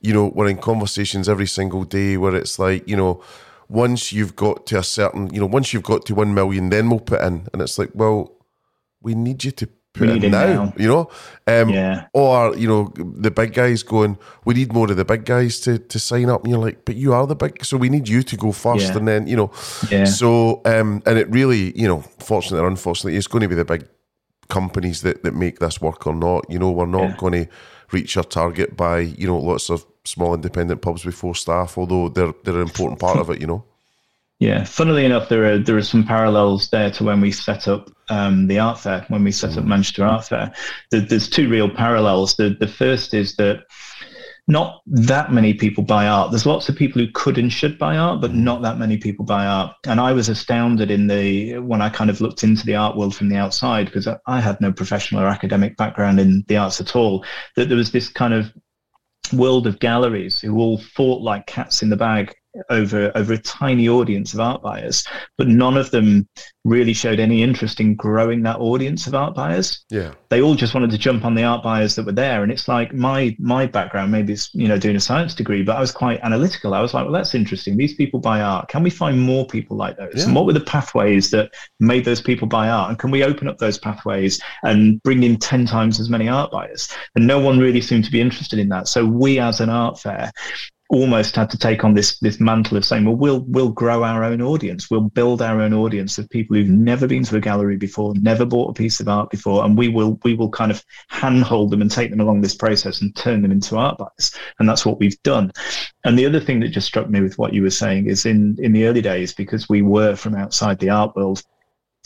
you 0.00 0.12
know, 0.12 0.32
we're 0.34 0.48
in 0.48 0.58
conversations 0.58 1.28
every 1.28 1.46
single 1.46 1.84
day 1.84 2.16
where 2.16 2.34
it's 2.34 2.58
like, 2.58 2.88
you 2.88 2.96
know, 2.96 3.22
once 3.68 4.12
you've 4.12 4.36
got 4.36 4.66
to 4.66 4.78
a 4.78 4.82
certain, 4.82 5.32
you 5.32 5.40
know, 5.40 5.46
once 5.46 5.72
you've 5.72 5.82
got 5.84 6.04
to 6.06 6.14
one 6.14 6.34
million, 6.34 6.70
then 6.70 6.90
we'll 6.90 7.00
put 7.00 7.22
in, 7.22 7.46
and 7.52 7.62
it's 7.62 7.78
like, 7.78 7.90
well, 7.94 8.36
we 9.00 9.14
need 9.14 9.44
you 9.44 9.50
to 9.52 9.68
put 9.94 10.08
it 10.08 10.22
now, 10.22 10.28
now, 10.28 10.74
you 10.76 10.88
know? 10.88 11.10
Um, 11.46 11.70
yeah. 11.70 12.08
Or, 12.12 12.54
you 12.56 12.68
know, 12.68 12.92
the 12.96 13.30
big 13.30 13.54
guys 13.54 13.82
going, 13.82 14.18
we 14.44 14.54
need 14.54 14.72
more 14.72 14.90
of 14.90 14.96
the 14.96 15.04
big 15.04 15.24
guys 15.24 15.60
to, 15.60 15.78
to 15.78 15.98
sign 15.98 16.28
up. 16.28 16.42
And 16.42 16.50
you're 16.50 16.60
like, 16.60 16.84
but 16.84 16.96
you 16.96 17.14
are 17.14 17.26
the 17.26 17.36
big, 17.36 17.64
so 17.64 17.76
we 17.76 17.88
need 17.88 18.08
you 18.08 18.22
to 18.22 18.36
go 18.36 18.52
first. 18.52 18.88
Yeah. 18.88 18.98
And 18.98 19.08
then, 19.08 19.26
you 19.26 19.36
know, 19.36 19.50
yeah. 19.90 20.04
so, 20.04 20.60
um, 20.66 21.02
and 21.06 21.16
it 21.16 21.30
really, 21.30 21.78
you 21.80 21.88
know, 21.88 22.00
fortunately 22.18 22.60
or 22.60 22.68
unfortunately, 22.68 23.16
it's 23.16 23.28
going 23.28 23.42
to 23.42 23.48
be 23.48 23.54
the 23.54 23.64
big 23.64 23.88
companies 24.48 25.02
that, 25.02 25.22
that 25.22 25.34
make 25.34 25.60
this 25.60 25.80
work 25.80 26.06
or 26.06 26.14
not. 26.14 26.44
You 26.50 26.58
know, 26.58 26.72
we're 26.72 26.86
not 26.86 27.10
yeah. 27.10 27.16
going 27.16 27.44
to 27.44 27.50
reach 27.92 28.16
our 28.16 28.24
target 28.24 28.76
by, 28.76 28.98
you 28.98 29.26
know, 29.26 29.38
lots 29.38 29.70
of 29.70 29.86
small 30.04 30.34
independent 30.34 30.82
pubs 30.82 31.04
with 31.04 31.14
four 31.14 31.34
staff, 31.34 31.78
although 31.78 32.08
they're, 32.08 32.34
they're 32.42 32.56
an 32.56 32.62
important 32.62 32.98
part 33.00 33.18
of 33.18 33.30
it, 33.30 33.40
you 33.40 33.46
know? 33.46 33.64
Yeah, 34.40 34.64
funnily 34.64 35.04
enough, 35.04 35.28
there 35.28 35.52
are 35.52 35.58
there 35.58 35.76
are 35.76 35.82
some 35.82 36.04
parallels 36.04 36.68
there 36.70 36.90
to 36.92 37.04
when 37.04 37.20
we 37.20 37.30
set 37.30 37.68
up 37.68 37.90
um, 38.08 38.46
the 38.48 38.58
art 38.58 38.80
fair. 38.80 39.04
When 39.08 39.22
we 39.22 39.32
set 39.32 39.56
up 39.56 39.64
mm. 39.64 39.68
Manchester 39.68 40.04
Art 40.04 40.24
Fair, 40.24 40.52
there's 40.90 41.30
two 41.30 41.48
real 41.48 41.70
parallels. 41.70 42.34
The 42.36 42.56
the 42.58 42.68
first 42.68 43.14
is 43.14 43.36
that 43.36 43.64
not 44.46 44.82
that 44.86 45.32
many 45.32 45.54
people 45.54 45.84
buy 45.84 46.06
art. 46.06 46.30
There's 46.30 46.44
lots 46.44 46.68
of 46.68 46.76
people 46.76 47.00
who 47.00 47.10
could 47.12 47.38
and 47.38 47.50
should 47.50 47.78
buy 47.78 47.96
art, 47.96 48.20
but 48.20 48.34
not 48.34 48.60
that 48.62 48.76
many 48.76 48.98
people 48.98 49.24
buy 49.24 49.46
art. 49.46 49.74
And 49.86 50.00
I 50.00 50.12
was 50.12 50.28
astounded 50.28 50.90
in 50.90 51.06
the 51.06 51.58
when 51.58 51.80
I 51.80 51.88
kind 51.88 52.10
of 52.10 52.20
looked 52.20 52.42
into 52.42 52.66
the 52.66 52.74
art 52.74 52.96
world 52.96 53.14
from 53.14 53.28
the 53.28 53.36
outside 53.36 53.86
because 53.86 54.08
I 54.26 54.40
had 54.40 54.60
no 54.60 54.72
professional 54.72 55.22
or 55.22 55.28
academic 55.28 55.76
background 55.76 56.20
in 56.20 56.44
the 56.48 56.56
arts 56.58 56.80
at 56.80 56.94
all. 56.94 57.24
That 57.56 57.68
there 57.68 57.78
was 57.78 57.92
this 57.92 58.08
kind 58.08 58.34
of 58.34 58.52
world 59.32 59.66
of 59.66 59.78
galleries 59.78 60.40
who 60.40 60.58
all 60.58 60.78
fought 60.78 61.22
like 61.22 61.46
cats 61.46 61.82
in 61.82 61.88
the 61.88 61.96
bag 61.96 62.34
over 62.70 63.12
over 63.14 63.32
a 63.32 63.38
tiny 63.38 63.88
audience 63.88 64.34
of 64.34 64.40
art 64.40 64.62
buyers, 64.62 65.04
but 65.38 65.48
none 65.48 65.76
of 65.76 65.90
them 65.90 66.28
really 66.64 66.92
showed 66.92 67.20
any 67.20 67.42
interest 67.42 67.80
in 67.80 67.94
growing 67.94 68.42
that 68.42 68.58
audience 68.58 69.06
of 69.06 69.14
art 69.14 69.34
buyers. 69.34 69.84
Yeah, 69.90 70.14
they 70.30 70.40
all 70.40 70.54
just 70.54 70.74
wanted 70.74 70.90
to 70.90 70.98
jump 70.98 71.24
on 71.24 71.34
the 71.34 71.44
art 71.44 71.62
buyers 71.62 71.94
that 71.96 72.06
were 72.06 72.12
there, 72.12 72.42
and 72.42 72.52
it's 72.52 72.68
like 72.68 72.92
my 72.94 73.36
my 73.38 73.66
background, 73.66 74.12
maybe 74.12 74.32
it's 74.32 74.54
you 74.54 74.68
know 74.68 74.78
doing 74.78 74.96
a 74.96 75.00
science 75.00 75.34
degree, 75.34 75.62
but 75.62 75.76
I 75.76 75.80
was 75.80 75.92
quite 75.92 76.20
analytical. 76.22 76.74
I 76.74 76.80
was 76.80 76.94
like, 76.94 77.04
well, 77.04 77.12
that's 77.12 77.34
interesting. 77.34 77.76
These 77.76 77.94
people 77.94 78.20
buy 78.20 78.40
art. 78.40 78.68
Can 78.68 78.82
we 78.82 78.90
find 78.90 79.20
more 79.20 79.46
people 79.46 79.76
like 79.76 79.96
those? 79.96 80.12
Yeah. 80.16 80.24
And 80.24 80.34
what 80.34 80.46
were 80.46 80.52
the 80.52 80.60
pathways 80.60 81.30
that 81.30 81.52
made 81.80 82.04
those 82.04 82.20
people 82.20 82.48
buy 82.48 82.68
art? 82.68 82.90
And 82.90 82.98
can 82.98 83.10
we 83.10 83.24
open 83.24 83.48
up 83.48 83.58
those 83.58 83.78
pathways 83.78 84.40
and 84.62 85.02
bring 85.02 85.22
in 85.22 85.36
ten 85.36 85.66
times 85.66 86.00
as 86.00 86.08
many 86.08 86.28
art 86.28 86.50
buyers? 86.50 86.88
And 87.14 87.26
no 87.26 87.38
one 87.38 87.58
really 87.58 87.80
seemed 87.80 88.04
to 88.04 88.12
be 88.12 88.20
interested 88.20 88.58
in 88.58 88.68
that. 88.70 88.88
So 88.88 89.04
we, 89.04 89.38
as 89.38 89.60
an 89.60 89.70
art 89.70 89.98
fair, 89.98 90.30
almost 90.94 91.34
had 91.34 91.50
to 91.50 91.58
take 91.58 91.84
on 91.84 91.94
this 91.94 92.18
this 92.20 92.40
mantle 92.40 92.76
of 92.76 92.84
saying, 92.84 93.04
well, 93.04 93.16
we'll 93.16 93.40
we'll 93.48 93.70
grow 93.70 94.04
our 94.04 94.22
own 94.22 94.40
audience, 94.40 94.90
we'll 94.90 95.00
build 95.00 95.42
our 95.42 95.60
own 95.60 95.74
audience 95.74 96.18
of 96.18 96.30
people 96.30 96.56
who've 96.56 96.68
never 96.68 97.06
been 97.06 97.24
to 97.24 97.36
a 97.36 97.40
gallery 97.40 97.76
before, 97.76 98.14
never 98.16 98.46
bought 98.46 98.70
a 98.70 98.74
piece 98.74 99.00
of 99.00 99.08
art 99.08 99.30
before, 99.30 99.64
and 99.64 99.76
we 99.76 99.88
will 99.88 100.18
we 100.22 100.34
will 100.34 100.50
kind 100.50 100.70
of 100.70 100.82
handhold 101.08 101.70
them 101.70 101.82
and 101.82 101.90
take 101.90 102.10
them 102.10 102.20
along 102.20 102.40
this 102.40 102.54
process 102.54 103.02
and 103.02 103.14
turn 103.16 103.42
them 103.42 103.52
into 103.52 103.76
art 103.76 103.98
buyers, 103.98 104.34
and 104.58 104.68
that's 104.68 104.86
what 104.86 104.98
we've 105.00 105.20
done. 105.22 105.50
And 106.04 106.18
the 106.18 106.26
other 106.26 106.40
thing 106.40 106.60
that 106.60 106.68
just 106.68 106.86
struck 106.86 107.10
me 107.10 107.20
with 107.20 107.38
what 107.38 107.52
you 107.52 107.62
were 107.62 107.70
saying 107.70 108.06
is 108.06 108.24
in 108.24 108.56
in 108.60 108.72
the 108.72 108.86
early 108.86 109.02
days, 109.02 109.34
because 109.34 109.68
we 109.68 109.82
were 109.82 110.14
from 110.14 110.36
outside 110.36 110.78
the 110.78 110.90
art 110.90 111.16
world, 111.16 111.42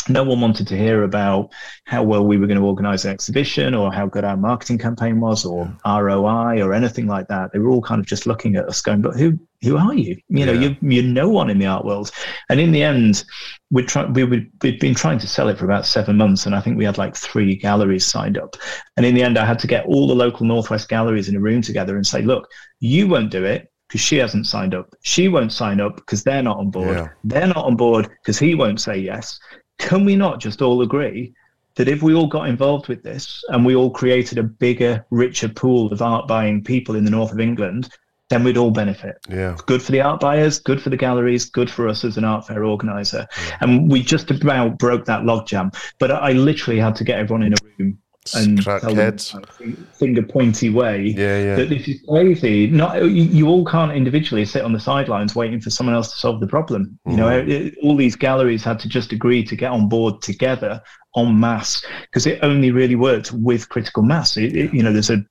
no 0.09 0.25
one 0.25 0.41
wanted 0.41 0.67
to 0.69 0.77
hear 0.77 1.03
about 1.05 1.51
how 1.85 2.03
well 2.03 2.25
we 2.27 2.37
were 2.39 2.47
going 2.47 2.59
to 2.59 2.65
organize 2.65 3.05
an 3.05 3.11
exhibition 3.13 3.75
or 3.75 3.93
how 3.93 4.07
good 4.07 4.25
our 4.25 4.37
marketing 4.37 4.79
campaign 4.79 5.21
was 5.21 5.45
or 5.45 5.73
ROI 5.87 6.63
or 6.63 6.73
anything 6.73 7.07
like 7.07 7.29
that. 7.29 7.53
They 7.53 7.59
were 7.59 7.71
all 7.71 7.83
kind 7.83 8.01
of 8.01 8.07
just 8.07 8.27
looking 8.27 8.57
at 8.57 8.67
us 8.69 8.81
going, 8.81 9.03
but 9.03 9.17
who, 9.17 9.39
who 9.63 9.77
are 9.77 9.95
you? 9.95 10.17
You 10.29 10.47
know, 10.47 10.53
Yeah. 10.53 10.75
you, 10.81 10.91
you're 10.91 11.05
no 11.05 11.29
one 11.29 11.51
in 11.51 11.59
the 11.59 11.67
art 11.67 11.85
world. 11.85 12.11
And 12.49 12.61
in 12.61 12.73
the 12.73 12.83
end, 12.83 13.25
we'd, 13.71 13.89
try, 13.89 14.05
we 14.05 14.25
would, 14.25 14.51
we'd 14.63 14.81
been 14.81 14.95
trying 14.95 15.19
to 15.19 15.27
sell 15.27 15.49
it 15.49 15.59
for 15.59 15.65
about 15.65 15.87
seven 15.87 16.17
months. 16.17 16.47
And 16.47 16.55
I 16.55 16.61
think 16.61 16.77
we 16.79 16.85
had 16.85 16.99
like 16.99 17.17
three 17.17 17.57
galleries 17.57 18.07
signed 18.07 18.39
up. 18.39 18.57
And 18.97 19.05
in 19.05 19.15
the 19.15 19.23
end, 19.23 19.39
I 19.39 19.45
had 19.47 19.59
to 19.61 19.67
get 19.67 19.87
all 19.87 20.07
the 20.09 20.15
local 20.15 20.47
Northwest 20.47 20.89
galleries 20.89 21.29
in 21.29 21.37
a 21.37 21.41
room 21.41 21.63
together 21.63 21.97
and 21.97 22.07
say, 22.07 22.23
look, 22.23 22.49
you 22.81 23.09
won't 23.09 23.31
do 23.31 23.45
it 23.45 23.71
because 23.89 24.01
she 24.03 24.17
hasn't 24.19 24.47
signed 24.47 24.75
up. 24.75 24.95
She 25.03 25.29
won't 25.29 25.53
sign 25.53 25.81
up 25.81 25.97
because 25.97 26.23
they're 26.23 26.43
not 26.43 26.59
on 26.59 26.71
board. 26.71 26.97
Yeah. 26.97 27.09
They're 27.25 27.47
not 27.47 27.65
on 27.65 27.75
board 27.75 28.09
because 28.23 28.39
he 28.39 28.55
won't 28.55 28.81
say 28.81 28.99
yes. 28.99 29.39
Can 29.79 30.05
we 30.05 30.17
not 30.17 30.41
just 30.41 30.63
all 30.63 30.83
agree 30.83 31.33
that 31.77 31.89
if 31.89 32.03
we 32.03 32.15
all 32.15 32.27
got 32.27 32.49
involved 32.49 32.89
with 32.89 33.03
this 33.03 33.43
and 33.49 33.65
we 33.65 33.77
all 33.77 33.91
created 33.91 34.37
a 34.37 34.43
bigger, 34.43 35.07
richer 35.11 35.49
pool 35.49 35.93
of 35.93 36.03
art 36.03 36.27
buying 36.27 36.63
people 36.63 36.97
in 36.97 37.05
the 37.05 37.11
north 37.11 37.33
of 37.33 37.41
England, 37.41 37.89
then 38.29 38.45
we'd 38.45 38.57
all 38.57 38.71
benefit. 38.71 39.17
Yeah. 39.29 39.57
Good 39.67 39.83
for 39.83 39.93
the 39.93 40.01
art 40.01 40.21
buyers, 40.21 40.59
good 40.59 40.83
for 40.83 40.91
the 40.91 40.97
galleries, 40.97 41.47
good 41.47 41.71
for 41.71 41.89
us 41.89 42.05
as 42.05 42.17
an 42.17 42.25
art 42.25 42.47
fair 42.47 42.65
organizer. 42.65 43.27
And 43.61 43.91
we 43.91 44.03
just 44.03 44.31
about 44.31 44.79
broke 44.79 45.07
that 45.07 45.23
logjam. 45.23 45.75
But 45.99 46.11
I 46.11 46.33
literally 46.33 46.81
had 46.81 46.97
to 46.97 47.05
get 47.05 47.19
everyone 47.19 47.45
in 47.45 47.55
a 47.55 47.57
room 47.79 47.99
and 48.35 48.63
tell 48.63 48.95
heads. 48.95 49.33
them 49.33 49.87
finger 49.99 50.23
pointy 50.23 50.71
way 50.71 51.15
Yeah, 51.17 51.43
yeah. 51.43 51.57
that 51.57 51.69
this 51.69 51.89
is 51.89 52.01
crazy. 52.09 52.67
Not 52.69 52.97
you, 53.03 53.23
you 53.25 53.49
all 53.49 53.65
can't 53.65 53.93
individually 53.93 54.45
sit 54.45 54.63
on 54.65 54.73
the 54.73 54.81
sidelines 54.81 55.35
waiting 55.35 55.61
for 55.61 55.71
someone 55.71 55.95
else 55.95 56.13
to 56.13 56.19
solve 56.19 56.41
the 56.41 56.47
problem. 56.47 56.99
You 57.07 57.17
know, 57.17 57.27
Mm-hmm. 57.29 57.51
it- 57.51 57.75
all 57.83 57.97
these 57.97 58.17
galleries 58.17 58.63
had 58.65 58.79
to 58.81 58.89
just 58.89 59.13
agree 59.13 59.43
to 59.45 59.57
get 59.57 59.71
on 59.71 59.89
board 59.89 60.23
together 60.23 60.81
en 61.17 61.39
masse 61.41 61.85
because 62.03 62.27
it 62.27 62.39
only 62.43 62.71
really 62.71 62.97
worked 62.97 63.33
with 63.33 63.69
critical 63.69 64.03
mass. 64.03 64.37
It, 64.37 64.55
it- 64.57 64.75
you 64.75 64.83
know, 64.83 64.93
there's 64.93 65.11
a 65.11 65.25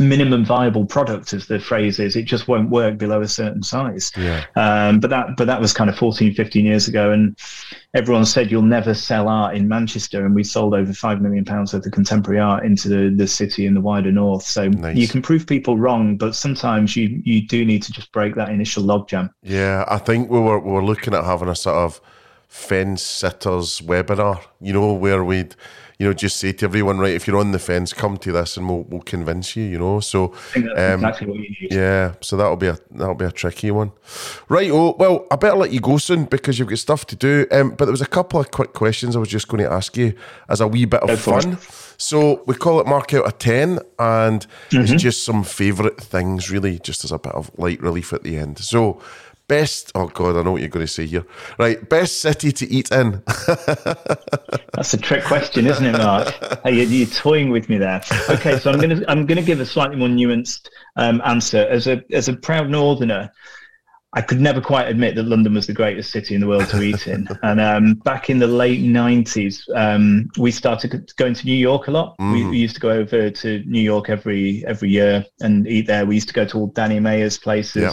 minimum 0.00 0.44
viable 0.44 0.86
product, 0.86 1.32
as 1.32 1.46
the 1.46 1.58
phrase 1.58 1.98
is. 1.98 2.16
It 2.16 2.24
just 2.24 2.48
won't 2.48 2.70
work 2.70 2.98
below 2.98 3.20
a 3.20 3.28
certain 3.28 3.62
size. 3.62 4.12
Yeah. 4.16 4.44
Um, 4.56 5.00
but 5.00 5.10
that 5.10 5.36
but 5.36 5.46
that 5.46 5.60
was 5.60 5.72
kind 5.72 5.90
of 5.90 5.96
14, 5.96 6.34
15 6.34 6.64
years 6.64 6.88
ago, 6.88 7.10
and 7.10 7.38
everyone 7.94 8.24
said 8.24 8.50
you'll 8.50 8.62
never 8.62 8.94
sell 8.94 9.28
art 9.28 9.56
in 9.56 9.68
Manchester, 9.68 10.24
and 10.24 10.34
we 10.34 10.44
sold 10.44 10.74
over 10.74 10.92
five 10.92 11.20
million 11.20 11.44
pounds 11.44 11.72
worth 11.72 11.86
of 11.86 11.92
contemporary 11.92 12.40
art 12.40 12.64
into 12.64 12.88
the, 12.88 13.14
the 13.14 13.26
city 13.26 13.66
and 13.66 13.76
the 13.76 13.80
wider 13.80 14.12
north. 14.12 14.42
So 14.42 14.68
Nice. 14.68 14.96
you 14.96 15.08
can 15.08 15.22
prove 15.22 15.46
people 15.46 15.78
wrong, 15.78 16.16
but 16.16 16.34
sometimes 16.34 16.96
you 16.96 17.20
you 17.24 17.46
do 17.46 17.64
need 17.64 17.82
to 17.84 17.92
just 17.92 18.12
break 18.12 18.34
that 18.34 18.48
initial 18.50 18.82
logjam. 18.82 19.30
Yeah, 19.42 19.84
I 19.88 19.98
think 19.98 20.30
we 20.30 20.40
were 20.40 20.58
we 20.58 20.72
were 20.72 20.84
looking 20.84 21.14
at 21.14 21.24
having 21.24 21.48
a 21.48 21.56
sort 21.56 21.76
of 21.76 22.00
fence 22.48 23.02
sitters 23.02 23.80
webinar, 23.80 24.40
you 24.60 24.72
know, 24.72 24.92
where 24.92 25.24
we'd, 25.24 25.56
you 25.98 26.06
know, 26.06 26.12
just 26.12 26.38
say 26.38 26.52
to 26.52 26.64
everyone, 26.64 26.98
right, 26.98 27.14
if 27.14 27.26
you're 27.26 27.38
on 27.38 27.52
the 27.52 27.58
fence, 27.58 27.92
come 27.92 28.16
to 28.18 28.32
this 28.32 28.56
and 28.56 28.68
we'll 28.68 28.82
we'll 28.82 29.02
convince 29.02 29.54
you, 29.54 29.62
you 29.64 29.78
know. 29.78 30.00
So 30.00 30.32
I 30.32 30.36
think 30.36 30.66
that's 30.66 30.78
um, 30.78 31.04
exactly 31.04 31.26
what 31.28 31.36
you 31.36 31.56
need. 31.60 31.72
yeah, 31.72 32.14
so 32.20 32.36
that'll 32.36 32.56
be 32.56 32.66
a 32.66 32.78
that'll 32.90 33.14
be 33.14 33.24
a 33.24 33.30
tricky 33.30 33.70
one. 33.70 33.92
Right, 34.48 34.70
oh 34.72 34.96
well, 34.98 35.26
I 35.30 35.36
better 35.36 35.56
let 35.56 35.70
you 35.70 35.80
go 35.80 35.98
soon 35.98 36.24
because 36.24 36.58
you've 36.58 36.68
got 36.68 36.78
stuff 36.78 37.06
to 37.06 37.16
do. 37.16 37.46
Um, 37.52 37.70
but 37.70 37.84
there 37.84 37.92
was 37.92 38.02
a 38.02 38.06
couple 38.06 38.40
of 38.40 38.50
quick 38.50 38.72
questions 38.72 39.14
I 39.14 39.20
was 39.20 39.28
just 39.28 39.46
going 39.46 39.62
to 39.62 39.70
ask 39.70 39.96
you 39.96 40.14
as 40.48 40.60
a 40.60 40.66
wee 40.66 40.84
bit 40.84 41.02
of 41.02 41.20
fun. 41.20 41.58
So 41.96 42.42
we 42.46 42.54
call 42.56 42.80
it 42.80 42.88
mark 42.88 43.14
out 43.14 43.28
a 43.28 43.32
ten, 43.32 43.78
and 43.98 44.44
it's 44.72 45.00
just 45.00 45.24
some 45.24 45.44
favourite 45.44 45.98
things, 46.00 46.50
really, 46.50 46.80
just 46.80 47.04
as 47.04 47.12
a 47.12 47.18
bit 47.18 47.32
of 47.34 47.52
light 47.56 47.80
relief 47.80 48.12
at 48.12 48.22
the 48.24 48.36
end. 48.36 48.58
So. 48.58 49.00
Best, 49.46 49.92
oh 49.94 50.06
God, 50.06 50.36
I 50.36 50.42
know 50.42 50.52
what 50.52 50.62
you're 50.62 50.70
going 50.70 50.86
to 50.86 50.90
say 50.90 51.04
here. 51.04 51.26
Right, 51.58 51.86
best 51.88 52.22
city 52.22 52.50
to 52.50 52.70
eat 52.70 52.90
in. 52.90 53.22
That's 54.72 54.94
a 54.94 54.96
trick 54.96 55.22
question, 55.24 55.66
isn't 55.66 55.84
it, 55.84 55.92
Mark? 55.92 56.32
hey, 56.64 56.76
you're, 56.76 56.86
you're 56.86 57.06
toying 57.06 57.50
with 57.50 57.68
me 57.68 57.76
there. 57.76 58.00
Okay, 58.30 58.58
so 58.58 58.72
I'm 58.72 58.80
gonna 58.80 59.02
I'm 59.06 59.26
gonna 59.26 59.42
give 59.42 59.60
a 59.60 59.66
slightly 59.66 59.96
more 59.96 60.08
nuanced 60.08 60.68
um, 60.96 61.20
answer. 61.26 61.66
As 61.68 61.86
a 61.86 62.02
as 62.10 62.28
a 62.28 62.32
proud 62.34 62.70
Northerner, 62.70 63.30
I 64.16 64.20
could 64.22 64.40
never 64.40 64.60
quite 64.60 64.88
admit 64.88 65.16
that 65.16 65.24
London 65.24 65.54
was 65.54 65.66
the 65.66 65.72
greatest 65.72 66.12
city 66.12 66.34
in 66.34 66.40
the 66.40 66.46
world 66.46 66.68
to 66.68 66.80
eat 66.82 67.06
in. 67.08 67.28
And 67.42 67.60
um, 67.60 67.94
back 67.94 68.30
in 68.30 68.38
the 68.38 68.46
late 68.46 68.80
'90s, 68.80 69.62
um, 69.74 70.30
we 70.38 70.50
started 70.50 71.12
going 71.16 71.34
to 71.34 71.44
New 71.44 71.54
York 71.56 71.88
a 71.88 71.90
lot. 71.90 72.14
We, 72.18 72.46
we 72.46 72.56
used 72.56 72.74
to 72.76 72.80
go 72.80 72.90
over 72.90 73.28
to 73.28 73.62
New 73.66 73.80
York 73.80 74.08
every 74.08 74.64
every 74.66 74.88
year 74.90 75.24
and 75.40 75.66
eat 75.66 75.86
there. 75.86 76.06
We 76.06 76.14
used 76.14 76.28
to 76.28 76.34
go 76.34 76.44
to 76.46 76.58
all 76.58 76.66
Danny 76.68 77.00
Meyer's 77.00 77.38
places 77.38 77.82
Yeah. 77.82 77.92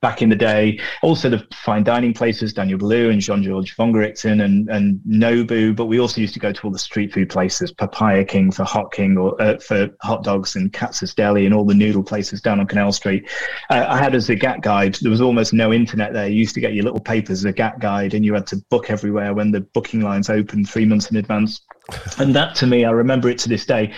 back 0.00 0.22
in 0.22 0.28
the 0.28 0.36
day. 0.36 0.80
Also 1.02 1.28
the 1.28 1.44
fine 1.54 1.82
dining 1.84 2.14
places, 2.14 2.52
Daniel 2.54 2.78
Boulud 2.78 3.10
and 3.10 3.20
Jean-Georges 3.20 3.74
Vongerichten 3.76 4.44
and, 4.44 4.68
and 4.70 5.00
Nobu. 5.06 5.74
But 5.74 5.86
we 5.86 5.98
also 6.00 6.20
used 6.20 6.34
to 6.34 6.40
go 6.40 6.52
to 6.52 6.62
all 6.64 6.70
the 6.70 6.78
street 6.78 7.12
food 7.12 7.28
places, 7.30 7.72
Papaya 7.72 8.24
King 8.24 8.50
for 8.52 8.64
Hot 8.64 8.92
King 8.92 9.18
or 9.18 9.40
uh, 9.42 9.58
for 9.58 9.88
hot 10.02 10.22
dogs 10.24 10.56
and 10.56 10.72
Katz's 10.72 11.14
Deli 11.14 11.46
and 11.46 11.54
all 11.54 11.64
the 11.64 11.74
noodle 11.74 12.02
places 12.04 12.40
down 12.40 12.60
on 12.60 12.66
Canal 12.66 12.92
Street. 12.92 13.28
Uh, 13.70 13.84
I 13.88 13.98
had 13.98 14.14
a 14.14 14.18
Zagat 14.18 14.62
guide. 14.62 14.96
There 15.02 15.10
was 15.10 15.20
almost 15.20 15.47
no 15.52 15.72
internet 15.72 16.12
there. 16.12 16.28
You 16.28 16.36
used 16.36 16.54
to 16.54 16.60
get 16.60 16.74
your 16.74 16.84
little 16.84 17.00
papers, 17.00 17.44
Zagat 17.44 17.80
guide, 17.80 18.14
and 18.14 18.24
you 18.24 18.34
had 18.34 18.46
to 18.48 18.56
book 18.70 18.90
everywhere 18.90 19.34
when 19.34 19.50
the 19.50 19.60
booking 19.60 20.00
lines 20.00 20.30
opened 20.30 20.68
three 20.68 20.84
months 20.84 21.10
in 21.10 21.16
advance. 21.16 21.60
And 22.18 22.34
that 22.34 22.54
to 22.56 22.66
me, 22.66 22.84
I 22.84 22.90
remember 22.90 23.30
it 23.30 23.38
to 23.38 23.48
this 23.48 23.64
day 23.64 23.94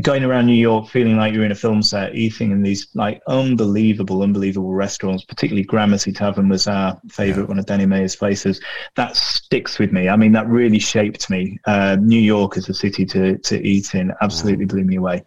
going 0.00 0.24
around 0.24 0.46
New 0.46 0.54
York 0.54 0.88
feeling 0.88 1.16
like 1.16 1.32
you're 1.34 1.44
in 1.44 1.52
a 1.52 1.56
film 1.56 1.82
set, 1.82 2.14
eating 2.14 2.50
in 2.50 2.62
these 2.62 2.88
like 2.94 3.20
unbelievable, 3.28 4.22
unbelievable 4.22 4.72
restaurants, 4.72 5.24
particularly 5.24 5.64
Gramercy 5.64 6.12
Tavern 6.12 6.48
was 6.48 6.66
our 6.66 6.98
favorite, 7.10 7.48
one 7.48 7.58
of 7.58 7.66
Danny 7.66 7.86
Meyer's 7.86 8.16
places. 8.16 8.60
That 8.96 9.16
sticks 9.16 9.78
with 9.78 9.92
me. 9.92 10.08
I 10.08 10.16
mean, 10.16 10.32
that 10.32 10.48
really 10.48 10.78
shaped 10.78 11.28
me. 11.30 11.58
Uh, 11.66 11.96
New 12.00 12.18
York 12.18 12.56
as 12.56 12.68
a 12.68 12.74
city 12.74 13.04
to, 13.06 13.38
to 13.38 13.62
eat 13.66 13.94
in 13.94 14.12
absolutely 14.22 14.64
blew 14.64 14.84
me 14.84 14.96
away. 14.96 15.22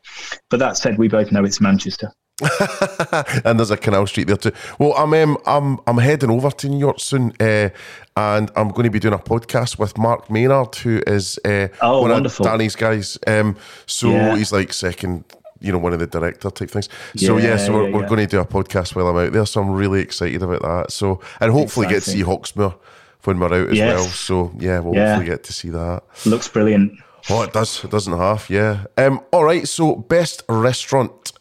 But 0.50 0.60
that 0.60 0.78
said, 0.78 0.98
we 0.98 1.08
both 1.08 1.32
know 1.32 1.46
it's 1.46 1.62
Manchester. 1.62 2.12
and 3.46 3.60
there's 3.60 3.72
a 3.72 3.78
Canal 3.78 4.08
Street 4.08 4.28
there 4.28 4.38
too. 4.38 4.52
Well, 4.80 4.94
I'm 4.96 5.14
um, 5.14 5.38
I'm 5.46 5.80
I'm 5.88 5.98
heading 5.98 6.30
over 6.30 6.50
to 6.52 6.70
New 6.70 6.80
York 6.80 7.00
soon, 7.00 7.34
uh, 7.40 7.70
and 8.16 8.52
I'm 8.56 8.70
going 8.70 8.84
to 8.84 8.90
be 8.90 9.00
doing 9.00 9.14
a 9.14 9.18
podcast 9.20 9.80
with 9.80 9.98
Mark 9.98 10.30
Maynard, 10.30 10.76
who 10.76 11.02
is 11.08 11.40
uh, 11.46 11.68
Oh, 11.82 12.02
one 12.02 12.12
wonderful. 12.12 12.46
of 12.46 12.52
Danny's 12.52 12.76
guys. 12.76 13.18
Um, 13.28 13.56
so 13.86 14.10
Yeah. 14.10 14.36
he's 14.38 14.52
like 14.52 14.74
second, 14.74 15.24
you 15.60 15.72
know, 15.72 15.78
one 15.78 15.94
of 15.94 16.00
the 16.00 16.08
director 16.08 16.50
type 16.50 16.70
things. 16.72 16.90
So 17.16 17.38
yeah, 17.38 17.50
Yeah, 17.50 17.58
so 17.58 17.74
we're, 17.74 17.90
yeah, 17.90 17.96
we're 17.96 18.08
going 18.08 18.20
to 18.22 18.28
do 18.28 18.40
a 18.40 18.46
podcast 18.46 18.96
while 18.96 19.08
I'm 19.08 19.18
out 19.18 19.34
there. 19.34 19.46
So 19.46 19.62
I'm 19.62 19.72
really 19.72 20.02
excited 20.02 20.42
about 20.44 20.62
that. 20.62 20.92
So 20.92 21.22
and 21.40 21.52
hopefully 21.52 21.88
get 21.88 22.04
to 22.04 22.10
see 22.12 22.24
Hawksmoor 22.24 22.76
when 23.24 23.40
we're 23.40 23.48
out 23.54 23.70
as 23.70 23.78
Yes. 23.78 23.94
well. 23.96 24.06
So 24.08 24.52
yeah, 24.60 24.80
we'll 24.80 24.96
hopefully 25.02 25.26
get 25.26 25.44
to 25.46 25.54
see 25.54 25.70
that. 25.70 26.04
Looks 26.26 26.48
brilliant. 26.48 26.94
Oh, 27.30 27.42
it 27.44 27.52
does. 27.54 27.84
It 27.84 27.92
doesn't 27.92 28.18
half. 28.18 28.50
Yeah. 28.50 28.86
Um. 28.98 29.20
All 29.32 29.44
right. 29.44 29.68
So 29.68 29.96
best 29.96 30.44
restaurant. 30.50 31.34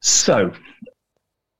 So 0.00 0.52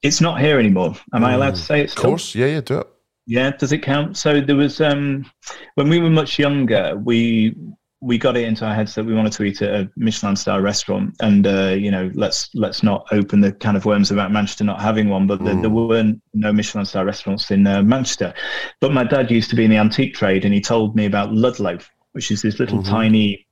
it's 0.03 0.20
not 0.20 0.41
here 0.41 0.59
anymore. 0.59 0.95
Am 1.14 1.24
I 1.24 1.34
allowed 1.34 1.57
to 1.57 1.61
say 1.61 1.82
it's 1.82 1.95
Of 1.95 2.03
course. 2.03 2.34
Yeah. 2.34 2.47
Yeah. 2.47 2.61
Do 2.61 2.78
it. 2.80 2.86
Yeah, 3.26 3.51
does 3.51 3.72
it 3.72 3.82
count? 3.82 4.16
So 4.16 4.41
there 4.41 4.57
was 4.57 4.80
um 4.80 5.30
when 5.74 5.88
we 5.88 6.01
were 6.01 6.11
much 6.11 6.38
younger, 6.38 6.97
we 6.97 7.55
we 8.03 8.16
got 8.16 8.36
it 8.36 8.45
into 8.45 8.64
our 8.64 8.74
heads 8.74 8.95
that 8.95 9.05
we 9.05 9.14
wanted 9.14 9.32
to 9.32 9.45
eat 9.45 9.61
at 9.61 9.68
a 9.74 9.91
Michelin 9.97 10.34
star 10.34 10.62
restaurant, 10.62 11.14
and 11.20 11.47
uh, 11.47 11.76
you 11.78 11.91
know, 11.91 12.11
let's 12.14 12.49
let's 12.55 12.82
not 12.82 13.07
open 13.12 13.41
the 13.41 13.53
can 13.53 13.76
of 13.76 13.84
worms 13.84 14.11
about 14.11 14.32
Manchester 14.32 14.64
not 14.64 14.80
having 14.80 15.11
one, 15.11 15.26
but 15.26 15.45
there, 15.45 15.55
there 15.61 15.70
weren't 15.70 16.20
no 16.32 16.53
Michelin 16.53 16.86
star 16.86 17.05
restaurants 17.05 17.51
in 17.51 17.66
uh, 17.66 17.82
Manchester. 17.82 18.32
But 18.80 18.95
my 18.95 19.05
dad 19.05 19.30
used 19.30 19.51
to 19.51 19.57
be 19.57 19.64
in 19.64 19.70
the 19.70 19.76
antique 19.76 20.14
trade, 20.14 20.45
and 20.47 20.55
he 20.55 20.61
told 20.61 20.97
me 20.97 21.05
about 21.05 21.32
Ludlow, 21.32 21.78
which 22.12 22.30
is 22.30 22.41
this 22.41 22.59
little 22.59 22.82
tiny 22.82 23.47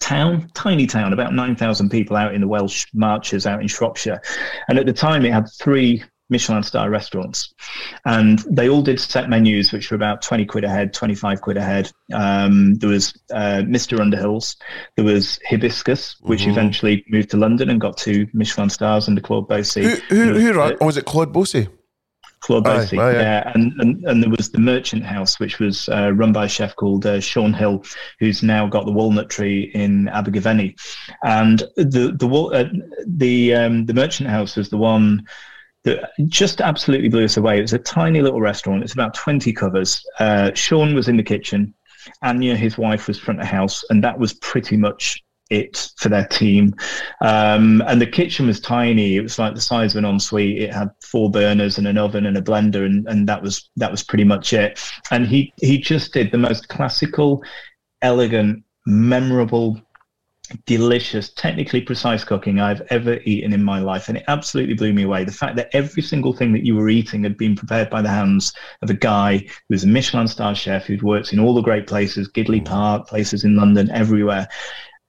town, 0.00 0.50
tiny 0.54 0.86
town, 0.86 1.12
about 1.12 1.34
9,000 1.34 1.90
people 1.90 2.16
out 2.16 2.34
in 2.34 2.40
the 2.40 2.48
Welsh 2.48 2.86
marches 2.94 3.46
out 3.46 3.60
in 3.60 3.68
Shropshire. 3.68 4.20
And 4.68 4.78
at 4.78 4.86
the 4.86 4.92
time, 4.92 5.24
it 5.24 5.32
had 5.32 5.46
three 5.60 6.02
Michelin 6.30 6.62
star 6.62 6.88
restaurants. 6.90 7.52
And 8.06 8.38
they 8.50 8.68
all 8.68 8.82
did 8.82 8.98
set 8.98 9.28
menus, 9.28 9.70
which 9.72 9.90
were 9.90 9.94
about 9.94 10.22
20 10.22 10.46
quid 10.46 10.64
a 10.64 10.68
head, 10.68 10.94
25 10.94 11.40
quid 11.42 11.56
a 11.58 11.62
head. 11.62 11.92
Um, 12.12 12.74
there 12.76 12.88
was 12.88 13.12
uh, 13.32 13.62
Mr. 13.66 13.98
Underhills. 13.98 14.56
There 14.96 15.04
was 15.04 15.38
Hibiscus, 15.48 16.16
which 16.22 16.46
eventually 16.46 17.04
moved 17.08 17.30
to 17.30 17.36
London 17.36 17.68
and 17.70 17.80
got 17.80 17.96
two 17.98 18.26
Michelin 18.32 18.70
stars 18.70 19.08
under 19.08 19.20
Claude 19.20 19.48
Bosi. 19.48 19.82
Who 20.08 20.32
who 20.32 20.38
who 20.40 20.58
was, 20.58 20.72
Oh, 20.80 20.86
was 20.86 20.96
it 20.96 21.04
Claude 21.04 21.32
Bosi? 21.32 21.68
Claude 22.42 22.66
Aye, 22.66 22.88
aye, 22.92 22.96
aye. 22.98 23.12
yeah, 23.12 23.52
and, 23.54 23.72
and 23.80 24.04
and 24.04 24.22
there 24.22 24.30
was 24.30 24.50
the 24.50 24.58
Merchant 24.58 25.04
House, 25.04 25.38
which 25.38 25.60
was 25.60 25.88
uh, 25.88 26.12
run 26.12 26.32
by 26.32 26.46
a 26.46 26.48
chef 26.48 26.74
called 26.74 27.06
uh, 27.06 27.20
Shaun 27.20 27.54
Hill, 27.54 27.84
who's 28.18 28.42
now 28.42 28.66
got 28.66 28.84
the 28.84 28.92
Walnut 28.92 29.30
Tree 29.30 29.70
in 29.74 30.08
Abergavenny, 30.08 30.74
and 31.22 31.60
the 31.76 32.14
the 32.18 32.28
uh, 32.28 32.68
the 33.06 33.54
um, 33.54 33.86
the 33.86 33.94
Merchant 33.94 34.28
House 34.28 34.56
was 34.56 34.68
the 34.68 34.76
one 34.76 35.24
that 35.84 36.10
just 36.26 36.60
absolutely 36.60 37.08
blew 37.08 37.24
us 37.24 37.36
away. 37.36 37.58
It 37.58 37.62
was 37.62 37.72
a 37.74 37.78
tiny 37.78 38.20
little 38.20 38.40
restaurant. 38.40 38.82
It's 38.82 38.92
about 38.92 39.14
twenty 39.14 39.52
covers. 39.52 40.04
Uh, 40.18 40.50
Shaun 40.54 40.94
was 40.94 41.08
in 41.08 41.16
the 41.16 41.22
kitchen. 41.22 41.72
Anya, 42.22 42.56
his 42.56 42.76
wife, 42.76 43.06
was 43.06 43.20
front 43.20 43.40
of 43.40 43.46
house, 43.46 43.84
and 43.88 44.02
that 44.02 44.18
was 44.18 44.34
pretty 44.34 44.76
much 44.76 45.22
it 45.52 45.90
for 45.98 46.08
their 46.08 46.26
team. 46.26 46.74
Um, 47.20 47.82
and 47.86 48.00
the 48.00 48.06
kitchen 48.06 48.46
was 48.46 48.60
tiny; 48.60 49.16
it 49.16 49.22
was 49.22 49.38
like 49.38 49.54
the 49.54 49.60
size 49.60 49.94
of 49.94 49.98
an 49.98 50.10
ensuite. 50.10 50.62
It 50.62 50.72
had 50.72 50.90
four 51.02 51.30
burners 51.30 51.78
and 51.78 51.86
an 51.86 51.98
oven 51.98 52.26
and 52.26 52.36
a 52.36 52.42
blender, 52.42 52.86
and, 52.86 53.06
and 53.06 53.28
that 53.28 53.42
was 53.42 53.70
that 53.76 53.90
was 53.90 54.02
pretty 54.02 54.24
much 54.24 54.52
it. 54.52 54.80
And 55.10 55.26
he 55.26 55.52
he 55.60 55.78
just 55.78 56.12
did 56.12 56.32
the 56.32 56.38
most 56.38 56.68
classical, 56.68 57.42
elegant, 58.00 58.64
memorable. 58.86 59.80
Delicious, 60.66 61.32
technically 61.32 61.80
precise 61.80 62.24
cooking 62.24 62.60
I've 62.60 62.82
ever 62.90 63.20
eaten 63.24 63.54
in 63.54 63.62
my 63.62 63.78
life, 63.78 64.08
and 64.08 64.18
it 64.18 64.24
absolutely 64.28 64.74
blew 64.74 64.92
me 64.92 65.04
away. 65.04 65.24
The 65.24 65.32
fact 65.32 65.56
that 65.56 65.70
every 65.72 66.02
single 66.02 66.34
thing 66.34 66.52
that 66.52 66.66
you 66.66 66.74
were 66.74 66.90
eating 66.90 67.22
had 67.22 67.38
been 67.38 67.56
prepared 67.56 67.88
by 67.88 68.02
the 68.02 68.10
hands 68.10 68.52
of 68.82 68.90
a 68.90 68.94
guy 68.94 69.38
who 69.38 69.70
was 69.70 69.84
a 69.84 69.86
Michelin 69.86 70.28
star 70.28 70.54
chef 70.54 70.84
who'd 70.84 71.02
worked 71.02 71.32
in 71.32 71.38
all 71.38 71.54
the 71.54 71.62
great 71.62 71.86
places, 71.86 72.28
Gidleigh 72.28 72.66
Park, 72.66 73.06
places 73.06 73.44
in 73.44 73.56
London, 73.56 73.90
everywhere. 73.92 74.46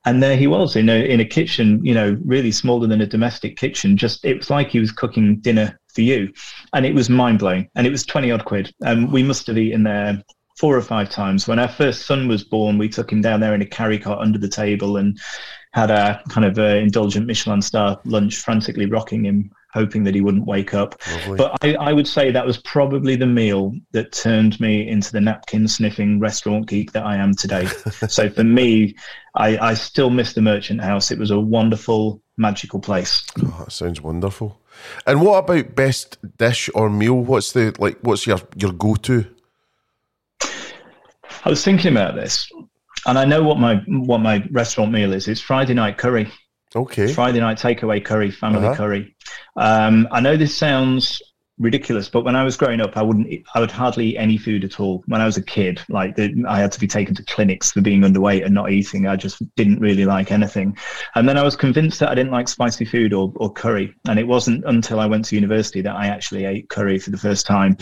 And 0.06 0.22
there 0.22 0.36
he 0.36 0.48
was 0.48 0.76
in 0.76 0.90
a 0.90 1.06
in 1.06 1.20
a 1.22 1.26
kitchen, 1.26 1.84
you 1.86 1.94
know, 1.94 2.18
really 2.26 2.52
smaller 2.52 2.88
than 2.88 3.02
a 3.02 3.08
domestic 3.08 3.56
kitchen. 3.58 3.96
Just 3.96 4.26
it 4.26 4.38
was 4.38 4.50
like 4.50 4.70
he 4.70 4.80
was 4.80 4.92
cooking 4.92 5.38
dinner 5.38 5.80
for 5.94 6.02
you, 6.02 6.32
and 6.74 6.86
it 6.86 6.94
was 6.94 7.10
mind 7.10 7.40
blowing. 7.40 7.70
And 7.76 7.88
it 7.88 7.92
was 7.92 8.06
twenty 8.06 8.32
odd 8.32 8.46
quid. 8.46 8.74
Um, 8.86 9.12
we 9.12 9.24
must 9.24 9.48
have 9.48 9.58
eaten 9.58 9.84
there 9.84 10.22
four 10.58 10.76
or 10.78 10.82
five 10.82 11.10
times. 11.10 11.48
When 11.48 11.60
our 11.60 11.68
first 11.68 12.06
son 12.06 12.28
was 12.28 12.44
born, 12.44 12.78
we 12.78 12.90
took 12.90 13.12
him 13.12 13.22
down 13.22 13.40
there 13.40 13.56
in 13.56 13.62
a 13.62 13.66
carry 13.66 13.98
cot 13.98 14.20
under 14.20 14.38
the 14.38 14.50
table 14.50 14.98
and 14.98 15.18
had 15.74 15.90
a 15.90 16.22
kind 16.30 16.46
of 16.46 16.60
uh, 16.60 16.78
indulgent 16.78 17.26
Michelin 17.26 17.62
star 17.62 18.00
lunch, 18.06 18.38
frantically 18.38 18.86
rocking 18.86 19.26
him, 19.26 19.52
hoping 19.74 20.04
that 20.04 20.14
he 20.14 20.22
wouldn't 20.22 20.46
wake 20.46 20.74
up. 20.74 21.02
Lovely. 21.12 21.38
But 21.38 21.58
I, 21.64 21.76
I 21.76 21.94
would 21.94 22.08
say 22.08 22.32
that 22.32 22.46
was 22.46 22.58
probably 22.58 23.16
the 23.16 23.26
meal 23.26 23.74
that 23.92 24.12
turned 24.12 24.60
me 24.60 24.88
into 24.88 25.12
the 25.12 25.20
napkin 25.20 25.68
sniffing 25.68 26.20
restaurant 26.20 26.68
geek 26.68 26.92
that 26.92 27.06
I 27.06 27.18
am 27.18 27.34
today. 27.34 27.66
so 28.08 28.30
for 28.30 28.44
me, 28.44 28.96
I, 29.36 29.58
I 29.58 29.74
still 29.74 30.12
miss 30.12 30.34
the 30.34 30.42
Merchant 30.42 30.82
House. 30.82 31.10
It 31.10 31.18
was 31.18 31.32
a 31.32 31.40
wonderful, 31.40 32.22
magical 32.38 32.80
place. 32.80 33.24
Oh, 33.42 33.56
that 33.60 33.72
sounds 33.72 34.00
wonderful. 34.00 34.60
And 35.08 35.22
what 35.22 35.40
about 35.40 35.76
best 35.76 36.18
dish 36.38 36.70
or 36.76 36.90
meal? 36.90 37.16
What's 37.16 37.52
the 37.54 37.76
like? 37.80 38.00
What's 38.02 38.28
your 38.28 38.40
your 38.56 38.72
go 38.72 38.96
to? 38.96 39.26
I 41.46 41.50
was 41.50 41.64
thinking 41.64 41.92
about 41.92 42.16
this, 42.16 42.50
and 43.06 43.20
I 43.20 43.26
know 43.26 43.44
what 43.44 43.60
my 43.60 43.76
what 43.88 44.20
my 44.20 44.48
restaurant 44.52 44.92
meal 44.92 45.14
is. 45.14 45.28
It's 45.28 45.42
Friday 45.42 45.74
night 45.74 45.98
curry. 45.98 46.32
Okay. 46.76 47.14
Friday 47.14 47.40
night 47.40 47.58
takeaway 47.58 48.04
curry, 48.04 48.32
family 48.32 48.66
Uh-huh. 48.66 48.76
curry. 48.76 49.16
Um, 49.56 50.08
I 50.12 50.20
know 50.22 50.38
this 50.38 50.56
sounds 50.58 51.22
ridiculous, 51.60 52.10
but 52.10 52.26
when 52.26 52.36
I 52.36 52.44
was 52.44 52.58
growing 52.58 52.82
up, 52.82 52.98
I 52.98 53.04
wouldn't, 53.04 53.28
eat- 53.28 53.46
I 53.54 53.60
would 53.60 53.72
hardly 53.72 54.08
eat 54.08 54.18
any 54.18 54.38
food 54.38 54.64
at 54.64 54.80
all. 54.80 55.04
When 55.08 55.22
I 55.22 55.26
was 55.26 55.38
a 55.38 55.42
kid, 55.42 55.82
like 55.88 56.16
the, 56.16 56.44
I 56.48 56.60
had 56.60 56.72
to 56.72 56.80
be 56.80 56.88
taken 56.88 57.14
to 57.16 57.24
clinics 57.26 57.72
for 57.72 57.82
being 57.82 58.02
underweight 58.02 58.44
and 58.44 58.54
not 58.54 58.72
eating. 58.72 59.08
I 59.08 59.16
just 59.16 59.42
didn't 59.56 59.80
really 59.80 60.06
like 60.06 60.32
anything. 60.32 60.76
And 61.16 61.30
then 61.30 61.38
I 61.38 61.44
was 61.44 61.56
convinced 61.56 62.00
that 62.00 62.10
I 62.10 62.16
didn't 62.16 62.32
like 62.32 62.48
spicy 62.48 62.86
food 62.86 63.14
or, 63.14 63.32
or 63.36 63.52
curry. 63.52 63.94
And 64.08 64.18
it 64.18 64.28
wasn't 64.28 64.66
until 64.66 65.00
I 65.00 65.06
went 65.06 65.26
to 65.26 65.36
university 65.36 65.82
that 65.82 65.96
I 65.96 66.08
actually 66.08 66.46
ate 66.46 66.70
curry 66.70 66.98
for 66.98 67.12
the 67.12 67.18
first 67.18 67.46
time. 67.46 67.78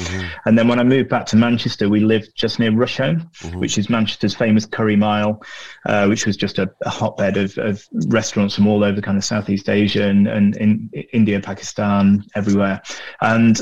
And 0.45 0.57
then 0.57 0.67
when 0.67 0.79
I 0.79 0.83
moved 0.83 1.09
back 1.09 1.25
to 1.27 1.37
Manchester, 1.37 1.87
we 1.87 2.01
lived 2.01 2.35
just 2.35 2.59
near 2.59 2.71
Rusholme, 2.71 3.25
which 3.55 3.77
is 3.77 3.89
Manchester's 3.89 4.35
famous 4.35 4.65
curry 4.65 4.95
mile, 4.95 5.41
uh, 5.85 6.07
which 6.07 6.25
was 6.25 6.35
just 6.35 6.59
a, 6.59 6.69
a 6.83 6.89
hotbed 6.89 7.37
of, 7.37 7.57
of 7.57 7.87
restaurants 8.07 8.55
from 8.55 8.67
all 8.67 8.83
over 8.83 8.99
kind 9.01 9.17
of 9.17 9.23
Southeast 9.23 9.69
Asia 9.69 10.03
and, 10.03 10.27
and 10.27 10.57
in 10.57 10.89
India, 11.13 11.39
Pakistan, 11.39 12.25
everywhere. 12.35 12.81
And 13.21 13.60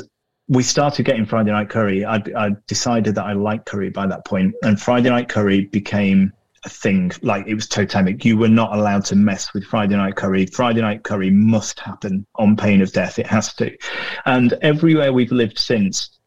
we 0.49 0.63
started 0.63 1.03
getting 1.03 1.25
Friday 1.25 1.51
night 1.51 1.69
curry. 1.69 2.03
I, 2.03 2.21
I 2.35 2.49
decided 2.67 3.15
that 3.15 3.25
I 3.25 3.33
liked 3.33 3.67
curry 3.67 3.91
by 3.91 4.07
that 4.07 4.25
point, 4.25 4.55
and 4.63 4.81
Friday 4.81 5.09
night 5.09 5.29
curry 5.29 5.65
became 5.65 6.33
a 6.65 6.69
thing. 6.69 7.11
Like 7.21 7.47
it 7.47 7.53
was 7.53 7.67
totemic. 7.67 8.25
You 8.25 8.35
were 8.35 8.49
not 8.49 8.73
allowed 8.73 9.05
to 9.05 9.15
mess 9.15 9.53
with 9.53 9.63
Friday 9.63 9.95
night 9.95 10.15
curry. 10.15 10.47
Friday 10.47 10.81
night 10.81 11.03
curry 11.03 11.29
must 11.29 11.79
happen 11.79 12.25
on 12.35 12.57
pain 12.57 12.81
of 12.81 12.91
death. 12.91 13.19
It 13.19 13.27
has 13.27 13.53
to. 13.55 13.71
And 14.25 14.53
everywhere 14.61 15.13
we've 15.13 15.31
lived 15.31 15.59
since, 15.59 16.18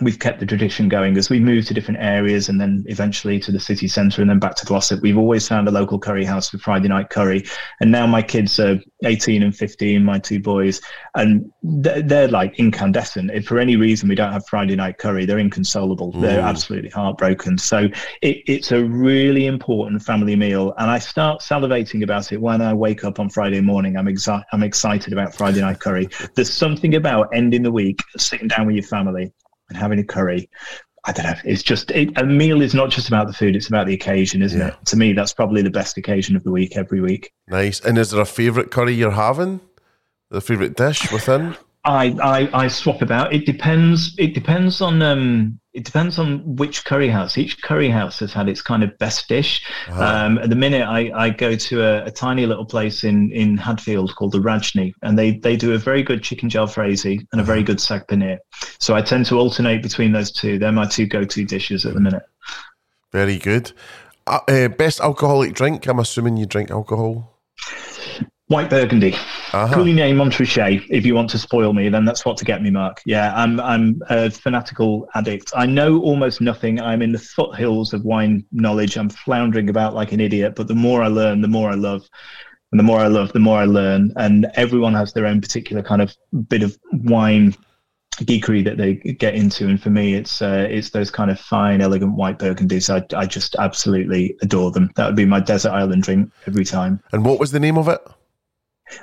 we've 0.00 0.18
kept 0.18 0.40
the 0.40 0.46
tradition 0.46 0.88
going 0.88 1.16
as 1.16 1.30
we 1.30 1.40
moved 1.40 1.68
to 1.68 1.74
different 1.74 2.00
areas 2.00 2.48
and 2.48 2.60
then 2.60 2.84
eventually 2.86 3.38
to 3.40 3.50
the 3.50 3.60
city 3.60 3.88
centre 3.88 4.20
and 4.20 4.30
then 4.30 4.38
back 4.38 4.54
to 4.56 4.66
Glossop. 4.66 5.00
We've 5.00 5.16
always 5.16 5.48
found 5.48 5.68
a 5.68 5.70
local 5.70 5.98
curry 5.98 6.24
house 6.24 6.50
for 6.50 6.58
Friday 6.58 6.88
night 6.88 7.08
curry. 7.08 7.44
And 7.80 7.90
now 7.90 8.06
my 8.06 8.20
kids 8.20 8.60
are 8.60 8.78
18 9.04 9.42
and 9.42 9.56
15, 9.56 10.04
my 10.04 10.18
two 10.18 10.40
boys, 10.40 10.80
and 11.14 11.50
they're, 11.62 12.02
they're 12.02 12.28
like 12.28 12.58
incandescent. 12.58 13.30
If 13.30 13.46
for 13.46 13.58
any 13.58 13.76
reason 13.76 14.08
we 14.08 14.14
don't 14.14 14.32
have 14.32 14.46
Friday 14.46 14.76
night 14.76 14.98
curry, 14.98 15.24
they're 15.24 15.38
inconsolable. 15.38 16.12
They're 16.12 16.42
mm. 16.42 16.48
absolutely 16.48 16.90
heartbroken. 16.90 17.56
So 17.56 17.88
it, 18.22 18.42
it's 18.46 18.72
a 18.72 18.84
really 18.84 19.46
important 19.46 20.02
family 20.02 20.36
meal. 20.36 20.74
And 20.78 20.90
I 20.90 20.98
start 20.98 21.40
salivating 21.40 22.02
about 22.02 22.32
it 22.32 22.40
when 22.40 22.60
I 22.60 22.74
wake 22.74 23.04
up 23.04 23.18
on 23.18 23.30
Friday 23.30 23.60
morning. 23.60 23.96
I'm, 23.96 24.06
exi- 24.06 24.44
I'm 24.52 24.62
excited 24.62 25.12
about 25.12 25.34
Friday 25.34 25.62
night 25.62 25.80
curry. 25.80 26.08
There's 26.34 26.52
something 26.52 26.96
about 26.96 27.28
ending 27.32 27.62
the 27.62 27.72
week, 27.72 28.02
sitting 28.18 28.48
down 28.48 28.66
with 28.66 28.76
your 28.76 28.84
family 28.84 29.32
and 29.68 29.76
having 29.78 29.98
a 29.98 30.04
curry. 30.04 30.48
I 31.04 31.12
don't 31.12 31.24
know. 31.26 31.34
It's 31.44 31.62
just 31.62 31.90
it, 31.92 32.10
a 32.18 32.24
meal 32.24 32.60
is 32.60 32.74
not 32.74 32.90
just 32.90 33.06
about 33.08 33.28
the 33.28 33.32
food; 33.32 33.54
it's 33.54 33.68
about 33.68 33.86
the 33.86 33.94
occasion, 33.94 34.42
isn't 34.42 34.58
Yeah. 34.58 34.68
it? 34.68 34.74
To 34.86 34.96
me, 34.96 35.12
that's 35.12 35.32
probably 35.32 35.62
the 35.62 35.70
best 35.70 35.96
occasion 35.96 36.34
of 36.34 36.42
the 36.42 36.50
week 36.50 36.76
every 36.76 37.00
week. 37.00 37.32
Nice. 37.48 37.78
And 37.80 37.96
is 37.96 38.10
there 38.10 38.20
a 38.20 38.26
favourite 38.26 38.70
curry 38.72 38.92
you're 38.94 39.12
having? 39.12 39.60
The 40.30 40.40
favourite 40.40 40.74
dish 40.76 41.12
within? 41.12 41.54
I, 41.84 42.16
I 42.20 42.64
I 42.64 42.68
swap 42.68 43.02
about. 43.02 43.32
It 43.32 43.46
depends. 43.46 44.16
It 44.18 44.34
depends 44.34 44.80
on 44.80 45.00
um. 45.02 45.60
It 45.76 45.84
depends 45.84 46.18
on 46.18 46.56
which 46.56 46.86
curry 46.86 47.10
house. 47.10 47.36
Each 47.36 47.60
curry 47.60 47.90
house 47.90 48.18
has 48.20 48.32
had 48.32 48.48
its 48.48 48.62
kind 48.62 48.82
of 48.82 48.96
best 48.96 49.28
dish. 49.28 49.62
Um, 49.90 50.38
at 50.38 50.48
the 50.48 50.56
minute, 50.56 50.88
I, 50.88 51.10
I 51.14 51.28
go 51.28 51.54
to 51.54 51.82
a, 51.82 52.06
a 52.06 52.10
tiny 52.10 52.46
little 52.46 52.64
place 52.64 53.04
in, 53.04 53.30
in 53.32 53.58
Hadfield 53.58 54.16
called 54.16 54.32
the 54.32 54.38
Rajni, 54.38 54.94
and 55.02 55.18
they, 55.18 55.32
they 55.32 55.54
do 55.54 55.74
a 55.74 55.78
very 55.78 56.02
good 56.02 56.22
chicken 56.22 56.48
jalfrezi 56.48 57.26
and 57.30 57.42
a 57.42 57.44
very 57.44 57.62
good 57.62 57.78
sag 57.78 58.06
paneer. 58.06 58.38
So 58.80 58.96
I 58.96 59.02
tend 59.02 59.26
to 59.26 59.38
alternate 59.38 59.82
between 59.82 60.12
those 60.12 60.32
two. 60.32 60.58
They're 60.58 60.72
my 60.72 60.86
two 60.86 61.06
go 61.06 61.24
to 61.24 61.44
dishes 61.44 61.84
at 61.84 61.92
the 61.92 62.00
minute. 62.00 62.22
Very 63.12 63.36
good. 63.36 63.72
Uh, 64.26 64.40
uh, 64.48 64.68
best 64.68 65.00
alcoholic 65.00 65.52
drink? 65.52 65.86
I'm 65.86 65.98
assuming 65.98 66.38
you 66.38 66.46
drink 66.46 66.70
alcohol. 66.70 67.38
White 68.48 68.70
Burgundy, 68.70 69.12
Uh-huh. 69.52 69.74
Puligny 69.74 70.12
Montrachet. 70.14 70.86
If 70.88 71.04
you 71.04 71.16
want 71.16 71.28
to 71.30 71.38
spoil 71.38 71.72
me, 71.72 71.88
then 71.88 72.04
that's 72.04 72.24
what 72.24 72.36
to 72.36 72.44
get 72.44 72.62
me, 72.62 72.70
Mark. 72.70 73.02
Yeah, 73.04 73.34
I'm 73.34 73.58
I'm 73.58 74.00
a 74.08 74.30
fanatical 74.30 75.08
addict. 75.16 75.50
I 75.56 75.66
know 75.66 75.98
almost 76.00 76.40
nothing. 76.40 76.80
I'm 76.80 77.02
in 77.02 77.10
the 77.10 77.18
foothills 77.18 77.92
of 77.92 78.04
wine 78.04 78.44
knowledge. 78.52 78.96
I'm 78.96 79.10
floundering 79.10 79.68
about 79.68 79.94
like 79.94 80.12
an 80.12 80.20
idiot. 80.20 80.54
But 80.54 80.68
the 80.68 80.76
more 80.76 81.02
I 81.02 81.08
learn, 81.08 81.40
the 81.40 81.48
more 81.48 81.70
I 81.70 81.74
love, 81.74 82.08
and 82.70 82.78
the 82.78 82.84
more 82.84 83.00
I 83.00 83.08
love, 83.08 83.32
the 83.32 83.40
more 83.40 83.58
I 83.58 83.64
learn. 83.64 84.12
And 84.14 84.46
everyone 84.54 84.94
has 84.94 85.12
their 85.12 85.26
own 85.26 85.40
particular 85.40 85.82
kind 85.82 86.00
of 86.00 86.14
bit 86.48 86.62
of 86.62 86.78
wine 86.92 87.52
geekery 88.18 88.64
that 88.64 88.76
they 88.78 88.94
get 88.94 89.34
into. 89.34 89.66
And 89.66 89.82
for 89.82 89.90
me, 89.90 90.14
it's 90.14 90.40
uh, 90.40 90.68
it's 90.70 90.90
those 90.90 91.10
kind 91.10 91.32
of 91.32 91.40
fine, 91.40 91.80
elegant 91.80 92.14
white 92.14 92.38
Burgundies. 92.38 92.88
I 92.94 93.04
I 93.18 93.26
just 93.26 93.56
absolutely 93.58 94.36
adore 94.42 94.70
them. 94.70 94.88
That 94.94 95.06
would 95.06 95.16
be 95.16 95.24
my 95.24 95.40
desert 95.40 95.72
island 95.72 96.04
drink 96.04 96.30
every 96.46 96.64
time. 96.64 97.00
And 97.10 97.24
what 97.24 97.40
was 97.40 97.50
the 97.50 97.58
name 97.58 97.76
of 97.76 97.88
it? 97.88 98.00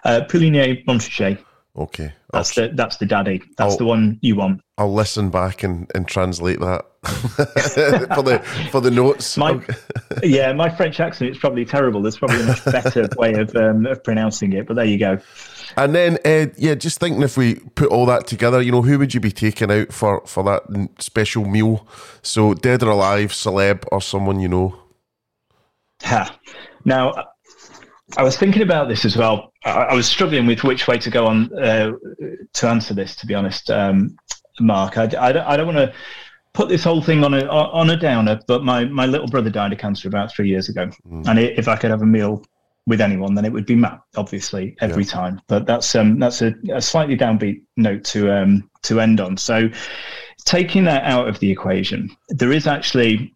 Uh, 0.04 0.22
Puligny 0.30 0.84
Montrachet. 0.86 1.38
Okay. 1.76 2.14
I'll, 2.34 2.40
That's 2.40 2.54
the 2.54 2.72
that's 2.76 2.98
the 2.98 3.06
daddy. 3.08 3.42
That's 3.58 3.74
Oh. 3.76 3.78
the 3.78 3.86
one 3.86 4.20
you 4.22 4.36
want. 4.36 4.62
I'll 4.78 4.94
listen 4.94 5.30
back 5.32 5.64
and, 5.64 5.90
and 5.96 6.08
translate 6.08 6.60
that 6.60 6.86
for 8.16 8.22
the 8.22 8.40
for 8.72 8.80
the 8.80 8.92
notes. 8.92 9.38
My 9.38 9.60
yeah, 10.24 10.54
my 10.54 10.70
French 10.70 11.00
accent 11.00 11.32
is 11.32 11.38
probably 11.40 11.66
terrible. 11.66 12.02
There's 12.04 12.18
probably 12.18 12.42
a 12.42 12.46
much 12.46 12.64
better 12.66 13.08
way 13.18 13.34
of 13.34 13.56
um, 13.56 13.88
of 13.88 14.04
pronouncing 14.04 14.54
it. 14.54 14.68
But 14.68 14.76
there 14.76 14.86
you 14.86 15.00
go. 15.00 15.18
And 15.76 15.96
then, 15.96 16.20
uh, 16.24 16.48
yeah, 16.58 16.76
just 16.76 17.00
thinking 17.00 17.24
if 17.24 17.36
we 17.38 17.56
put 17.56 17.90
all 17.90 18.06
that 18.06 18.28
together, 18.28 18.62
you 18.62 18.72
know, 18.72 18.84
who 18.84 19.00
would 19.00 19.16
you 19.16 19.20
be 19.20 19.32
taking 19.32 19.72
out 19.72 19.92
for, 19.92 20.22
for 20.28 20.44
that 20.44 20.90
special 21.00 21.46
meal? 21.46 21.88
So, 22.22 22.54
dead 22.54 22.84
or 22.84 22.92
alive, 22.92 23.32
celeb, 23.32 23.84
or 23.92 24.00
someone 24.00 24.40
you 24.40 24.50
know? 24.50 24.76
Ha. 26.04 26.38
Now, 26.86 27.14
I 28.18 28.24
was 28.24 28.38
thinking 28.38 28.62
about 28.62 28.88
this 28.88 29.06
as 29.06 29.18
well. 29.18 29.52
I, 29.66 29.72
I 29.72 29.94
was 29.94 30.08
struggling 30.08 30.46
with 30.46 30.64
which 30.64 30.88
way 30.88 30.98
to 30.98 31.10
go 31.10 31.26
on 31.28 31.54
uh, 31.58 31.94
to 32.54 32.68
answer 32.68 32.94
this. 32.94 33.16
To 33.18 33.26
be 33.26 33.34
honest, 33.34 33.70
um, 33.70 34.16
Mark, 34.60 34.98
I, 34.98 35.04
I 35.04 35.32
don't, 35.32 35.48
I 35.48 35.58
don't 35.58 35.68
want 35.68 35.78
to 35.78 35.94
put 36.54 36.70
this 36.70 36.84
whole 36.84 37.02
thing 37.02 37.24
on 37.24 37.34
a 37.34 37.46
on 37.48 37.90
a 37.90 37.98
downer. 37.98 38.40
But 38.48 38.64
my 38.64 38.86
my 38.86 39.06
little 39.06 39.28
brother 39.28 39.50
died 39.50 39.74
of 39.74 39.80
cancer 39.80 40.08
about 40.08 40.32
three 40.32 40.48
years 40.48 40.70
ago, 40.70 40.90
and 41.06 41.30
i 41.30 41.42
if 41.42 41.68
I 41.68 41.76
could 41.76 41.92
have 41.92 42.02
a 42.02 42.06
meal 42.06 42.44
with 42.86 43.02
anyone, 43.02 43.34
then 43.34 43.46
it 43.46 43.52
would 43.52 43.66
be 43.66 43.76
Matt, 43.76 44.02
obviously, 44.18 44.76
every 44.82 45.04
yeah. 45.04 45.12
time. 45.12 45.42
But 45.48 45.66
that's 45.66 45.96
um, 45.96 46.20
that's 46.20 46.42
a, 46.42 46.54
a, 46.72 46.82
slightly 46.82 47.18
downbeat 47.18 47.62
note 47.78 48.04
to 48.06 48.32
um, 48.32 48.70
to 48.84 49.00
end 49.00 49.20
on. 49.20 49.38
So, 49.38 49.70
taking 50.46 50.84
that 50.86 51.04
out 51.04 51.28
of 51.28 51.40
the 51.40 51.50
equation, 51.50 52.16
there 52.30 52.52
is 52.52 52.68
actually 52.68 53.34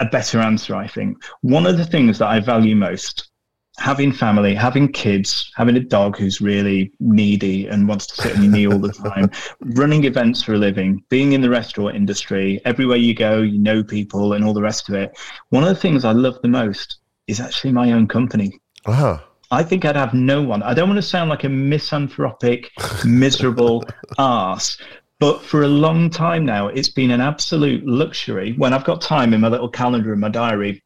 a 0.00 0.06
better 0.06 0.40
answer. 0.40 0.74
I 0.74 0.86
think 0.86 1.18
one 1.42 1.66
of 1.66 1.78
the 1.78 1.84
things 1.84 2.18
that 2.18 2.28
I 2.28 2.40
value 2.40 2.76
most 2.76 3.28
having 3.78 4.12
family, 4.12 4.54
having 4.54 4.90
kids, 4.90 5.52
having 5.56 5.76
a 5.76 5.80
dog 5.80 6.16
who's 6.16 6.40
really 6.40 6.92
needy 7.00 7.66
and 7.66 7.88
wants 7.88 8.06
to 8.06 8.22
sit 8.22 8.36
on 8.36 8.42
your 8.42 8.52
knee 8.52 8.66
all 8.66 8.78
the 8.78 8.92
time, 9.10 9.30
running 9.76 10.04
events 10.04 10.42
for 10.42 10.54
a 10.54 10.58
living, 10.58 11.02
being 11.08 11.32
in 11.32 11.40
the 11.40 11.50
restaurant 11.50 11.96
industry, 11.96 12.60
everywhere 12.64 12.96
you 12.96 13.14
go, 13.14 13.42
you 13.42 13.58
know 13.58 13.82
people 13.82 14.32
and 14.32 14.44
all 14.44 14.54
the 14.54 14.62
rest 14.62 14.88
of 14.88 14.94
it. 14.94 15.16
One 15.50 15.62
of 15.62 15.68
the 15.68 15.74
things 15.74 16.04
I 16.04 16.12
love 16.12 16.40
the 16.42 16.48
most 16.48 16.98
is 17.26 17.40
actually 17.40 17.72
my 17.72 17.92
own 17.92 18.08
company. 18.08 18.58
Uh-huh. 18.86 19.18
I 19.50 19.62
think 19.62 19.84
I'd 19.84 19.96
have 19.96 20.14
no 20.14 20.42
one. 20.42 20.62
I 20.62 20.74
don't 20.74 20.88
want 20.88 20.98
to 20.98 21.02
sound 21.02 21.30
like 21.30 21.44
a 21.44 21.48
misanthropic, 21.48 22.70
miserable 23.04 23.84
ass, 24.18 24.76
but 25.18 25.40
for 25.42 25.62
a 25.62 25.68
long 25.68 26.10
time 26.10 26.44
now, 26.44 26.68
it's 26.68 26.90
been 26.90 27.10
an 27.10 27.20
absolute 27.20 27.86
luxury 27.86 28.52
when 28.54 28.74
I've 28.74 28.84
got 28.84 29.00
time 29.00 29.32
in 29.32 29.40
my 29.40 29.48
little 29.48 29.68
calendar 29.68 30.12
in 30.12 30.20
my 30.20 30.28
diary 30.28 30.82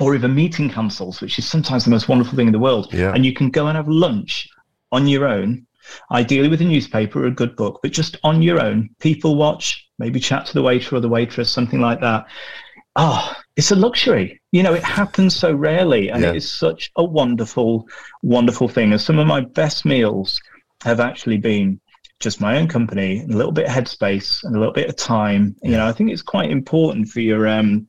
or 0.00 0.14
even 0.14 0.34
meeting 0.34 0.68
cancels, 0.68 1.20
which 1.20 1.38
is 1.38 1.48
sometimes 1.48 1.84
the 1.84 1.90
most 1.90 2.08
wonderful 2.08 2.36
thing 2.36 2.46
in 2.46 2.52
the 2.52 2.58
world. 2.58 2.92
Yeah. 2.92 3.12
And 3.14 3.24
you 3.24 3.32
can 3.32 3.50
go 3.50 3.66
and 3.66 3.76
have 3.76 3.88
lunch 3.88 4.48
on 4.92 5.06
your 5.06 5.26
own, 5.26 5.66
ideally 6.10 6.48
with 6.48 6.60
a 6.60 6.64
newspaper 6.64 7.22
or 7.22 7.26
a 7.26 7.30
good 7.30 7.56
book, 7.56 7.80
but 7.82 7.92
just 7.92 8.16
on 8.22 8.42
your 8.42 8.60
own, 8.60 8.90
people 9.00 9.36
watch, 9.36 9.88
maybe 9.98 10.20
chat 10.20 10.46
to 10.46 10.54
the 10.54 10.62
waiter 10.62 10.96
or 10.96 11.00
the 11.00 11.08
waitress, 11.08 11.50
something 11.50 11.80
like 11.80 12.00
that. 12.00 12.26
Oh, 12.96 13.32
it's 13.56 13.70
a 13.70 13.76
luxury. 13.76 14.40
You 14.52 14.62
know, 14.62 14.74
it 14.74 14.82
happens 14.82 15.36
so 15.36 15.52
rarely 15.52 16.08
and 16.08 16.22
yeah. 16.22 16.30
it 16.30 16.36
is 16.36 16.50
such 16.50 16.90
a 16.96 17.04
wonderful, 17.04 17.86
wonderful 18.22 18.68
thing. 18.68 18.92
And 18.92 19.00
some 19.00 19.18
of 19.18 19.26
my 19.26 19.40
best 19.40 19.84
meals 19.84 20.40
have 20.82 21.00
actually 21.00 21.38
been 21.38 21.80
just 22.20 22.40
my 22.40 22.58
own 22.58 22.68
company, 22.68 23.22
a 23.22 23.26
little 23.26 23.52
bit 23.52 23.66
of 23.66 23.72
headspace 23.72 24.42
and 24.44 24.56
a 24.56 24.58
little 24.58 24.72
bit 24.72 24.88
of 24.88 24.96
time. 24.96 25.56
You 25.62 25.72
know, 25.72 25.86
I 25.86 25.92
think 25.92 26.10
it's 26.10 26.22
quite 26.22 26.50
important 26.50 27.08
for 27.08 27.20
your 27.20 27.46
um 27.46 27.88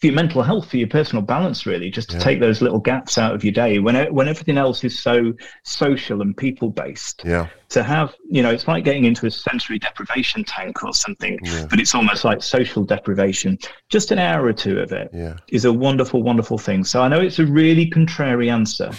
for 0.00 0.06
your 0.06 0.14
mental 0.14 0.42
health, 0.42 0.70
for 0.70 0.76
your 0.76 0.88
personal 0.88 1.22
balance, 1.22 1.66
really, 1.66 1.90
just 1.90 2.10
to 2.10 2.16
yeah. 2.16 2.22
take 2.22 2.40
those 2.40 2.60
little 2.62 2.78
gaps 2.78 3.18
out 3.18 3.34
of 3.34 3.44
your 3.44 3.52
day 3.52 3.78
when 3.78 3.96
when 4.14 4.28
everything 4.28 4.58
else 4.58 4.84
is 4.84 4.98
so 4.98 5.32
social 5.64 6.22
and 6.22 6.36
people 6.36 6.70
based. 6.70 7.22
Yeah. 7.24 7.48
To 7.70 7.82
have, 7.82 8.14
you 8.30 8.42
know, 8.42 8.50
it's 8.50 8.66
like 8.66 8.82
getting 8.82 9.04
into 9.04 9.26
a 9.26 9.30
sensory 9.30 9.78
deprivation 9.78 10.42
tank 10.42 10.82
or 10.82 10.94
something, 10.94 11.38
yeah. 11.42 11.66
but 11.68 11.78
it's 11.78 11.94
almost 11.94 12.24
like 12.24 12.42
social 12.42 12.82
deprivation. 12.82 13.58
Just 13.90 14.10
an 14.10 14.18
hour 14.18 14.46
or 14.46 14.54
two 14.54 14.78
of 14.78 14.90
it 14.92 15.10
yeah. 15.12 15.36
is 15.48 15.66
a 15.66 15.72
wonderful, 15.72 16.22
wonderful 16.22 16.56
thing. 16.56 16.82
So 16.82 17.02
I 17.02 17.08
know 17.08 17.20
it's 17.20 17.38
a 17.38 17.46
really 17.46 17.86
contrary 17.90 18.48
answer, 18.48 18.90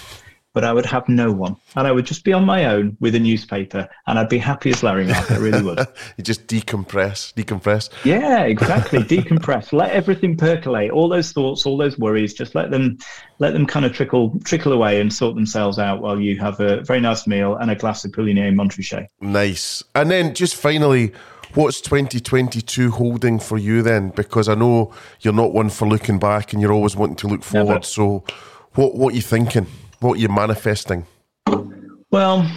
but 0.54 0.64
I 0.64 0.74
would 0.74 0.86
have 0.86 1.08
no 1.08 1.32
one. 1.32 1.56
And 1.76 1.88
I 1.88 1.92
would 1.92 2.06
just 2.06 2.24
be 2.24 2.34
on 2.34 2.44
my 2.44 2.66
own 2.66 2.98
with 3.00 3.16
a 3.16 3.20
newspaper 3.20 3.88
and 4.08 4.18
I'd 4.18 4.30
be 4.30 4.38
happy 4.38 4.72
as 4.72 4.82
Larry 4.82 5.06
Mark. 5.06 5.30
I 5.32 5.38
really 5.38 5.62
would. 5.62 5.80
you 6.18 6.24
just 6.24 6.48
decompress, 6.48 7.34
decompress. 7.34 7.90
Yeah, 8.04 8.44
exactly. 8.44 9.00
decompress. 9.04 9.72
Let 9.72 9.92
everything 9.92 10.36
percolate. 10.38 10.92
All 10.92 11.08
those 11.08 11.32
thoughts, 11.32 11.66
all 11.66 11.78
those 11.78 11.98
worries, 12.00 12.34
just 12.34 12.56
let 12.56 12.72
them 12.72 12.98
let 13.38 13.54
them 13.54 13.66
kind 13.66 13.86
of 13.86 13.94
trickle 13.94 14.40
trickle 14.44 14.74
away 14.74 15.00
and 15.00 15.14
sort 15.14 15.36
themselves 15.36 15.78
out 15.78 16.02
while 16.02 16.20
you 16.20 16.38
have 16.40 16.60
a 16.60 16.82
very 16.82 17.00
nice 17.00 17.28
meal 17.28 17.56
and 17.56 17.70
a 17.72 17.76
glass 17.76 18.04
of 18.04 18.12
Puligny 18.12 18.52
Montrachet. 18.54 19.08
Nice. 19.22 19.84
And 19.94 20.10
then 20.10 20.34
just 20.34 20.56
finally, 20.56 21.14
what's 21.54 21.80
2022 21.82 22.92
holding 22.92 23.40
for 23.40 23.58
you 23.58 23.82
then? 23.84 24.10
Because 24.10 24.50
I 24.50 24.56
know 24.56 24.94
you're 25.22 25.34
not 25.34 25.54
one 25.54 25.70
for 25.70 25.88
looking 25.88 26.18
back 26.18 26.54
and 26.54 26.62
you're 26.62 26.74
always 26.74 26.96
wanting 26.96 27.18
to 27.18 27.28
look 27.28 27.44
forward. 27.44 27.74
Never. 27.74 27.84
So 27.84 28.24
what 28.74 28.96
what 28.96 29.14
are 29.14 29.16
you 29.16 29.22
thinking? 29.22 29.68
What 30.00 30.20
you're 30.20 30.32
manifesting? 30.32 31.06
Well, 32.12 32.50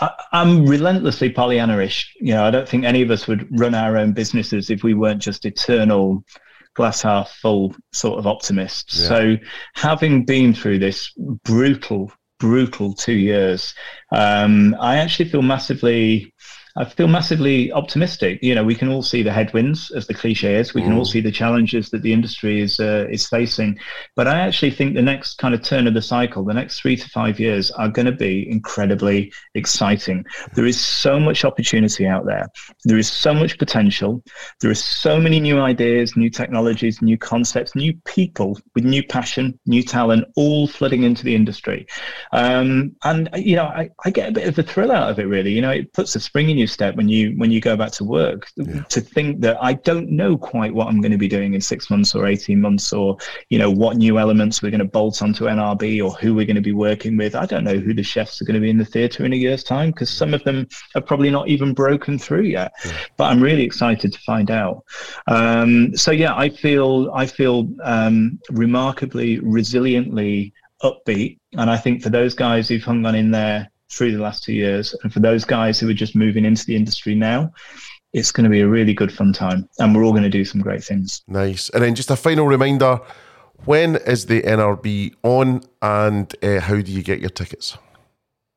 I, 0.00 0.10
am 0.32 0.66
relentlessly 0.66 1.30
Pollyanna-ish. 1.30 2.16
You 2.20 2.34
know, 2.34 2.44
I 2.44 2.50
don't 2.50 2.68
think 2.68 2.84
any 2.84 3.02
of 3.02 3.10
us 3.10 3.26
would 3.26 3.46
run 3.58 3.74
our 3.74 3.96
own 3.96 4.12
businesses 4.12 4.70
if 4.70 4.82
we 4.82 4.94
weren't 4.94 5.22
just 5.22 5.44
eternal 5.44 6.24
glass 6.74 7.02
half 7.02 7.30
full 7.30 7.74
sort 7.92 8.18
of 8.18 8.26
optimists. 8.26 9.00
Yeah. 9.00 9.08
So, 9.08 9.36
having 9.74 10.24
been 10.24 10.54
through 10.54 10.78
this 10.78 11.12
brutal, 11.44 12.12
brutal 12.38 12.94
two 12.94 13.14
years, 13.14 13.74
um, 14.12 14.76
I 14.78 14.96
actually 14.96 15.28
feel 15.28 15.42
massively 15.42 16.32
I 16.78 16.84
feel 16.84 17.08
massively 17.08 17.72
optimistic. 17.72 18.38
You 18.40 18.54
know, 18.54 18.62
we 18.62 18.76
can 18.76 18.88
all 18.88 19.02
see 19.02 19.24
the 19.24 19.32
headwinds, 19.32 19.90
as 19.90 20.06
the 20.06 20.14
cliche 20.14 20.54
is. 20.54 20.74
We 20.74 20.82
can 20.82 20.92
all 20.92 21.02
mm. 21.02 21.10
see 21.10 21.20
the 21.20 21.32
challenges 21.32 21.90
that 21.90 22.02
the 22.02 22.12
industry 22.12 22.60
is 22.60 22.78
uh, 22.78 23.06
is 23.10 23.26
facing. 23.26 23.80
But 24.14 24.28
I 24.28 24.38
actually 24.38 24.70
think 24.70 24.94
the 24.94 25.02
next 25.02 25.38
kind 25.38 25.54
of 25.54 25.62
turn 25.62 25.88
of 25.88 25.94
the 25.94 26.02
cycle, 26.02 26.44
the 26.44 26.54
next 26.54 26.80
three 26.80 26.96
to 26.96 27.08
five 27.08 27.40
years, 27.40 27.72
are 27.72 27.88
going 27.88 28.06
to 28.06 28.12
be 28.12 28.48
incredibly 28.48 29.32
exciting. 29.54 30.24
There 30.54 30.66
is 30.66 30.80
so 30.80 31.18
much 31.18 31.44
opportunity 31.44 32.06
out 32.06 32.26
there. 32.26 32.46
There 32.84 32.98
is 32.98 33.10
so 33.10 33.34
much 33.34 33.58
potential. 33.58 34.22
There 34.60 34.70
are 34.70 34.76
so 34.76 35.18
many 35.18 35.40
new 35.40 35.60
ideas, 35.60 36.16
new 36.16 36.30
technologies, 36.30 37.02
new 37.02 37.18
concepts, 37.18 37.74
new 37.74 37.92
people 38.04 38.56
with 38.76 38.84
new 38.84 39.02
passion, 39.02 39.58
new 39.66 39.82
talent, 39.82 40.26
all 40.36 40.68
flooding 40.68 41.02
into 41.02 41.24
the 41.24 41.34
industry. 41.34 41.88
Um, 42.32 42.94
and 43.02 43.28
you 43.34 43.56
know, 43.56 43.64
I, 43.64 43.90
I 44.04 44.10
get 44.10 44.28
a 44.28 44.32
bit 44.32 44.46
of 44.46 44.56
a 44.60 44.62
thrill 44.62 44.92
out 44.92 45.10
of 45.10 45.18
it. 45.18 45.24
Really, 45.24 45.50
you 45.50 45.60
know, 45.60 45.72
it 45.72 45.92
puts 45.92 46.14
a 46.14 46.20
spring 46.20 46.50
in 46.50 46.56
your 46.56 46.67
step 46.68 46.96
when 46.96 47.08
you 47.08 47.32
when 47.36 47.50
you 47.50 47.60
go 47.60 47.76
back 47.76 47.90
to 47.92 48.04
work 48.04 48.48
yeah. 48.56 48.82
to 48.82 49.00
think 49.00 49.40
that 49.40 49.56
I 49.60 49.74
don't 49.74 50.10
know 50.10 50.36
quite 50.36 50.72
what 50.72 50.88
I'm 50.88 51.00
going 51.00 51.12
to 51.12 51.18
be 51.18 51.28
doing 51.28 51.54
in 51.54 51.60
six 51.60 51.90
months 51.90 52.14
or 52.14 52.26
18 52.26 52.60
months 52.60 52.92
or 52.92 53.16
you 53.48 53.58
know 53.58 53.70
what 53.70 53.96
new 53.96 54.18
elements 54.18 54.62
we're 54.62 54.70
going 54.70 54.78
to 54.80 54.84
bolt 54.84 55.22
onto 55.22 55.44
NRB 55.44 56.04
or 56.04 56.12
who 56.12 56.34
we're 56.34 56.46
going 56.46 56.56
to 56.56 56.62
be 56.62 56.72
working 56.72 57.16
with. 57.16 57.34
I 57.34 57.46
don't 57.46 57.64
know 57.64 57.78
who 57.78 57.94
the 57.94 58.02
chefs 58.02 58.40
are 58.40 58.44
going 58.44 58.54
to 58.54 58.60
be 58.60 58.70
in 58.70 58.78
the 58.78 58.84
theatre 58.84 59.24
in 59.24 59.32
a 59.32 59.36
year's 59.36 59.64
time 59.64 59.90
because 59.90 60.10
some 60.10 60.34
of 60.34 60.44
them 60.44 60.68
are 60.94 61.02
probably 61.02 61.30
not 61.30 61.48
even 61.48 61.74
broken 61.74 62.18
through 62.18 62.42
yet. 62.42 62.72
Yeah. 62.84 62.92
But 63.16 63.24
I'm 63.32 63.42
really 63.42 63.62
excited 63.62 64.12
to 64.12 64.18
find 64.20 64.50
out. 64.50 64.84
Um, 65.26 65.96
so 65.96 66.10
yeah, 66.10 66.34
I 66.34 66.50
feel 66.50 67.10
I 67.12 67.26
feel 67.26 67.68
um, 67.82 68.38
remarkably 68.50 69.38
resiliently 69.38 70.52
upbeat, 70.82 71.38
and 71.52 71.70
I 71.70 71.76
think 71.76 72.02
for 72.02 72.10
those 72.10 72.34
guys 72.34 72.68
who've 72.68 72.82
hung 72.82 73.04
on 73.06 73.14
in 73.14 73.30
there 73.30 73.70
through 73.90 74.12
the 74.12 74.22
last 74.22 74.44
two 74.44 74.52
years. 74.52 74.94
And 75.02 75.12
for 75.12 75.20
those 75.20 75.44
guys 75.44 75.78
who 75.80 75.88
are 75.88 75.94
just 75.94 76.14
moving 76.14 76.44
into 76.44 76.64
the 76.66 76.76
industry 76.76 77.14
now, 77.14 77.52
it's 78.12 78.32
going 78.32 78.44
to 78.44 78.50
be 78.50 78.60
a 78.60 78.68
really 78.68 78.94
good 78.94 79.12
fun 79.12 79.32
time. 79.32 79.68
And 79.78 79.94
we're 79.94 80.04
all 80.04 80.12
going 80.12 80.22
to 80.22 80.28
do 80.28 80.44
some 80.44 80.60
great 80.60 80.82
things. 80.82 81.22
Nice. 81.26 81.68
And 81.70 81.82
then 81.82 81.94
just 81.94 82.10
a 82.10 82.16
final 82.16 82.46
reminder 82.46 83.00
when 83.64 83.96
is 83.96 84.26
the 84.26 84.42
NRB 84.42 85.14
on 85.22 85.62
and 85.82 86.34
uh, 86.42 86.60
how 86.60 86.80
do 86.80 86.92
you 86.92 87.02
get 87.02 87.20
your 87.20 87.30
tickets? 87.30 87.76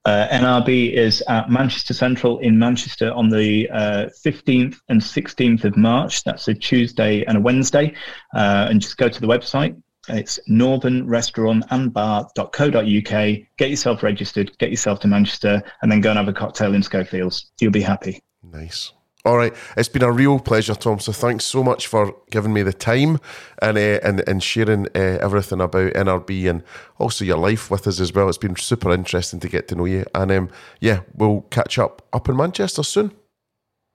Uh, 0.04 0.28
NRB 0.30 0.94
is 0.94 1.22
at 1.28 1.50
Manchester 1.52 1.94
Central 1.94 2.40
in 2.40 2.58
Manchester 2.58 3.12
on 3.12 3.30
the 3.30 3.70
uh, 3.70 4.10
15th 4.26 4.78
and 4.90 5.00
16th 5.00 5.64
of 5.64 5.78
March. 5.78 6.24
That's 6.24 6.48
a 6.48 6.56
Tuesday 6.56 7.24
and 7.26 7.38
a 7.38 7.42
Wednesday. 7.42 7.94
Uh, 8.36 8.68
and 8.70 8.82
just 8.82 8.98
go 8.98 9.10
to 9.10 9.22
the 9.22 9.28
website, 9.28 9.80
it's 10.10 10.40
northernrestaurantandbar.co.uk. 10.50 13.48
Get 13.58 13.70
yourself 13.70 14.04
registered, 14.04 14.58
get 14.58 14.72
yourself 14.72 15.00
to 15.02 15.08
Manchester, 15.08 15.62
and 15.82 15.92
then 15.92 16.02
go 16.02 16.10
and 16.10 16.18
have 16.18 16.28
a 16.28 16.34
cocktail 16.34 16.74
in 16.74 16.82
Schofields. 16.82 17.52
You'll 17.60 17.72
be 17.72 17.82
happy. 17.82 18.20
Nice. 18.44 18.94
All 19.24 19.38
right, 19.38 19.54
it's 19.78 19.88
been 19.88 20.02
a 20.02 20.12
real 20.12 20.40
pleasure, 20.40 20.74
Thom. 20.74 21.00
So 21.00 21.12
thanks 21.12 21.46
so 21.46 21.64
much 21.64 21.86
for 21.86 22.16
giving 22.32 22.54
me 22.54 22.64
the 22.64 22.74
time 22.74 23.20
and 23.62 23.78
uh, 23.78 24.00
and 24.02 24.28
and 24.28 24.42
sharing 24.42 24.88
uh, 24.96 25.20
everything 25.22 25.62
about 25.62 25.94
NRB 25.94 26.50
and 26.50 26.64
also 26.98 27.24
your 27.24 27.38
life 27.38 27.70
with 27.70 27.86
us 27.86 28.00
as 28.00 28.12
well. 28.14 28.30
It's 28.30 28.40
been 28.40 28.56
super 28.56 28.92
interesting 28.92 29.40
to 29.42 29.48
get 29.48 29.68
to 29.68 29.76
know 29.76 29.86
you, 29.86 30.06
and 30.16 30.32
um, 30.32 30.50
yeah, 30.80 31.02
we'll 31.14 31.42
catch 31.52 31.78
up 31.78 32.02
up 32.14 32.30
in 32.30 32.36
Manchester 32.36 32.82
soon. 32.82 33.12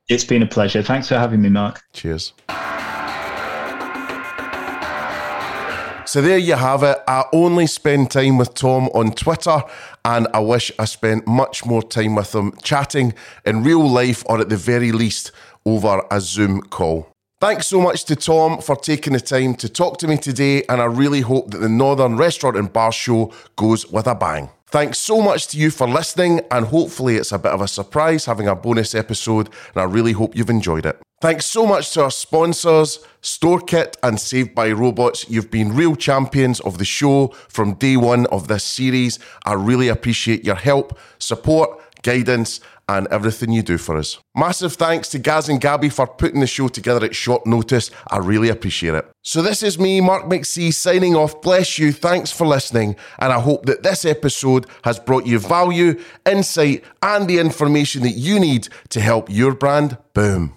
It's 0.08 0.24
been 0.24 0.44
a 0.44 0.46
pleasure. 0.46 0.84
Thanks 0.84 1.08
for 1.08 1.18
having 1.18 1.42
me, 1.42 1.48
Mark. 1.48 1.82
Cheers. 1.92 2.32
So 6.16 6.22
there 6.22 6.38
you 6.38 6.54
have 6.54 6.82
it. 6.82 6.96
I 7.06 7.24
only 7.30 7.66
spend 7.66 8.10
time 8.10 8.38
with 8.38 8.54
Thom 8.54 8.88
on 8.94 9.12
Twitter, 9.12 9.62
and 10.02 10.26
I 10.32 10.38
wish 10.38 10.72
I 10.78 10.86
spent 10.86 11.26
much 11.26 11.66
more 11.66 11.82
time 11.82 12.14
with 12.14 12.34
him 12.34 12.54
chatting 12.62 13.12
in 13.44 13.62
real 13.62 13.86
life 13.86 14.24
or 14.24 14.40
at 14.40 14.48
the 14.48 14.56
very 14.56 14.92
least 14.92 15.30
over 15.66 16.02
a 16.10 16.22
Zoom 16.22 16.62
call. 16.62 17.06
Thanks 17.38 17.66
so 17.66 17.82
much 17.82 18.04
to 18.04 18.16
Thom 18.16 18.62
for 18.62 18.76
taking 18.76 19.12
the 19.12 19.20
time 19.20 19.56
to 19.56 19.68
talk 19.68 19.98
to 19.98 20.08
me 20.08 20.16
today, 20.16 20.62
and 20.70 20.80
I 20.80 20.86
really 20.86 21.20
hope 21.20 21.50
that 21.50 21.58
the 21.58 21.68
Northern 21.68 22.16
Restaurant 22.16 22.56
and 22.56 22.72
Bar 22.72 22.92
Show 22.92 23.30
goes 23.56 23.86
with 23.86 24.06
a 24.06 24.14
bang. 24.14 24.48
Thanks 24.68 24.96
so 24.96 25.20
much 25.20 25.48
to 25.48 25.58
you 25.58 25.70
for 25.70 25.86
listening, 25.86 26.40
and 26.50 26.64
hopefully, 26.64 27.16
it's 27.16 27.32
a 27.32 27.38
bit 27.38 27.52
of 27.52 27.60
a 27.60 27.68
surprise 27.68 28.24
having 28.24 28.48
a 28.48 28.56
bonus 28.56 28.94
episode, 28.94 29.50
and 29.74 29.82
I 29.82 29.84
really 29.84 30.12
hope 30.12 30.34
you've 30.34 30.48
enjoyed 30.48 30.86
it. 30.86 30.98
Thanks 31.22 31.46
so 31.46 31.64
much 31.64 31.92
to 31.92 32.04
our 32.04 32.10
sponsors, 32.10 32.98
StoreKit 33.22 33.96
and 34.02 34.20
Saved 34.20 34.54
by 34.54 34.70
Robots. 34.70 35.26
You've 35.30 35.50
been 35.50 35.74
real 35.74 35.96
champions 35.96 36.60
of 36.60 36.76
the 36.76 36.84
show 36.84 37.28
from 37.48 37.72
day 37.74 37.96
one 37.96 38.26
of 38.26 38.48
this 38.48 38.64
series. 38.64 39.18
I 39.46 39.54
really 39.54 39.88
appreciate 39.88 40.44
your 40.44 40.56
help, 40.56 40.98
support, 41.18 41.80
guidance, 42.02 42.60
and 42.86 43.08
everything 43.10 43.50
you 43.50 43.62
do 43.62 43.78
for 43.78 43.96
us. 43.96 44.18
Massive 44.36 44.74
thanks 44.74 45.08
to 45.08 45.18
Gaz 45.18 45.48
and 45.48 45.58
Gabby 45.58 45.88
for 45.88 46.06
putting 46.06 46.40
the 46.40 46.46
show 46.46 46.68
together 46.68 47.06
at 47.06 47.16
short 47.16 47.46
notice. 47.46 47.90
I 48.08 48.18
really 48.18 48.50
appreciate 48.50 48.94
it. 48.94 49.10
So, 49.22 49.40
this 49.40 49.62
is 49.62 49.78
me, 49.78 50.02
Mark 50.02 50.26
McSee, 50.26 50.72
signing 50.72 51.16
off. 51.16 51.40
Bless 51.40 51.78
you. 51.78 51.92
Thanks 51.92 52.30
for 52.30 52.46
listening. 52.46 52.94
And 53.18 53.32
I 53.32 53.40
hope 53.40 53.64
that 53.64 53.82
this 53.82 54.04
episode 54.04 54.66
has 54.84 54.98
brought 55.00 55.24
you 55.24 55.38
value, 55.38 55.98
insight, 56.26 56.84
and 57.02 57.26
the 57.26 57.38
information 57.38 58.02
that 58.02 58.10
you 58.10 58.38
need 58.38 58.68
to 58.90 59.00
help 59.00 59.30
your 59.30 59.54
brand 59.54 59.96
boom. 60.12 60.52